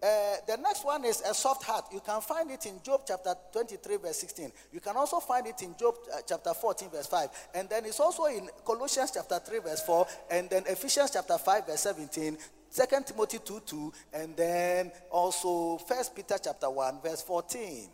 uh, 0.00 0.36
the 0.46 0.56
next 0.58 0.84
one 0.84 1.04
is 1.04 1.20
a 1.22 1.34
soft 1.34 1.64
heart. 1.64 1.86
You 1.92 2.00
can 2.00 2.20
find 2.20 2.50
it 2.52 2.64
in 2.66 2.80
Job 2.84 3.02
chapter 3.06 3.34
23, 3.52 3.96
verse 3.96 4.18
16. 4.18 4.52
You 4.72 4.80
can 4.80 4.96
also 4.96 5.18
find 5.18 5.46
it 5.46 5.60
in 5.62 5.74
Job 5.76 5.96
uh, 6.14 6.18
chapter 6.26 6.54
14, 6.54 6.88
verse 6.90 7.06
5. 7.08 7.28
And 7.54 7.68
then 7.68 7.84
it's 7.84 7.98
also 7.98 8.26
in 8.26 8.48
Colossians 8.64 9.10
chapter 9.12 9.40
3, 9.40 9.58
verse 9.58 9.82
4. 9.82 10.06
And 10.30 10.48
then 10.48 10.62
Ephesians 10.68 11.10
chapter 11.12 11.36
5, 11.36 11.66
verse 11.66 11.80
17. 11.80 12.36
2 12.72 12.84
Timothy 13.06 13.38
2, 13.44 13.60
2. 13.66 13.92
And 14.12 14.36
then 14.36 14.92
also 15.10 15.78
First 15.78 16.14
Peter 16.14 16.36
chapter 16.42 16.70
1, 16.70 17.00
verse 17.02 17.22
14. 17.22 17.88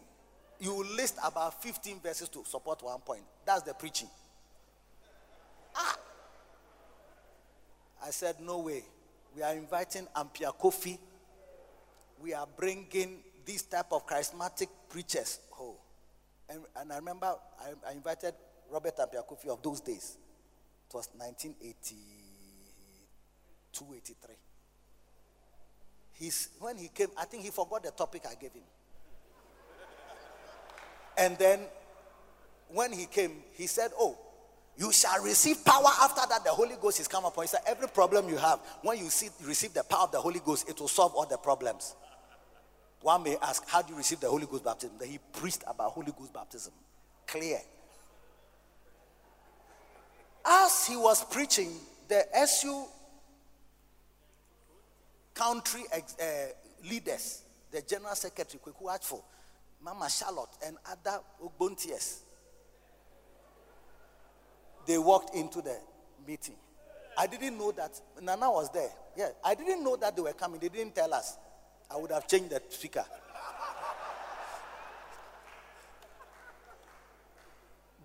You 0.61 0.85
list 0.97 1.17
about 1.25 1.63
15 1.63 2.01
verses 2.01 2.29
to 2.29 2.45
support 2.45 2.83
one 2.83 3.01
point. 3.01 3.23
That's 3.47 3.63
the 3.63 3.73
preaching. 3.73 4.09
Ah! 5.75 5.97
I 8.05 8.11
said, 8.11 8.37
no 8.41 8.59
way. 8.59 8.83
We 9.35 9.43
are 9.43 9.55
inviting 9.55 10.07
Ampiah-Kwofi 10.15 10.99
we 12.21 12.35
are 12.35 12.47
bringing 12.57 13.21
these 13.45 13.63
type 13.63 13.93
of 13.93 14.07
charismatic 14.07 14.69
preachers. 14.89 15.41
Oh, 15.59 15.77
and, 16.49 16.61
and 16.77 16.93
I 16.93 16.97
remember 16.97 17.35
I, 17.61 17.73
I 17.89 17.93
invited 17.93 18.35
Robert 18.71 18.97
Ampiah-Kwofi 18.97 19.49
of 19.49 19.63
those 19.63 19.81
days. 19.81 20.17
It 20.89 20.95
was 20.95 21.09
1982, 21.17 23.85
83. 23.97 24.35
He's, 26.15 26.51
when 26.61 26.77
he 26.77 26.89
came, 26.89 27.09
I 27.19 27.25
think 27.25 27.45
he 27.45 27.51
forgot 27.51 27.83
the 27.83 27.91
topic 27.91 28.23
I 28.29 28.35
gave 28.35 28.53
him. 28.53 28.63
And 31.17 31.39
then 31.39 31.61
when 32.69 32.93
he 32.93 33.07
came, 33.07 33.43
he 33.53 33.67
said, 33.67 33.91
Oh, 33.99 34.19
you 34.77 34.93
shall 34.93 35.23
receive 35.23 35.65
power 35.65 35.91
after 36.03 36.23
that 36.29 36.45
the 36.45 36.51
Holy 36.51 36.75
Ghost 36.81 37.01
is 37.01 37.07
come 37.07 37.25
upon 37.25 37.45
you. 37.45 37.49
Said, 37.49 37.61
Every 37.67 37.89
problem 37.89 38.29
you 38.29 38.37
have, 38.37 38.61
when 38.83 38.99
you 38.99 39.11
see, 39.11 39.29
receive 39.45 39.75
the 39.75 39.85
power 39.85 40.05
of 40.05 40.13
the 40.13 40.21
Holy 40.21 40.41
Ghost, 40.41 40.69
it 40.69 40.81
will 40.81 40.89
solve 40.89 41.15
all 41.15 41.27
the 41.27 41.39
problems. 41.39 41.95
One 43.05 43.23
may 43.23 43.37
ask, 43.43 43.69
How 43.69 43.83
do 43.83 43.93
you 43.93 43.99
receive 43.99 44.21
the 44.21 44.31
Holy 44.31 44.47
Ghost 44.47 44.65
baptism? 44.65 44.97
Then 44.99 45.11
he 45.11 45.19
preached 45.35 45.63
about 45.67 45.91
Holy 45.91 46.11
Ghost 46.19 46.33
baptism. 46.33 46.73
Clear. 47.27 47.59
As 50.43 50.87
he 50.87 50.97
was 50.97 51.23
preaching, 51.23 51.71
the 52.09 52.25
SU 52.35 52.87
country 55.35 55.83
ex- 55.93 56.19
uh, 56.19 56.47
leaders, 56.89 57.43
the 57.71 57.83
general 57.83 58.15
secretary, 58.15 58.59
Kweku 58.65 58.87
Achfo, 58.87 59.23
Mama 59.83 60.09
Charlotte, 60.09 60.57
and 60.67 60.79
other 60.91 61.21
Ogbontiers, 61.45 62.21
they 64.87 64.97
walked 64.97 65.35
into 65.35 65.61
the 65.61 65.77
meeting. 66.27 66.57
I 67.19 67.27
didn't 67.27 67.59
know 67.59 67.71
that 67.73 68.01
Nana 68.23 68.51
was 68.51 68.71
there. 68.71 68.89
Yeah, 69.15 69.29
I 69.45 69.55
didn't 69.55 69.85
know 69.85 69.97
that 69.97 70.17
they 70.17 70.23
were 70.23 70.33
coming. 70.33 70.59
They 70.59 70.71
didn't 70.71 70.95
tell 70.95 71.13
us. 71.13 71.37
I 71.91 71.97
would 71.97 72.11
have 72.11 72.27
changed 72.27 72.51
the 72.51 72.63
speaker. 72.69 73.05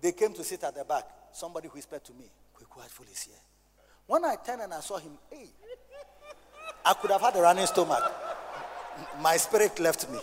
they 0.00 0.12
came 0.12 0.32
to 0.32 0.44
sit 0.44 0.64
at 0.64 0.74
the 0.74 0.84
back. 0.84 1.04
Somebody 1.32 1.68
whispered 1.68 2.04
to 2.04 2.12
me, 2.14 2.24
Kweku 2.56 2.80
Achfo 2.82 3.10
is 3.10 3.22
here. 3.22 3.34
When 4.06 4.24
I 4.24 4.36
turned 4.36 4.62
and 4.62 4.74
I 4.74 4.80
saw 4.80 4.98
him, 4.98 5.12
hey, 5.30 5.46
I 6.84 6.94
could 6.94 7.10
have 7.10 7.20
had 7.20 7.36
a 7.36 7.42
running 7.42 7.66
stomach. 7.66 8.02
My 9.20 9.36
spirit 9.36 9.78
left 9.78 10.10
me. 10.10 10.18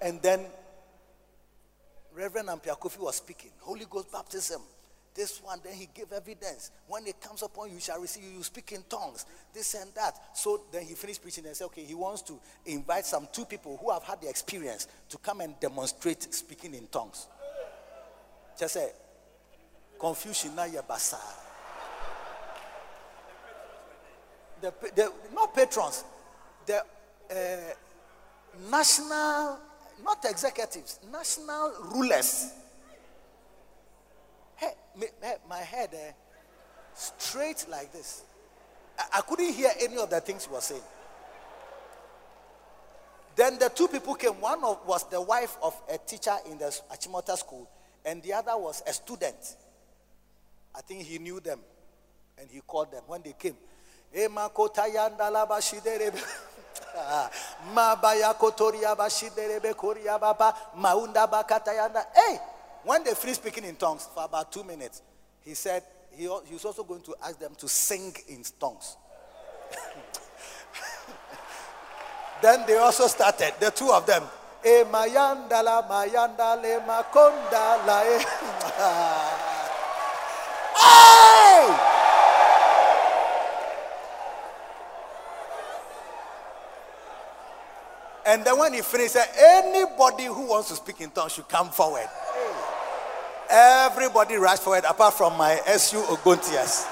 And 0.00 0.20
then 0.20 0.40
Reverend 2.14 2.48
Ampiah-Kwofi 2.48 2.98
was 2.98 3.16
speaking. 3.16 3.50
Holy 3.60 3.86
Ghost 3.88 4.10
baptism. 4.10 4.60
This 5.14 5.42
one, 5.42 5.60
then 5.62 5.74
he 5.74 5.88
gave 5.92 6.10
evidence. 6.10 6.70
When 6.88 7.06
it 7.06 7.20
comes 7.20 7.42
upon 7.42 7.68
you, 7.68 7.74
you 7.74 7.80
shall 7.80 8.00
receive, 8.00 8.24
you 8.24 8.42
speak 8.42 8.72
in 8.72 8.82
tongues, 8.88 9.26
this 9.52 9.74
and 9.74 9.92
that. 9.94 10.18
So 10.34 10.62
then 10.72 10.84
he 10.84 10.94
finished 10.94 11.20
preaching 11.22 11.44
and 11.44 11.54
said, 11.54 11.66
okay, 11.66 11.84
he 11.84 11.94
wants 11.94 12.22
to 12.22 12.40
invite 12.64 13.04
some 13.04 13.28
two 13.30 13.44
people 13.44 13.76
who 13.76 13.90
have 13.90 14.02
had 14.04 14.22
the 14.22 14.28
experience 14.30 14.88
to 15.10 15.18
come 15.18 15.42
and 15.42 15.58
demonstrate 15.60 16.32
speaking 16.32 16.74
in 16.74 16.86
tongues. 16.86 17.26
Just 18.58 18.74
say, 18.74 18.90
confusion 20.00 20.54
na 20.56 20.66
basa. 20.66 21.18
The, 24.62 24.72
the 24.94 25.12
not 25.34 25.54
patrons, 25.54 26.04
the 26.64 26.78
uh, 26.78 27.34
national, 28.70 29.58
not 30.04 30.24
executives, 30.24 31.00
national 31.10 31.72
rulers 31.92 32.52
Hey, 34.62 34.74
my 35.48 35.58
head 35.58 35.90
eh, 35.92 36.12
straight 36.94 37.66
like 37.68 37.92
this. 37.92 38.22
I, 38.96 39.18
I 39.18 39.20
couldn't 39.22 39.52
hear 39.52 39.70
any 39.80 39.96
of 39.98 40.08
the 40.08 40.20
things 40.20 40.46
he 40.46 40.52
was 40.52 40.64
saying. 40.64 40.80
Then 43.34 43.58
the 43.58 43.70
two 43.70 43.88
people 43.88 44.14
came. 44.14 44.40
One 44.40 44.62
of, 44.62 44.86
was 44.86 45.08
the 45.10 45.20
wife 45.20 45.56
of 45.62 45.74
a 45.90 45.98
teacher 45.98 46.36
in 46.48 46.58
the 46.58 46.66
Achimota 46.92 47.36
school, 47.36 47.68
and 48.04 48.22
the 48.22 48.34
other 48.34 48.56
was 48.56 48.84
a 48.86 48.92
student. 48.92 49.56
I 50.76 50.80
think 50.82 51.02
he 51.02 51.18
knew 51.18 51.40
them, 51.40 51.58
and 52.38 52.48
he 52.48 52.60
called 52.60 52.92
them 52.92 53.02
when 53.08 53.22
they 53.22 53.32
came. 53.32 53.56
Hey, 62.14 62.38
when 62.84 63.04
they 63.04 63.14
finished 63.14 63.40
speaking 63.40 63.64
in 63.64 63.76
tongues 63.76 64.08
for 64.14 64.24
about 64.24 64.52
two 64.52 64.64
minutes, 64.64 65.02
he 65.40 65.54
said 65.54 65.82
he, 66.10 66.22
he 66.22 66.54
was 66.54 66.64
also 66.64 66.84
going 66.84 67.02
to 67.02 67.14
ask 67.24 67.38
them 67.38 67.54
to 67.58 67.68
sing 67.68 68.14
in 68.28 68.42
tongues. 68.60 68.96
then 72.42 72.64
they 72.66 72.76
also 72.76 73.06
started, 73.06 73.54
the 73.60 73.70
two 73.70 73.90
of 73.90 74.06
them. 74.06 74.22
And 88.24 88.44
then 88.44 88.56
when 88.56 88.72
he 88.72 88.82
finished, 88.82 89.14
he 89.14 89.20
said, 89.20 89.28
anybody 89.36 90.26
who 90.26 90.46
wants 90.46 90.68
to 90.68 90.76
speak 90.76 91.00
in 91.00 91.10
tongues 91.10 91.32
should 91.32 91.48
come 91.48 91.70
forward. 91.70 92.08
Everybody 93.54 94.36
rushed 94.36 94.62
forward 94.62 94.84
apart 94.88 95.12
from 95.12 95.36
my 95.36 95.60
SU 95.66 95.98
Ogontias. 95.98 96.88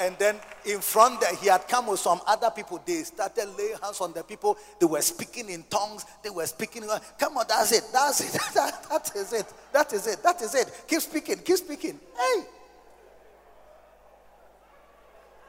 And 0.00 0.16
then 0.16 0.36
in 0.64 0.80
front 0.80 1.20
there, 1.20 1.34
he 1.36 1.48
had 1.48 1.68
come 1.68 1.88
with 1.88 2.00
some 2.00 2.18
other 2.26 2.50
people. 2.50 2.80
They 2.86 3.02
started 3.02 3.48
laying 3.58 3.76
hands 3.82 4.00
on 4.00 4.14
the 4.14 4.24
people. 4.24 4.56
They 4.78 4.86
were 4.86 5.02
speaking 5.02 5.50
in 5.50 5.64
tongues. 5.64 6.06
They 6.22 6.30
were 6.30 6.46
speaking. 6.46 6.84
Come 7.18 7.36
on, 7.36 7.44
that's 7.46 7.72
it. 7.72 7.84
That's 7.92 8.20
it. 8.22 8.40
that, 8.54 8.86
that 8.88 9.10
is 9.14 9.32
it. 9.34 9.52
That 9.70 9.92
is 9.92 10.06
it. 10.06 10.22
That 10.22 10.40
is 10.40 10.54
it. 10.54 10.84
Keep 10.88 11.00
speaking. 11.02 11.38
Keep 11.44 11.56
speaking. 11.58 12.00
Hey. 12.16 12.42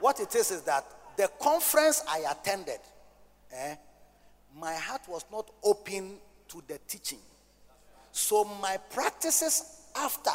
What 0.02 0.20
it 0.20 0.36
is 0.36 0.52
is 0.52 0.64
that 0.64 0.84
the 1.16 1.30
conference 1.41 2.03
I 2.10 2.26
attended, 2.30 2.80
eh, 3.53 3.76
my 4.60 4.74
heart 4.74 5.03
was 5.08 5.24
not 5.32 5.49
open 5.64 6.18
to 6.49 6.62
the 6.68 6.80
teaching. 6.86 7.20
So 8.11 8.43
my 8.61 8.77
practices 8.91 9.63
after 9.95 10.31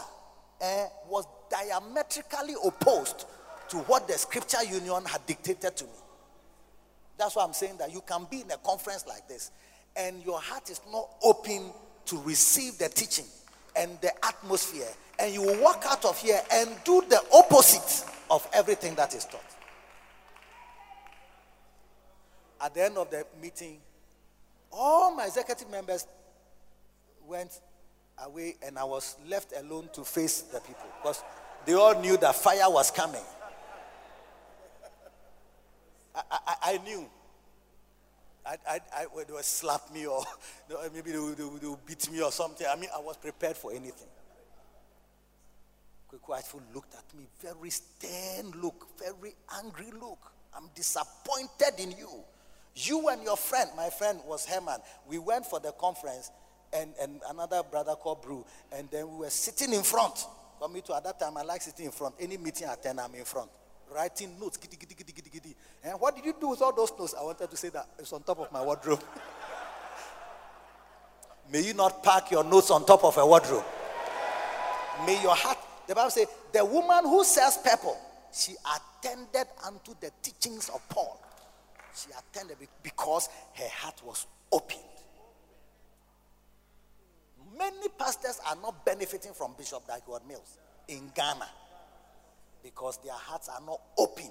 uh, 0.62 0.84
was 1.08 1.26
diametrically 1.50 2.54
opposed 2.64 3.26
to 3.68 3.78
what 3.78 4.06
the 4.08 4.14
scripture 4.14 4.62
union 4.64 5.04
had 5.04 5.24
dictated 5.26 5.76
to 5.76 5.84
me. 5.84 5.90
That's 7.18 7.34
why 7.36 7.44
I'm 7.44 7.52
saying 7.52 7.78
that 7.78 7.92
you 7.92 8.02
can 8.06 8.26
be 8.30 8.42
in 8.42 8.50
a 8.50 8.58
conference 8.58 9.06
like 9.06 9.26
this 9.28 9.50
and 9.96 10.24
your 10.24 10.40
heart 10.40 10.70
is 10.70 10.80
not 10.92 11.08
open 11.22 11.70
to 12.06 12.20
receive 12.22 12.78
the 12.78 12.88
teaching 12.88 13.24
and 13.76 13.98
the 14.00 14.12
atmosphere, 14.24 14.88
and 15.18 15.32
you 15.34 15.42
will 15.42 15.60
walk 15.62 15.84
out 15.86 16.04
of 16.04 16.18
here 16.18 16.40
and 16.52 16.70
do 16.84 17.02
the 17.08 17.20
opposite 17.32 18.08
of 18.30 18.46
everything 18.52 18.94
that 18.94 19.14
is 19.14 19.24
taught. 19.24 19.42
At 22.62 22.74
the 22.74 22.84
end 22.84 22.96
of 22.96 23.10
the 23.10 23.26
meeting, 23.40 23.78
all 24.72 25.14
my 25.14 25.26
executive 25.26 25.70
members 25.70 26.06
went 27.28 27.60
away, 28.24 28.56
and 28.66 28.78
I 28.78 28.84
was 28.84 29.16
left 29.28 29.52
alone 29.56 29.88
to 29.94 30.04
face 30.04 30.42
the 30.42 30.60
people 30.60 30.86
because 31.02 31.22
they 31.64 31.74
all 31.74 32.00
knew 32.00 32.16
that 32.18 32.34
fire 32.34 32.70
was 32.70 32.90
coming. 32.90 33.22
I, 36.14 36.22
I, 36.30 36.54
I 36.62 36.78
knew. 36.78 37.06
I, 38.46 38.56
I, 38.68 38.80
I, 38.94 39.06
they 39.26 39.32
would 39.32 39.44
slap 39.44 39.92
me 39.92 40.06
or 40.06 40.22
maybe 40.94 41.10
they 41.10 41.18
would, 41.18 41.36
they, 41.36 41.44
would, 41.68 41.84
beat 41.84 42.10
me 42.10 42.22
or 42.22 42.30
something. 42.30 42.66
I 42.70 42.76
mean, 42.76 42.88
I 42.94 43.00
was 43.00 43.16
prepared 43.16 43.56
for 43.56 43.72
anything. 43.72 44.08
Kwaku 46.26 46.60
looked 46.74 46.94
at 46.94 47.04
me, 47.18 47.26
very 47.42 47.68
stern 47.68 48.52
look, 48.62 48.86
very 48.98 49.34
angry 49.62 49.90
look. 50.00 50.32
I'm 50.56 50.70
disappointed 50.74 51.78
in 51.78 51.90
you. 51.90 52.08
You 52.74 53.08
and 53.08 53.22
your 53.22 53.36
friend, 53.36 53.68
my 53.76 53.90
friend 53.90 54.20
was 54.26 54.46
Herman. 54.46 54.78
We 55.06 55.18
went 55.18 55.44
for 55.44 55.60
the 55.60 55.72
conference 55.72 56.30
and, 56.72 56.93
and 57.01 57.20
another 57.28 57.62
brother 57.62 57.94
called 57.94 58.22
Brew, 58.22 58.44
and 58.72 58.88
then 58.90 59.10
we 59.10 59.18
were 59.18 59.30
sitting 59.30 59.72
in 59.72 59.82
front. 59.82 60.26
For 60.59 60.68
me 60.68 60.80
too, 60.80 60.94
at 60.94 61.05
that 61.05 61.20
time, 61.20 61.36
I 61.36 61.43
like 61.43 61.62
sitting 61.62 61.86
in 61.86 61.93
front. 61.93 62.14
Any 62.18 62.36
meeting 62.36 62.68
I 62.68 62.74
attend, 62.74 63.01
I'm 63.01 63.14
in 63.14 63.24
front, 63.24 63.51
writing 63.94 64.38
notes. 64.40 64.56
Giddy, 64.56 64.76
giddy, 64.76 64.94
giddy, 64.94 65.12
giddy, 65.12 65.30
giddy. 65.30 65.55
And 65.84 66.01
what 66.01 66.16
did 66.16 66.24
you 66.24 66.34
do 66.40 66.48
with 66.48 66.62
all 66.62 66.72
those 66.72 66.93
notes? 66.98 67.14
I 67.18 67.22
wanted 67.22 67.51
to 67.51 67.56
say 67.56 67.68
that 67.70 67.86
it's 67.98 68.12
on 68.12 68.22
top 68.22 68.40
of 68.40 68.52
my 68.52 68.62
wardrobe. 68.62 69.02
May 71.52 71.60
you 71.66 71.74
not 71.74 72.02
pack 72.02 72.30
your 72.30 72.43
notes 72.43 72.70
on 72.70 72.84
top 72.84 73.05
of 73.05 73.16
a 73.18 73.26
wardrobe. 73.26 73.64
May 75.05 75.20
your 75.22 75.34
heart, 75.34 75.59
the 75.86 75.94
Bible 75.94 76.10
says, 76.10 76.26
the 76.52 76.64
woman 76.64 77.05
who 77.05 77.22
sells 77.22 77.59
purple, 77.59 77.98
she 78.32 78.55
attended 78.76 79.47
unto 79.64 79.94
the 80.01 80.10
teachings 80.22 80.68
of 80.70 80.86
Paul. 80.88 81.20
She 81.94 82.09
attended 82.10 82.56
because 82.82 83.28
her 83.55 83.68
heart 83.68 84.02
was 84.05 84.26
opened. 84.52 84.80
Many 87.58 87.88
pastors 87.98 88.38
are 88.48 88.56
not 88.56 88.84
benefiting 88.84 89.32
from 89.32 89.54
Bishop 89.56 89.86
Dag 89.86 90.02
Heward-Mills 90.04 90.58
in 90.88 91.10
Ghana 91.14 91.48
because 92.62 92.98
their 92.98 93.14
hearts 93.14 93.48
are 93.48 93.60
not 93.64 93.80
opened. 93.96 94.30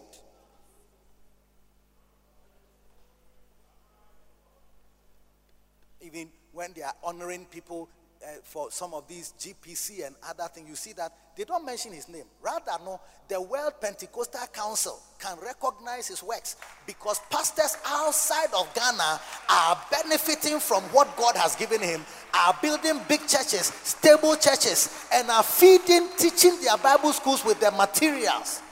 Even 6.01 6.29
when 6.51 6.73
they 6.73 6.83
are 6.83 6.93
honoring 7.03 7.45
people 7.45 7.89
Uh, 8.25 8.29
for 8.41 8.71
some 8.71 8.91
of 8.95 9.07
these 9.07 9.33
GPC 9.39 10.07
and 10.07 10.15
other 10.27 10.47
things, 10.51 10.67
you 10.67 10.75
see 10.75 10.93
that 10.93 11.13
they 11.37 11.43
don't 11.43 11.63
mention 11.63 11.93
his 11.93 12.09
name. 12.09 12.23
Rather, 12.41 12.71
no, 12.83 12.99
the 13.27 13.39
World 13.39 13.73
Pentecostal 13.79 14.47
Council 14.51 14.99
can 15.19 15.37
recognize 15.43 16.07
his 16.07 16.23
works 16.23 16.55
because 16.87 17.19
pastors 17.29 17.77
outside 17.85 18.47
of 18.57 18.73
Ghana 18.73 19.19
are 19.47 19.79
benefiting 19.91 20.59
from 20.59 20.81
what 20.85 21.15
God 21.17 21.35
has 21.35 21.55
given 21.55 21.79
him, 21.81 22.03
are 22.33 22.57
building 22.63 22.99
big 23.07 23.19
churches, 23.27 23.71
stable 23.83 24.35
churches, 24.37 25.05
and 25.13 25.29
are 25.29 25.43
feeding, 25.43 26.09
teaching 26.17 26.59
their 26.61 26.77
Bible 26.77 27.13
schools 27.13 27.45
with 27.45 27.59
their 27.59 27.71
materials. 27.71 28.63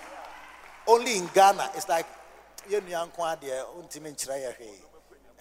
Only 0.88 1.17
in 1.17 1.30
Ghana, 1.35 1.69
it's 1.75 1.88
like 1.88 2.07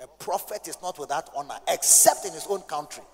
a 0.02 0.06
prophet 0.18 0.68
is 0.68 0.76
not 0.82 0.98
without 0.98 1.30
honor 1.34 1.58
except 1.68 2.26
in 2.26 2.32
his 2.32 2.46
own 2.48 2.60
country 2.62 3.04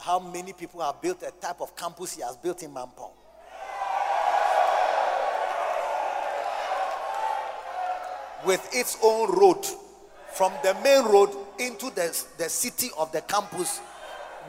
how 0.00 0.18
many 0.18 0.52
people 0.52 0.80
have 0.80 1.00
built 1.00 1.22
a 1.22 1.30
type 1.40 1.60
of 1.60 1.76
campus 1.76 2.14
he 2.16 2.22
has 2.22 2.36
built 2.36 2.62
in 2.62 2.70
Mampong. 2.72 3.10
With 8.44 8.68
its 8.72 8.98
own 9.02 9.30
road, 9.38 9.64
from 10.32 10.52
the 10.64 10.74
main 10.82 11.04
road 11.04 11.30
into 11.58 11.90
the, 11.90 12.24
the 12.38 12.48
city 12.48 12.90
of 12.98 13.12
the 13.12 13.20
campus, 13.22 13.80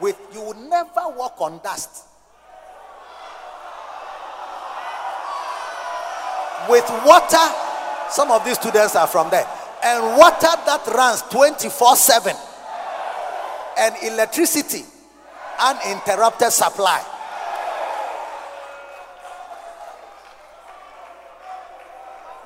with 0.00 0.18
you 0.32 0.40
will 0.40 0.54
never 0.54 1.08
walk 1.16 1.40
on 1.40 1.60
dust. 1.62 2.04
With 6.68 6.88
water, 7.04 7.54
some 8.10 8.30
of 8.32 8.44
these 8.44 8.58
students 8.58 8.96
are 8.96 9.06
from 9.06 9.30
there, 9.30 9.46
and 9.84 10.18
water 10.18 10.48
that 10.66 10.82
runs 10.92 11.22
24 11.30 11.94
7, 11.94 12.34
and 13.78 13.94
electricity 14.02 14.84
uninterrupted 15.60 16.52
supply. 16.52 17.04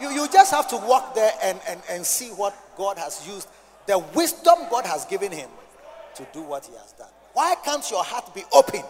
You, 0.01 0.11
you 0.11 0.29
just 0.29 0.53
have 0.53 0.69
to 0.69 0.77
walk 0.77 1.15
there 1.15 1.33
and, 1.43 1.59
and, 1.69 1.81
and 1.91 2.07
see 2.07 2.29
what 2.29 2.55
God 2.77 2.99
has 2.99 3.27
used, 3.27 3.49
the 3.87 3.99
wisdom 4.15 4.55
God 4.71 4.87
has 4.87 5.05
given 5.05 5.33
him 5.33 5.51
to 6.15 6.27
do 6.33 6.43
what 6.43 6.65
he 6.67 6.75
has 6.75 6.93
done. 6.93 7.09
Why 7.33 7.55
can't 7.65 7.89
your 7.91 8.05
heart 8.05 8.35
be 8.35 8.43
open? 8.53 8.83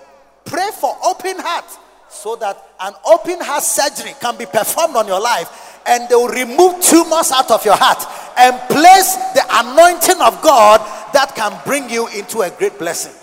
Pray 0.44 0.68
for 0.78 0.96
open 1.04 1.38
heart 1.38 1.64
so 2.08 2.36
that 2.36 2.56
an 2.80 2.94
open 3.06 3.40
heart 3.40 3.62
surgery 3.62 4.12
can 4.20 4.36
be 4.36 4.46
performed 4.46 4.96
on 4.96 5.06
your 5.06 5.20
life 5.20 5.80
and 5.86 6.08
they 6.08 6.14
will 6.14 6.28
remove 6.28 6.80
tumors 6.82 7.30
out 7.32 7.50
of 7.50 7.64
your 7.64 7.76
heart 7.76 8.04
and 8.38 8.58
place 8.68 9.14
the 9.34 9.44
anointing 9.50 10.20
of 10.20 10.40
God 10.42 10.80
that 11.12 11.34
can 11.34 11.58
bring 11.64 11.88
you 11.90 12.08
into 12.08 12.40
a 12.40 12.50
great 12.50 12.78
blessing. 12.78 13.14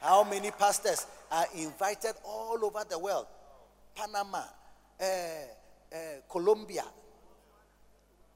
How 0.00 0.24
many 0.24 0.50
pastors 0.50 1.06
are 1.30 1.46
invited 1.54 2.14
all 2.24 2.58
over 2.64 2.82
the 2.88 2.98
world? 2.98 3.26
Panama, 3.94 4.42
uh, 5.00 5.04
uh, 5.04 5.96
Colombia, 6.30 6.84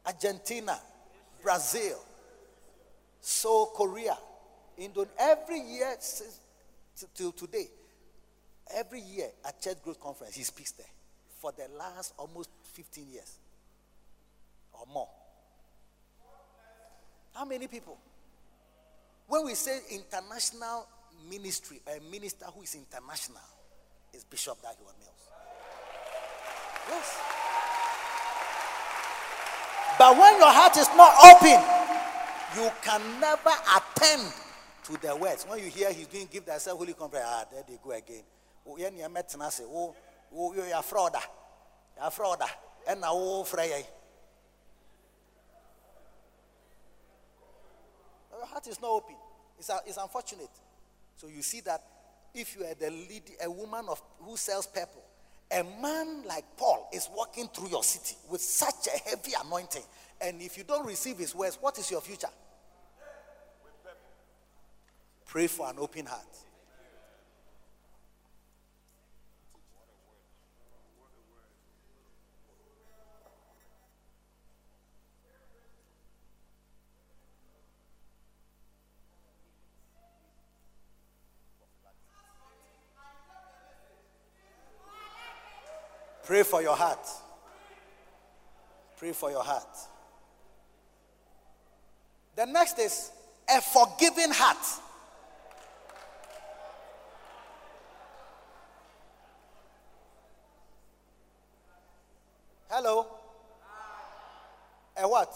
Argentina, 0.04 0.78
Brazil, 1.42 1.98
South 3.20 3.72
Korea, 3.74 4.16
Indonesia. 4.76 5.10
Every 5.18 5.60
year 5.60 5.96
since 5.98 6.40
till 7.14 7.32
today, 7.32 7.68
every 8.74 9.00
year 9.00 9.28
at 9.46 9.60
Church 9.60 9.82
Growth 9.82 10.00
Conference, 10.00 10.34
he 10.34 10.42
speaks 10.42 10.72
there 10.72 10.86
for 11.40 11.52
the 11.52 11.66
last 11.78 12.12
almost 12.18 12.50
15 12.74 13.06
years 13.10 13.38
or 14.72 14.86
more. 14.92 15.08
How 17.34 17.44
many 17.44 17.66
people? 17.68 17.98
When 19.26 19.46
we 19.46 19.54
say 19.54 19.80
international 19.90 20.86
ministry, 21.28 21.80
a 21.86 22.00
minister 22.10 22.46
who 22.46 22.62
is 22.62 22.74
international, 22.74 23.42
is 24.12 24.24
Bishop 24.24 24.60
Dag 24.62 24.76
Heward-Mills. 24.78 25.24
Yes. 26.88 27.18
But 29.98 30.18
when 30.18 30.36
your 30.38 30.52
heart 30.52 30.76
is 30.76 30.88
not 30.96 31.14
open, 31.24 31.60
you 32.56 32.70
can 32.82 33.20
never 33.20 33.50
attend 33.76 34.32
to 34.84 34.96
the 35.00 35.16
words. 35.16 35.44
When 35.48 35.58
you 35.58 35.70
hear 35.70 35.92
he's 35.92 36.06
doing 36.06 36.28
give 36.30 36.44
thyself 36.44 36.78
holy 36.78 36.92
conference, 36.92 37.24
ah, 37.26 37.44
there 37.50 37.62
they 37.66 37.78
go 37.82 37.92
again. 37.92 38.22
Oh, 38.66 38.76
you 38.76 38.90
met 39.10 39.34
oh, 39.38 39.94
oh, 40.34 40.54
you're 40.54 40.64
a 40.66 40.82
frauder. 40.82 41.22
You're 41.96 42.06
a 42.06 42.10
frauder. 42.10 42.48
And 42.88 43.00
now, 43.00 43.12
oh, 43.12 43.44
Freya. 43.44 43.82
Your 48.32 48.46
heart 48.46 48.66
is 48.66 48.80
not 48.80 48.90
open. 48.90 49.16
It's, 49.58 49.70
it's 49.86 49.96
unfortunate. 49.96 50.50
So 51.16 51.28
you 51.28 51.42
see 51.42 51.60
that 51.62 51.82
if 52.34 52.56
you 52.56 52.64
are 52.64 52.74
the 52.74 52.90
lead, 52.90 53.22
a 53.42 53.50
woman 53.50 53.86
of 53.88 54.02
who 54.20 54.36
sells 54.36 54.66
purple, 54.66 55.02
a 55.50 55.62
man 55.62 56.24
like 56.26 56.44
Paul 56.56 56.88
is 56.92 57.08
walking 57.14 57.48
through 57.48 57.68
your 57.68 57.84
city 57.84 58.16
with 58.28 58.40
such 58.40 58.88
a 58.88 59.08
heavy 59.08 59.32
anointing, 59.44 59.82
and 60.20 60.40
if 60.42 60.58
you 60.58 60.64
don't 60.64 60.86
receive 60.86 61.18
his 61.18 61.34
words, 61.34 61.58
what 61.60 61.78
is 61.78 61.90
your 61.90 62.00
future? 62.00 62.28
Pray 65.26 65.46
for 65.46 65.68
an 65.68 65.76
open 65.78 66.06
heart. 66.06 66.22
Pray 86.24 86.42
for 86.42 86.62
your 86.62 86.76
heart. 86.76 87.06
Pray 88.96 89.12
for 89.12 89.30
your 89.30 89.42
heart. 89.42 89.76
The 92.36 92.46
next 92.46 92.78
is 92.78 93.10
a 93.48 93.60
forgiving 93.60 94.30
heart. 94.30 94.56
Hello? 102.70 103.06
A 104.96 105.08
what? 105.08 105.32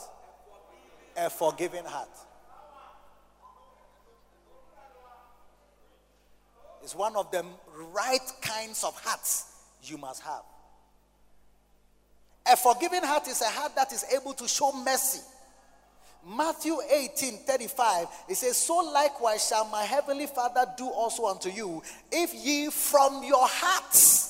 A 1.16 1.28
forgiving 1.28 1.85
heart. 1.85 2.09
It's 6.82 6.94
one 6.94 7.15
of 7.16 7.31
the 7.31 7.44
right 7.93 8.32
kinds 8.40 8.82
of 8.82 8.98
hearts 9.05 9.44
you 9.82 9.98
must 9.98 10.23
have. 10.23 10.43
A 12.50 12.56
forgiving 12.56 13.02
heart 13.02 13.28
is 13.28 13.42
a 13.42 13.48
heart 13.48 13.74
that 13.76 13.92
is 13.92 14.04
able 14.14 14.32
to 14.34 14.48
show 14.48 14.72
mercy. 14.72 15.20
Matthew 16.26 16.76
18 16.90 17.38
35, 17.38 18.06
it 18.28 18.36
says, 18.36 18.56
So 18.56 18.76
likewise 18.76 19.46
shall 19.46 19.64
my 19.66 19.84
heavenly 19.84 20.26
Father 20.26 20.66
do 20.76 20.88
also 20.88 21.26
unto 21.26 21.48
you, 21.48 21.82
if 22.10 22.34
ye 22.34 22.70
from 22.70 23.22
your 23.22 23.46
hearts 23.46 24.28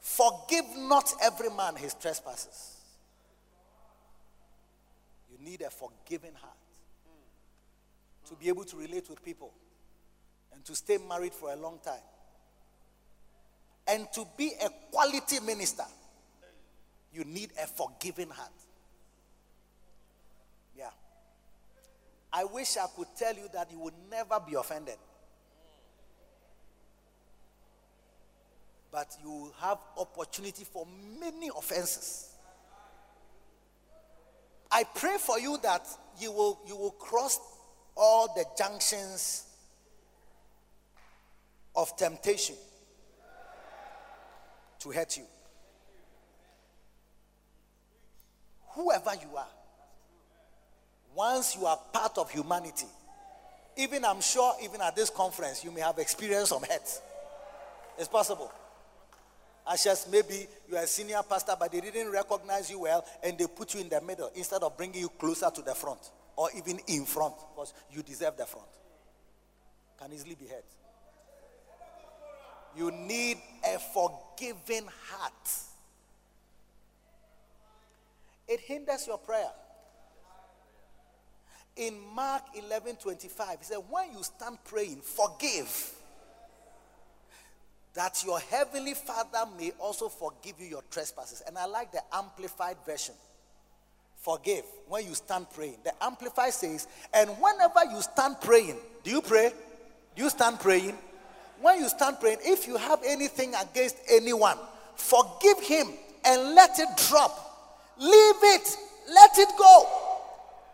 forgive 0.00 0.64
not 0.76 1.12
every 1.22 1.50
man 1.50 1.76
his 1.76 1.94
trespasses. 1.94 2.76
You 5.30 5.44
need 5.44 5.62
a 5.62 5.70
forgiving 5.70 6.34
heart 6.34 6.52
to 8.26 8.34
be 8.34 8.48
able 8.48 8.64
to 8.64 8.76
relate 8.76 9.08
with 9.08 9.24
people 9.24 9.52
and 10.52 10.64
to 10.64 10.74
stay 10.74 10.98
married 11.08 11.32
for 11.32 11.52
a 11.52 11.56
long 11.56 11.78
time 11.84 12.02
and 13.88 14.06
to 14.12 14.26
be 14.36 14.52
a 14.64 14.68
quality 14.90 15.40
minister. 15.40 15.84
You 17.12 17.24
need 17.24 17.50
a 17.60 17.66
forgiving 17.66 18.30
heart. 18.30 18.52
Yeah. 20.76 20.90
I 22.32 22.44
wish 22.44 22.76
I 22.76 22.86
could 22.96 23.08
tell 23.16 23.34
you 23.34 23.48
that 23.52 23.70
you 23.72 23.78
would 23.80 23.94
never 24.10 24.38
be 24.40 24.54
offended. 24.54 24.96
But 28.92 29.16
you 29.22 29.52
have 29.60 29.78
opportunity 29.96 30.64
for 30.64 30.86
many 31.20 31.48
offenses. 31.56 32.30
I 34.70 34.84
pray 34.84 35.16
for 35.18 35.38
you 35.38 35.58
that 35.62 35.86
you 36.20 36.30
will 36.30 36.60
you 36.66 36.76
will 36.76 36.92
cross 36.92 37.38
all 37.96 38.32
the 38.34 38.44
junctions 38.56 39.44
of 41.74 41.96
temptation 41.96 42.56
to 44.80 44.90
hurt 44.90 45.16
you. 45.16 45.24
Whoever 48.74 49.12
you 49.20 49.36
are, 49.36 49.48
once 51.14 51.56
you 51.56 51.66
are 51.66 51.78
part 51.92 52.18
of 52.18 52.30
humanity, 52.30 52.86
even 53.76 54.04
I'm 54.04 54.20
sure, 54.20 54.54
even 54.62 54.80
at 54.80 54.94
this 54.94 55.10
conference, 55.10 55.64
you 55.64 55.70
may 55.70 55.80
have 55.80 55.98
experienced 55.98 56.48
some 56.48 56.62
hurt. 56.62 57.00
It's 57.98 58.08
possible. 58.08 58.50
As 59.70 59.84
just 59.84 60.10
maybe 60.10 60.46
you 60.68 60.76
are 60.76 60.82
a 60.82 60.86
senior 60.86 61.20
pastor, 61.28 61.54
but 61.58 61.70
they 61.70 61.80
didn't 61.80 62.10
recognize 62.10 62.70
you 62.70 62.80
well 62.80 63.04
and 63.22 63.38
they 63.38 63.46
put 63.46 63.74
you 63.74 63.80
in 63.80 63.88
the 63.88 64.00
middle 64.00 64.30
instead 64.34 64.62
of 64.62 64.76
bringing 64.76 65.00
you 65.00 65.08
closer 65.10 65.50
to 65.50 65.62
the 65.62 65.74
front 65.74 66.10
or 66.36 66.48
even 66.56 66.78
in 66.86 67.04
front 67.04 67.34
because 67.54 67.74
you 67.92 68.02
deserve 68.02 68.36
the 68.36 68.46
front. 68.46 68.66
Can 70.00 70.12
easily 70.12 70.34
be 70.34 70.46
hurt. 70.46 70.64
You 72.76 72.90
need 72.90 73.36
a 73.64 73.78
forgiving 73.78 74.88
heart. 75.08 75.50
It 78.50 78.60
hinders 78.60 79.06
your 79.06 79.18
prayer. 79.18 79.50
In 81.76 81.94
Mark 82.14 82.42
11 82.54 82.96
25, 82.96 83.58
he 83.60 83.64
said, 83.64 83.78
When 83.88 84.12
you 84.12 84.22
stand 84.22 84.58
praying, 84.64 85.00
forgive. 85.02 85.94
That 87.94 88.22
your 88.24 88.38
heavenly 88.38 88.94
Father 88.94 89.50
may 89.58 89.72
also 89.78 90.08
forgive 90.08 90.60
you 90.60 90.66
your 90.66 90.82
trespasses. 90.90 91.42
And 91.46 91.56
I 91.56 91.64
like 91.64 91.90
the 91.90 92.02
amplified 92.12 92.76
version. 92.86 93.14
Forgive 94.16 94.64
when 94.88 95.06
you 95.06 95.14
stand 95.14 95.46
praying. 95.50 95.78
The 95.82 95.92
amplified 96.04 96.52
says, 96.52 96.86
And 97.12 97.30
whenever 97.30 97.84
you 97.90 98.02
stand 98.02 98.36
praying, 98.40 98.76
do 99.02 99.10
you 99.10 99.22
pray? 99.22 99.52
Do 100.14 100.22
you 100.22 100.30
stand 100.30 100.60
praying? 100.60 100.96
when 101.60 101.78
you 101.78 101.88
stand 101.88 102.18
praying, 102.20 102.38
if 102.42 102.66
you 102.66 102.76
have 102.76 103.00
anything 103.06 103.54
against 103.54 103.96
anyone, 104.10 104.56
forgive 104.96 105.60
him 105.60 105.88
and 106.24 106.54
let 106.54 106.78
it 106.78 106.88
drop. 107.08 107.49
Leave 108.00 108.42
it, 108.42 108.76
let 109.12 109.38
it 109.38 109.48
go. 109.58 109.86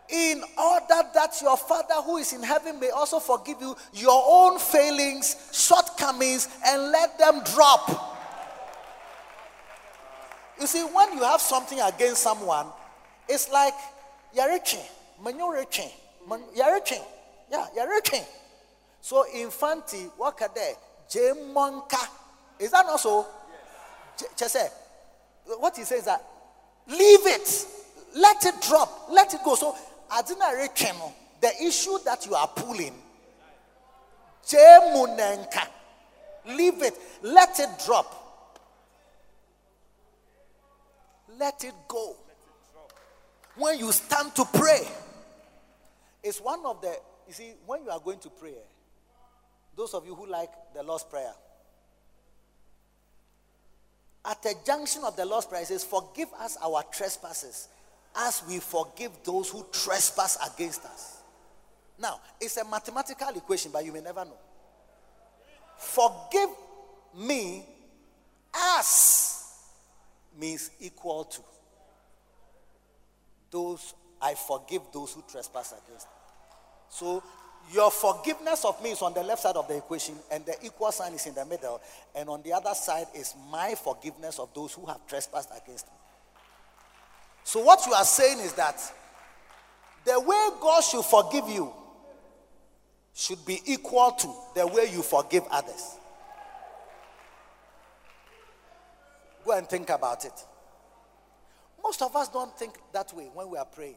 In 0.09 0.41
order 0.57 1.09
that 1.13 1.35
your 1.41 1.57
Father 1.57 1.95
who 2.05 2.15
is 2.17 2.31
in 2.31 2.41
heaven 2.41 2.79
may 2.79 2.89
also 2.91 3.19
forgive 3.19 3.57
you 3.59 3.75
your 3.93 4.23
own 4.25 4.57
failings, 4.57 5.35
shortcomings, 5.51 6.47
and 6.65 6.91
let 6.91 7.19
them 7.19 7.41
drop. 7.53 8.15
You 10.61 10.65
see, 10.65 10.81
when 10.83 11.17
you 11.17 11.23
have 11.23 11.41
something 11.41 11.79
against 11.81 12.23
someone, 12.23 12.67
it's 13.27 13.51
like 13.51 13.73
you're 14.33 14.49
reaching, 14.49 14.79
you're 15.25 15.53
reaching, 15.53 15.89
you're 16.55 16.73
reaching, 16.73 17.01
yeah, 17.51 17.65
you're 17.75 17.89
reaching. 17.89 18.23
So 19.01 19.25
infanti 19.35 20.09
wakade 20.17 20.75
jemonka. 21.09 22.07
Is 22.59 22.71
that 22.71 22.85
not 22.85 23.01
so? 23.01 23.27
Yes. 24.39 24.57
What 25.45 25.75
he 25.75 25.83
says 25.83 26.05
that 26.05 26.23
leave 26.87 27.25
it, 27.25 27.65
let 28.15 28.45
it 28.45 28.55
drop, 28.61 29.07
let 29.09 29.33
it 29.33 29.41
go. 29.43 29.55
So 29.55 29.75
adina 30.11 30.45
rekeno, 30.55 31.13
the 31.41 31.51
issue 31.63 31.97
that 32.05 32.25
you 32.25 32.35
are 32.35 32.47
pulling, 32.47 32.93
jemunenka, 34.45 35.67
leave 36.47 36.81
it, 36.81 36.97
let 37.21 37.59
it 37.59 37.69
drop. 37.85 38.23
Let 41.39 41.63
it 41.63 41.73
go. 41.87 42.15
When 43.55 43.77
you 43.77 43.91
stand 43.91 44.33
to 44.35 44.45
pray, 44.45 44.87
it's 46.23 46.39
one 46.39 46.65
of 46.65 46.81
the, 46.81 46.95
you 47.27 47.33
see, 47.33 47.53
when 47.65 47.83
you 47.83 47.89
are 47.89 47.99
going 47.99 48.19
to 48.19 48.29
pray, 48.29 48.51
eh, 48.51 48.67
those 49.75 49.93
of 49.93 50.05
you 50.05 50.15
who 50.15 50.27
like 50.27 50.49
the 50.73 50.81
Lord's 50.81 51.03
Prayer. 51.03 51.33
At 54.27 54.43
the 54.43 54.55
junction 54.65 55.03
of 55.05 55.15
the 55.15 55.25
Lord's 55.25 55.45
Prayer, 55.45 55.61
it 55.61 55.67
says, 55.67 55.85
Forgive 55.85 56.27
us 56.33 56.57
our 56.61 56.83
trespasses 56.91 57.69
as 58.15 58.43
we 58.47 58.59
forgive 58.59 59.11
those 59.23 59.49
who 59.49 59.65
trespass 59.71 60.37
against 60.53 60.83
us. 60.85 61.21
Now, 61.97 62.19
it's 62.39 62.57
a 62.57 62.65
mathematical 62.65 63.29
equation, 63.29 63.71
but 63.71 63.85
you 63.85 63.93
may 63.93 64.01
never 64.01 64.25
know. 64.25 64.37
Forgive 65.77 66.49
me 67.15 67.63
as 68.53 69.43
means 70.37 70.71
equal 70.79 71.23
to 71.23 71.41
those 73.49 73.93
I 74.21 74.33
forgive 74.33 74.81
those 74.91 75.13
who 75.13 75.23
trespass 75.29 75.73
against 75.73 76.07
me. 76.07 76.13
So 76.89 77.23
your 77.73 77.91
forgiveness 77.91 78.63
of 78.63 78.81
me 78.81 78.91
is 78.91 79.01
on 79.01 79.13
the 79.13 79.23
left 79.23 79.41
side 79.41 79.55
of 79.55 79.67
the 79.67 79.77
equation, 79.77 80.15
and 80.31 80.45
the 80.45 80.55
equal 80.63 80.91
sign 80.91 81.13
is 81.13 81.25
in 81.25 81.33
the 81.33 81.45
middle. 81.45 81.81
And 82.15 82.29
on 82.29 82.41
the 82.41 82.53
other 82.53 82.73
side 82.73 83.07
is 83.13 83.33
my 83.51 83.75
forgiveness 83.75 84.39
of 84.39 84.53
those 84.53 84.73
who 84.73 84.85
have 84.85 85.05
trespassed 85.07 85.49
against 85.49 85.87
me. 85.87 85.93
So, 87.43 87.61
what 87.61 87.85
you 87.85 87.93
are 87.93 88.05
saying 88.05 88.39
is 88.39 88.53
that 88.53 88.79
the 90.05 90.19
way 90.19 90.49
God 90.61 90.81
should 90.81 91.03
forgive 91.03 91.49
you 91.49 91.71
should 93.13 93.43
be 93.45 93.59
equal 93.65 94.11
to 94.11 94.27
the 94.55 94.67
way 94.67 94.89
you 94.91 95.01
forgive 95.01 95.43
others. 95.51 95.95
Go 99.43 99.57
and 99.57 99.67
think 99.67 99.89
about 99.89 100.23
it. 100.23 100.33
Most 101.81 102.01
of 102.01 102.15
us 102.15 102.27
don't 102.29 102.57
think 102.57 102.73
that 102.91 103.13
way 103.13 103.29
when 103.33 103.49
we 103.49 103.57
are 103.57 103.65
praying. 103.65 103.95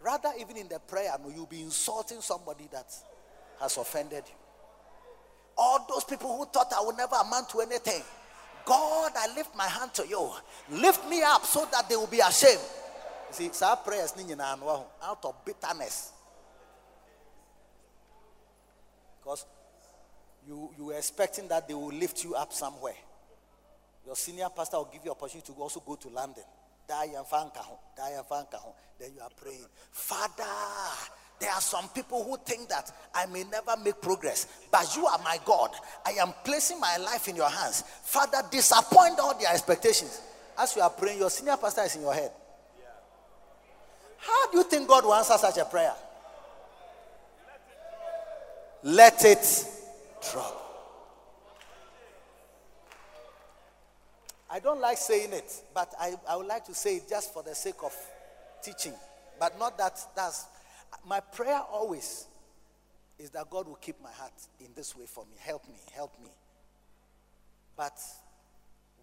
Rather, 0.00 0.30
even 0.38 0.56
in 0.56 0.68
the 0.68 0.78
prayer, 0.78 1.12
no, 1.22 1.30
you'll 1.30 1.46
be 1.46 1.62
insulting 1.62 2.20
somebody 2.20 2.68
that 2.72 2.86
has 3.60 3.76
offended 3.76 4.22
you. 4.26 4.34
All 5.56 5.84
those 5.88 6.04
people 6.04 6.36
who 6.36 6.46
thought 6.46 6.72
I 6.72 6.84
would 6.84 6.96
never 6.96 7.16
amount 7.16 7.50
to 7.50 7.60
anything. 7.60 8.02
God, 8.64 9.12
I 9.16 9.34
lift 9.34 9.56
my 9.56 9.66
hand 9.66 9.92
to 9.94 10.06
you. 10.06 10.30
Lift 10.70 11.08
me 11.08 11.22
up 11.22 11.44
so 11.44 11.66
that 11.72 11.88
they 11.88 11.96
will 11.96 12.06
be 12.06 12.20
ashamed. 12.20 12.60
You 13.28 13.34
see, 13.34 13.48
some 13.52 13.78
prayers 13.84 14.14
out 15.02 15.24
of 15.24 15.44
bitterness. 15.44 16.12
Because 19.20 19.46
you, 20.46 20.70
you 20.78 20.84
were 20.86 20.94
expecting 20.94 21.48
that 21.48 21.66
they 21.66 21.74
will 21.74 21.88
lift 21.88 22.22
you 22.24 22.34
up 22.34 22.52
somewhere. 22.52 22.94
Your 24.06 24.16
senior 24.16 24.48
pastor 24.54 24.76
will 24.78 24.90
give 24.92 25.04
you 25.04 25.10
opportunity 25.10 25.52
to 25.52 25.60
also 25.60 25.80
go 25.80 25.96
to 25.96 26.08
London. 26.08 26.44
Then 26.88 27.10
you 29.14 29.20
are 29.20 29.30
praying, 29.36 29.66
Father, 29.92 30.44
there 31.38 31.50
are 31.52 31.60
some 31.60 31.88
people 31.90 32.24
who 32.24 32.36
think 32.38 32.68
that 32.68 32.90
I 33.14 33.26
may 33.26 33.44
never 33.44 33.76
make 33.84 34.00
progress, 34.00 34.46
but 34.72 34.96
you 34.96 35.06
are 35.06 35.18
my 35.22 35.38
God. 35.44 35.70
I 36.04 36.12
am 36.12 36.32
placing 36.44 36.80
my 36.80 36.96
life 36.96 37.28
in 37.28 37.36
your 37.36 37.48
hands. 37.48 37.84
Father, 38.02 38.38
disappoint 38.50 39.20
all 39.20 39.38
their 39.38 39.52
expectations. 39.52 40.20
As 40.58 40.74
you 40.74 40.82
are 40.82 40.90
praying, 40.90 41.18
your 41.18 41.30
senior 41.30 41.56
pastor 41.56 41.82
is 41.82 41.94
in 41.94 42.02
your 42.02 42.14
head. 42.14 42.32
How 44.18 44.50
do 44.50 44.58
you 44.58 44.64
think 44.64 44.88
God 44.88 45.04
will 45.04 45.14
answer 45.14 45.38
such 45.38 45.58
a 45.58 45.64
prayer? 45.64 45.94
Let 48.82 49.24
it 49.24 49.64
drop. 50.32 50.67
I 54.50 54.60
don't 54.60 54.80
like 54.80 54.96
saying 54.96 55.32
it, 55.32 55.62
but 55.74 55.92
I, 56.00 56.14
I 56.28 56.36
would 56.36 56.46
like 56.46 56.64
to 56.66 56.74
say 56.74 56.96
it 56.96 57.08
just 57.08 57.32
for 57.34 57.42
the 57.42 57.54
sake 57.54 57.82
of 57.84 57.94
teaching. 58.62 58.94
But 59.38 59.58
not 59.58 59.76
that 59.78 59.98
that's 60.16 60.46
my 61.06 61.20
prayer 61.20 61.60
always 61.70 62.26
is 63.18 63.30
that 63.30 63.50
God 63.50 63.66
will 63.66 63.76
keep 63.76 64.00
my 64.02 64.12
heart 64.12 64.32
in 64.60 64.68
this 64.74 64.96
way 64.96 65.06
for 65.06 65.24
me. 65.24 65.36
Help 65.38 65.66
me, 65.68 65.74
help 65.92 66.12
me. 66.22 66.30
But 67.76 67.98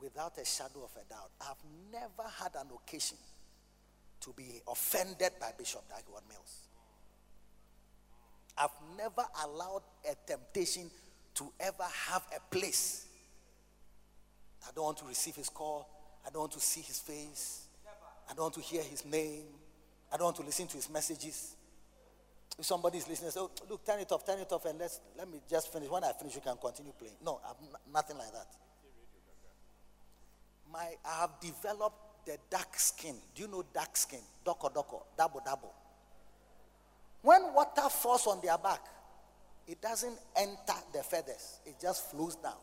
without 0.02 0.38
a 0.38 0.46
shadow 0.46 0.84
of 0.84 0.92
a 0.96 1.10
doubt, 1.10 1.32
I've 1.42 1.92
never 1.92 2.30
had 2.40 2.56
an 2.56 2.68
occasion 2.76 3.18
to 4.22 4.34
be 4.36 4.62
offended 4.68 5.32
by 5.40 5.52
Bishop 5.58 5.88
Dag 5.90 6.04
Heward-Mills. 6.08 6.62
I've 8.58 8.70
never 8.98 9.26
allowed 9.44 9.84
a 10.10 10.16
temptation 10.26 10.90
to 11.36 11.52
ever 11.60 11.86
have 12.10 12.24
a 12.36 12.56
place. 12.56 13.06
I 14.68 14.72
don't 14.76 14.86
want 14.86 14.98
to 14.98 15.06
receive 15.06 15.36
his 15.36 15.50
call. 15.50 15.88
I 16.26 16.30
don't 16.30 16.42
want 16.42 16.52
to 16.54 16.60
see 16.60 16.82
his 16.82 17.00
face. 17.00 17.68
I 18.30 18.34
don't 18.34 18.44
want 18.44 18.54
to 18.56 18.62
hear 18.62 18.82
his 18.84 19.06
name. 19.06 19.46
I 20.12 20.18
don't 20.18 20.26
want 20.26 20.38
to 20.38 20.44
listen 20.44 20.68
to 20.68 20.76
his 20.76 20.90
messages. 20.90 21.56
If 22.58 22.66
somebody 22.66 22.98
is 23.00 23.08
listening, 23.08 23.32
say, 23.32 23.40
oh, 23.40 23.52
look, 23.70 23.86
turn 23.86 24.00
it 24.00 24.12
off, 24.12 24.26
turn 24.26 24.40
it 24.40 24.52
off, 24.52 24.66
and 24.66 24.80
let's 24.80 25.02
let 25.18 25.30
me 25.30 25.40
just 25.50 25.72
finish. 25.72 25.90
When 25.90 26.04
I 26.04 26.14
finish, 26.14 26.36
you 26.36 26.42
can 26.42 26.56
continue 26.58 26.94
playing. 26.98 27.16
No, 27.24 27.42
I'm 27.48 27.56
nothing 27.94 28.18
like 28.18 28.32
that. 28.32 28.48
My, 30.72 30.94
I 31.06 31.22
have 31.22 31.32
developed 31.42 32.26
the 32.26 32.38
dark 32.50 32.80
skin. 32.80 33.16
Do 33.36 33.44
you 33.44 33.48
know 33.50 33.64
dark 33.74 33.96
skin? 33.98 34.22
Doko 34.46 34.74
doko, 34.74 35.04
double 35.18 35.42
double. 35.46 35.74
When 37.22 37.54
water 37.54 37.90
falls 37.90 38.28
on 38.28 38.40
their 38.42 38.58
back, 38.58 38.82
it 39.68 39.82
doesn't 39.82 40.18
enter 40.36 40.80
the 40.94 41.04
feathers, 41.04 41.60
it 41.66 41.76
just 41.82 42.10
flows 42.12 42.36
down. 42.36 42.54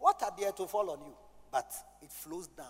Water 0.00 0.26
there 0.38 0.52
to 0.52 0.66
fall 0.66 0.90
on 0.90 0.98
you, 1.04 1.14
but 1.52 1.70
it 2.02 2.10
flows 2.10 2.48
down. 2.48 2.66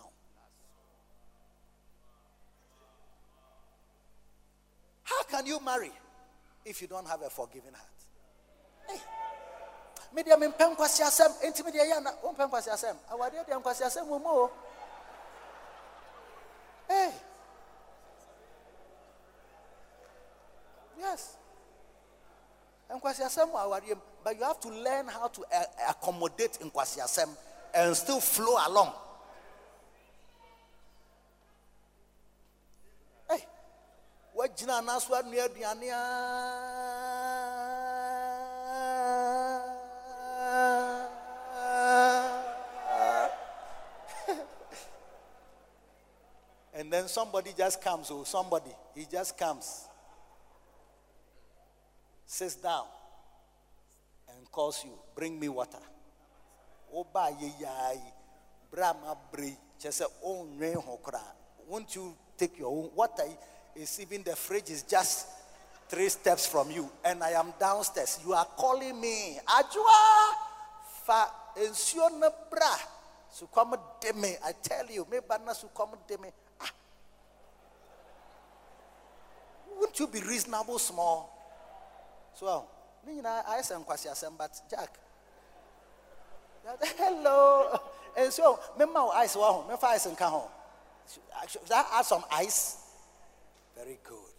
How 5.04 5.22
can 5.24 5.46
you 5.46 5.60
marry 5.60 5.92
if 6.64 6.82
you 6.82 6.88
don't 6.88 7.06
have 7.06 7.22
a 7.22 7.30
forgiving 7.30 7.72
heart? 7.72 7.86
Hey. 8.88 9.00
Nkwasi 10.12 11.02
asɛm 11.02 11.32
enti 11.42 11.62
asɛm 12.72 14.08
wɔ 14.08 14.20
mu 14.20 14.28
o 14.28 14.50
hey 16.88 17.12
yes 20.98 21.36
nkwasi 22.90 23.22
mu 23.46 24.00
but 24.22 24.36
you 24.38 24.44
have 24.44 24.60
to 24.60 24.68
learn 24.68 25.06
how 25.08 25.28
to 25.28 25.42
uh, 25.42 25.64
accommodate 25.88 26.58
nkwasi 26.60 27.00
asɛm 27.00 27.28
and 27.74 27.96
still 27.96 28.20
flow 28.20 28.56
along. 28.66 28.92
Hey 33.30 33.44
wagyina 34.36 34.78
anaso 34.78 35.14
anua 35.14 35.44
aduane 35.48 35.90
a 35.92 36.00
and 46.74 46.92
then 46.92 47.08
somebody 47.08 47.52
just 47.56 47.80
comes 47.82 48.10
oh 48.10 48.24
somebody 48.24 48.70
he 48.94 49.06
just 49.10 49.38
comes 49.38 49.86
sits 52.26 52.56
down 52.56 52.84
calls 54.50 54.84
you 54.84 54.92
bring 55.14 55.38
me 55.38 55.48
water. 55.48 55.82
Woba 56.94 57.30
yeyai 57.40 58.00
brama 58.70 59.16
bre 59.32 59.56
kyerɛ 59.80 59.92
sɛ 59.92 60.06
ɔnwɛn 60.24 60.74
ho 60.84 60.98
koraa 61.02 61.40
won't 61.70 61.94
you 61.94 62.16
take 62.36 62.58
your 62.58 62.68
own 62.68 62.90
water? 62.94 63.22
Is 63.76 64.00
even 64.00 64.24
the 64.24 64.34
fridge 64.34 64.68
is 64.70 64.82
just 64.82 65.28
three 65.88 66.08
steps 66.08 66.46
from 66.46 66.70
you 66.70 66.90
and 67.04 67.22
i 67.22 67.30
am 67.30 67.54
downstairs. 67.58 68.18
You 68.26 68.32
are 68.32 68.44
calling 68.44 69.00
me. 69.00 69.38
Adwoa 69.46 70.34
fa 71.06 71.30
nsuo 71.56 72.18
no 72.18 72.30
bra. 72.50 72.74
Sukɔm 73.32 73.78
de 74.00 74.12
me 74.14 74.34
i 74.44 74.52
tell 74.60 74.86
you 74.90 75.06
meba 75.06 75.38
na 75.44 75.52
sukɔm 75.52 75.96
de 76.08 76.18
me 76.18 76.28
ah. 76.60 76.72
Won't 79.78 79.98
you 80.00 80.08
be 80.08 80.20
reasonable 80.20 80.80
small? 80.80 81.30
So 82.34 82.66
ne 83.04 83.12
nyinaa 83.14 83.42
ayɛ 83.50 83.62
sɛ 83.62 83.74
nkwasi 83.80 84.08
asɛm 84.08 84.36
but 84.36 84.52
jack 84.70 84.98
hello 86.96 87.78
nsuo 88.16 88.58
mema 88.76 89.04
wo 89.04 89.10
ice 89.12 89.34
wɔ 89.36 89.52
ho 89.52 89.62
mefa 89.68 89.88
ice 89.96 90.06
nka 90.10 90.28
ho 90.28 90.50
i 91.40 91.84
add 91.92 92.04
some 92.06 92.24
ice 92.30 92.76
very 93.74 93.98
good 94.04 94.34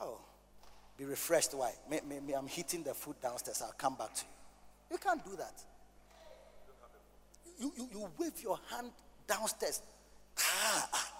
oh 0.00 0.18
be 0.96 1.04
refreshed 1.04 1.54
why 1.54 1.72
me, 1.88 2.00
me, 2.08 2.20
me, 2.20 2.32
i'm 2.34 2.46
heating 2.46 2.82
the 2.82 2.94
food 2.94 3.16
downstairs 3.20 3.62
i'll 3.62 3.74
come 3.76 3.94
back 3.96 4.14
to 4.14 4.24
you 4.24 4.94
you 4.94 4.98
can't 4.98 5.24
do 5.24 5.36
that 5.36 5.54
you, 7.58 7.72
you, 7.76 7.88
you 7.92 8.10
wave 8.18 8.42
your 8.42 8.58
hand 8.70 8.90
downstairs 9.26 9.82
ah, 10.38 10.88
ah. 10.92 11.12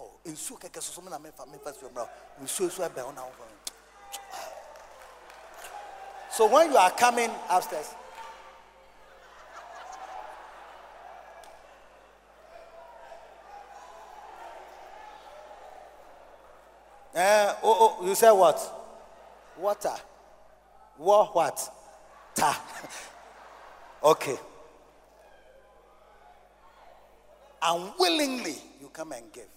oh 0.00 0.12
nsuo 0.26 0.58
kɛkɛ 0.58 0.80
soso 0.82 1.02
me 1.02 1.10
na 1.10 1.18
mefa 1.18 1.46
mefa 1.46 1.72
suo 1.72 1.88
mmra 1.90 2.08
nsuo 2.42 2.70
so 2.70 2.82
ɛbɛn 2.88 3.04
wo 3.06 3.12
na 3.12 3.22
so 6.30 6.46
when 6.48 6.70
you 6.70 6.76
are 6.76 6.90
coming 6.90 7.30
upstairs 7.50 7.94
Eh, 17.14 17.54
oh, 17.64 17.98
oh, 18.00 18.06
you 18.06 18.14
say 18.14 18.30
what? 18.30 18.58
Water. 19.58 19.94
What? 20.96 21.34
What? 21.34 21.72
Ta. 22.34 22.62
okay. 24.04 24.38
Unwillingly, 27.62 28.56
you 28.80 28.88
come 28.92 29.12
and 29.12 29.30
give. 29.32 29.48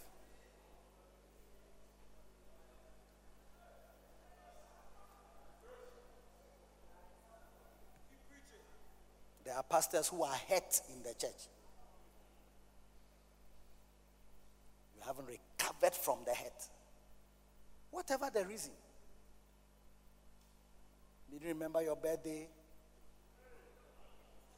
There 9.53 9.59
are 9.59 9.63
pastors 9.69 10.07
who 10.07 10.23
are 10.23 10.35
hurt 10.49 10.81
in 10.89 11.03
the 11.03 11.13
church. 11.13 11.45
You 14.95 15.03
haven't 15.05 15.27
recovered 15.27 15.93
from 15.93 16.17
the 16.25 16.34
hurt. 16.34 16.67
Whatever 17.91 18.31
the 18.34 18.47
reason. 18.47 18.71
Did 21.31 21.43
you 21.43 21.47
remember 21.49 21.84
your 21.84 21.95
birthday? 21.95 22.47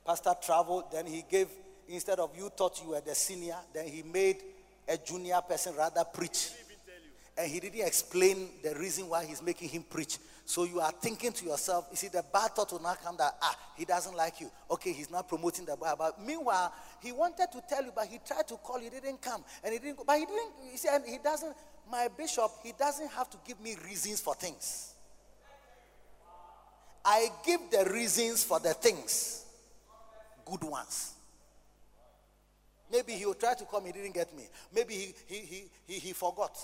Pastor 0.05 0.33
traveled, 0.41 0.85
then 0.93 1.07
he 1.07 1.25
gave, 1.29 1.49
instead 1.89 2.19
of 2.21 2.29
you 2.37 2.47
thought 2.47 2.81
you 2.81 2.91
were 2.91 3.01
the 3.01 3.15
senior, 3.15 3.57
then 3.73 3.89
he 3.89 4.01
made 4.01 4.37
a 4.87 4.95
junior 4.95 5.41
person 5.41 5.75
rather 5.75 6.05
preach. 6.05 6.51
And 7.37 7.51
he 7.51 7.59
didn't 7.59 7.85
explain 7.85 8.47
the 8.63 8.73
reason 8.75 9.09
why 9.09 9.25
he's 9.25 9.41
making 9.41 9.67
him 9.67 9.83
preach. 9.83 10.19
So 10.47 10.63
you 10.63 10.79
are 10.79 10.91
thinking 10.91 11.31
to 11.31 11.45
yourself, 11.45 11.87
you 11.89 11.97
see, 11.97 12.07
the 12.07 12.23
bad 12.31 12.51
thought 12.51 12.71
will 12.71 12.81
not 12.81 13.03
come 13.03 13.17
that, 13.17 13.35
ah, 13.41 13.57
he 13.75 13.83
doesn't 13.83 14.15
like 14.15 14.39
you. 14.39 14.51
Okay, 14.69 14.93
he's 14.93 15.09
not 15.09 15.27
promoting 15.27 15.65
the 15.65 15.75
Bible. 15.75 15.95
But 15.97 16.23
meanwhile, 16.23 16.71
he 17.01 17.11
wanted 17.11 17.47
to 17.51 17.63
tell 17.67 17.83
you, 17.83 17.91
but 17.93 18.05
he 18.05 18.19
tried 18.25 18.47
to 18.49 18.55
call 18.57 18.79
you, 18.79 18.91
didn't 18.91 19.21
come. 19.21 19.43
And 19.63 19.73
he 19.73 19.79
didn't, 19.79 20.05
but 20.05 20.19
he 20.19 20.25
didn't, 20.25 20.51
you 20.71 20.77
see, 20.77 20.87
and 20.91 21.03
he 21.03 21.17
doesn't, 21.17 21.55
my 21.89 22.07
bishop, 22.15 22.51
he 22.63 22.73
doesn't 22.77 23.09
have 23.11 23.27
to 23.31 23.37
give 23.45 23.59
me 23.59 23.75
reasons 23.83 24.21
for 24.21 24.35
things. 24.35 24.93
I 27.03 27.29
give 27.43 27.61
the 27.71 27.89
reasons 27.91 28.43
for 28.43 28.59
the 28.59 28.73
things, 28.75 29.45
good 30.45 30.63
ones. 30.63 31.13
Maybe 32.91 33.13
he 33.13 33.25
will 33.25 33.33
try 33.33 33.55
to 33.55 33.65
come, 33.65 33.85
he 33.85 33.91
didn't 33.91 34.13
get 34.13 34.35
me. 34.35 34.43
Maybe 34.73 34.93
he, 34.93 35.15
he, 35.25 35.39
he, 35.39 35.63
he, 35.87 35.99
he 35.99 36.13
forgot. 36.13 36.55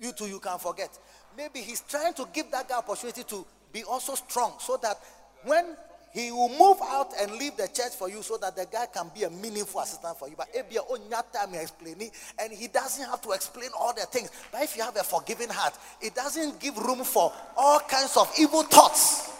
You 0.00 0.12
too, 0.12 0.26
you 0.26 0.38
can 0.38 0.58
forget. 0.58 0.96
Maybe 1.38 1.60
he's 1.60 1.82
trying 1.82 2.14
to 2.14 2.26
give 2.32 2.50
that 2.50 2.68
guy 2.68 2.78
opportunity 2.78 3.22
to 3.22 3.46
be 3.72 3.84
also 3.84 4.16
strong 4.16 4.54
so 4.58 4.76
that 4.82 4.98
when 5.44 5.76
he 6.12 6.32
will 6.32 6.48
move 6.48 6.78
out 6.82 7.12
and 7.20 7.30
leave 7.30 7.56
the 7.56 7.68
church 7.68 7.94
for 7.96 8.10
you 8.10 8.22
so 8.22 8.38
that 8.38 8.56
the 8.56 8.66
guy 8.66 8.86
can 8.92 9.08
be 9.14 9.22
a 9.22 9.30
meaningful 9.30 9.80
assistant 9.80 10.18
for 10.18 10.28
you. 10.28 10.34
But 10.36 10.48
you 10.72 10.82
own 10.90 11.08
time 11.08 11.54
explaining, 11.54 12.10
and 12.40 12.52
he 12.52 12.66
doesn't 12.66 13.08
have 13.08 13.20
to 13.22 13.30
explain 13.30 13.70
all 13.78 13.94
the 13.94 14.00
things. 14.06 14.32
But 14.50 14.62
if 14.62 14.76
you 14.76 14.82
have 14.82 14.96
a 14.96 15.04
forgiving 15.04 15.48
heart, 15.48 15.74
it 16.00 16.12
doesn't 16.12 16.58
give 16.58 16.76
room 16.76 17.04
for 17.04 17.32
all 17.56 17.78
kinds 17.80 18.16
of 18.16 18.32
evil 18.36 18.64
thoughts. 18.64 19.30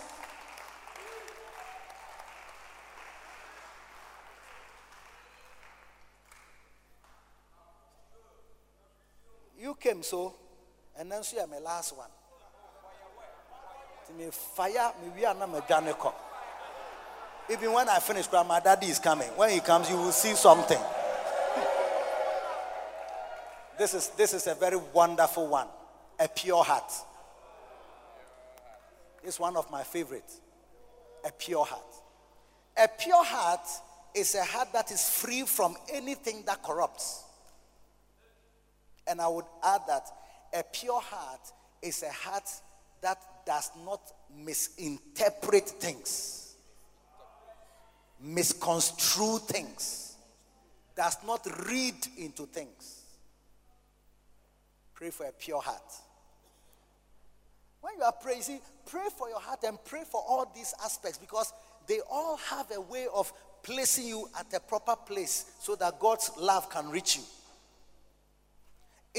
You 9.59 9.75
came 9.75 10.05
so, 10.05 10.37
and 10.99 11.11
then 11.11 11.23
see 11.23 11.37
my 11.49 11.59
last 11.59 11.97
one. 11.97 12.09
To 14.09 14.13
me 14.15 14.31
fire, 14.31 14.93
me 15.17 15.25
are 15.25 15.35
not 15.35 15.51
my 15.51 15.61
Even 17.51 17.73
when 17.73 17.89
I 17.89 17.99
finish, 18.01 18.27
my 18.33 18.61
daddy 18.61 18.87
is 18.89 18.99
coming. 18.99 19.29
When 19.37 19.51
he 19.51 19.61
comes, 19.61 19.89
you 19.89 19.97
will 19.97 20.13
see 20.13 20.35
something. 20.35 20.79
this 23.79 23.95
is 23.95 24.09
this 24.17 24.35
is 24.35 24.47
a 24.49 24.55
very 24.55 24.79
wonderful 24.93 25.47
one. 25.47 25.69
A 26.19 26.27
pure 26.27 26.65
heart. 26.65 26.93
It's 29.23 29.39
one 29.39 29.57
of 29.57 29.71
my 29.71 29.85
favorites. 29.85 30.41
A 31.25 31.31
pure 31.31 31.65
heart. 31.65 31.95
A 32.77 32.89
pure 32.89 33.25
heart 33.25 33.67
is 34.15 34.35
a 34.35 34.45
heart 34.45 34.73
that 34.73 34.91
is 34.91 35.09
free 35.09 35.43
from 35.43 35.77
anything 35.93 36.43
that 36.47 36.63
corrupts. 36.63 37.23
And 39.07 39.21
I 39.21 39.29
would 39.29 39.45
add 39.63 39.83
that 39.87 40.07
a 40.53 40.63
pure 40.73 41.01
heart 41.01 41.41
is 41.83 42.03
a 42.03 42.11
heart 42.11 42.49
that 43.01 43.19
does 43.47 43.71
not 43.85 44.01
misinterpret 44.37 45.69
things, 45.69 46.55
misconstrue 48.21 49.39
things, 49.39 50.17
does 50.97 51.17
not 51.27 51.47
read 51.69 51.95
into 52.19 52.47
things. 52.47 53.05
Pray 54.95 55.11
for 55.11 55.27
a 55.27 55.33
pure 55.33 55.61
heart. 55.61 55.93
When 57.81 57.95
you 57.97 58.03
are 58.03 58.13
praying, 58.13 58.43
see, 58.43 58.59
pray 58.87 59.07
for 59.17 59.29
your 59.29 59.41
heart 59.41 59.61
and 59.65 59.79
pray 59.85 60.03
for 60.11 60.21
all 60.27 60.51
these 60.55 60.75
aspects 60.85 61.19
because 61.19 61.53
they 61.87 62.01
all 62.11 62.37
have 62.37 62.71
a 62.73 62.81
way 62.81 63.07
of 63.15 63.33
placing 63.63 64.07
you 64.09 64.29
at 64.39 64.53
a 64.53 64.61
proper 64.61 64.97
place 64.97 65.53
so 65.61 65.77
that 65.77 66.01
God's 66.01 66.31
love 66.39 66.69
can 66.69 66.91
reach 66.91 67.17
you. 67.17 67.23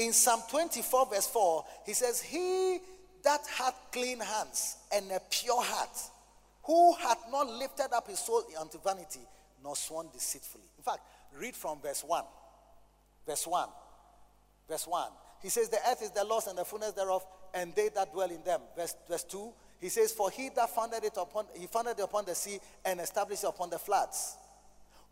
In 0.00 0.14
Psalm 0.14 0.40
24, 0.48 1.06
verse 1.12 1.26
4, 1.26 1.64
he 1.84 1.92
says, 1.92 2.22
He 2.22 2.78
that 3.22 3.40
hath 3.58 3.74
clean 3.92 4.18
hands 4.18 4.78
and 4.90 5.12
a 5.12 5.20
pure 5.28 5.60
heart, 5.60 5.94
who 6.62 6.94
hath 6.94 7.18
not 7.30 7.46
lifted 7.46 7.92
up 7.92 8.08
his 8.08 8.18
soul 8.18 8.42
unto 8.58 8.80
vanity, 8.80 9.20
nor 9.62 9.76
sworn 9.76 10.08
deceitfully. 10.10 10.64
In 10.78 10.82
fact, 10.82 11.00
read 11.38 11.54
from 11.54 11.82
verse 11.82 12.02
1. 12.02 12.24
Verse 13.26 13.46
1. 13.46 13.68
Verse 14.70 14.86
1. 14.86 15.08
He 15.42 15.50
says, 15.50 15.68
The 15.68 15.76
earth 15.86 16.00
is 16.00 16.12
the 16.12 16.24
Lord's 16.24 16.46
and 16.46 16.56
the 16.56 16.64
fullness 16.64 16.92
thereof, 16.92 17.26
and 17.52 17.74
they 17.74 17.90
that 17.90 18.10
dwell 18.14 18.30
in 18.30 18.42
them. 18.42 18.62
Verse, 18.74 18.94
verse 19.06 19.24
2. 19.24 19.52
He 19.82 19.90
says, 19.90 20.12
For 20.12 20.30
he 20.30 20.48
that 20.56 20.70
founded 20.70 21.04
it 21.04 21.18
upon 21.18 21.44
he 21.54 21.66
founded 21.66 21.98
it 21.98 22.02
upon 22.02 22.24
the 22.24 22.34
sea 22.34 22.58
and 22.86 23.00
established 23.00 23.44
it 23.44 23.48
upon 23.48 23.68
the 23.68 23.78
floods. 23.78 24.38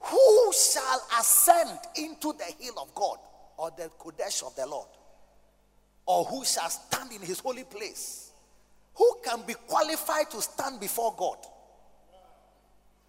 Who 0.00 0.52
shall 0.52 1.02
ascend 1.20 1.78
into 1.96 2.32
the 2.32 2.50
hill 2.58 2.78
of 2.80 2.94
God 2.94 3.18
or 3.58 3.70
the 3.76 3.90
Qodesh 3.98 4.42
of 4.46 4.56
the 4.56 4.66
Lord? 4.66 4.88
Or 6.06 6.24
who 6.24 6.44
shall 6.44 6.70
stand 6.70 7.12
in 7.12 7.20
his 7.20 7.40
holy 7.40 7.64
place? 7.64 8.30
Who 8.94 9.18
can 9.22 9.42
be 9.46 9.54
qualified 9.54 10.30
to 10.30 10.40
stand 10.40 10.80
before 10.80 11.14
God 11.16 11.36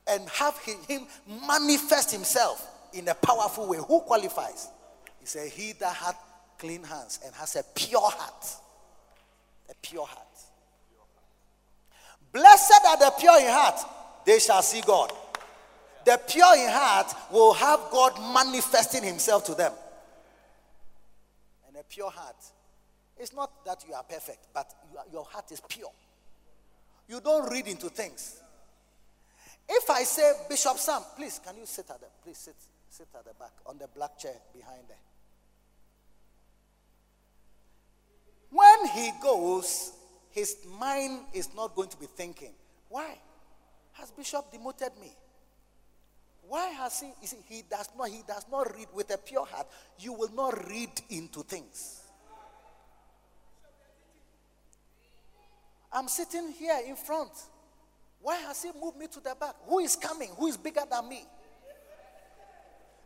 and 0.08 0.28
have 0.30 0.58
him 0.60 1.08
manifest 1.48 2.12
himself 2.12 2.68
in 2.94 3.08
a 3.08 3.16
powerful 3.16 3.68
way? 3.68 3.78
Who 3.78 4.02
qualifies? 4.02 4.68
He 5.20 5.26
said, 5.26 5.50
He 5.50 5.72
that 5.74 5.96
hath 5.96 6.18
clean 6.58 6.84
hands 6.84 7.20
and 7.26 7.34
has 7.36 7.56
a 7.56 7.64
pure 7.74 8.02
heart. 8.02 8.46
A 9.70 9.74
pure 9.82 10.06
heart. 10.06 10.26
Blessed 12.32 12.86
are 12.86 12.98
the 12.98 13.12
pure 13.20 13.40
in 13.40 13.48
heart, 13.48 13.80
they 14.26 14.40
shall 14.40 14.62
see 14.62 14.82
God. 14.82 15.12
The 16.06 16.20
pure 16.28 16.56
in 16.56 16.70
heart 16.70 17.14
will 17.32 17.54
have 17.54 17.80
God 17.92 18.14
manifesting 18.34 19.04
himself 19.04 19.46
to 19.46 19.56
them. 19.56 19.72
Pure 21.90 22.12
heart, 22.12 22.44
it's 23.18 23.34
not 23.34 23.66
that 23.66 23.84
you 23.88 23.94
are 23.94 24.04
perfect, 24.04 24.48
but 24.54 24.72
you 24.92 24.98
are, 24.98 25.06
your 25.12 25.26
heart 25.26 25.52
is 25.52 25.62
pure. 25.68 25.92
You 27.08 27.20
don't 27.20 27.52
read 27.52 27.68
into 27.68 27.90
things. 27.90 28.40
If 29.68 29.90
I 29.90 30.04
say, 30.04 30.32
Bishop 30.48 30.78
Sam, 30.78 31.02
please, 31.16 31.40
can 31.44 31.58
you 31.58 31.66
sit 31.66 31.90
at 31.90 32.00
the, 32.00 32.08
please 32.24 32.38
sit, 32.38 32.56
sit 32.90 33.08
at 33.16 33.26
the 33.26 33.34
back 33.34 33.54
on 33.66 33.78
the 33.78 33.88
black 33.88 34.18
chair 34.18 34.36
behind 34.54 34.84
there. 34.88 34.98
When 38.52 38.88
he 38.88 39.12
goes, 39.22 39.92
his 40.32 40.58
mind 40.80 41.22
is 41.34 41.50
not 41.56 41.76
going 41.76 41.90
to 41.90 41.98
be 41.98 42.08
thinking, 42.08 42.54
why 42.88 43.18
has 43.94 44.12
Bishop 44.12 44.52
demoted 44.52 44.92
me? 45.00 45.12
Why 46.50 46.66
has 46.70 47.00
he? 47.00 47.28
See, 47.28 47.38
he 47.48 47.64
does 47.70 47.90
not. 47.96 48.10
He 48.10 48.24
does 48.28 48.44
not 48.52 48.76
read 48.76 48.88
with 48.92 49.14
a 49.14 49.20
pure 49.20 49.46
heart. 49.46 49.68
You 50.00 50.14
will 50.14 50.32
not 50.36 50.68
read 50.68 50.90
into 51.12 51.44
things. 51.44 52.02
I'm 55.94 56.08
sitting 56.08 56.52
here 56.52 56.80
in 56.88 56.96
front. 56.96 57.30
Why 58.20 58.36
has 58.38 58.64
he 58.64 58.72
moved 58.82 58.98
me 58.98 59.06
to 59.08 59.20
the 59.20 59.36
back? 59.40 59.56
Who 59.68 59.78
is 59.78 59.96
coming? 59.96 60.30
Who 60.38 60.48
is 60.48 60.58
bigger 60.58 60.82
than 60.90 61.08
me? 61.08 61.24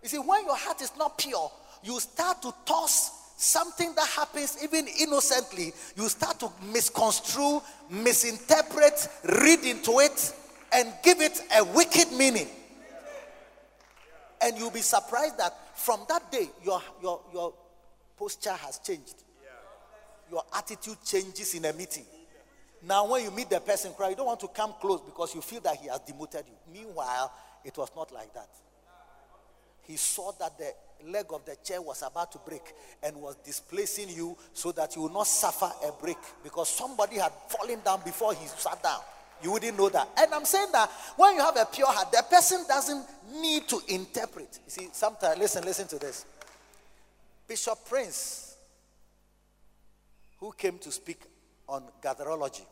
You 0.02 0.10
see, 0.10 0.18
when 0.20 0.46
your 0.46 0.56
heart 0.56 0.82
is 0.82 0.94
not 0.98 1.18
pure, 1.18 1.52
you 1.84 2.00
start 2.00 2.42
to 2.44 2.54
toss 2.66 3.12
something 3.36 3.94
that 3.96 4.08
happens 4.08 4.58
even 4.64 4.88
innocently, 5.02 5.74
you 5.98 6.08
start 6.08 6.40
to 6.40 6.50
misconstrue, 6.72 7.62
misinterpret, 7.90 9.08
read 9.42 9.66
into 9.66 10.00
it, 10.00 10.34
and 10.72 10.94
give 11.04 11.20
it 11.20 11.42
a 11.58 11.64
wicked 11.64 12.12
meaning. 12.14 12.48
And 14.44 14.58
you'll 14.58 14.72
be 14.72 14.82
surprised 14.82 15.38
that 15.38 15.54
from 15.78 16.02
that 16.10 16.32
day, 16.32 16.50
your, 16.64 16.82
your, 17.02 17.22
your 17.34 17.54
posture 18.18 18.52
has 18.52 18.80
changed. 18.80 19.16
Your 20.30 20.44
attitude 20.56 20.98
changes 21.06 21.54
in 21.56 21.66
a 21.66 21.74
meeting. 21.74 22.06
Now, 22.86 23.08
when 23.08 23.24
you 23.24 23.32
meet 23.32 23.50
the 23.50 23.62
person, 23.62 23.94
cry, 23.94 24.10
you 24.10 24.16
don't 24.16 24.26
want 24.26 24.42
to 24.42 24.50
come 24.50 24.74
close 24.82 25.00
because 25.02 25.34
you 25.34 25.42
feel 25.42 25.62
that 25.62 25.78
he 25.78 25.88
has 25.88 26.00
demoted 26.00 26.44
you. 26.48 26.74
Meanwhile, 26.74 27.32
it 27.64 27.78
was 27.78 27.90
not 27.96 28.12
like 28.14 28.34
that. 28.34 28.50
He 29.84 29.96
saw 29.96 30.32
that 30.34 30.58
the 30.58 30.74
leg 31.10 31.26
of 31.30 31.46
the 31.46 31.56
chair 31.64 31.82
was 31.82 32.02
about 32.02 32.32
to 32.34 32.40
break 32.40 32.74
and 33.02 33.16
was 33.18 33.36
displacing 33.46 34.10
you 34.10 34.38
so 34.54 34.72
that 34.74 34.96
you 34.96 35.04
will 35.04 35.14
not 35.14 35.28
suffer 35.28 35.72
a 35.86 35.92
break 36.02 36.18
because 36.44 36.70
somebody 36.70 37.18
had 37.18 37.32
fallen 37.48 37.80
down 37.84 38.02
before 38.04 38.34
he 38.34 38.46
sat 38.48 38.82
down. 38.84 39.00
You 39.44 39.52
wouldn't 39.52 39.78
know 39.78 39.90
that. 39.90 40.10
And 40.18 40.34
I'm 40.34 40.46
saying 40.46 40.70
that 40.72 40.90
when 41.18 41.36
you 41.36 41.42
have 41.42 41.58
a 41.58 41.66
pure 41.66 41.88
heart, 41.88 42.12
the 42.12 42.24
person 42.30 42.64
doesn't 42.68 43.06
need 43.36 43.68
to 43.68 43.82
interpret. 43.90 44.60
You 44.66 44.72
see, 44.72 44.90
sometimes, 44.94 45.38
listen, 45.38 45.66
listen 45.66 45.88
to 45.90 46.00
this. 46.00 46.26
Bishop 47.46 47.78
Prince, 47.88 48.56
who 50.40 50.54
came 50.54 50.78
to 50.80 50.92
speak 50.92 51.22
on 51.68 51.84
gatherology, 52.02 52.66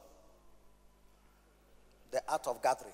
the 2.09 2.21
art 2.27 2.47
of 2.47 2.63
gathering, 2.63 2.93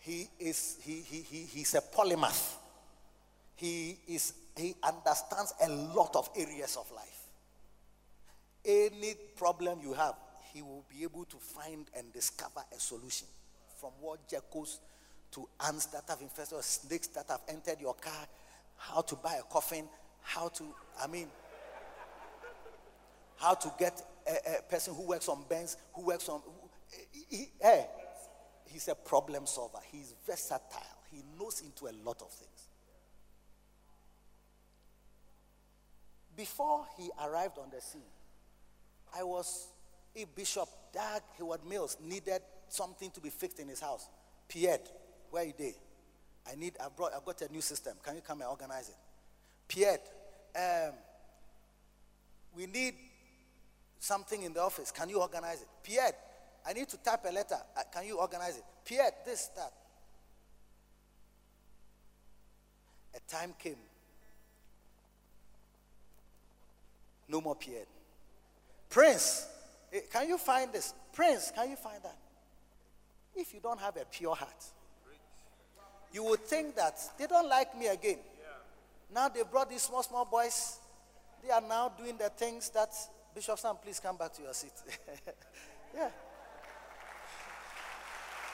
he 0.00 0.28
is 0.38 0.78
he, 0.82 1.00
he, 1.00 1.20
he, 1.20 1.42
he's 1.44 1.74
a 1.74 1.80
polymath. 1.80 2.56
He 3.56 3.98
is 4.08 4.34
he 4.56 4.74
understands 4.82 5.54
a 5.62 5.68
lot 5.68 6.14
of 6.16 6.28
areas 6.36 6.76
of 6.76 6.90
life. 6.92 7.28
Any 8.64 9.14
problem 9.36 9.80
you 9.82 9.92
have, 9.94 10.14
he 10.54 10.62
will 10.62 10.84
be 10.88 11.02
able 11.02 11.24
to 11.24 11.36
find 11.36 11.90
and 11.96 12.12
discover 12.12 12.60
a 12.74 12.78
solution. 12.78 13.26
From 13.80 13.90
what 14.00 14.28
geckos 14.28 14.78
to 15.32 15.48
ants 15.66 15.86
that 15.86 16.04
have 16.08 16.20
infested 16.22 16.56
or 16.56 16.62
snakes 16.62 17.08
that 17.08 17.26
have 17.28 17.40
entered 17.48 17.80
your 17.80 17.94
car, 17.94 18.26
how 18.76 19.00
to 19.02 19.16
buy 19.16 19.34
a 19.34 19.42
coffin, 19.42 19.84
how 20.22 20.48
to, 20.48 20.64
I 21.02 21.08
mean, 21.08 21.26
how 23.36 23.54
to 23.54 23.72
get 23.78 24.00
a, 24.26 24.58
a 24.58 24.62
person 24.62 24.94
who 24.94 25.02
works 25.02 25.28
on 25.28 25.44
Benz, 25.48 25.76
who 25.92 26.06
works 26.06 26.28
on, 26.28 26.40
he, 27.12 27.36
he, 27.36 27.48
hey, 27.60 27.86
he's 28.66 28.86
a 28.86 28.94
problem 28.94 29.46
solver. 29.46 29.80
He's 29.90 30.14
versatile. 30.24 30.80
He 31.10 31.22
knows 31.38 31.60
into 31.62 31.86
a 31.86 31.94
lot 32.04 32.22
of 32.22 32.30
things. 32.30 32.68
Before 36.36 36.86
he 36.96 37.10
arrived 37.24 37.58
on 37.58 37.70
the 37.74 37.80
scene, 37.80 38.02
I 39.16 39.22
was, 39.22 39.68
if 40.14 40.34
Bishop 40.34 40.68
Dag 40.92 41.22
Heward-Mills 41.36 41.98
needed 42.02 42.40
something 42.68 43.10
to 43.10 43.20
be 43.20 43.30
fixed 43.30 43.58
in 43.58 43.68
his 43.68 43.80
house, 43.80 44.08
Pierre, 44.48 44.78
where 45.30 45.42
are 45.42 45.46
you 45.46 45.54
there? 45.58 45.72
I 46.50 46.54
need, 46.56 46.74
I 46.80 46.88
brought, 46.94 47.12
I've 47.14 47.24
got 47.24 47.40
a 47.42 47.52
new 47.52 47.60
system. 47.60 47.94
Can 48.02 48.16
you 48.16 48.20
come 48.20 48.40
and 48.40 48.50
organize 48.50 48.88
it? 48.88 48.96
Pierre, 49.66 49.98
um, 50.56 50.92
we 52.54 52.66
need 52.66 52.94
something 53.98 54.42
in 54.42 54.52
the 54.52 54.60
office. 54.60 54.90
Can 54.90 55.08
you 55.08 55.20
organize 55.20 55.62
it? 55.62 55.68
Pierre, 55.82 56.12
I 56.66 56.72
need 56.72 56.88
to 56.90 56.96
type 56.98 57.24
a 57.28 57.32
letter. 57.32 57.56
Uh, 57.76 57.80
can 57.92 58.06
you 58.06 58.18
organize 58.18 58.58
it? 58.58 58.64
Pierre, 58.84 59.10
this, 59.24 59.48
that. 59.56 59.72
A 63.16 63.30
time 63.30 63.54
came. 63.58 63.76
No 67.28 67.40
more 67.40 67.56
Pierre. 67.56 67.86
Prince, 68.90 69.46
Eh, 69.94 70.00
can 70.12 70.28
you 70.28 70.36
find 70.36 70.72
this? 70.72 70.92
Prince, 71.12 71.52
can 71.54 71.70
you 71.70 71.76
find 71.76 72.02
that? 72.02 72.16
If 73.36 73.54
you 73.54 73.60
don't 73.60 73.80
have 73.80 73.96
a 73.96 74.04
pure 74.04 74.34
heart, 74.34 74.64
you 76.12 76.24
would 76.24 76.40
think 76.40 76.74
that 76.76 76.98
they 77.18 77.26
don't 77.26 77.48
like 77.48 77.78
me 77.78 77.86
again. 77.86 78.18
Now 79.12 79.28
they 79.28 79.42
brought 79.42 79.70
these 79.70 79.82
small, 79.82 80.02
small 80.02 80.24
boys. 80.24 80.78
They 81.42 81.50
are 81.50 81.60
now 81.60 81.92
doing 81.96 82.16
the 82.16 82.30
things 82.30 82.70
that 82.70 82.90
Bishop 83.34 83.58
Sam, 83.58 83.76
please 83.82 84.00
come 84.00 84.16
back 84.16 84.32
to 84.34 84.42
your 84.42 84.54
seat. 84.54 84.72
yeah. 85.94 86.08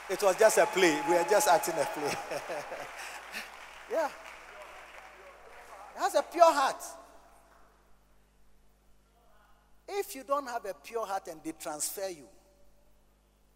It 0.09 0.21
was 0.21 0.35
just 0.37 0.57
a 0.57 0.65
play. 0.65 0.99
We 1.07 1.15
were 1.15 1.25
just 1.29 1.47
acting 1.47 1.75
a 1.75 1.85
play. 1.85 2.11
yeah. 3.91 4.09
It 5.95 5.99
has 5.99 6.15
a 6.15 6.23
pure 6.23 6.51
heart. 6.51 6.83
If 9.93 10.15
you 10.15 10.23
don't 10.23 10.47
have 10.47 10.65
a 10.65 10.73
pure 10.73 11.05
heart 11.05 11.27
and 11.27 11.41
they 11.43 11.51
transfer 11.51 12.07
you, 12.07 12.27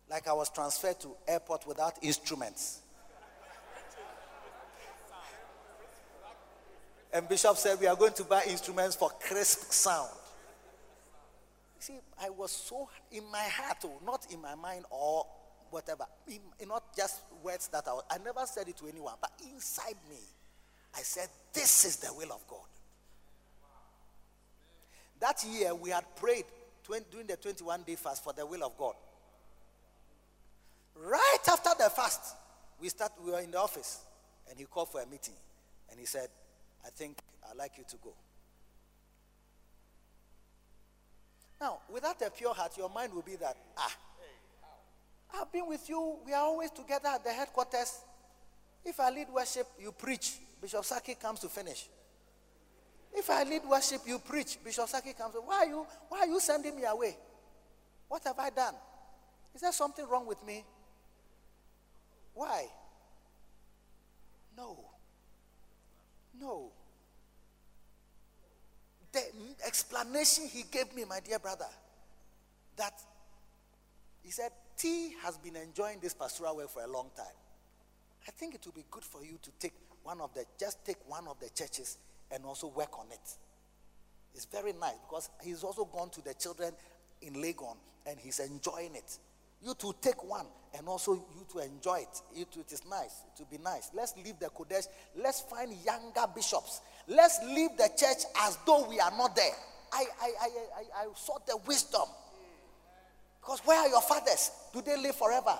like 0.10 0.28
I 0.28 0.34
was 0.34 0.50
transferred 0.50 1.00
to 1.00 1.16
airport 1.28 1.66
without 1.66 1.94
instruments. 2.02 2.82
And 7.14 7.30
Bishop 7.30 7.56
said, 7.56 7.80
We 7.80 7.88
are 7.88 7.96
going 7.96 8.12
to 8.14 8.26
buy 8.26 8.44
instruments 8.50 8.98
for 8.98 9.10
crisp 9.22 9.72
sound. 9.72 10.10
See, 11.80 12.00
I 12.22 12.30
was 12.30 12.52
so 12.52 12.90
in 13.14 13.24
my 13.32 13.44
heart, 13.44 13.78
oh, 13.86 14.02
not 14.06 14.28
in 14.34 14.42
my 14.42 14.56
mind 14.56 14.84
or 14.90 15.26
whatever, 15.70 16.06
in, 16.28 16.40
in 16.60 16.68
not 16.68 16.96
just 16.96 17.22
words 17.42 17.70
that 17.70 17.88
I, 17.88 18.16
I 18.16 18.18
never 18.18 18.42
said 18.46 18.68
it 18.68 18.76
to 18.78 18.88
anyone, 18.88 19.14
but 19.22 19.32
inside 19.50 19.96
me, 20.10 20.20
I 20.94 21.02
said, 21.02 21.30
This 21.54 21.86
is 21.86 21.96
the 21.96 22.14
will 22.14 22.34
of 22.34 22.46
God. 22.50 22.68
That 25.20 25.44
year, 25.46 25.74
we 25.74 25.90
had 25.90 26.04
prayed 26.16 26.46
20, 26.84 27.06
during 27.10 27.28
the 27.28 27.38
21 27.38 27.84
day 27.84 27.96
fast 27.96 28.24
for 28.24 28.34
the 28.34 28.46
will 28.46 28.64
of 28.64 28.78
God. 28.78 28.96
Right 30.96 31.48
after 31.48 31.72
the 31.78 31.90
fast, 31.90 32.36
we 32.80 32.90
start. 32.90 33.12
We 33.24 33.32
were 33.32 33.40
in 33.40 33.52
the 33.52 33.60
office, 33.60 34.00
and 34.50 34.58
he 34.58 34.66
called 34.66 34.90
for 34.90 35.02
a 35.02 35.06
meeting, 35.06 35.36
and 35.90 36.00
he 36.00 36.06
said, 36.06 36.30
"I 36.86 36.90
think 36.90 37.20
I'd 37.50 37.58
like 37.58 37.78
you 37.78 37.84
to 37.84 37.98
go." 37.98 38.14
Now, 41.60 41.80
without 41.90 42.22
a 42.22 42.30
pure 42.30 42.54
heart, 42.54 42.78
your 42.78 42.90
mind 42.90 43.14
will 43.14 43.22
be 43.22 43.36
that, 43.38 43.58
ah, 43.78 43.98
I've 45.34 45.52
been 45.52 45.68
with 45.68 45.88
you. 45.90 46.20
We 46.26 46.34
are 46.34 46.44
always 46.44 46.72
together 46.72 47.10
at 47.10 47.24
the 47.24 47.32
headquarters. 47.32 48.00
If 48.84 49.00
I 49.00 49.10
lead 49.10 49.30
worship, 49.30 49.68
you 49.80 49.92
preach. 49.92 50.40
Bishop 50.62 50.84
Sackey 50.84 51.20
comes 51.20 51.40
to 51.42 51.50
finish. 51.50 51.90
If 53.16 53.30
I 53.30 53.44
lead 53.44 53.62
worship, 53.70 54.02
you 54.06 54.20
preach. 54.20 54.58
Bishop 54.64 54.88
Sackey 54.88 55.18
comes. 55.18 55.36
Why 55.46 55.60
are 55.60 55.66
you? 55.66 55.88
Why 56.10 56.20
are 56.20 56.28
you 56.28 56.40
sending 56.40 56.76
me 56.76 56.84
away? 56.84 57.16
What 58.10 58.24
have 58.26 58.38
I 58.38 58.50
done? 58.50 58.76
Is 59.54 59.62
there 59.62 59.72
something 59.72 60.06
wrong 60.08 60.28
with 60.28 60.46
me? 60.46 60.66
Why? 62.34 62.66
No. 64.58 64.78
No. 66.40 66.72
The 69.14 69.22
explanation 69.66 70.50
he 70.52 70.64
gave 70.70 70.94
me, 70.94 71.06
my 71.06 71.22
dear 71.22 71.40
brother, 71.40 71.70
that 72.76 73.02
he 74.22 74.32
said, 74.32 74.52
T 74.78 75.14
has 75.24 75.38
been 75.38 75.56
enjoying 75.56 76.00
this 76.02 76.14
pastoral 76.14 76.58
work 76.58 76.70
for 76.70 76.84
a 76.84 76.88
long 76.88 77.10
time. 77.16 77.26
I 78.28 78.32
think 78.32 78.56
it 78.56 78.66
will 78.66 78.74
be 78.74 78.84
good 78.92 79.06
for 79.06 79.24
you 79.24 79.40
to 79.42 79.52
take 79.58 79.74
one 80.04 80.20
of 80.20 80.34
the, 80.34 80.44
just 80.60 80.86
take 80.86 80.98
one 81.08 81.28
of 81.30 81.40
the 81.40 81.50
churches 81.50 81.98
and 82.32 82.46
also 82.46 82.68
work 82.68 82.98
on 83.00 83.06
it. 83.12 83.38
It's 84.34 84.46
very 84.46 84.74
nice 84.74 84.96
because 85.08 85.30
he's 85.44 85.64
also 85.64 85.86
gone 85.86 86.10
to 86.12 86.22
the 86.22 86.34
children 86.34 86.74
in 87.22 87.34
Legon 87.36 87.78
and 88.06 88.20
he's 88.20 88.40
enjoying 88.40 88.96
it. 88.96 89.18
You 89.64 89.74
to 89.76 89.96
take 90.02 90.24
one 90.24 90.46
and 90.78 90.88
also 90.88 91.14
you 91.14 91.46
to 91.54 91.60
enjoy 91.60 92.00
it. 92.00 92.22
it. 92.36 92.48
It 92.58 92.72
is 92.72 92.82
nice. 92.90 93.24
Will 93.40 93.48
be 93.50 93.58
nice. 93.64 93.90
Let's 93.94 94.14
leave 94.18 94.38
the 94.40 94.48
Qodesh. 94.48 94.88
Let's 95.16 95.42
find 95.42 95.72
younger 95.86 96.26
bishops. 96.36 96.82
Let's 97.08 97.40
leave 97.44 97.72
the 97.78 97.90
church 97.98 98.26
as 98.42 98.58
though 98.66 98.88
we 98.90 99.00
are 99.00 99.12
not 99.18 99.36
there. 99.36 99.56
I, 99.94 100.04
I, 100.22 100.32
I, 100.42 100.48
I, 100.48 101.04
I 101.04 101.08
saw 101.16 101.38
the 101.48 101.58
wisdom. 101.66 102.08
Because 103.42 103.60
where 103.60 103.80
are 103.80 103.88
your 103.88 104.02
fathers? 104.02 104.52
Do 104.74 104.82
they 104.82 104.98
live 104.98 105.16
forever? 105.16 105.58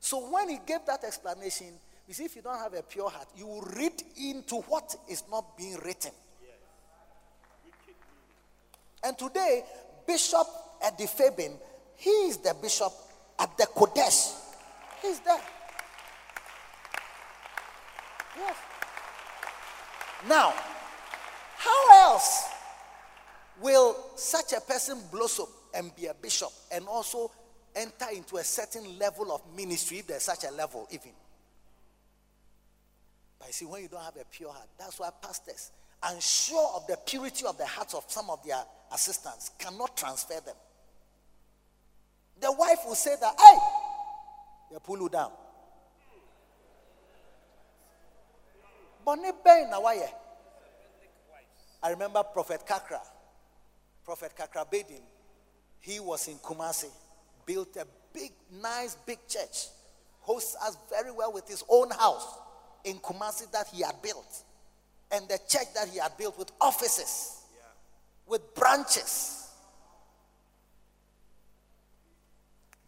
So 0.00 0.30
when 0.30 0.48
he 0.48 0.58
gave 0.66 0.80
that 0.86 1.04
explanation, 1.04 1.68
you 2.10 2.14
see, 2.14 2.24
if 2.24 2.34
you 2.34 2.42
don't 2.42 2.58
have 2.58 2.74
a 2.74 2.82
pure 2.82 3.08
heart, 3.08 3.28
you 3.36 3.46
will 3.46 3.62
read 3.76 4.02
into 4.20 4.56
what 4.62 4.96
is 5.08 5.22
not 5.30 5.56
being 5.56 5.76
written. 5.84 6.10
And 9.04 9.16
today, 9.16 9.62
Bishop 10.08 10.44
Eddie 10.82 11.06
Fabian 11.06 11.52
he 11.94 12.10
is 12.10 12.38
the 12.38 12.52
bishop 12.60 12.92
at 13.38 13.56
the 13.56 13.64
Qodesh. 13.64 14.34
He's 15.02 15.20
there. 15.20 15.40
Yes. 18.38 18.56
Now, 20.28 20.52
how 21.58 22.10
else 22.10 22.48
will 23.60 23.96
such 24.16 24.52
a 24.54 24.60
person 24.60 24.98
blossom 25.12 25.46
and 25.72 25.94
be 25.94 26.06
a 26.06 26.14
bishop 26.14 26.50
and 26.72 26.88
also 26.88 27.30
enter 27.76 28.06
into 28.12 28.38
a 28.38 28.44
certain 28.44 28.98
level 28.98 29.30
of 29.30 29.42
ministry 29.54 29.98
if 29.98 30.08
there's 30.08 30.24
such 30.24 30.42
a 30.42 30.50
level, 30.50 30.88
even? 30.90 31.12
But 33.40 33.48
you 33.48 33.52
see, 33.54 33.64
when 33.64 33.82
you 33.82 33.88
don't 33.88 34.04
have 34.04 34.16
a 34.16 34.24
pure 34.30 34.52
heart, 34.52 34.68
that's 34.78 35.00
why 35.00 35.08
pastors, 35.22 35.72
unsure 36.02 36.72
of 36.76 36.86
the 36.86 36.96
purity 37.06 37.46
of 37.46 37.56
the 37.56 37.66
hearts 37.66 37.94
of 37.94 38.04
some 38.06 38.28
of 38.28 38.44
their 38.44 38.62
assistants, 38.92 39.50
cannot 39.58 39.96
transfer 39.96 40.40
them. 40.44 40.54
The 42.40 42.52
wife 42.52 42.80
will 42.86 42.94
say 42.94 43.16
that, 43.20 43.34
hey, 43.38 43.58
they 44.70 44.76
pull 44.84 44.98
you 44.98 45.08
down. 45.08 45.30
I 51.82 51.90
remember 51.90 52.22
Prophet 52.22 52.62
Kakra. 52.68 53.00
Prophet 54.04 54.32
Kakra 54.38 54.70
Baiden. 54.70 55.00
He 55.80 55.98
was 55.98 56.28
in 56.28 56.36
Kumasi, 56.36 56.90
built 57.46 57.74
a 57.76 57.86
big, 58.12 58.32
nice, 58.60 58.96
big 59.06 59.18
church. 59.26 59.68
Hosts 60.20 60.56
us 60.62 60.76
very 60.90 61.10
well 61.10 61.32
with 61.32 61.48
his 61.48 61.64
own 61.70 61.90
house 61.90 62.36
in 62.84 62.98
Kumasi 62.98 63.50
that 63.52 63.68
he 63.72 63.82
had 63.82 64.00
built. 64.02 64.44
And 65.12 65.28
the 65.28 65.38
church 65.48 65.74
that 65.74 65.88
he 65.88 65.98
had 65.98 66.16
built 66.16 66.38
with 66.38 66.50
offices, 66.60 67.42
yeah. 67.54 67.62
with 68.26 68.54
branches. 68.54 69.48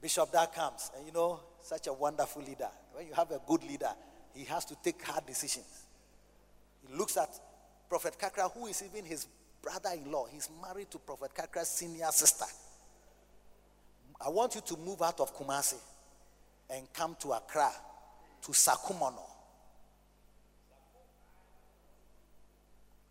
Bishop 0.01 0.33
that 0.33 0.55
comes, 0.55 0.91
and 0.97 1.07
you 1.07 1.13
know, 1.13 1.41
such 1.61 1.87
a 1.87 1.93
wonderful 1.93 2.43
leader. 2.43 2.69
When 2.93 3.07
you 3.07 3.15
have 3.15 3.31
a 3.31 3.41
good 3.47 3.63
leader, 3.65 3.91
he 4.35 4.45
has 4.45 4.65
to 4.67 4.77
take 4.83 5.01
hard 5.05 5.27
decisions. 5.27 5.87
He 6.87 6.95
looks 6.97 7.17
at 7.17 7.29
Prophet 7.89 8.17
Kakra, 8.19 8.51
who 8.53 8.67
is 8.67 8.83
even 8.83 9.05
his 9.05 9.27
brother 9.63 9.91
in 9.95 10.11
law. 10.11 10.27
He's 10.27 10.49
married 10.61 10.91
to 10.91 10.99
Prophet 10.99 11.31
Kakra's 11.35 11.69
senior 11.69 12.09
sister. 12.11 12.47
I 14.25 14.29
want 14.29 14.55
you 14.55 14.61
to 14.61 14.77
move 14.79 15.03
out 15.03 15.21
of 15.21 15.37
Kumasi 15.37 15.79
and 16.71 16.91
come 16.93 17.17
to 17.21 17.33
Accra, 17.33 17.71
to 18.43 18.53
Sakumono. 18.53 19.23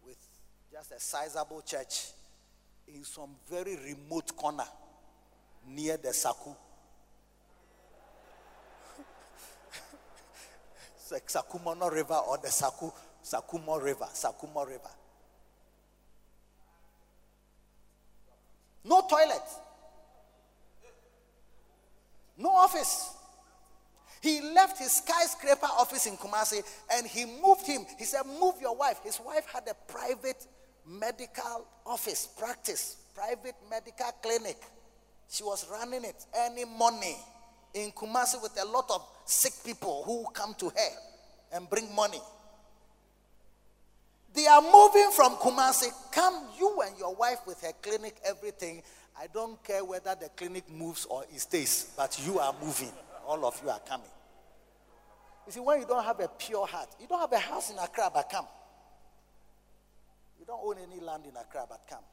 With 0.06 0.18
just 0.82 0.92
a 0.94 1.00
sizable 1.00 1.62
church 1.62 2.08
in 2.88 3.04
some 3.04 3.30
very 3.48 3.76
remote 3.76 4.36
corner 4.36 4.66
near 5.68 5.98
the 5.98 6.12
Saku. 6.12 6.56
Sakumono 11.28 11.92
River 11.92 12.20
or 12.28 12.40
the 12.40 12.50
Saku, 12.50 12.92
Sakumo 13.24 13.80
River, 13.80 14.08
Sakumo 14.12 14.66
River. 14.68 14.90
No 18.84 19.02
toilet. 19.08 19.44
No 22.38 22.50
office. 22.50 23.14
He 24.20 24.42
left 24.42 24.80
his 24.80 24.94
skyscraper 24.94 25.68
office 25.78 26.08
in 26.08 26.18
Kumasi 26.18 26.64
and 26.92 27.06
he 27.06 27.26
moved 27.26 27.68
him. 27.68 27.86
He 28.00 28.06
said, 28.06 28.24
Move 28.40 28.56
your 28.60 28.76
wife. 28.76 29.00
His 29.04 29.20
wife 29.20 29.46
had 29.54 29.68
a 29.68 29.76
private 29.92 30.48
medical 31.00 31.66
office, 31.86 32.28
practice, 32.38 32.98
private 33.16 33.56
medical 33.70 34.12
clinic. 34.22 34.58
She 35.30 35.44
was 35.44 35.68
running 35.70 36.04
it, 36.04 36.26
earning 36.38 36.78
money 36.78 37.16
in 37.74 37.92
Kumasi 37.92 38.42
with 38.42 38.58
a 38.62 38.66
lot 38.66 38.86
of 38.90 39.06
sick 39.26 39.54
people 39.64 40.04
who 40.06 40.26
come 40.34 40.54
to 40.56 40.70
her 40.70 40.90
and 41.54 41.70
bring 41.70 41.94
money. 41.96 42.20
They 44.34 44.48
are 44.48 44.62
moving 44.62 45.12
from 45.12 45.36
Kumasi. 45.36 45.90
Come, 46.12 46.48
you 46.58 46.82
and 46.86 46.98
your 46.98 47.16
wife 47.16 47.40
with 47.46 47.62
her 47.62 47.74
clinic, 47.82 48.16
everything. 48.26 48.82
I 49.20 49.28
don't 49.34 49.62
care 49.64 49.84
whether 49.84 50.16
the 50.16 50.30
clinic 50.30 50.70
moves 50.70 51.06
or 51.06 51.24
it 51.34 51.40
stays, 51.40 51.92
but 51.98 52.20
you 52.26 52.40
are 52.40 52.56
moving. 52.62 52.92
All 53.28 53.46
of 53.46 53.60
you 53.64 53.70
are 53.70 53.80
coming. 53.80 54.08
You 55.46 55.52
see, 55.52 55.60
when 55.60 55.82
you 55.82 55.86
don't 55.86 56.04
have 56.04 56.20
a 56.20 56.28
pure 56.28 56.66
heart, 56.66 56.90
you 57.00 57.08
don't 57.08 57.20
have 57.20 57.32
a 57.34 57.40
house 57.40 57.72
in 57.72 57.78
Accra, 57.78 58.10
but 58.14 58.30
come. 58.30 58.46
Don't 60.52 60.66
own 60.66 60.84
any 60.92 61.00
land 61.00 61.24
in 61.24 61.32
Accra, 61.38 61.66
but 61.70 61.80
come. 61.90 62.04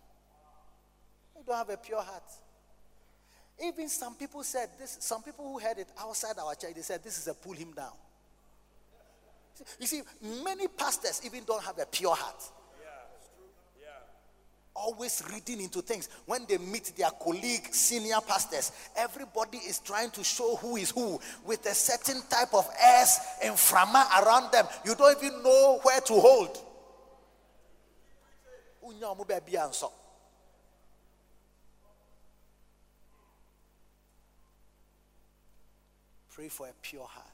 You 1.36 1.42
don't 1.44 1.56
have 1.56 1.70
a 1.70 1.76
pure 1.76 2.00
heart. 2.00 2.22
Even 3.60 3.88
some 3.88 4.14
people 4.14 4.44
said 4.44 4.68
this, 4.78 4.96
some 5.00 5.24
people 5.24 5.44
who 5.44 5.58
heard 5.58 5.78
it 5.78 5.88
outside 5.98 6.38
our 6.38 6.54
church, 6.54 6.74
they 6.76 6.82
said 6.82 7.02
this 7.02 7.18
is 7.18 7.26
a 7.26 7.34
pull 7.34 7.54
him 7.54 7.72
down. 7.72 7.90
You 9.80 9.88
see, 9.88 10.02
many 10.44 10.68
pastors 10.68 11.20
even 11.24 11.42
don't 11.42 11.64
have 11.64 11.80
a 11.80 11.86
pure 11.86 12.14
heart. 12.14 12.40
Yeah. 12.80 13.82
Yeah. 13.82 13.88
always 14.72 15.20
reading 15.32 15.60
into 15.60 15.82
things. 15.82 16.08
When 16.24 16.46
they 16.48 16.58
meet 16.58 16.92
their 16.96 17.10
colleague, 17.10 17.66
senior 17.72 18.20
pastors, 18.24 18.70
everybody 18.96 19.58
is 19.58 19.80
trying 19.80 20.12
to 20.12 20.22
show 20.22 20.54
who 20.54 20.76
is 20.76 20.90
who 20.90 21.18
with 21.44 21.66
a 21.66 21.74
certain 21.74 22.22
type 22.30 22.54
of 22.54 22.70
airs 22.80 23.18
and 23.42 23.56
frama 23.56 24.06
around 24.22 24.52
them. 24.52 24.66
You 24.84 24.94
don't 24.94 25.20
even 25.20 25.42
know 25.42 25.80
where 25.82 26.00
to 26.02 26.12
hold. 26.12 26.66
Pray 36.30 36.48
for 36.48 36.68
a 36.68 36.72
pure 36.80 37.06
heart. 37.06 37.26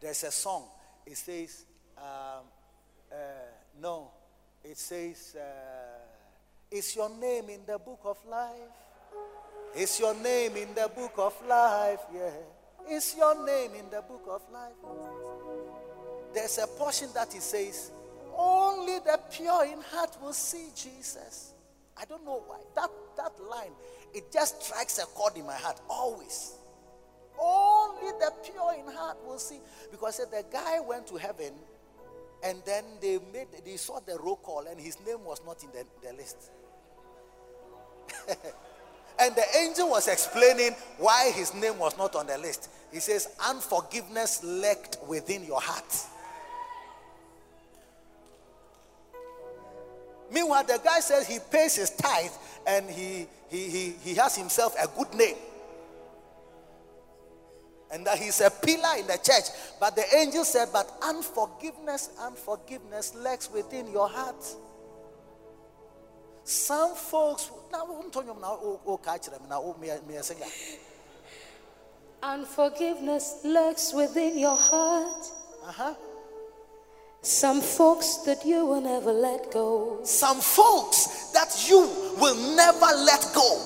There's 0.00 0.22
a 0.24 0.30
song. 0.30 0.64
It 1.04 1.16
says, 1.16 1.64
um, 1.98 2.44
uh, 3.10 3.14
no, 3.80 4.10
it 4.64 4.78
says, 4.78 5.36
uh, 5.36 5.42
is 6.70 6.94
your 6.94 7.10
name 7.10 7.50
in 7.50 7.60
the 7.66 7.78
book 7.78 8.00
of 8.04 8.18
life? 8.28 8.52
Is 9.76 9.98
your 9.98 10.14
name 10.14 10.56
in 10.56 10.74
the 10.74 10.88
book 10.94 11.14
of 11.18 11.34
life? 11.48 12.00
Yeah. 12.14 12.30
Is 12.90 13.14
your 13.16 13.34
name 13.44 13.72
in 13.78 13.90
the 13.90 14.02
book 14.02 14.24
of 14.28 14.42
life? 14.52 14.72
There's 16.34 16.58
a 16.58 16.66
portion 16.66 17.08
that 17.14 17.34
it 17.34 17.42
says, 17.42 17.90
only 18.36 18.98
the 19.00 19.18
pure 19.30 19.64
in 19.64 19.80
heart 19.80 20.16
will 20.22 20.32
see 20.32 20.68
Jesus. 20.74 21.54
I 21.96 22.04
don't 22.04 22.24
know 22.24 22.42
why. 22.46 22.58
That, 22.74 22.90
that 23.16 23.32
line, 23.48 23.72
it 24.14 24.32
just 24.32 24.62
strikes 24.62 24.98
a 24.98 25.06
chord 25.06 25.36
in 25.36 25.46
my 25.46 25.54
heart 25.54 25.80
always. 25.88 26.54
Only 27.40 28.12
the 28.18 28.32
pure 28.44 28.74
in 28.78 28.92
heart 28.92 29.18
will 29.24 29.38
see. 29.38 29.60
Because 29.90 30.18
the 30.18 30.44
guy 30.50 30.80
went 30.80 31.06
to 31.08 31.16
heaven 31.16 31.52
and 32.44 32.62
then 32.64 32.84
they 33.00 33.18
made 33.32 33.46
they 33.64 33.76
saw 33.76 34.00
the 34.00 34.18
roll 34.18 34.36
call 34.36 34.66
and 34.68 34.80
his 34.80 34.98
name 35.06 35.24
was 35.24 35.40
not 35.46 35.62
in 35.62 35.70
the, 35.70 35.84
the 36.06 36.12
list. 36.14 36.50
and 39.18 39.34
the 39.34 39.44
angel 39.58 39.88
was 39.90 40.08
explaining 40.08 40.72
why 40.98 41.30
his 41.34 41.54
name 41.54 41.78
was 41.78 41.96
not 41.96 42.14
on 42.16 42.26
the 42.26 42.38
list. 42.38 42.68
He 42.92 43.00
says, 43.00 43.28
Unforgiveness 43.48 44.42
lurked 44.44 44.98
within 45.06 45.44
your 45.44 45.60
heart. 45.60 45.94
Meanwhile, 50.32 50.64
the 50.64 50.80
guy 50.82 51.00
says 51.00 51.26
he 51.28 51.38
pays 51.50 51.76
his 51.76 51.90
tithe 51.90 52.30
and 52.66 52.88
he, 52.88 53.26
he, 53.50 53.68
he, 53.68 53.90
he 54.02 54.14
has 54.14 54.36
himself 54.36 54.74
a 54.82 54.88
good 54.96 55.12
name. 55.14 55.36
And 57.92 58.06
that 58.06 58.18
he's 58.18 58.40
a 58.40 58.48
pillar 58.48 58.96
in 58.98 59.06
the 59.06 59.18
church. 59.22 59.44
But 59.78 59.94
the 59.94 60.04
angel 60.16 60.44
said, 60.44 60.68
But 60.72 60.90
unforgiveness, 61.02 62.08
unforgiveness 62.18 63.14
lurks 63.14 63.50
within 63.50 63.92
your 63.92 64.08
heart. 64.08 64.42
Some 66.44 66.94
folks, 66.94 67.50
now 67.70 67.86
I'm 68.02 68.10
telling 68.10 68.28
you 68.28 68.36
now, 68.40 68.58
oh, 68.62 69.00
catch 69.04 69.26
them 69.26 69.42
now, 69.48 69.60
oh, 69.62 69.76
me, 69.78 69.88
me, 70.08 70.18
Unforgiveness 72.22 73.40
lurks 73.44 73.92
within 73.92 74.38
your 74.38 74.56
heart. 74.56 75.26
Uh 75.64 75.72
huh. 75.72 75.94
Some 77.24 77.60
folks 77.60 78.16
that 78.26 78.44
you 78.44 78.66
will 78.66 78.80
never 78.80 79.12
let 79.12 79.52
go. 79.52 80.00
Some 80.02 80.40
folks 80.40 81.30
that 81.32 81.68
you 81.68 81.88
will 82.18 82.34
never 82.56 82.86
let 83.06 83.30
go. 83.32 83.62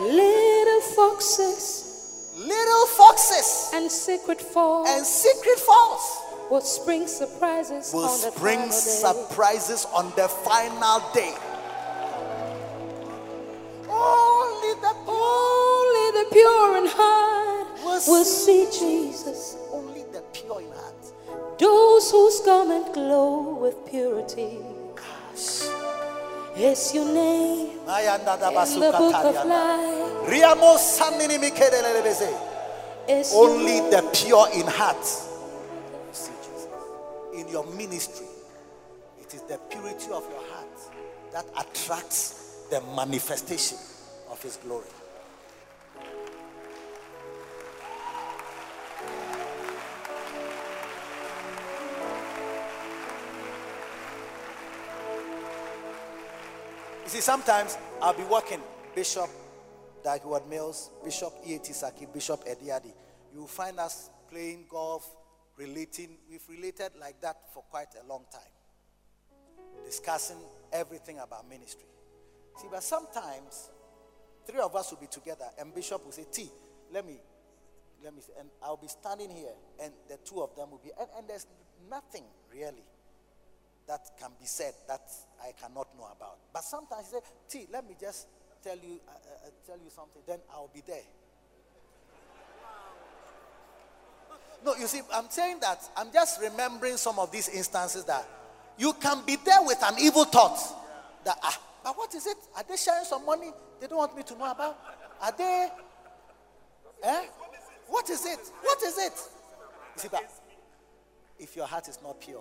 Little 0.00 0.80
foxes. 0.96 2.32
Little 2.36 2.86
foxes. 2.98 3.70
And 3.74 3.88
secret 3.88 4.40
falls. 4.40 4.88
And 4.90 5.06
secret 5.06 5.60
falls. 5.60 6.02
Will 6.50 6.60
spring 6.62 7.06
surprises 7.06 7.92
will 7.94 8.06
on 8.06 8.20
the 8.20 8.32
spring 8.32 8.58
final 8.58 8.72
surprises 8.72 9.86
on 9.94 10.12
the 10.16 10.26
final 10.28 10.98
day. 11.14 11.32
Only 13.88 14.74
the 14.80 14.94
only 15.06 16.06
the 16.18 16.26
pure 16.32 16.78
in 16.78 16.86
heart 16.88 17.68
will 17.84 18.24
see 18.24 18.66
Jesus. 18.66 19.63
Those 21.58 22.10
whose 22.10 22.40
garment 22.40 22.92
glow 22.92 23.54
with 23.60 23.86
purity. 23.88 24.58
Gosh. 24.94 25.68
Is 26.56 26.94
your 26.94 27.06
name 27.06 27.70
in 27.70 28.80
the 28.80 28.92
book 28.98 29.14
of 29.14 29.34
life? 29.46 30.28
Only 33.34 33.80
the 33.90 34.02
pure 34.12 34.48
in 34.54 34.66
heart. 34.66 35.06
In 37.34 37.48
your 37.48 37.66
ministry, 37.76 38.26
it 39.20 39.34
is 39.34 39.42
the 39.42 39.58
purity 39.70 40.10
of 40.12 40.24
your 40.30 40.44
heart 40.52 40.78
that 41.32 41.44
attracts 41.58 42.66
the 42.70 42.80
manifestation 42.96 43.78
of 44.30 44.40
His 44.42 44.56
glory. 44.58 44.86
See, 57.14 57.20
sometimes 57.20 57.78
I'll 58.02 58.12
be 58.12 58.24
working, 58.24 58.58
Bishop 58.92 59.30
Dag 60.02 60.22
Heward-Mills, 60.22 60.90
Bishop 61.04 61.32
E.A.T. 61.46 61.72
Sackey, 61.72 62.12
Bishop 62.12 62.44
Ediadi. 62.44 62.92
You 63.32 63.38
will 63.38 63.46
find 63.46 63.78
us 63.78 64.10
playing 64.28 64.64
golf, 64.68 65.08
relating. 65.56 66.18
We've 66.28 66.42
related 66.48 66.90
like 66.98 67.20
that 67.20 67.36
for 67.54 67.62
quite 67.70 67.94
a 68.02 68.04
long 68.08 68.24
time, 68.32 68.50
discussing 69.84 70.38
everything 70.72 71.20
about 71.20 71.48
ministry. 71.48 71.86
See, 72.56 72.66
but 72.68 72.82
sometimes 72.82 73.70
three 74.44 74.58
of 74.58 74.74
us 74.74 74.90
will 74.90 74.98
be 74.98 75.06
together, 75.06 75.46
and 75.56 75.72
Bishop 75.72 76.04
will 76.04 76.10
say, 76.10 76.26
T, 76.32 76.50
let 76.92 77.06
me, 77.06 77.20
let 78.02 78.12
me, 78.12 78.22
and 78.40 78.48
I'll 78.60 78.76
be 78.76 78.88
standing 78.88 79.30
here, 79.30 79.54
and 79.80 79.92
the 80.08 80.16
two 80.24 80.42
of 80.42 80.56
them 80.56 80.72
will 80.72 80.80
be, 80.82 80.90
and, 80.98 81.06
and 81.16 81.28
there's 81.28 81.46
nothing 81.88 82.24
really 82.52 82.82
that 83.86 84.10
can 84.18 84.30
be 84.40 84.46
said 84.46 84.74
that 84.88 85.02
I 85.42 85.52
cannot 85.52 85.88
know 85.96 86.08
about. 86.16 86.38
But 86.52 86.64
sometimes 86.64 87.06
he 87.06 87.16
say, 87.16 87.20
T, 87.48 87.66
let 87.72 87.86
me 87.86 87.96
just 88.00 88.26
tell 88.62 88.76
you, 88.76 89.00
uh, 89.06 89.10
uh, 89.10 89.46
uh, 89.46 89.50
tell 89.66 89.76
you 89.76 89.90
something, 89.90 90.22
then 90.26 90.38
I'll 90.50 90.70
be 90.72 90.82
there. 90.86 91.02
No, 94.64 94.74
you 94.76 94.86
see, 94.86 95.02
I'm 95.12 95.28
saying 95.28 95.58
that 95.60 95.86
I'm 95.96 96.10
just 96.10 96.40
remembering 96.40 96.96
some 96.96 97.18
of 97.18 97.30
these 97.30 97.50
instances 97.50 98.04
that 98.04 98.26
you 98.78 98.94
can 98.94 99.22
be 99.26 99.36
there 99.44 99.62
with 99.62 99.82
an 99.82 99.96
evil 100.00 100.24
thought 100.24 100.58
that 101.24 101.36
ah, 101.42 101.60
but 101.84 101.98
what 101.98 102.14
is 102.14 102.26
it? 102.26 102.38
Are 102.56 102.64
they 102.66 102.76
sharing 102.76 103.04
some 103.04 103.26
money 103.26 103.52
they 103.78 103.86
don't 103.86 103.98
want 103.98 104.16
me 104.16 104.22
to 104.22 104.38
know 104.38 104.50
about? 104.50 104.78
Are 105.20 105.32
they? 105.36 105.68
Eh? 107.02 107.24
What 107.88 108.08
is 108.08 108.24
it? 108.24 108.38
What 108.62 108.82
is 108.82 108.96
it? 108.96 109.12
You 109.96 110.02
see, 110.02 110.08
but 110.10 110.30
if 111.38 111.54
your 111.54 111.66
heart 111.66 111.88
is 111.88 111.98
not 112.02 112.18
pure, 112.20 112.40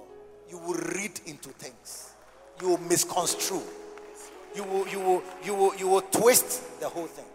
you 0.49 0.57
will 0.57 0.75
read 0.95 1.19
into 1.25 1.49
things. 1.49 2.13
You 2.61 2.69
will 2.69 2.77
misconstrue. 2.79 3.61
You 4.55 4.63
will, 4.63 4.87
you 4.87 4.99
will, 4.99 5.23
you 5.43 5.55
will, 5.55 5.75
you 5.75 5.87
will 5.87 6.01
twist 6.01 6.79
the 6.79 6.87
whole 6.87 7.07
thing. 7.07 7.25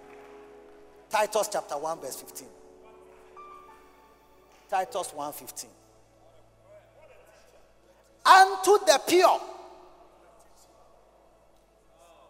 Titus 1.10 1.48
chapter 1.52 1.76
1, 1.76 2.00
verse 2.00 2.16
15. 2.16 2.46
Titus 4.70 5.12
1 5.14 5.32
15. 5.32 5.70
Unto 8.26 8.84
the 8.84 9.00
pure 9.06 9.40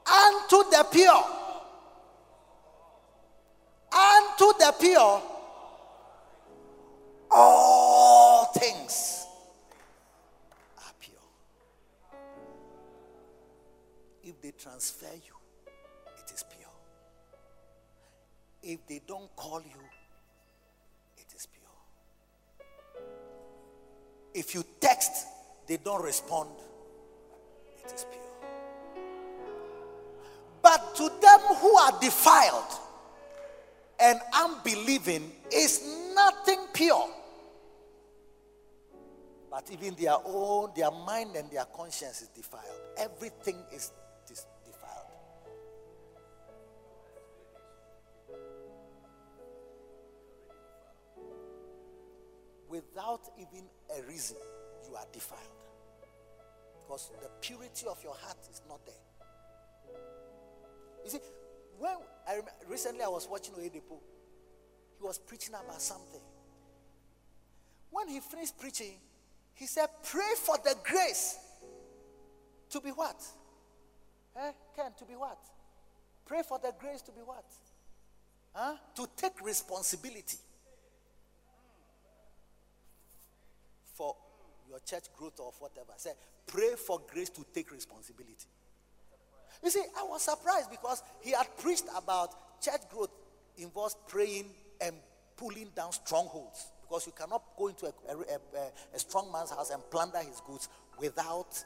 unto 0.08 0.70
the 0.70 0.86
pure. 0.90 1.24
Unto 3.90 4.52
the 4.58 4.74
pure, 4.78 5.23
all 7.31 8.44
things 8.52 9.07
They 14.41 14.52
transfer 14.52 15.07
you, 15.15 15.34
it 16.17 16.33
is 16.33 16.44
pure. 16.49 16.68
If 18.62 18.86
they 18.86 19.00
don't 19.07 19.34
call 19.34 19.60
you, 19.60 19.81
it 21.17 21.34
is 21.34 21.47
pure. 21.47 22.67
If 24.34 24.55
you 24.55 24.65
text, 24.81 25.26
they 25.67 25.76
don't 25.76 26.02
respond, 26.05 26.50
it 27.84 27.92
is 27.92 28.05
pure. 28.05 28.23
But 30.62 30.94
to 30.97 31.10
them 31.20 31.41
who 31.57 31.76
are 31.76 32.00
defiled 32.00 32.73
and 34.00 34.20
unbelieving 34.34 35.33
is 35.52 36.12
nothing 36.15 36.60
pure. 36.73 37.08
But 39.50 39.68
even 39.73 39.94
their 39.94 40.17
own, 40.25 40.70
their 40.76 40.91
mind 40.91 41.34
and 41.34 41.50
their 41.50 41.65
conscience 41.65 42.23
is 42.23 42.28
defiled. 42.28 42.81
Everything 42.97 43.57
is 43.73 43.92
Without 52.68 53.20
even 53.38 53.64
a 53.98 54.02
reason, 54.06 54.36
you 54.88 54.94
are 54.97 55.06
defiled. 55.12 55.40
Because 56.80 57.10
the 57.22 57.28
purity 57.40 57.86
of 57.86 58.02
your 58.02 58.14
heart 58.14 58.38
is 58.50 58.62
not 58.68 58.84
there. 58.84 58.94
You 61.05 61.10
see, 61.10 61.18
when 61.78 61.92
I 62.26 62.32
remember, 62.32 62.50
recently 62.68 63.02
I 63.02 63.08
was 63.08 63.26
watching 63.30 63.55
Oyedepo, 63.55 63.98
he 64.98 65.02
was 65.02 65.18
preaching 65.18 65.55
about 65.55 65.80
something. 65.80 66.20
When 67.90 68.08
he 68.08 68.20
finished 68.20 68.58
preaching, 68.58 68.94
he 69.55 69.66
said, 69.66 69.88
Pray 70.02 70.34
for 70.36 70.56
the 70.62 70.74
grace 70.84 71.38
to 72.70 72.80
be 72.80 72.90
what? 72.90 73.22
Eh? 74.36 74.52
Ken, 74.76 74.92
to 74.98 75.05
be 75.05 75.14
what? 75.14 75.38
Pray 76.26 76.42
for 76.47 76.58
the 76.58 76.72
grace 76.78 77.00
to 77.02 77.12
be 77.12 77.20
what? 77.24 77.44
Huh? 78.55 78.76
To 78.97 79.08
take 79.16 79.40
responsibility 79.42 80.36
for 83.98 84.14
your 84.68 84.78
church 84.80 85.04
growth 85.16 85.40
or 85.40 85.52
whatever. 85.58 85.92
Say, 85.96 86.12
pray 86.46 86.74
for 86.76 87.00
grace 87.12 87.30
to 87.30 87.44
take 87.52 87.72
responsibility. 87.72 88.46
You 89.62 89.70
see, 89.70 89.82
I 89.98 90.04
was 90.04 90.22
surprised 90.22 90.70
because 90.70 91.02
he 91.20 91.32
had 91.32 91.48
preached 91.58 91.86
about 91.96 92.62
church 92.62 92.82
growth 92.90 93.10
involves 93.56 93.96
praying 94.06 94.46
and 94.80 94.94
pulling 95.36 95.70
down 95.74 95.92
strongholds. 95.92 96.70
Because 96.82 97.06
you 97.06 97.12
cannot 97.12 97.42
go 97.56 97.66
into 97.66 97.86
a, 97.86 97.92
a, 98.08 98.16
a, 98.16 98.94
a 98.94 98.98
strong 98.98 99.32
man's 99.32 99.50
house 99.50 99.70
and 99.70 99.82
plunder 99.90 100.18
his 100.18 100.40
goods 100.46 100.68
without 101.00 101.62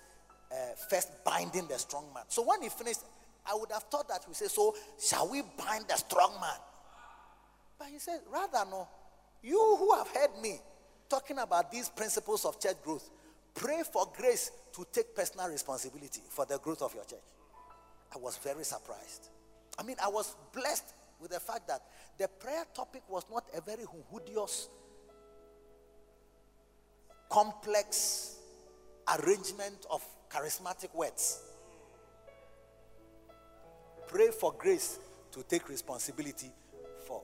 uh, 0.50 0.54
first 0.88 1.10
binding 1.24 1.68
the 1.68 1.78
strong 1.78 2.06
man. 2.14 2.24
So 2.28 2.42
when 2.42 2.62
he 2.62 2.70
finished, 2.70 3.00
I 3.46 3.54
would 3.54 3.70
have 3.72 3.84
thought 3.84 4.08
that 4.08 4.24
he 4.26 4.34
say, 4.34 4.46
So 4.46 4.74
shall 4.98 5.28
we 5.28 5.42
bind 5.58 5.84
the 5.88 5.96
strong 5.96 6.32
man? 6.40 6.58
But 7.78 7.88
he 7.88 7.98
said, 7.98 8.20
Rather, 8.32 8.64
no. 8.70 8.88
You 9.42 9.76
who 9.78 9.94
have 9.94 10.08
heard 10.08 10.40
me 10.40 10.60
talking 11.12 11.38
about 11.40 11.70
these 11.70 11.90
principles 11.90 12.46
of 12.46 12.58
church 12.58 12.76
growth, 12.82 13.10
pray 13.54 13.82
for 13.92 14.10
grace 14.16 14.50
to 14.74 14.86
take 14.94 15.14
personal 15.14 15.46
responsibility 15.46 16.22
for 16.30 16.46
the 16.46 16.58
growth 16.58 16.80
of 16.80 16.94
your 16.94 17.04
church. 17.04 17.20
I 18.14 18.18
was 18.18 18.38
very 18.38 18.64
surprised. 18.64 19.28
I 19.78 19.82
mean, 19.82 19.96
I 20.02 20.08
was 20.08 20.34
blessed 20.54 20.94
with 21.20 21.32
the 21.32 21.40
fact 21.40 21.68
that 21.68 21.82
the 22.18 22.28
prayer 22.28 22.64
topic 22.74 23.02
was 23.10 23.24
not 23.30 23.44
a 23.54 23.60
very 23.60 23.84
hudious, 24.10 24.68
complex 27.30 28.38
arrangement 29.18 29.84
of 29.90 30.02
charismatic 30.30 30.94
words. 30.94 31.42
Pray 34.08 34.28
for 34.28 34.54
grace 34.56 34.98
to 35.32 35.42
take 35.42 35.68
responsibility 35.68 36.50
for 37.06 37.20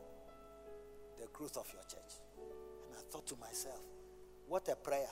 the 1.18 1.26
growth 1.33 1.57
of 1.57 1.67
your 1.73 1.83
church. 1.89 2.27
Thought 3.10 3.26
to 3.28 3.36
myself, 3.36 3.80
what 4.46 4.68
a 4.68 4.76
prayer. 4.76 5.08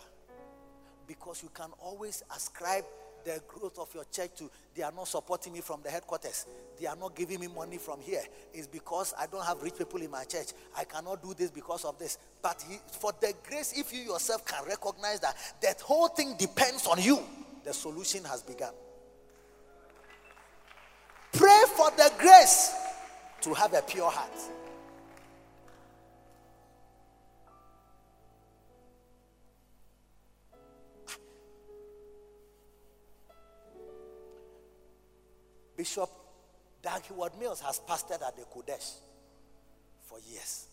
Because 1.07 1.43
you 1.43 1.51
can 1.55 1.71
always 1.81 2.23
ascribe 2.35 2.85
the 3.27 3.43
growth 3.49 3.79
of 3.79 3.93
your 3.93 4.05
church 4.05 4.31
to 4.39 4.49
they 4.75 4.83
are 4.83 4.93
not 4.93 5.09
supporting 5.09 5.53
me 5.53 5.61
from 5.61 5.81
the 5.83 5.91
headquarters. 5.91 6.47
They 6.81 6.87
are 6.87 6.95
not 6.97 7.17
giving 7.17 7.41
me 7.41 7.49
money 7.49 7.77
from 7.77 8.01
here. 8.01 8.23
It's 8.55 8.69
because 8.69 9.13
i 9.19 9.27
don't 9.27 9.45
have 9.45 9.61
rich 9.63 9.77
people 9.77 10.01
in 10.01 10.11
my 10.11 10.25
church. 10.25 10.49
I 10.77 10.85
cannot 10.85 11.23
do 11.23 11.35
this 11.35 11.51
because 11.51 11.85
of 11.85 11.99
this. 11.99 12.19
But 12.41 12.65
he, 12.69 12.77
for 13.01 13.13
the 13.21 13.35
grace 13.49 13.75
if 13.77 13.93
you 13.93 14.01
yourself 14.01 14.47
can 14.47 14.65
recognize 14.67 15.21
that 15.21 15.37
that 15.63 15.81
whole 15.81 16.09
thing 16.09 16.37
depends 16.39 16.87
on 16.87 17.03
you 17.03 17.21
the 17.65 17.75
solution 17.75 18.25
has 18.25 18.43
begun. 18.43 18.73
Pray 21.33 21.63
for 21.77 21.91
the 21.97 22.11
grace 22.19 22.75
to 23.43 23.55
have 23.55 23.75
a 23.75 23.83
pure 23.83 24.11
heart 24.11 24.31
Bishop 35.77 36.11
Dag 36.83 37.03
Heward-Mills 37.03 37.61
has 37.61 37.81
pastored 37.87 38.23
at 38.27 38.37
the 38.37 38.43
Qodesh 38.43 38.95
for 40.07 40.19
years. 40.31 40.67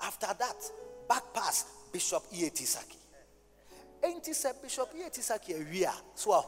After 0.00 0.26
that, 0.26 0.56
back 1.08 1.22
pass 1.34 1.64
Bishop. 1.92 2.22
Sackey. 2.32 2.96
Ain't 4.04 4.26
he 4.26 4.32
said 4.32 4.54
Bishop. 4.62 4.88
Sackey 5.12 5.54
a 5.54 5.74
year? 5.74 5.92
So, 6.14 6.44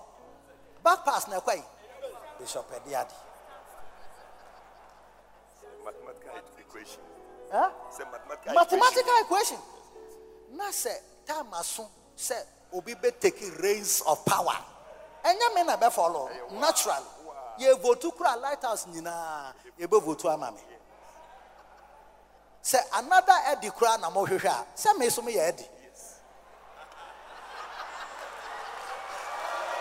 back 0.82 1.04
pass 1.04 1.28
na 1.28 1.40
kwai 1.40 1.62
Bishop 2.38 2.70
Ediadi. 2.72 3.14
Mathematical 5.84 6.40
equation. 6.58 7.02
Mathematical, 8.54 9.20
equation. 9.20 9.58
Na 10.54 10.70
say 10.70 10.96
time 11.26 11.52
aso 11.52 11.88
say 12.14 12.42
obi 12.72 12.94
be 12.94 13.10
taking 13.20 13.52
reins 13.62 14.02
of 14.06 14.24
power. 14.24 14.56
Enya 15.24 15.54
me 15.54 15.64
na 15.64 15.76
be 15.76 15.90
follow 15.90 16.30
natural. 16.60 17.04
Ye 17.60 17.74
vote 17.74 18.10
kura 18.16 18.36
lighthouse 18.36 18.86
nyinaa 18.88 19.52
vote 19.88 20.24
ama 20.28 20.50
me. 20.50 20.60
Sɛ 22.62 22.78
another 22.94 23.36
Eddie 23.48 23.70
kura 23.70 23.98
na 23.98 24.08
mo 24.10 24.24
hwehwɛ 24.24 24.48
a 24.48 24.66
sɛ 24.76 25.10
so 25.12 25.22
me 25.22 25.32
yɛ 25.34 25.48
Eddie. 25.48 25.68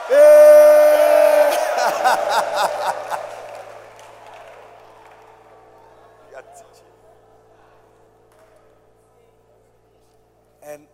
Hey! 0.10 1.56
You 6.32 6.36
are 6.36 6.42
teaching. 6.42 6.92
And 10.64 10.88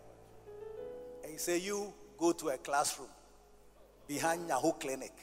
he 1.32 1.38
say, 1.38 1.58
You 1.60 1.94
go 2.18 2.34
to 2.34 2.50
a 2.50 2.58
classroom 2.58 3.10
behind 4.08 4.48
Yahoo 4.50 4.74
Clinic, 4.74 5.14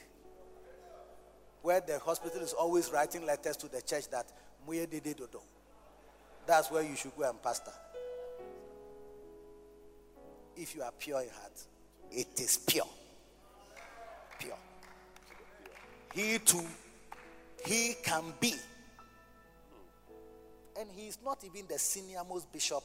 where 1.63 1.79
the 1.79 1.97
hospital 1.99 2.41
is 2.41 2.51
always 2.53 2.91
writing 2.91 3.25
letters 3.25 3.55
to 3.55 3.69
the 3.69 3.81
church 3.81 4.09
that 4.09 4.25
Muye 4.67 4.85
Dede 4.85 5.15
Dodo. 5.15 5.41
That's 6.45 6.69
where 6.69 6.83
you 6.83 6.95
should 6.95 7.15
go 7.17 7.27
and 7.27 7.41
pastor. 7.41 7.71
If 10.57 10.75
you 10.75 10.83
are 10.83 10.91
pure 10.91 11.21
in 11.21 11.29
heart, 11.29 11.63
it 12.11 12.39
is 12.39 12.57
pure. 12.57 12.87
Pure. 14.37 14.57
He 16.13 16.37
too, 16.39 16.65
he 17.65 17.95
can 18.03 18.33
be. 18.41 18.53
And 20.77 20.89
he 20.91 21.07
is 21.07 21.17
not 21.23 21.43
even 21.45 21.65
the 21.69 21.79
senior 21.79 22.23
most 22.27 22.51
bishop 22.51 22.83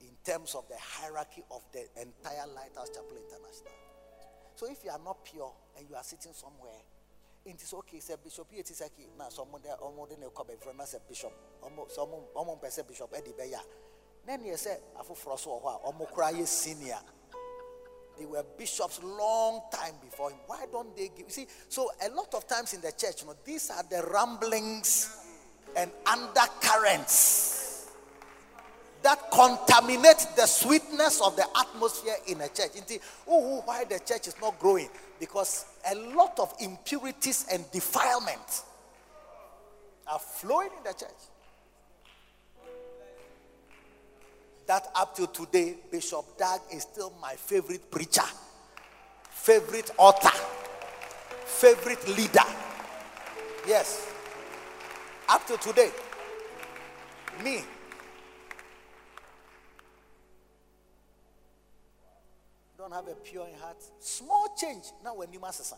in 0.00 0.08
terms 0.24 0.54
of 0.54 0.66
the 0.68 0.76
hierarchy 0.80 1.42
of 1.50 1.60
the 1.72 1.80
entire 2.00 2.46
Lighthouse 2.54 2.88
Chapel 2.88 3.16
International. 3.16 3.72
So 4.56 4.66
if 4.70 4.82
you 4.82 4.90
are 4.90 5.00
not 5.04 5.24
pure 5.26 5.52
and 5.78 5.86
you 5.90 5.94
are 5.94 6.02
sitting 6.02 6.32
somewhere, 6.32 6.80
it 7.46 7.62
is 7.62 7.74
okay. 7.74 8.00
Say 8.00 8.14
Bishop, 8.22 8.46
it 8.52 8.70
is 8.70 8.80
okay. 8.80 9.08
Now 9.18 9.28
someone 9.28 9.60
there, 9.62 9.74
almost 9.74 10.12
in 10.12 10.22
a 10.22 10.30
couple 10.30 10.56
friend 10.56 10.78
as 10.80 10.94
a 10.94 11.00
bishop, 11.08 11.32
almost 11.62 11.94
someone, 11.94 12.22
almost 12.34 12.62
person 12.62 12.84
bishop 12.88 13.12
Eddie 13.16 13.32
Beya. 13.38 13.60
Then 14.26 14.44
you 14.44 14.56
say, 14.56 14.78
Afu 14.98 15.16
Froso 15.16 15.48
or 15.48 15.80
almost 15.84 16.12
cry 16.12 16.32
senior. 16.44 16.98
They 18.18 18.26
were 18.26 18.44
bishops 18.56 19.02
long 19.02 19.62
time 19.72 19.94
before 20.02 20.30
him. 20.30 20.38
Why 20.46 20.64
don't 20.70 20.96
they 20.96 21.08
give? 21.08 21.26
You 21.26 21.30
see, 21.30 21.46
so 21.68 21.90
a 22.00 22.08
lot 22.14 22.32
of 22.34 22.46
times 22.46 22.72
in 22.72 22.80
the 22.80 22.92
church, 22.92 23.22
you 23.22 23.26
know, 23.26 23.34
these 23.44 23.70
are 23.70 23.82
the 23.90 24.02
rumblings 24.08 25.24
and 25.76 25.90
undercurrents 26.06 27.90
that 29.02 29.30
contaminate 29.30 30.26
the 30.36 30.46
sweetness 30.46 31.20
of 31.20 31.36
the 31.36 31.44
atmosphere 31.58 32.14
in 32.28 32.40
a 32.40 32.48
church. 32.48 32.72
Inti, 32.76 33.00
oh, 33.28 33.60
why 33.64 33.84
the 33.84 33.98
church 33.98 34.28
is 34.28 34.34
not 34.40 34.58
growing? 34.58 34.88
Because 35.20 35.64
a 35.90 35.94
lot 35.94 36.38
of 36.38 36.52
impurities 36.60 37.46
and 37.50 37.64
defilement 37.70 38.62
are 40.06 40.18
flowing 40.18 40.70
in 40.76 40.82
the 40.84 40.92
church. 40.92 41.10
That 44.66 44.88
up 44.94 45.14
till 45.14 45.26
today, 45.26 45.76
Bishop 45.90 46.38
Dag 46.38 46.60
is 46.72 46.82
still 46.82 47.12
my 47.20 47.34
favorite 47.34 47.90
preacher, 47.90 48.24
favorite 49.30 49.90
author, 49.98 50.36
favorite 51.44 52.06
leader. 52.16 52.48
Yes. 53.66 54.10
Up 55.28 55.46
to 55.46 55.56
today. 55.58 55.90
Me, 57.42 57.62
don't 62.84 62.92
have 62.92 63.08
a 63.08 63.14
pure 63.20 63.46
heart, 63.62 63.78
small 63.98 64.54
change. 64.60 64.84
Now 65.02 65.14
when 65.14 65.32
you 65.32 65.40
master. 65.40 65.76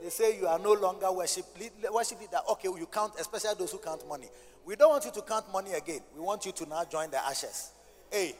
They 0.00 0.08
say 0.08 0.38
you 0.38 0.46
are 0.46 0.58
no 0.58 0.72
longer 0.72 1.10
worship 1.10 1.44
worship 1.92 2.20
leader. 2.20 2.38
Okay, 2.52 2.68
you 2.68 2.86
count, 2.86 3.14
especially 3.18 3.50
those 3.58 3.72
who 3.72 3.78
count 3.78 4.06
money. 4.08 4.28
We 4.64 4.76
don't 4.76 4.90
want 4.90 5.04
you 5.04 5.10
to 5.10 5.22
count 5.22 5.50
money 5.52 5.72
again. 5.72 6.00
We 6.14 6.20
want 6.20 6.46
you 6.46 6.52
to 6.52 6.66
now 6.66 6.84
join 6.84 7.10
the 7.10 7.18
ashes. 7.18 7.72
Hey, 8.10 8.36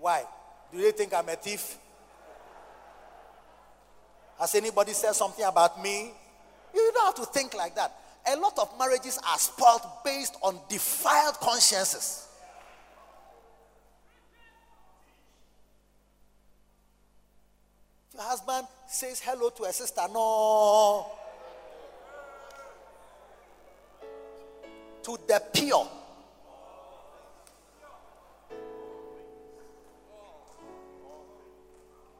why? 0.00 0.24
Do 0.72 0.80
they 0.80 0.92
think 0.92 1.12
I'm 1.12 1.28
a 1.28 1.36
thief? 1.36 1.76
Has 4.40 4.54
anybody 4.54 4.92
said 4.92 5.12
something 5.12 5.44
about 5.44 5.82
me? 5.82 6.10
You 6.74 6.90
don't 6.94 7.04
have 7.04 7.26
to 7.26 7.32
think 7.32 7.54
like 7.54 7.76
that. 7.76 7.92
A 8.32 8.36
lot 8.36 8.58
of 8.58 8.76
marriages 8.78 9.18
are 9.18 9.38
spoiled 9.38 9.82
based 10.04 10.36
on 10.42 10.58
defiled 10.70 11.34
consciences. 11.34 12.28
Your 18.14 18.22
husband 18.22 18.66
says 18.86 19.20
hello 19.20 19.50
to 19.50 19.64
a 19.64 19.72
sister, 19.72 20.02
no. 20.12 21.06
To 25.02 25.18
the 25.26 25.42
pure. 25.52 25.88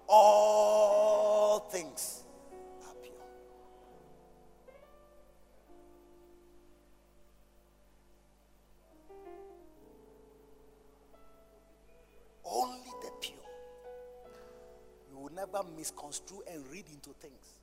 All 0.09 1.61
things 1.71 2.23
are 2.87 2.95
pure. 3.01 3.15
Only 12.45 12.84
never 15.35 15.63
misconstrue 15.77 16.43
and 16.51 16.65
read 16.71 16.85
into 16.93 17.11
things. 17.21 17.59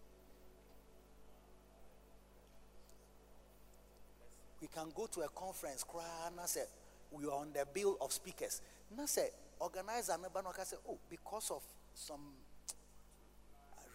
We 4.61 4.67
can 4.67 4.91
go 4.95 5.08
to 5.08 5.22
a 5.22 5.30
conference, 5.30 5.83
cry, 5.83 6.03
and 6.27 6.40
I 6.40 6.45
say, 6.45 6.61
we 7.11 7.25
are 7.25 7.32
on 7.32 7.48
the 7.53 7.66
bill 7.74 7.98
of 8.00 8.11
speakers. 8.11 8.61
And 8.91 9.01
I 9.01 9.06
say, 9.06 9.30
organizer, 9.59 10.14
never 10.22 10.43
know, 10.43 10.51
say, 10.64 10.77
oh, 10.88 11.00
because 11.09 11.50
of 11.51 11.64
some 11.95 12.22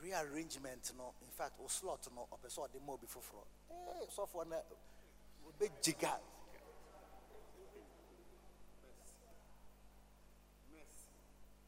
rearrangement, 0.03 0.93
no, 0.99 1.13
in 1.23 1.31
fact, 1.31 1.53
o 1.63 1.69
slot, 1.69 2.01
no, 2.15 2.27
or 2.31 2.39
person, 2.39 2.65
the 2.75 2.81
more 2.85 2.99
before 2.99 3.23
fraud. 3.23 3.45
Hey, 3.69 4.03
eh, 4.03 4.07
so 4.11 4.27
for 4.27 4.43
a 4.43 4.47
big 5.59 5.71
jigger. 5.83 6.09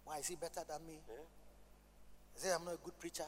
Why 0.04 0.18
is 0.18 0.26
he 0.28 0.36
better 0.36 0.62
than 0.66 0.86
me? 0.86 0.94
Eh? 1.06 1.37
Is 2.38 2.44
it 2.44 2.52
I'm 2.56 2.64
not 2.64 2.74
a 2.74 2.78
good 2.84 2.98
preacher? 2.98 3.26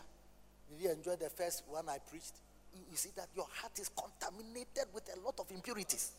Did 0.70 0.84
you 0.84 0.90
enjoy 0.92 1.16
the 1.16 1.30
first 1.30 1.64
one 1.68 1.88
I 1.88 1.98
preached? 1.98 2.34
You, 2.74 2.82
you 2.90 2.96
see 2.96 3.10
that 3.16 3.26
your 3.34 3.46
heart 3.60 3.76
is 3.80 3.90
contaminated 3.90 4.86
with 4.94 5.10
a 5.14 5.20
lot 5.20 5.34
of 5.40 5.50
impurities. 5.50 6.12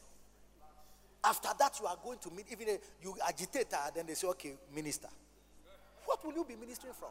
After 1.24 1.50
that, 1.58 1.80
you 1.80 1.86
are 1.86 1.98
going 2.04 2.18
to 2.20 2.30
meet, 2.32 2.48
even 2.52 2.68
a, 2.70 2.78
you 3.02 3.16
agitate 3.26 3.72
her, 3.72 3.92
then 3.96 4.08
they 4.08 4.16
say, 4.16 4.28
okay, 4.28 4.56
minister. 4.76 5.08
What 6.06 6.26
will 6.26 6.34
you 6.34 6.44
be 6.44 6.56
ministering 6.56 6.94
from? 6.94 7.10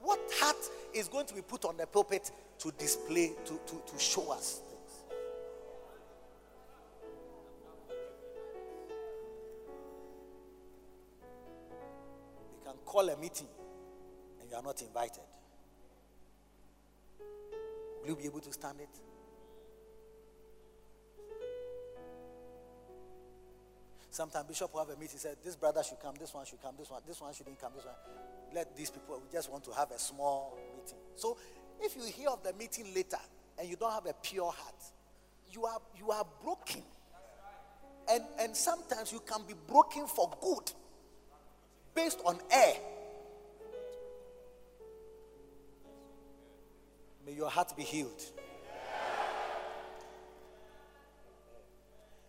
What 0.00 0.20
heart 0.34 0.56
is 0.92 1.08
going 1.08 1.26
to 1.26 1.34
be 1.34 1.42
put 1.42 1.64
on 1.64 1.76
the 1.76 1.86
pulpit 1.86 2.30
to 2.58 2.72
display, 2.72 3.32
to, 3.46 3.60
to, 3.66 3.80
to 3.86 3.98
show 3.98 4.32
us 4.32 4.60
call 12.92 13.08
a 13.08 13.16
meeting 13.16 13.48
and 14.38 14.50
you 14.50 14.54
are 14.54 14.62
not 14.62 14.82
invited. 14.82 15.24
Will 18.02 18.10
you 18.10 18.16
be 18.16 18.24
able 18.26 18.40
to 18.40 18.52
stand 18.52 18.80
it? 18.80 18.90
Sometimes 24.10 24.46
Bishop 24.46 24.74
will 24.74 24.84
have 24.84 24.94
a 24.94 25.00
meeting, 25.00 25.18
said, 25.18 25.36
This 25.42 25.56
brother 25.56 25.82
should 25.82 26.00
come, 26.00 26.14
this 26.20 26.34
one 26.34 26.44
should 26.44 26.60
come, 26.60 26.74
this 26.78 26.90
one, 26.90 27.00
this 27.08 27.18
one 27.18 27.32
shouldn't 27.32 27.58
come, 27.58 27.72
this 27.74 27.86
one. 27.86 27.94
Let 28.54 28.76
these 28.76 28.90
people, 28.90 29.22
we 29.24 29.32
just 29.32 29.50
want 29.50 29.64
to 29.64 29.72
have 29.72 29.90
a 29.90 29.98
small 29.98 30.58
meeting. 30.76 30.98
So 31.16 31.38
if 31.80 31.96
you 31.96 32.04
hear 32.04 32.28
of 32.28 32.42
the 32.42 32.52
meeting 32.52 32.92
later 32.94 33.16
and 33.58 33.66
you 33.66 33.76
don't 33.76 33.92
have 33.92 34.04
a 34.04 34.12
pure 34.22 34.52
heart, 34.52 34.82
you 35.50 35.64
are 35.64 35.80
you 35.96 36.10
are 36.10 36.26
broken. 36.42 36.82
And 38.10 38.22
and 38.38 38.54
sometimes 38.54 39.12
you 39.12 39.20
can 39.20 39.44
be 39.48 39.54
broken 39.66 40.06
for 40.06 40.30
good 40.42 40.72
based 41.94 42.20
on 42.24 42.38
air. 42.50 42.74
May 47.26 47.32
your 47.32 47.50
heart 47.50 47.76
be 47.76 47.82
healed. 47.82 48.22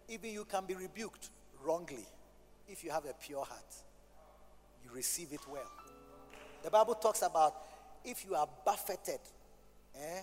Even 0.09 0.31
you 0.31 0.45
can 0.45 0.65
be 0.65 0.75
rebuked 0.75 1.29
wrongly 1.63 2.05
if 2.67 2.83
you 2.83 2.91
have 2.91 3.05
a 3.05 3.13
pure 3.13 3.43
heart. 3.43 3.73
You 4.83 4.91
receive 4.93 5.31
it 5.31 5.41
well. 5.51 5.71
The 6.61 6.69
Bible 6.69 6.95
talks 6.95 7.21
about 7.21 7.55
if 8.05 8.25
you 8.25 8.35
are 8.35 8.47
buffeted, 8.65 9.19
eh? 9.95 10.21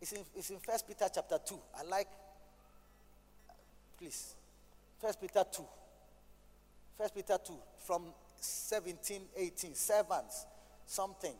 It's 0.00 0.12
in, 0.12 0.20
it's 0.36 0.50
in 0.50 0.56
1 0.56 0.78
Peter 0.86 1.06
chapter 1.12 1.38
2. 1.44 1.58
I 1.78 1.82
like, 1.84 2.08
please, 3.98 4.34
1 5.00 5.14
Peter 5.20 5.44
2. 5.50 5.62
1 6.96 7.10
Peter 7.14 7.38
2 7.44 7.52
from 7.78 8.02
17, 8.40 9.20
18. 9.36 9.74
Servants, 9.74 10.46
something. 10.86 11.34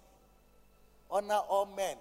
Honor 1.10 1.40
all 1.48 1.66
men. 1.76 1.96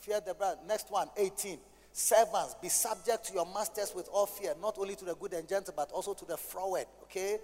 Fear 0.00 0.20
the 0.20 0.34
brother. 0.34 0.58
Next 0.66 0.90
one, 0.90 1.08
18. 1.16 1.58
Servants, 1.92 2.54
be 2.60 2.68
subject 2.68 3.24
to 3.26 3.32
your 3.32 3.46
masters 3.46 3.92
with 3.94 4.08
all 4.12 4.26
fear, 4.26 4.54
not 4.60 4.76
only 4.78 4.94
to 4.96 5.04
the 5.04 5.14
good 5.14 5.32
and 5.32 5.48
gentle, 5.48 5.72
but 5.76 5.90
also 5.90 6.12
to 6.14 6.24
the 6.26 6.36
froward. 6.36 6.86
Okay? 7.04 7.38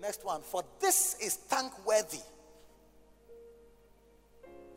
Next 0.00 0.24
one. 0.24 0.40
For 0.42 0.62
this 0.80 1.16
is 1.20 1.34
thankworthy. 1.34 2.22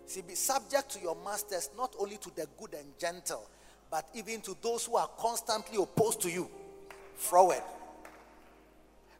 See, 0.05 0.21
be 0.21 0.35
subject 0.35 0.89
to 0.91 0.99
your 0.99 1.15
masters, 1.23 1.69
not 1.77 1.95
only 1.97 2.17
to 2.17 2.35
the 2.35 2.45
good 2.57 2.73
and 2.73 2.87
gentle, 2.99 3.49
but 3.89 4.09
even 4.13 4.41
to 4.41 4.57
those 4.61 4.85
who 4.85 4.97
are 4.97 5.09
constantly 5.17 5.81
opposed 5.81 6.21
to 6.21 6.29
you. 6.29 6.49
Froward. 7.15 7.63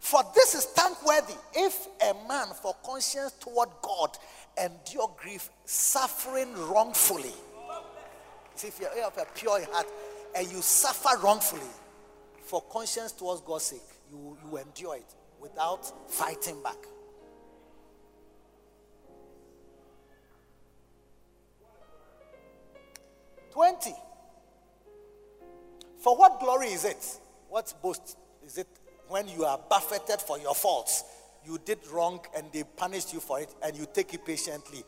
For 0.01 0.23
this 0.33 0.55
is 0.55 0.65
thankworthy 0.65 1.35
if 1.53 1.87
a 2.01 2.13
man 2.27 2.47
for 2.59 2.75
conscience 2.83 3.33
toward 3.39 3.69
God 3.83 4.17
endure 4.61 5.15
grief, 5.15 5.49
suffering 5.63 6.53
wrongfully. 6.67 7.31
See, 8.55 8.69
if 8.69 8.79
you're 8.79 9.05
of 9.05 9.15
a 9.17 9.25
pure 9.35 9.63
heart 9.71 9.85
and 10.35 10.51
you 10.51 10.61
suffer 10.63 11.17
wrongfully 11.23 11.61
for 12.43 12.61
conscience 12.63 13.11
towards 13.11 13.41
God's 13.41 13.65
sake, 13.65 13.81
you, 14.11 14.35
you 14.43 14.57
endure 14.57 14.95
it 14.95 15.15
without 15.39 16.09
fighting 16.11 16.61
back. 16.63 16.77
Twenty. 23.51 23.93
For 25.99 26.17
what 26.17 26.39
glory 26.39 26.69
is 26.69 26.85
it? 26.85 27.19
What 27.49 27.71
boast 27.83 28.17
when 29.11 29.27
you 29.27 29.43
are 29.45 29.59
buffeted 29.69 30.21
for 30.21 30.39
your 30.39 30.55
faults? 30.55 31.03
You 31.45 31.59
did 31.63 31.79
wrong 31.91 32.19
and 32.35 32.45
they 32.51 32.63
punished 32.63 33.13
you 33.13 33.19
for 33.19 33.39
it 33.39 33.53
and 33.61 33.75
you 33.75 33.85
take 33.93 34.13
it 34.13 34.25
patiently. 34.25 34.83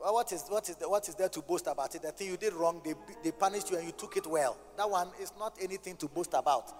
What 0.00 0.32
is, 0.32 0.44
what 0.48 0.68
is, 0.68 0.76
what 0.80 1.08
is 1.08 1.14
there 1.14 1.30
to 1.30 1.40
boast 1.40 1.66
about 1.66 1.94
it? 1.94 2.02
The 2.02 2.12
thing 2.12 2.28
you 2.28 2.36
did 2.36 2.52
wrong, 2.52 2.82
they, 2.84 2.94
they 3.22 3.32
punished 3.32 3.70
you 3.70 3.78
and 3.78 3.86
you 3.86 3.92
took 3.92 4.16
it 4.16 4.26
well. 4.26 4.56
That 4.76 4.88
one 4.88 5.08
is 5.20 5.32
not 5.38 5.56
anything 5.60 5.96
to 5.96 6.08
boast 6.08 6.34
about. 6.34 6.70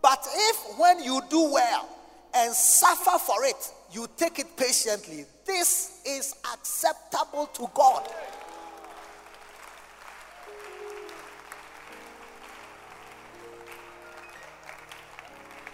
But 0.00 0.26
if 0.34 0.78
when 0.78 1.02
you 1.02 1.20
do 1.28 1.52
well 1.52 1.88
and 2.34 2.52
suffer 2.52 3.18
for 3.18 3.44
it, 3.44 3.70
you 3.92 4.08
take 4.16 4.38
it 4.38 4.56
patiently, 4.56 5.26
this 5.44 6.00
is 6.06 6.34
acceptable 6.54 7.46
to 7.46 7.70
God. 7.74 8.08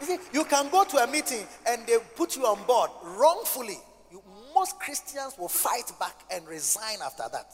You 0.00 0.06
see, 0.06 0.18
you 0.32 0.44
can 0.44 0.68
go 0.70 0.84
to 0.84 0.98
a 0.98 1.06
meeting 1.06 1.44
and 1.66 1.86
they 1.86 1.98
put 2.16 2.36
you 2.36 2.46
on 2.46 2.64
board 2.66 2.90
wrongfully. 3.02 3.78
You, 4.12 4.22
most 4.54 4.78
Christians 4.78 5.34
will 5.38 5.48
fight 5.48 5.90
back 5.98 6.14
and 6.30 6.46
resign 6.46 6.98
after 7.04 7.24
that. 7.32 7.52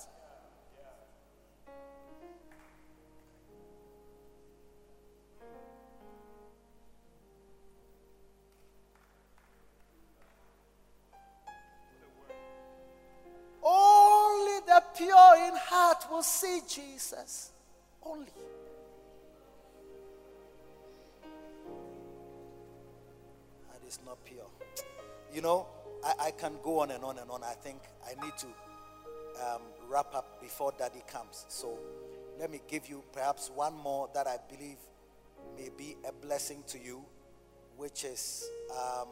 Only 13.66 14.60
the 14.66 14.82
pure 14.94 15.36
in 15.46 15.54
heart 15.56 16.04
will 16.10 16.22
see 16.22 16.60
Jesus. 16.68 17.50
Only. 18.02 18.28
Is 23.86 23.98
not 24.04 24.18
pure. 24.24 24.46
You 25.32 25.42
know, 25.42 25.66
I, 26.04 26.26
I 26.26 26.30
can 26.30 26.54
go 26.62 26.80
on 26.80 26.90
and 26.90 27.04
on 27.04 27.18
and 27.18 27.30
on. 27.30 27.42
I 27.42 27.54
think 27.54 27.78
I 28.06 28.20
need 28.24 28.36
to 28.38 28.46
um, 29.42 29.62
wrap 29.88 30.14
up 30.14 30.40
before 30.40 30.72
Daddy 30.78 31.02
comes. 31.10 31.46
So 31.48 31.78
let 32.38 32.50
me 32.50 32.60
give 32.68 32.88
you 32.88 33.02
perhaps 33.12 33.50
one 33.54 33.74
more 33.74 34.08
that 34.14 34.26
I 34.26 34.36
believe 34.48 34.78
may 35.56 35.70
be 35.76 35.96
a 36.08 36.12
blessing 36.12 36.62
to 36.68 36.78
you, 36.78 37.04
which 37.76 38.04
is 38.04 38.44
um, 38.70 39.08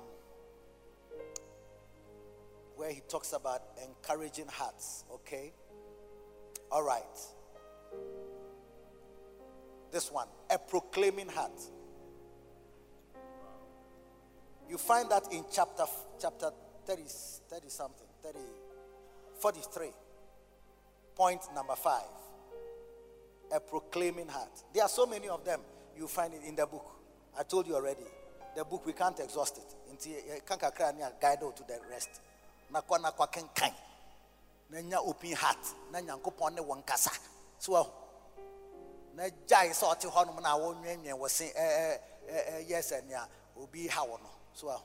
where 2.77 2.91
he 2.91 3.01
talks 3.09 3.33
about 3.33 3.63
encouraging 3.85 4.49
hearts. 4.49 5.05
Okay? 5.13 5.53
All 6.71 6.83
right. 6.83 7.03
This 9.91 10.11
one, 10.11 10.29
a 10.51 10.59
proclaiming 10.59 11.29
heart. 11.29 11.61
You 14.73 14.79
find 14.79 15.07
that 15.11 15.31
in 15.31 15.45
chapter 15.53 15.85
chapter 16.19 16.51
30, 16.87 17.03
30 17.51 17.69
something, 17.69 18.07
30, 18.23 18.39
43. 19.39 19.89
Point 21.15 21.43
number 21.55 21.75
five. 21.77 22.09
A 23.55 23.61
proclaiming 23.61 24.29
heart. 24.29 24.49
There 24.73 24.83
are 24.83 24.89
so 24.89 25.05
many 25.05 25.29
of 25.29 25.45
them. 25.45 25.61
You 25.95 26.09
find 26.09 26.33
it 26.33 26.41
in 26.49 26.57
the 26.57 26.65
book. 26.65 26.87
I 27.39 27.43
told 27.43 27.67
you 27.67 27.75
already. 27.75 28.01
The 28.57 28.65
book 28.65 28.87
we 28.87 28.95
can't 28.95 29.21
exhaust 29.21 29.59
it. 29.59 29.75
Until 29.91 30.15
eh, 30.15 30.39
can 30.47 30.59
guide 31.21 31.41
to 31.41 31.65
the 31.69 31.79
rest. 31.91 32.23
Nanya 34.73 34.97
open 35.05 35.33
heart. 35.33 35.59
Nanya 35.93 36.17
nkopon 36.17 36.55
ne 36.55 36.63
wankasa. 36.63 37.11
So 37.59 37.77
oh. 37.77 37.93
na 39.17 39.25
gyae 39.47 39.69
sɛ 39.75 39.85
ɔte 39.85 40.09
hɔnom 40.09 40.41
na 40.41 40.57
wɔnwenwen 40.57 41.13
wɔ 41.21 41.29
se 41.29 41.53
ɛyɛ 41.53 42.81
sɛ 42.81 43.05
nea 43.07 43.29
obi 43.61 43.87
ha 43.87 44.01
wɔ 44.07 44.19
no 44.23 44.31
so 44.55 44.71
a 44.71 44.81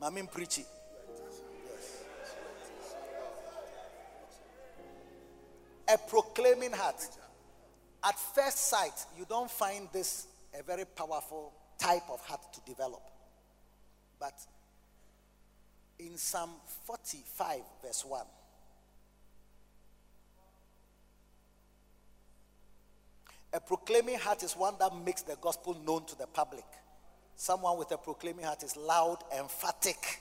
maame 0.00 0.22
mpreakyi 0.22 0.66
a 5.88 5.98
proclaiming 5.98 6.72
heart. 6.72 7.00
At 8.02 8.18
first 8.34 8.68
sight 8.68 9.06
you 9.18 9.24
don't 9.28 9.50
find 9.50 9.88
this 9.92 10.26
a 10.58 10.62
very 10.62 10.84
powerful 10.84 11.52
type 11.78 12.08
of 12.10 12.20
heart 12.20 12.52
to 12.52 12.60
develop. 12.66 13.02
But 14.18 14.34
in 15.98 16.16
psalm 16.16 16.50
45 16.86 17.60
verse 17.82 18.04
1 18.04 18.26
A 23.56 23.60
proclaiming 23.60 24.18
heart 24.18 24.42
is 24.42 24.52
one 24.52 24.74
that 24.80 24.94
makes 24.94 25.22
the 25.22 25.34
gospel 25.40 25.74
known 25.86 26.04
to 26.04 26.18
the 26.18 26.26
public. 26.26 26.66
Someone 27.36 27.78
with 27.78 27.90
a 27.90 27.96
proclaiming 27.96 28.44
heart 28.44 28.62
is 28.62 28.76
loud, 28.76 29.16
emphatic 29.34 30.20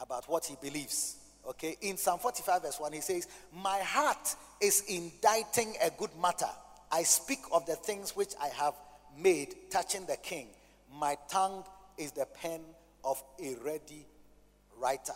about 0.00 0.26
what 0.26 0.46
he 0.46 0.56
believes. 0.62 1.18
Okay, 1.46 1.76
in 1.82 1.98
Psalm 1.98 2.18
45, 2.18 2.62
verse 2.62 2.80
1, 2.80 2.92
he 2.94 3.00
says, 3.02 3.28
My 3.52 3.80
heart 3.80 4.34
is 4.62 4.82
inditing 4.88 5.74
a 5.82 5.90
good 5.90 6.08
matter. 6.18 6.48
I 6.90 7.02
speak 7.02 7.40
of 7.52 7.66
the 7.66 7.76
things 7.76 8.16
which 8.16 8.32
I 8.42 8.48
have 8.48 8.72
made 9.18 9.54
touching 9.70 10.06
the 10.06 10.16
king. 10.16 10.46
My 10.98 11.18
tongue 11.28 11.64
is 11.98 12.12
the 12.12 12.26
pen 12.40 12.62
of 13.04 13.22
a 13.42 13.56
ready 13.62 14.06
writer. 14.78 15.12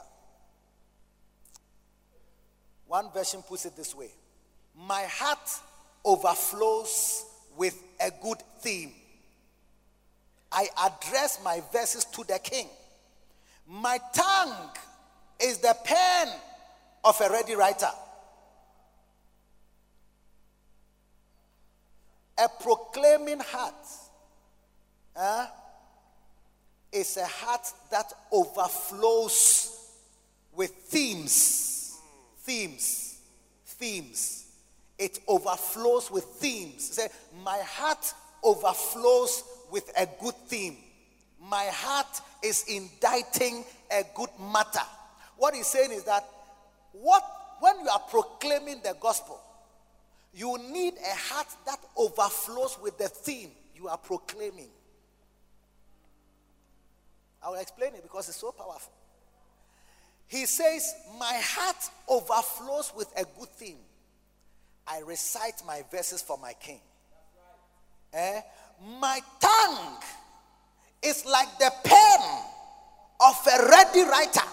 One 2.86 3.10
version 3.10 3.40
puts 3.40 3.64
it 3.64 3.74
this 3.74 3.94
way 3.94 4.10
My 4.76 5.04
heart 5.04 5.48
overflows 6.04 7.24
with 7.56 7.76
a 8.00 8.10
good 8.22 8.38
theme. 8.60 8.92
I 10.52 10.66
address 10.84 11.40
my 11.44 11.62
verses 11.72 12.04
to 12.06 12.24
the 12.24 12.38
king. 12.42 12.68
My 13.68 13.98
tongue 14.14 14.70
is 15.40 15.58
the 15.58 15.76
pen 15.84 16.28
of 17.04 17.20
a 17.20 17.30
ready 17.30 17.54
writer. 17.54 17.90
A 22.38 22.48
proclaiming 22.62 23.40
heart 23.40 23.74
is 26.92 27.16
a 27.16 27.26
heart 27.26 27.66
that 27.90 28.12
overflows 28.32 29.76
with 30.56 30.70
themes. 30.70 31.98
Themes. 32.38 33.18
Themes 33.66 34.39
it 35.00 35.18
overflows 35.26 36.10
with 36.10 36.24
themes. 36.24 36.90
Say, 36.90 37.08
my 37.42 37.58
heart 37.64 38.12
overflows 38.44 39.42
with 39.72 39.90
a 39.96 40.06
good 40.22 40.34
theme. 40.46 40.76
My 41.42 41.64
heart 41.72 42.20
is 42.44 42.66
inditing 42.68 43.64
a 43.90 44.04
good 44.14 44.28
matter. 44.52 44.86
What 45.38 45.54
he's 45.54 45.66
saying 45.66 45.90
is 45.92 46.04
that 46.04 46.28
what 46.92 47.24
when 47.60 47.80
you 47.80 47.88
are 47.88 47.98
proclaiming 47.98 48.80
the 48.84 48.94
gospel, 49.00 49.40
you 50.34 50.56
need 50.70 50.94
a 50.94 51.16
heart 51.32 51.48
that 51.66 51.78
overflows 51.96 52.78
with 52.82 52.98
the 52.98 53.08
theme 53.08 53.50
you 53.74 53.88
are 53.88 53.98
proclaiming. 53.98 54.68
I 57.42 57.48
will 57.48 57.56
explain 57.56 57.94
it 57.94 58.02
because 58.02 58.28
it's 58.28 58.38
so 58.38 58.52
powerful. 58.52 58.92
He 60.28 60.44
says, 60.46 60.94
My 61.18 61.40
heart 61.42 61.90
overflows 62.06 62.92
with 62.94 63.10
a 63.16 63.24
good 63.38 63.48
theme. 63.48 63.78
I 64.86 65.00
recite 65.00 65.62
my 65.66 65.82
verses 65.90 66.22
for 66.22 66.38
my 66.38 66.52
king. 66.54 66.80
Eh? 68.12 68.40
My 68.98 69.20
tongue 69.40 69.98
is 71.02 71.24
like 71.26 71.58
the 71.58 71.70
pen 71.84 72.20
of 73.20 73.46
a 73.46 73.68
ready 73.68 74.02
writer. 74.02 74.48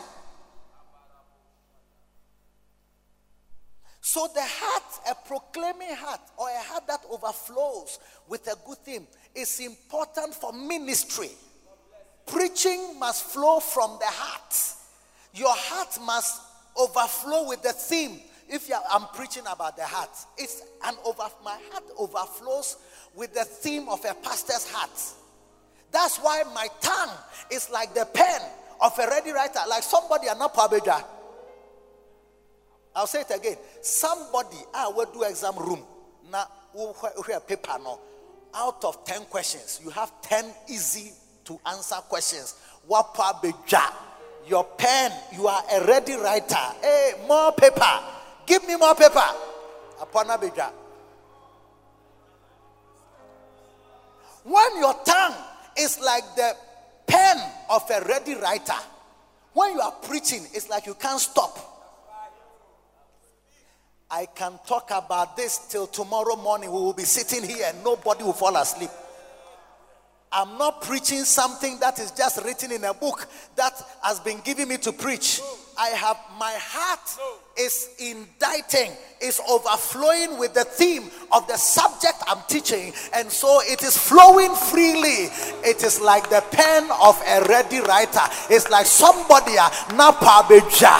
So 4.01 4.27
the 4.33 4.41
heart, 4.41 4.83
a 5.11 5.27
proclaiming 5.27 5.95
heart, 5.95 6.21
or 6.37 6.47
a 6.49 6.63
heart 6.63 6.87
that 6.87 7.01
overflows 7.11 7.99
with 8.27 8.47
a 8.47 8.55
good 8.65 8.77
theme, 8.77 9.05
is 9.35 9.59
important 9.59 10.33
for 10.33 10.53
ministry. 10.53 11.29
Preaching 12.25 12.97
must 12.99 13.25
flow 13.25 13.59
from 13.59 13.97
the 13.99 14.05
heart. 14.07 14.55
Your 15.33 15.53
heart 15.53 15.97
must 16.05 16.41
overflow 16.77 17.49
with 17.49 17.61
the 17.63 17.73
theme 17.73 18.19
if 18.49 18.69
I'm 18.91 19.05
preaching 19.13 19.43
about 19.51 19.75
the 19.75 19.83
heart, 19.83 20.09
it's 20.37 20.63
an 20.85 20.95
over 21.05 21.23
my 21.43 21.57
heart 21.71 21.83
overflows 21.97 22.77
with 23.13 23.33
the 23.33 23.43
theme 23.43 23.89
of 23.89 24.03
a 24.05 24.13
pastor's 24.13 24.69
heart. 24.69 24.99
That's 25.91 26.17
why 26.17 26.43
my 26.53 26.67
tongue 26.81 27.17
is 27.51 27.69
like 27.69 27.93
the 27.93 28.05
pen 28.05 28.41
of 28.81 28.97
a 28.99 29.07
ready 29.07 29.31
writer, 29.31 29.59
like 29.69 29.83
somebody 29.83 30.27
an 30.27 30.37
apabeja. 30.37 31.03
I'll 32.95 33.07
say 33.07 33.21
it 33.21 33.31
again. 33.35 33.57
Somebody 33.81 34.57
I 34.73 34.87
will 34.87 35.11
do 35.11 35.23
exam 35.23 35.57
room. 35.57 35.83
Now 36.31 36.47
paper 37.47 37.77
no. 37.83 37.99
Out 38.55 38.83
of 38.85 39.03
10 39.05 39.25
questions, 39.25 39.81
you 39.83 39.89
have 39.91 40.11
10 40.21 40.45
easy 40.69 41.11
to 41.45 41.59
answer 41.65 41.95
questions. 41.95 42.55
Wapabeja. 42.89 43.93
Your 44.47 44.63
pen, 44.63 45.11
you 45.33 45.47
are 45.47 45.61
a 45.73 45.85
ready 45.85 46.15
writer. 46.15 46.55
Hey, 46.81 47.13
more 47.27 47.51
paper 47.51 48.16
Give 48.47 48.65
me 48.67 48.77
more 48.77 48.95
paper. 48.95 49.21
Upon 50.01 50.27
Abidja. 50.27 50.71
When 54.43 54.77
your 54.77 54.93
tongue 55.05 55.35
is 55.77 55.99
like 55.99 56.23
the 56.35 56.55
pen 57.05 57.37
of 57.69 57.83
a 57.91 58.05
ready 58.05 58.35
writer, 58.35 58.79
when 59.53 59.73
you 59.73 59.81
are 59.81 59.91
preaching, 59.91 60.45
it's 60.53 60.69
like 60.69 60.85
you 60.85 60.93
can't 60.93 61.19
stop. 61.19 61.59
I 64.09 64.25
can 64.33 64.57
talk 64.65 64.89
about 64.91 65.35
this 65.35 65.67
till 65.67 65.85
tomorrow 65.87 66.37
morning. 66.37 66.71
We 66.71 66.77
will 66.77 66.93
be 66.93 67.03
sitting 67.03 67.47
here 67.47 67.65
and 67.67 67.83
nobody 67.83 68.23
will 68.23 68.33
fall 68.33 68.55
asleep. 68.55 68.89
I'm 70.31 70.57
not 70.57 70.81
preaching 70.81 71.23
something 71.23 71.79
that 71.79 71.99
is 71.99 72.11
just 72.11 72.43
written 72.43 72.71
in 72.73 72.83
a 72.83 72.93
book 72.93 73.27
that 73.55 73.73
has 74.01 74.19
been 74.19 74.39
given 74.41 74.67
me 74.67 74.77
to 74.77 74.91
preach. 74.91 75.39
I 75.79 75.87
have 75.89 76.17
my 76.37 76.53
heart 76.59 77.39
is 77.57 77.89
inditing, 77.97 78.91
is 79.21 79.39
overflowing 79.49 80.37
with 80.37 80.53
the 80.53 80.65
theme 80.65 81.09
of 81.31 81.47
the 81.47 81.55
subject 81.55 82.15
I'm 82.27 82.41
teaching, 82.47 82.93
and 83.13 83.31
so 83.31 83.61
it 83.63 83.83
is 83.83 83.97
flowing 83.97 84.53
freely. 84.53 85.29
It 85.63 85.83
is 85.83 86.01
like 86.01 86.29
the 86.29 86.43
pen 86.51 86.89
of 87.01 87.21
a 87.25 87.45
ready 87.47 87.79
writer. 87.79 88.21
It's 88.49 88.69
like 88.69 88.85
somebody 88.85 89.53
napa 89.95 90.45
beja. 90.47 90.99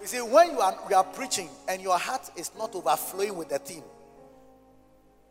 You 0.00 0.06
see, 0.06 0.20
when 0.20 0.50
you 0.52 0.60
are, 0.60 0.78
you 0.88 0.96
are 0.96 1.04
preaching 1.04 1.48
and 1.68 1.82
your 1.82 1.98
heart 1.98 2.30
is 2.36 2.50
not 2.58 2.74
overflowing 2.74 3.36
with 3.36 3.48
the 3.50 3.58
theme, 3.58 3.82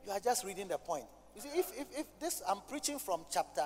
you 0.06 0.12
are 0.12 0.20
just 0.20 0.44
reading 0.46 0.68
the 0.68 0.78
point. 0.78 1.06
You 1.36 1.42
see, 1.42 1.50
if, 1.50 1.72
if, 1.78 2.00
if 2.00 2.06
this, 2.20 2.42
I'm 2.48 2.60
preaching 2.70 3.00
from 3.00 3.22
chapter, 3.32 3.62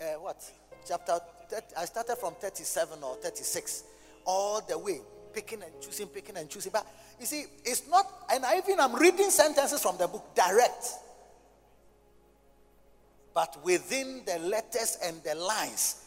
uh, 0.00 0.04
what? 0.20 0.42
Chapter, 0.86 1.18
30, 1.48 1.66
I 1.78 1.84
started 1.84 2.16
from 2.16 2.34
37 2.34 2.98
or 3.02 3.16
36, 3.16 3.84
all 4.24 4.60
the 4.60 4.78
way, 4.78 5.00
picking 5.32 5.62
and 5.62 5.72
choosing, 5.80 6.08
picking 6.08 6.36
and 6.36 6.48
choosing. 6.48 6.72
But 6.72 6.86
you 7.20 7.26
see, 7.26 7.44
it's 7.64 7.88
not, 7.88 8.06
and 8.32 8.44
I 8.44 8.58
even 8.58 8.80
I'm 8.80 8.94
reading 8.94 9.30
sentences 9.30 9.80
from 9.80 9.96
the 9.98 10.08
book 10.08 10.34
direct. 10.34 10.86
But 13.34 13.64
within 13.64 14.22
the 14.26 14.38
letters 14.40 14.98
and 15.02 15.22
the 15.22 15.34
lines 15.34 16.04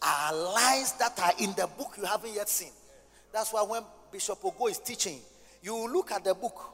are 0.00 0.34
lines 0.34 0.92
that 0.92 1.18
are 1.18 1.32
in 1.40 1.52
the 1.56 1.66
book 1.66 1.94
you 1.98 2.04
haven't 2.04 2.34
yet 2.34 2.48
seen. 2.48 2.72
That's 3.32 3.52
why 3.52 3.62
when 3.62 3.82
Bishop 4.12 4.40
Ogo 4.42 4.70
is 4.70 4.78
teaching, 4.78 5.18
you 5.62 5.92
look 5.92 6.12
at 6.12 6.24
the 6.24 6.34
book 6.34 6.73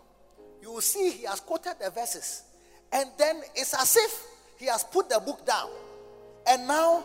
you 0.62 0.72
will 0.72 0.80
see 0.80 1.10
he 1.10 1.24
has 1.26 1.40
quoted 1.40 1.74
the 1.82 1.90
verses. 1.90 2.42
And 2.92 3.08
then 3.18 3.42
it's 3.54 3.74
as 3.74 3.96
if 3.96 4.26
he 4.58 4.66
has 4.66 4.84
put 4.84 5.08
the 5.08 5.20
book 5.20 5.46
down. 5.46 5.70
And 6.48 6.66
now 6.66 7.04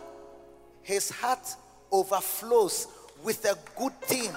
his 0.82 1.10
heart 1.10 1.46
overflows 1.90 2.88
with 3.22 3.44
a 3.44 3.56
good 3.78 3.92
theme. 4.02 4.32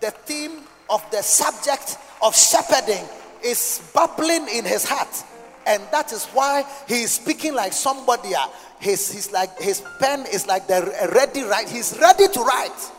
The 0.00 0.10
theme 0.10 0.62
of 0.90 1.08
the 1.10 1.22
subject 1.22 1.98
of 2.22 2.36
shepherding 2.36 3.04
is 3.44 3.90
bubbling 3.94 4.48
in 4.48 4.64
his 4.64 4.84
heart. 4.84 5.24
And 5.66 5.82
that 5.92 6.12
is 6.12 6.24
why 6.26 6.64
he 6.86 7.02
is 7.02 7.12
speaking 7.12 7.54
like 7.54 7.72
somebody. 7.72 8.34
Uh, 8.34 8.46
his, 8.80 9.10
his, 9.10 9.32
like, 9.32 9.58
his 9.60 9.82
pen 9.98 10.24
is 10.32 10.46
like 10.46 10.66
the 10.66 11.10
ready 11.14 11.42
write. 11.42 11.68
He's 11.68 11.96
ready 12.00 12.28
to 12.28 12.40
write. 12.40 12.92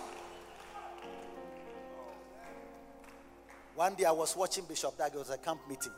One 3.79 3.95
day 3.95 4.03
I 4.03 4.11
was 4.11 4.35
watching 4.35 4.65
Bishop 4.65 4.97
Dag, 4.97 5.13
it 5.15 5.17
was 5.17 5.29
a 5.29 5.37
camp 5.37 5.61
meeting. 5.69 5.93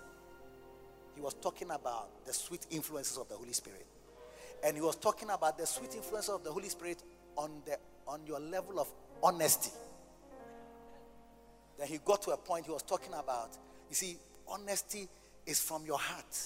He 1.15 1.21
was 1.21 1.33
talking 1.33 1.71
about 1.71 2.27
the 2.27 2.31
sweet 2.31 2.67
influences 2.69 3.17
of 3.17 3.27
the 3.27 3.33
Holy 3.33 3.53
Spirit. 3.53 3.87
And 4.63 4.75
he 4.75 4.83
was 4.83 4.97
talking 4.97 5.31
about 5.31 5.57
the 5.57 5.65
sweet 5.65 5.95
influence 5.95 6.29
of 6.29 6.43
the 6.43 6.51
Holy 6.51 6.69
Spirit 6.69 7.01
on 7.35 7.49
the 7.65 7.79
on 8.07 8.19
your 8.27 8.39
level 8.39 8.79
of 8.79 8.87
honesty. 9.23 9.71
Then 11.79 11.87
he 11.87 11.97
got 12.05 12.21
to 12.21 12.29
a 12.29 12.37
point 12.37 12.67
he 12.67 12.71
was 12.71 12.83
talking 12.83 13.15
about. 13.15 13.57
You 13.89 13.95
see, 13.95 14.17
honesty 14.47 15.09
is 15.47 15.59
from 15.59 15.83
your 15.83 15.97
heart. 15.97 16.39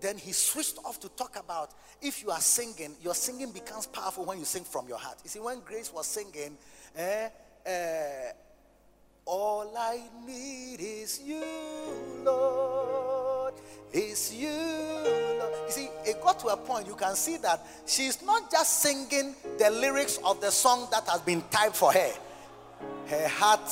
Then 0.00 0.16
he 0.16 0.32
switched 0.32 0.78
off 0.82 0.98
to 1.00 1.10
talk 1.10 1.38
about 1.38 1.72
if 2.00 2.22
you 2.22 2.30
are 2.30 2.40
singing, 2.40 2.96
your 3.02 3.14
singing 3.14 3.52
becomes 3.52 3.86
powerful 3.86 4.24
when 4.24 4.38
you 4.38 4.46
sing 4.46 4.64
from 4.64 4.88
your 4.88 4.98
heart. 4.98 5.18
You 5.24 5.28
see, 5.28 5.40
when 5.40 5.60
Grace 5.60 5.92
was 5.92 6.06
singing, 6.06 6.56
eh, 6.96 7.28
eh, 7.66 8.32
all 9.26 9.72
I 9.76 10.02
need 10.24 10.80
is 10.80 11.20
you, 11.26 11.42
Lord, 12.24 13.54
is 13.92 14.32
you, 14.32 14.50
Lord. 14.50 15.52
You 15.66 15.72
see, 15.72 15.88
it 16.04 16.22
got 16.22 16.38
to 16.40 16.48
a 16.48 16.56
point 16.56 16.86
you 16.86 16.94
can 16.94 17.16
see 17.16 17.36
that 17.38 17.66
she's 17.86 18.22
not 18.22 18.50
just 18.52 18.82
singing 18.82 19.34
the 19.58 19.70
lyrics 19.70 20.20
of 20.24 20.40
the 20.40 20.50
song 20.50 20.86
that 20.92 21.08
has 21.08 21.20
been 21.22 21.42
typed 21.50 21.74
for 21.74 21.92
her, 21.92 22.12
her 23.08 23.28
heart 23.28 23.68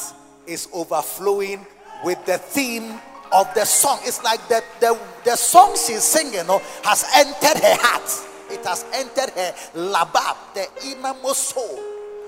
is 0.47 0.68
overflowing 0.73 1.65
with 2.02 2.24
the 2.26 2.39
theme 2.39 3.00
of 3.33 3.52
the 3.55 3.65
song. 3.65 4.00
It's 4.02 4.23
like 4.24 4.47
the, 4.49 4.62
the, 4.81 4.99
the 5.24 5.36
song 5.36 5.76
she's 5.76 6.02
singing 6.02 6.47
oh, 6.49 6.60
has 6.83 7.05
entered 7.15 7.62
her 7.62 7.76
heart. 7.78 8.10
It 8.50 8.65
has 8.66 8.84
entered 8.92 9.31
her 9.34 9.55
labab, 9.74 10.36
the 10.55 10.68
innermost 10.89 11.50
soul. 11.50 11.81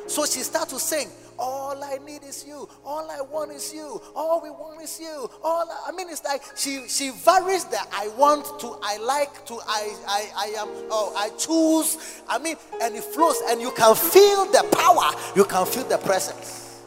So 0.06 0.24
she 0.24 0.40
starts 0.40 0.72
to 0.72 0.78
sing. 0.78 1.08
All 1.38 1.82
I 1.82 1.98
need 2.04 2.22
is 2.22 2.44
you. 2.46 2.68
All 2.84 3.10
I 3.10 3.20
want 3.20 3.52
is 3.52 3.72
you. 3.72 4.00
All 4.14 4.40
we 4.42 4.50
want 4.50 4.82
is 4.82 4.98
you. 5.00 5.30
All 5.42 5.70
I, 5.70 5.90
I 5.90 5.92
mean, 5.92 6.08
it's 6.08 6.24
like 6.24 6.42
she 6.56 6.88
she 6.88 7.10
varies 7.10 7.64
the 7.64 7.78
I 7.92 8.08
want 8.16 8.58
to 8.60 8.78
I 8.82 8.98
like 8.98 9.44
to 9.46 9.58
I 9.66 9.94
I 10.08 10.30
I 10.36 10.46
am 10.60 10.68
oh 10.90 11.12
I 11.16 11.30
choose. 11.36 12.22
I 12.28 12.38
mean, 12.38 12.56
and 12.82 12.94
it 12.94 13.04
flows, 13.04 13.40
and 13.48 13.60
you 13.60 13.70
can 13.72 13.94
feel 13.94 14.46
the 14.46 14.66
power. 14.72 15.10
You 15.34 15.44
can 15.44 15.66
feel 15.66 15.84
the 15.84 15.98
presence. 15.98 16.82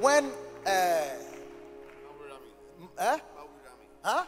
When 0.00 0.30
uh, 0.66 1.04
Eh? 2.98 3.18
Huh? 4.02 4.24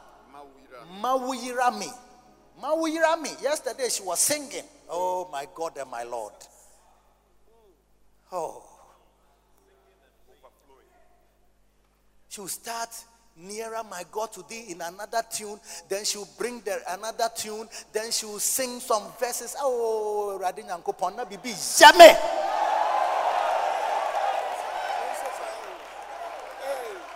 Mawirami. 1.01 1.91
Mawirami. 2.61 3.43
Yesterday 3.43 3.89
she 3.89 4.03
was 4.03 4.21
singing. 4.21 4.65
Oh 4.89 5.29
my 5.31 5.47
God 5.55 5.77
and 5.79 5.91
my 5.91 6.03
Lord. 6.05 6.33
Oh. 8.33 8.74
She 12.35 12.41
will 12.41 12.49
start 12.49 12.89
nearer 13.37 13.85
my 13.89 14.03
God 14.11 14.33
to 14.33 14.45
thee 14.49 14.65
in 14.71 14.81
another 14.81 15.23
tune. 15.31 15.61
Then 15.89 16.05
she 16.05 16.19
will 16.19 16.29
bring 16.37 16.63
there 16.63 16.81
another 16.89 17.29
tune. 17.33 17.69
Then 17.93 18.11
she 18.11 18.27
will 18.27 18.41
sing 18.41 18.81
some 18.81 19.05
verses. 19.21 19.55
Oh, 19.61 20.37
Radin 20.43 20.67
Yankopona 20.67 21.31
Bibi. 21.31 21.51
Jamais. 21.51 22.17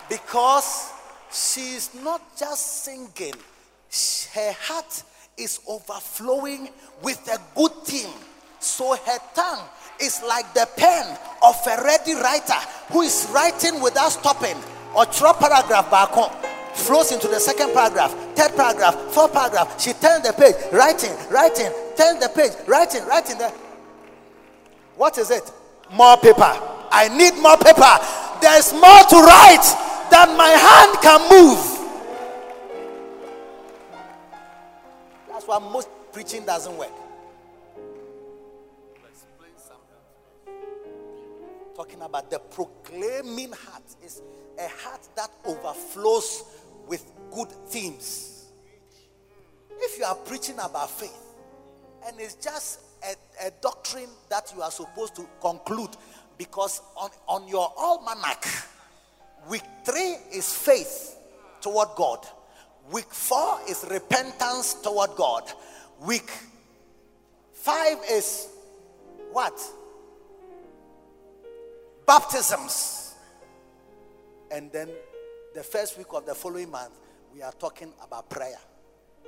Because 0.08 0.92
she's 1.32 1.92
not 2.00 2.22
just 2.38 2.84
singing, 2.84 3.34
her 4.34 4.52
heart 4.52 5.02
is 5.36 5.58
overflowing 5.66 6.68
with 7.02 7.26
a 7.26 7.40
good 7.56 7.72
theme. 7.82 8.14
So 8.60 8.94
her 8.94 9.18
tongue 9.34 9.66
is 10.00 10.22
like 10.28 10.54
the 10.54 10.68
pen 10.76 11.18
of 11.42 11.56
a 11.66 11.82
ready 11.82 12.14
writer 12.14 12.60
who 12.92 13.02
is 13.02 13.26
writing 13.34 13.82
without 13.82 14.12
stopping. 14.12 14.56
Or 14.94 15.04
throw 15.04 15.32
paragraph 15.34 15.90
back 15.90 16.16
on, 16.16 16.30
flows 16.74 17.12
into 17.12 17.28
the 17.28 17.38
second 17.38 17.72
paragraph, 17.72 18.12
third 18.34 18.56
paragraph, 18.56 18.94
fourth 19.12 19.32
paragraph. 19.32 19.80
She 19.80 19.92
turns 19.92 20.26
the 20.26 20.32
page, 20.32 20.54
writing, 20.72 21.12
writing, 21.30 21.70
turns 21.96 22.20
the 22.20 22.30
page, 22.34 22.52
writing, 22.66 23.04
writing. 23.06 23.38
There. 23.38 23.52
What 24.96 25.18
is 25.18 25.30
it? 25.30 25.50
More 25.92 26.16
paper. 26.16 26.52
I 26.90 27.08
need 27.16 27.40
more 27.40 27.56
paper. 27.56 27.98
There's 28.40 28.72
more 28.72 29.02
to 29.10 29.16
write 29.16 29.66
than 30.10 30.36
my 30.36 30.48
hand 30.48 30.98
can 31.02 31.20
move. 31.30 31.78
That's 35.28 35.46
why 35.46 35.58
most 35.58 35.88
preaching 36.12 36.44
doesn't 36.44 36.76
work. 36.76 36.90
Talking 41.78 42.02
about 42.02 42.28
the 42.28 42.40
proclaiming 42.40 43.52
heart 43.52 43.84
is 44.04 44.20
a 44.58 44.66
heart 44.66 45.06
that 45.14 45.30
overflows 45.44 46.42
with 46.88 47.08
good 47.32 47.52
themes. 47.68 48.46
If 49.78 49.96
you 49.96 50.04
are 50.04 50.16
preaching 50.16 50.56
about 50.56 50.90
faith 50.90 51.36
and 52.04 52.18
it's 52.18 52.34
just 52.34 52.80
a, 53.04 53.46
a 53.46 53.52
doctrine 53.60 54.08
that 54.28 54.52
you 54.56 54.60
are 54.60 54.72
supposed 54.72 55.14
to 55.14 55.28
conclude 55.40 55.90
because 56.36 56.82
on, 56.96 57.10
on 57.28 57.46
your 57.46 57.72
almanac, 57.78 58.44
Week 59.48 59.62
three 59.84 60.16
is 60.34 60.52
faith 60.52 61.16
toward 61.60 61.90
God. 61.94 62.26
Week 62.90 63.06
four 63.08 63.60
is 63.68 63.86
repentance 63.88 64.74
toward 64.82 65.10
God. 65.14 65.44
Week 66.00 66.28
five 67.52 67.98
is 68.10 68.48
what? 69.30 69.54
Baptisms. 72.08 73.14
And 74.50 74.72
then 74.72 74.88
the 75.54 75.62
first 75.62 75.98
week 75.98 76.06
of 76.14 76.24
the 76.24 76.34
following 76.34 76.70
month, 76.70 76.94
we 77.34 77.42
are 77.42 77.52
talking 77.52 77.92
about 78.02 78.30
prayer. 78.30 78.56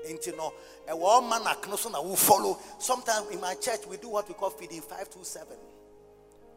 And 0.09 0.18
you 0.25 0.34
know, 0.34 0.55
a 0.89 0.97
woman 0.97 1.42
will 2.02 2.17
follow. 2.17 2.59
Sometimes 2.78 3.28
in 3.33 3.39
my 3.39 3.52
church, 3.52 3.81
we 3.86 3.99
do 3.99 4.09
what 4.09 4.26
we 4.28 4.34
call 4.34 4.49
feeding 4.49 4.81
527. 4.81 5.59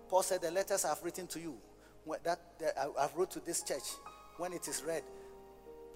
Paul 0.07 0.23
said, 0.23 0.41
The 0.41 0.51
letters 0.51 0.85
I've 0.85 1.03
written 1.03 1.27
to 1.27 1.41
you 1.41 1.57
that, 2.23 2.39
that 2.59 2.73
I, 2.77 3.01
have 3.01 3.13
wrote 3.17 3.31
to 3.31 3.41
this 3.41 3.61
church 3.61 3.83
when 4.37 4.53
it 4.53 4.65
is 4.69 4.81
read, 4.81 5.03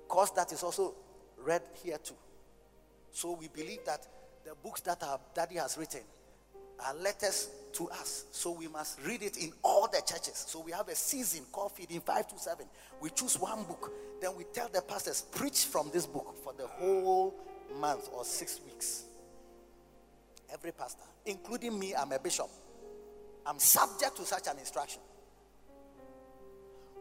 cause 0.10 0.32
that 0.36 0.52
is 0.52 0.62
also 0.62 0.94
read 1.38 1.62
here 1.82 2.00
too. 2.00 2.16
So 3.12 3.32
we 3.32 3.48
believe 3.48 3.86
that 3.86 4.06
the 4.44 4.56
books 4.62 4.82
that 4.82 5.02
our 5.04 5.22
daddy 5.34 5.56
has 5.56 5.78
written 5.78 6.02
are 6.86 6.96
letters 6.96 7.50
to 7.74 7.90
us. 7.90 8.26
So 8.32 8.52
we 8.52 8.68
must 8.68 9.00
read 9.06 9.24
it 9.24 9.38
in 9.38 9.52
all 9.64 9.88
the 9.88 10.02
churches. 10.06 10.46
So 10.48 10.60
we 10.62 10.72
have 10.72 10.88
a 10.88 10.96
season 10.96 11.46
called 11.52 11.74
Feeding 11.74 12.02
5 12.02 12.28
to 12.30 12.40
7. 12.40 12.66
We 13.02 13.10
choose 13.12 13.40
one 13.40 13.64
book. 13.64 13.92
Then 14.22 14.32
we 14.36 14.46
tell 14.54 14.70
the 14.70 14.82
pastors, 14.82 15.22
preach 15.32 15.66
from 15.66 15.90
this 15.94 16.06
book 16.06 16.36
for 16.44 16.54
the 16.54 16.68
whole 16.68 17.36
month 17.80 18.10
or 18.14 18.24
six 18.26 18.60
weeks. 18.66 19.04
Every 20.52 20.72
pastor, 20.72 21.04
including 21.26 21.78
me, 21.78 21.94
I'm 21.94 22.12
a 22.12 22.20
bishop. 22.20 22.50
I'm 23.46 23.60
subject 23.60 24.18
to 24.18 24.26
such 24.26 24.48
an 24.48 24.58
instruction 24.60 25.02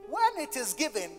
when 0.08 0.44
it 0.44 0.56
is 0.56 0.74
given, 0.74 1.10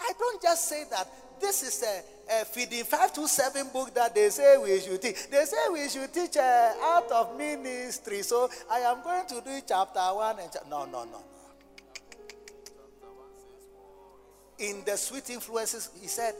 I 0.00 0.12
don't 0.18 0.42
just 0.42 0.68
say 0.68 0.84
that 0.90 1.08
this 1.42 1.62
is 1.62 1.82
a, 1.82 2.40
a 2.40 2.44
feeding 2.46 2.84
527 2.84 3.68
book 3.72 3.92
that 3.94 4.14
they 4.14 4.30
say 4.30 4.56
we 4.56 4.80
should 4.80 5.02
teach. 5.02 5.28
They 5.28 5.44
say 5.44 5.56
we 5.72 5.88
should 5.88 6.12
teach 6.12 6.36
uh, 6.36 6.72
out 6.80 7.10
of 7.10 7.36
ministry. 7.36 8.22
So 8.22 8.48
I 8.70 8.78
am 8.78 9.02
going 9.02 9.26
to 9.26 9.42
do 9.44 9.60
chapter 9.66 10.00
1 10.00 10.38
and 10.38 10.52
cha- 10.52 10.60
no, 10.70 10.86
no, 10.86 11.04
no, 11.04 11.10
no. 11.10 11.24
In 14.58 14.82
the 14.86 14.96
sweet 14.96 15.28
influences, 15.28 15.90
he 16.00 16.06
said, 16.06 16.34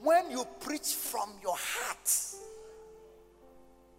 when 0.00 0.30
you 0.30 0.46
preach 0.60 0.94
from 0.94 1.30
your 1.42 1.56
heart, 1.56 2.08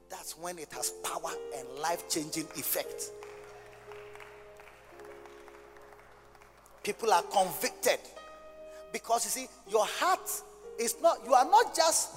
that's 0.10 0.38
when 0.40 0.58
it 0.58 0.72
has 0.72 0.92
power 1.04 1.32
and 1.58 1.68
life 1.80 2.10
changing 2.10 2.46
effect. 2.56 3.12
people 6.90 7.14
are 7.14 7.24
convicted. 7.24 8.00
Because 8.92 9.26
you 9.26 9.32
see, 9.32 9.48
your 9.70 9.86
heart 9.86 10.30
is 10.80 10.96
not, 11.02 11.18
you 11.26 11.34
are 11.34 11.46
not 11.46 11.76
just 11.76 12.16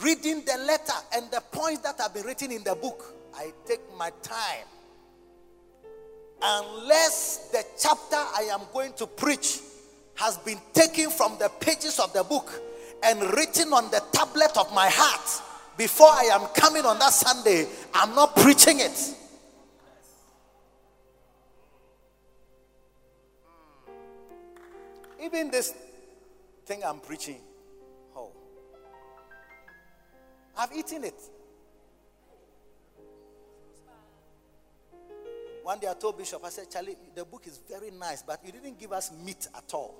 reading 0.00 0.42
the 0.44 0.56
letter 0.66 0.92
and 1.14 1.30
the 1.30 1.40
points 1.52 1.80
that 1.80 2.00
have 2.00 2.14
been 2.14 2.24
written 2.24 2.50
in 2.52 2.64
the 2.64 2.74
book. 2.74 3.14
I 3.36 3.52
take 3.66 3.80
my 3.98 4.10
time. 4.22 4.66
Unless 6.42 7.50
the 7.50 7.64
chapter 7.78 8.16
I 8.16 8.48
am 8.50 8.60
going 8.72 8.94
to 8.94 9.06
preach 9.06 9.60
has 10.14 10.38
been 10.38 10.58
taken 10.72 11.10
from 11.10 11.36
the 11.38 11.50
pages 11.60 11.98
of 11.98 12.12
the 12.12 12.24
book 12.24 12.50
and 13.02 13.20
written 13.34 13.72
on 13.72 13.90
the 13.90 14.02
tablet 14.12 14.56
of 14.56 14.72
my 14.74 14.88
heart 14.90 15.42
before 15.76 16.08
I 16.08 16.24
am 16.32 16.46
coming 16.54 16.84
on 16.84 16.98
that 16.98 17.12
Sunday, 17.12 17.66
I'm 17.94 18.14
not 18.14 18.36
preaching 18.36 18.80
it. 18.80 19.14
Even 25.22 25.50
this 25.50 25.74
thing 26.64 26.82
I'm 26.84 27.00
preaching, 27.00 27.40
oh, 28.16 28.32
I've 30.56 30.72
eaten 30.72 31.04
it. 31.04 31.20
One 35.62 35.78
day 35.78 35.88
I 35.88 35.94
told 35.94 36.16
Bishop, 36.16 36.42
I 36.44 36.48
said, 36.48 36.70
Charlie, 36.70 36.96
the 37.14 37.24
book 37.24 37.46
is 37.46 37.60
very 37.68 37.90
nice, 37.90 38.22
but 38.22 38.40
you 38.44 38.50
didn't 38.50 38.78
give 38.78 38.92
us 38.92 39.12
meat 39.24 39.46
at 39.54 39.74
all. 39.74 39.94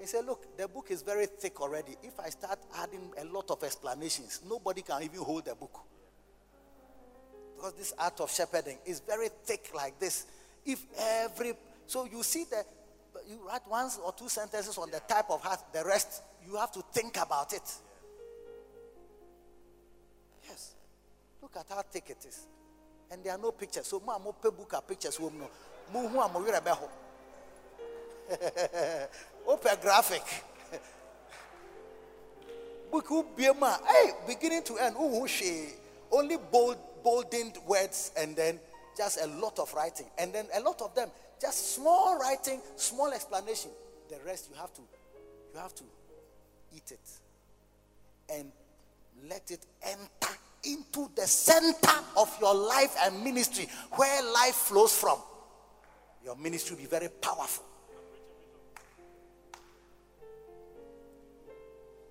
He 0.00 0.06
said, 0.06 0.24
Look, 0.24 0.56
the 0.56 0.66
book 0.66 0.86
is 0.90 1.02
very 1.02 1.26
thick 1.26 1.60
already. 1.60 1.96
If 2.02 2.18
I 2.18 2.30
start 2.30 2.58
adding 2.78 3.12
a 3.20 3.24
lot 3.24 3.50
of 3.50 3.62
explanations, 3.62 4.40
nobody 4.48 4.82
can 4.82 5.02
even 5.02 5.18
hold 5.18 5.44
the 5.44 5.54
book. 5.54 5.78
Because 7.56 7.74
this 7.74 7.92
art 7.98 8.18
of 8.20 8.30
shepherding 8.30 8.78
is 8.86 9.00
very 9.00 9.28
thick 9.44 9.70
like 9.74 9.98
this. 9.98 10.26
If 10.64 10.86
every 10.98 11.54
so 11.86 12.06
you 12.06 12.22
see 12.22 12.44
that 12.50 12.66
you 13.28 13.38
write 13.46 13.66
one 13.66 13.90
or 14.04 14.12
two 14.12 14.28
sentences 14.28 14.76
on 14.78 14.90
the 14.90 15.00
type 15.00 15.30
of 15.30 15.42
heart, 15.42 15.60
the 15.72 15.84
rest 15.84 16.22
you 16.46 16.56
have 16.56 16.72
to 16.72 16.82
think 16.92 17.16
about 17.16 17.52
it. 17.52 17.62
Yes. 20.48 20.74
Look 21.42 21.56
at 21.56 21.66
how 21.68 21.82
thick 21.82 22.10
it 22.10 22.24
is. 22.26 22.46
And 23.10 23.24
there 23.24 23.34
are 23.34 23.38
no 23.38 23.52
pictures. 23.52 23.86
So 23.86 24.00
mo 24.00 24.18
mo 24.18 24.34
book 24.40 24.72
are 24.74 24.82
pictures 24.82 25.18
wo 25.18 25.32
no. 25.36 25.50
Mo 25.92 26.08
hu 26.08 26.20
amo 26.20 26.44
yere 26.44 26.60
be 26.60 26.70
ho. 26.70 26.88
Open 29.48 29.76
graphic. 29.82 30.22
Book 32.92 33.06
who 33.08 33.26
be 33.36 33.44
hey, 33.44 34.10
beginning 34.26 34.62
to 34.64 34.76
end, 34.78 34.94
who 34.96 35.26
she 35.26 35.70
only 36.12 36.36
bold 36.36 36.76
boldened 37.02 37.56
words 37.66 38.12
and 38.16 38.36
then 38.36 38.60
just 38.96 39.20
a 39.20 39.26
lot 39.26 39.58
of 39.58 39.72
writing. 39.74 40.06
And 40.18 40.32
then 40.32 40.46
a 40.54 40.60
lot 40.60 40.82
of 40.82 40.94
them, 40.94 41.10
just 41.40 41.74
small 41.74 42.18
writing, 42.18 42.60
small 42.76 43.12
explanation. 43.12 43.70
The 44.08 44.18
rest 44.26 44.48
you 44.50 44.56
have 44.60 44.72
to, 44.74 44.82
you 45.54 45.60
have 45.60 45.74
to 45.76 45.84
eat 46.74 46.92
it 46.92 47.08
and 48.32 48.52
let 49.28 49.50
it 49.50 49.64
enter 49.82 50.34
into 50.64 51.10
the 51.16 51.26
center 51.26 51.98
of 52.16 52.36
your 52.40 52.54
life 52.54 52.94
and 53.02 53.24
ministry 53.24 53.68
where 53.92 54.22
life 54.32 54.54
flows 54.54 54.94
from. 54.94 55.18
Your 56.24 56.36
ministry 56.36 56.76
will 56.76 56.82
be 56.82 56.88
very 56.88 57.08
powerful. 57.08 57.64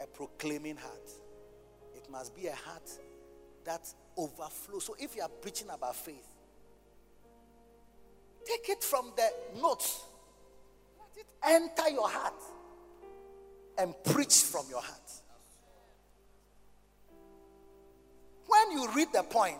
A 0.01 0.07
proclaiming 0.07 0.77
heart. 0.77 1.09
It 1.95 2.09
must 2.09 2.35
be 2.35 2.47
a 2.47 2.55
heart 2.55 2.89
that 3.65 3.81
overflows. 4.17 4.85
So 4.85 4.95
if 4.97 5.15
you 5.15 5.21
are 5.21 5.29
preaching 5.29 5.67
about 5.69 5.95
faith, 5.95 6.27
take 8.45 8.69
it 8.69 8.83
from 8.83 9.11
the 9.15 9.59
notes, 9.61 10.03
let 10.97 11.25
it 11.25 11.27
enter 11.43 11.89
your 11.89 12.09
heart 12.09 12.41
and 13.77 13.93
preach 14.03 14.41
from 14.43 14.65
your 14.69 14.81
heart. 14.81 15.11
When 18.47 18.71
you 18.71 18.91
read 18.93 19.09
the 19.13 19.23
point, 19.23 19.57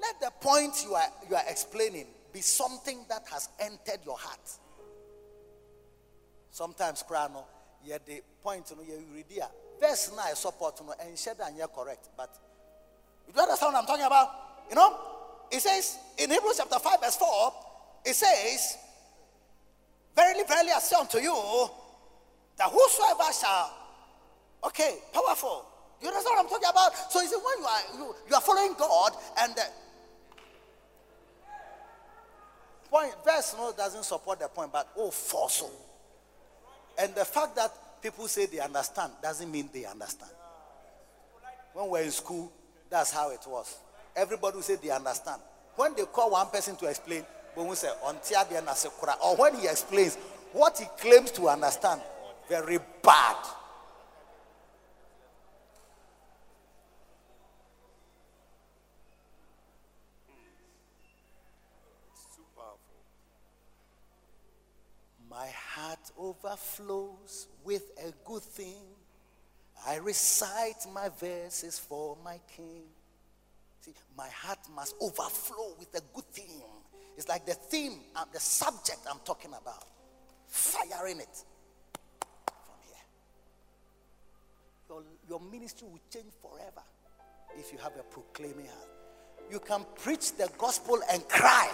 let 0.00 0.20
the 0.20 0.30
point 0.40 0.74
you 0.84 0.94
are, 0.94 1.08
you 1.28 1.36
are 1.36 1.44
explaining 1.48 2.06
be 2.32 2.40
something 2.40 3.04
that 3.08 3.22
has 3.30 3.48
entered 3.60 4.00
your 4.04 4.18
heart. 4.18 4.50
Sometimes, 6.50 7.04
Krano, 7.08 7.44
yeah, 7.84 7.98
the 8.04 8.22
point 8.42 8.70
you, 8.70 8.76
know, 8.76 8.82
you 8.82 9.04
read 9.14 9.26
here, 9.28 9.46
verse 9.80 10.10
9 10.14 10.34
support 10.34 10.78
you 10.80 10.86
know, 10.86 10.94
and 11.00 11.16
share 11.18 11.34
that 11.34 11.52
you're 11.56 11.68
correct. 11.68 12.08
But 12.16 12.36
you 13.32 13.40
understand 13.40 13.72
what 13.72 13.80
I'm 13.80 13.86
talking 13.86 14.04
about? 14.04 14.28
You 14.68 14.76
know, 14.76 14.98
it 15.50 15.60
says 15.60 15.98
in 16.18 16.30
Hebrews 16.30 16.56
chapter 16.58 16.78
5, 16.78 17.00
verse 17.00 17.16
4, 17.16 17.52
it 18.06 18.14
says, 18.14 18.78
Verily, 20.14 20.44
verily, 20.46 20.70
I 20.70 20.78
say 20.78 20.96
unto 20.96 21.18
you, 21.18 21.68
that 22.56 22.70
whosoever 22.70 23.32
shall, 23.32 23.72
okay, 24.64 24.98
powerful. 25.12 25.66
You 26.00 26.08
understand 26.08 26.36
what 26.36 26.44
I'm 26.44 26.50
talking 26.50 26.68
about? 26.70 27.12
So 27.12 27.20
you 27.20 27.28
see, 27.28 27.36
when 27.36 27.58
you 27.58 27.64
are 27.64 27.80
you, 27.94 28.14
you 28.28 28.34
are 28.34 28.40
following 28.40 28.74
God 28.78 29.12
and 29.40 29.54
the 29.54 29.64
point 32.90 33.14
verse 33.24 33.54
no 33.56 33.72
doesn't 33.76 34.04
support 34.04 34.38
the 34.38 34.48
point, 34.48 34.72
but 34.72 34.88
oh 34.96 35.10
force 35.10 35.54
so. 35.54 35.70
And 36.98 37.14
the 37.14 37.24
fact 37.24 37.56
that 37.56 37.72
people 38.02 38.28
say 38.28 38.46
they 38.46 38.60
understand 38.60 39.12
doesn't 39.22 39.50
mean 39.50 39.70
they 39.72 39.84
understand. 39.84 40.30
When 41.72 41.88
we're 41.88 42.02
in 42.02 42.10
school, 42.10 42.52
that's 42.88 43.10
how 43.10 43.30
it 43.30 43.40
was. 43.46 43.76
Everybody 44.16 44.56
will 44.56 44.62
say 44.62 44.76
they 44.76 44.90
understand. 44.90 45.40
When 45.76 45.94
they 45.94 46.04
call 46.04 46.30
one 46.30 46.48
person 46.48 46.76
to 46.76 46.86
explain, 46.86 47.24
but 47.54 47.66
we 47.66 47.74
say 47.74 47.88
or 48.02 49.36
when 49.36 49.54
he 49.56 49.66
explains 49.66 50.16
what 50.52 50.78
he 50.78 50.84
claims 50.98 51.30
to 51.32 51.48
understand, 51.48 52.00
very 52.48 52.78
bad. 53.02 53.36
My 65.28 65.48
heart 65.48 65.98
overflows 66.16 67.48
with 67.64 67.82
a 67.98 68.12
good 68.24 68.42
thing. 68.42 68.84
I 69.84 69.96
recite 69.96 70.86
my 70.92 71.08
verses 71.08 71.78
for 71.78 72.16
my 72.24 72.38
king. 72.56 72.84
See, 73.84 73.92
my 74.16 74.28
heart 74.28 74.60
must 74.74 74.94
overflow 74.98 75.74
with 75.78 75.94
a 75.94 76.00
good 76.14 76.24
thing. 76.32 76.62
It's 77.18 77.28
like 77.28 77.44
the 77.44 77.52
theme, 77.52 77.98
uh, 78.16 78.24
the 78.32 78.40
subject 78.40 79.00
I'm 79.10 79.18
talking 79.26 79.50
about. 79.50 79.84
Firing 80.46 81.20
it. 81.20 81.44
From 82.56 82.76
your, 84.88 85.02
your 85.28 85.40
ministry 85.50 85.86
will 85.90 86.00
change 86.10 86.32
forever 86.40 86.80
if 87.58 87.72
you 87.72 87.78
have 87.78 87.92
a 88.00 88.02
proclaiming 88.04 88.68
heart. 88.68 88.88
You 89.50 89.60
can 89.60 89.84
preach 89.96 90.34
the 90.34 90.48
gospel 90.56 90.98
and 91.12 91.28
cry 91.28 91.70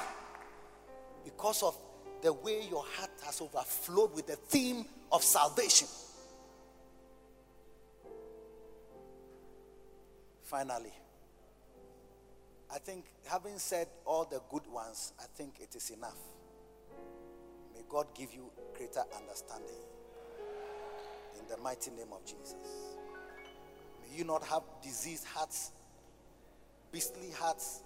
because 1.25 1.63
of 1.63 1.77
the 2.23 2.33
way 2.33 2.67
your 2.69 2.85
heart 2.97 3.11
has 3.25 3.41
overflowed 3.41 4.17
with 4.17 4.27
the 4.27 4.35
theme 4.35 4.85
of 5.13 5.23
salvation. 5.23 5.87
Finally, 10.43 10.93
I 12.73 12.79
think 12.79 13.05
having 13.27 13.59
said 13.59 13.89
all 14.05 14.25
the 14.25 14.41
good 14.51 14.67
ones, 14.73 15.13
I 15.19 15.25
think 15.37 15.55
it 15.61 15.75
is 15.75 15.91
enough. 15.91 16.19
May 17.75 17.83
God 17.89 18.07
give 18.15 18.33
you 18.33 18.51
greater 18.77 19.03
understanding. 19.17 19.83
In 21.39 21.47
the 21.49 21.57
mighty 21.63 21.91
name 21.91 22.13
of 22.13 22.25
Jesus 22.25 22.55
May 24.03 24.19
you 24.19 24.25
not 24.25 24.45
have 24.45 24.63
diseased 24.83 25.27
hearts, 25.27 25.71
beastly 26.93 27.31
hearts, 27.37 27.83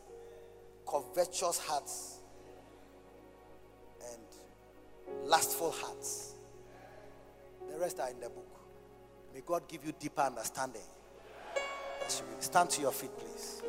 covetous 0.86 1.58
hearts, 1.58 2.20
and 4.12 5.28
lustful 5.28 5.70
hearts. 5.70 6.34
The 7.70 7.78
rest 7.78 8.00
are 8.00 8.10
in 8.10 8.20
the 8.20 8.28
book. 8.28 8.60
May 9.34 9.40
God 9.44 9.66
give 9.68 9.84
you 9.84 9.92
deeper 9.98 10.22
understanding. 10.22 10.82
Stand 12.38 12.70
to 12.70 12.82
your 12.82 12.92
feet, 12.92 13.10
please. 13.18 13.62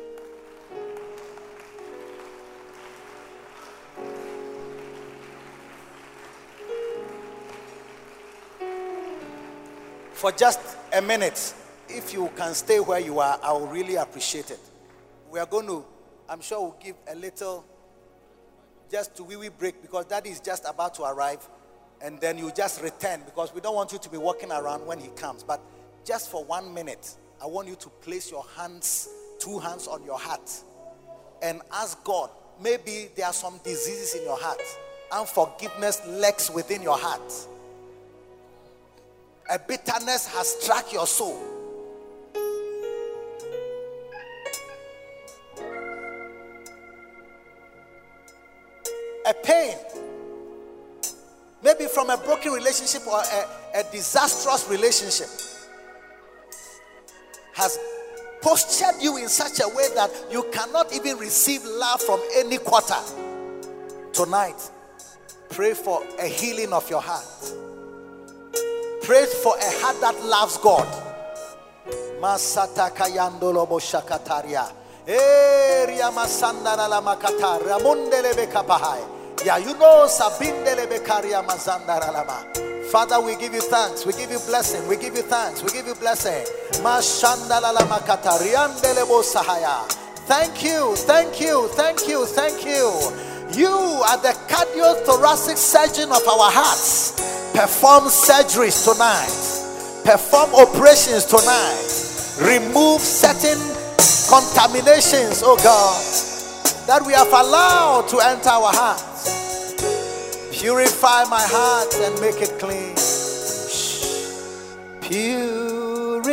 For 10.16 10.32
just 10.32 10.60
a 10.94 11.02
minute 11.02 11.54
if 11.90 12.14
you 12.14 12.30
can 12.36 12.54
stay 12.54 12.80
where 12.80 12.98
you 12.98 13.20
are, 13.20 13.38
I 13.42 13.52
will 13.52 13.66
really 13.66 13.96
appreciate 13.96 14.50
it. 14.50 14.58
We 15.30 15.38
are 15.38 15.44
going 15.44 15.66
to, 15.66 15.84
I'm 16.26 16.40
sure 16.40 16.62
we'll 16.62 16.76
give 16.82 16.96
a 17.06 17.14
little, 17.14 17.66
just 18.90 19.14
to 19.16 19.24
wee 19.24 19.36
wee 19.36 19.50
break 19.50 19.82
because 19.82 20.06
daddy 20.06 20.30
is 20.30 20.40
just 20.40 20.64
about 20.66 20.94
to 20.94 21.02
arrive. 21.02 21.46
And 22.00 22.18
then 22.18 22.38
you 22.38 22.50
just 22.50 22.82
return 22.82 23.24
because 23.26 23.54
we 23.54 23.60
don't 23.60 23.74
want 23.74 23.92
you 23.92 23.98
to 23.98 24.08
be 24.08 24.16
walking 24.16 24.50
around 24.50 24.86
when 24.86 24.98
he 24.98 25.08
comes. 25.08 25.42
But 25.42 25.60
just 26.06 26.30
for 26.30 26.42
one 26.44 26.72
minute, 26.72 27.14
I 27.42 27.46
want 27.46 27.68
you 27.68 27.74
to 27.74 27.90
place 28.00 28.30
your 28.30 28.46
hands, 28.56 29.10
two 29.38 29.58
hands 29.58 29.86
on 29.86 30.02
your 30.02 30.18
heart, 30.18 30.50
and 31.42 31.60
ask 31.70 32.02
God. 32.04 32.30
Maybe 32.58 33.10
there 33.14 33.26
are 33.26 33.34
some 33.34 33.60
diseases 33.62 34.14
in 34.14 34.22
your 34.22 34.38
heart, 34.38 34.62
unforgiveness 35.12 36.00
lurks 36.06 36.48
within 36.48 36.80
your 36.80 36.96
heart. 36.96 37.20
A 39.48 39.58
bitterness 39.58 40.26
has 40.34 40.60
struck 40.60 40.92
your 40.92 41.06
soul 41.06 41.56
a 49.26 49.34
pain, 49.34 49.76
maybe 51.62 51.86
from 51.86 52.10
a 52.10 52.16
broken 52.16 52.52
relationship 52.52 53.06
or 53.06 53.18
a, 53.20 53.80
a 53.80 53.84
disastrous 53.90 54.68
relationship, 54.70 55.28
has 57.54 57.78
postured 58.40 59.02
you 59.02 59.16
in 59.16 59.28
such 59.28 59.60
a 59.60 59.68
way 59.68 59.88
that 59.94 60.10
you 60.30 60.44
cannot 60.52 60.92
even 60.94 61.18
receive 61.18 61.64
love 61.64 62.00
from 62.00 62.20
any 62.36 62.58
quarter. 62.58 62.94
Tonight, 64.12 64.70
pray 65.50 65.74
for 65.74 66.04
a 66.20 66.26
healing 66.26 66.72
of 66.72 66.88
your 66.88 67.00
heart. 67.00 67.65
Pray 69.06 69.24
for 69.24 69.54
a 69.56 69.70
heart 69.80 70.00
that 70.00 70.24
loves 70.24 70.58
God. 70.58 70.84
Eria 75.06 76.10
masandara 76.10 76.88
la 76.88 77.00
makata 77.00 77.60
ramundele 77.62 78.34
bekapahai. 78.34 79.00
Ya 79.44 79.58
you 79.58 79.74
know 79.74 80.08
sabindele 80.08 80.86
bekaria 80.88 81.40
mazandara 81.46 82.12
lama. 82.12 82.44
Father, 82.90 83.20
we 83.20 83.36
give 83.36 83.54
you 83.54 83.60
thanks. 83.60 84.04
We 84.04 84.12
give 84.12 84.32
you 84.32 84.40
blessing. 84.40 84.88
We 84.88 84.96
give 84.96 85.14
you 85.14 85.22
thanks. 85.22 85.62
We 85.62 85.70
give 85.70 85.86
you 85.86 85.94
blessing. 85.94 86.44
Thank 90.26 90.64
you. 90.64 90.96
Thank 90.96 91.40
you. 91.40 91.68
Thank 91.68 92.08
you. 92.08 92.26
Thank 92.26 92.64
you. 92.66 92.90
You 93.52 93.68
are 93.68 94.18
the 94.18 94.34
cardiothoracic 94.48 95.56
surgeon 95.56 96.10
of 96.10 96.26
our 96.26 96.50
hearts. 96.50 97.35
Perform 97.56 98.04
surgeries 98.04 98.84
tonight. 98.84 99.32
Perform 100.04 100.54
operations 100.54 101.24
tonight. 101.24 101.88
Remove 102.38 103.00
certain 103.00 103.56
contaminations, 104.28 105.42
oh 105.42 105.56
God, 105.64 105.96
that 106.86 107.00
we 107.06 107.14
have 107.14 107.28
allowed 107.28 108.08
to 108.08 108.18
enter 108.20 108.50
our 108.50 108.70
hearts. 108.74 109.72
Purify 110.52 111.24
my 111.30 111.40
heart 111.40 111.94
and 111.94 112.20
make 112.20 112.42
it 112.42 112.58
clean. 112.58 112.94
Purify 115.00 116.28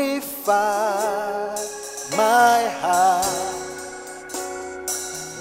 my 2.17 2.67
heart. 2.83 3.25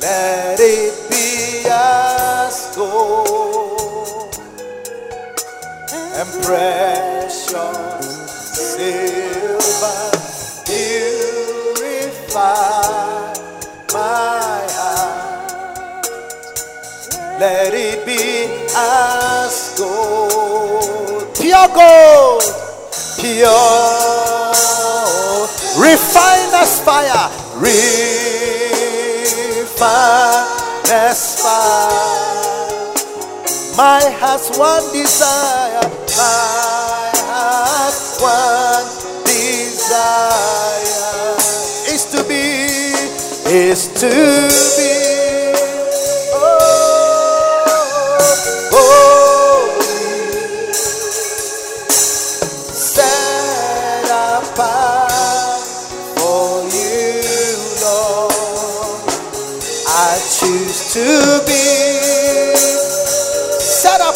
Let 0.00 0.60
it 0.60 1.10
be 1.10 1.64
as 1.68 2.72
gold 2.76 3.81
and 6.14 6.28
precious 6.44 7.56
silver. 8.76 10.10
Purify 10.66 12.12
my 13.92 14.66
heart. 14.76 16.04
Let 17.40 17.72
it 17.74 18.04
be 18.06 18.46
as 18.76 19.74
gold, 19.78 21.34
pure 21.34 21.68
gold, 21.74 22.42
pure, 23.18 24.52
refined 25.80 26.54
as 26.54 26.80
fire, 26.84 27.30
refined 27.56 28.00
as 30.90 31.40
fire. 31.42 32.61
My 33.82 33.98
heart's 34.20 34.56
one 34.56 34.92
desire, 34.92 35.82
my 36.16 37.10
heart's 37.26 38.22
one 38.22 38.86
desire 39.26 40.14
is 41.92 42.04
to 42.12 42.22
be, 42.28 42.94
is 43.50 43.88
to 43.98 44.06
be. 44.78 44.92
Oh, 46.32 46.38
oh 48.70 48.78
holy, 49.74 50.72
set 52.72 54.06
apart 54.06 55.66
for 56.14 56.62
you. 56.70 57.18
I 59.88 59.90
choose 60.38 60.78
to 60.94 61.42
be 61.48 61.71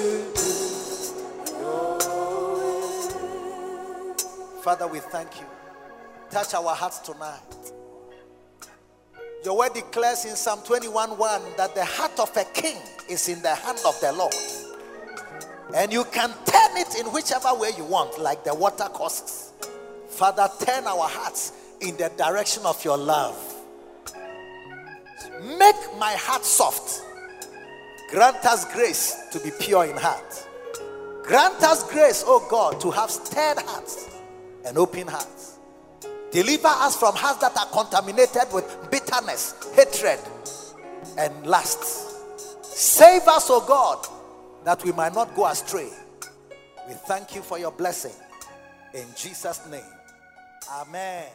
Father, 4.64 4.88
we 4.88 5.00
thank 5.00 5.42
you. 5.42 5.48
Touch 6.30 6.53
our 6.53 6.74
hearts 6.74 7.00
tonight. 7.00 7.81
Your 9.44 9.58
word 9.58 9.74
declares 9.74 10.26
in 10.26 10.36
Psalm 10.36 10.60
21 10.64 11.18
1 11.18 11.42
that 11.58 11.74
the 11.74 11.84
heart 11.84 12.20
of 12.20 12.36
a 12.38 12.44
king 12.53 12.78
is 13.10 13.28
in 13.28 13.42
the 13.42 13.56
hand 13.56 13.80
of 13.88 14.00
the 14.00 14.11
Lord. 14.11 14.36
And 15.76 15.92
you 15.92 16.03
can 16.06 16.30
turn 16.45 16.78
it 16.78 17.00
in 17.00 17.08
whichever 17.08 17.53
way 17.56 17.72
you 17.76 17.86
want, 17.86 18.20
like 18.20 18.44
the 18.44 18.53
water 18.53 18.86
courses. 18.86 19.53
Father, 20.10 20.48
turn 20.64 20.86
our 20.86 21.08
hearts 21.08 21.53
in 21.80 21.98
the 21.98 22.11
direction 22.18 22.64
of 22.66 22.84
your 22.86 22.98
love. 22.98 23.38
Make 25.42 25.76
my 25.98 26.14
heart 26.14 26.45
soft. 26.45 27.02
Grant 28.11 28.45
us 28.45 28.72
grace 28.74 29.16
to 29.32 29.40
be 29.40 29.50
pure 29.60 29.86
in 29.86 29.98
heart. 29.98 30.48
Grant 31.24 31.64
us 31.64 31.90
grace, 31.90 32.24
oh 32.28 32.45
God, 32.50 32.80
to 32.82 32.92
have 32.92 33.10
stirred 33.10 33.58
hearts 33.58 34.10
and 34.66 34.78
open 34.78 35.08
hearts. 35.08 35.51
Deliver 36.32 36.68
us 36.68 36.95
from 36.95 37.16
hearts 37.16 37.40
that 37.40 37.58
are 37.58 37.66
contaminated 37.68 38.53
with 38.53 38.90
bitterness, 38.90 39.56
hatred, 39.76 40.19
and 41.18 41.45
lust. 41.45 41.84
Save 42.64 43.27
us, 43.27 43.50
O 43.50 43.61
God, 43.61 44.08
that 44.64 44.84
we 44.84 44.92
might 44.93 45.14
not 45.14 45.35
go 45.35 45.45
astray. 45.45 45.90
We 46.88 46.93
thank 46.93 47.35
you 47.35 47.42
for 47.42 47.60
your 47.60 47.72
blessing. 47.72 48.14
In 48.93 49.06
Jesus' 49.16 49.66
name. 49.69 49.84
Amen. 50.72 51.27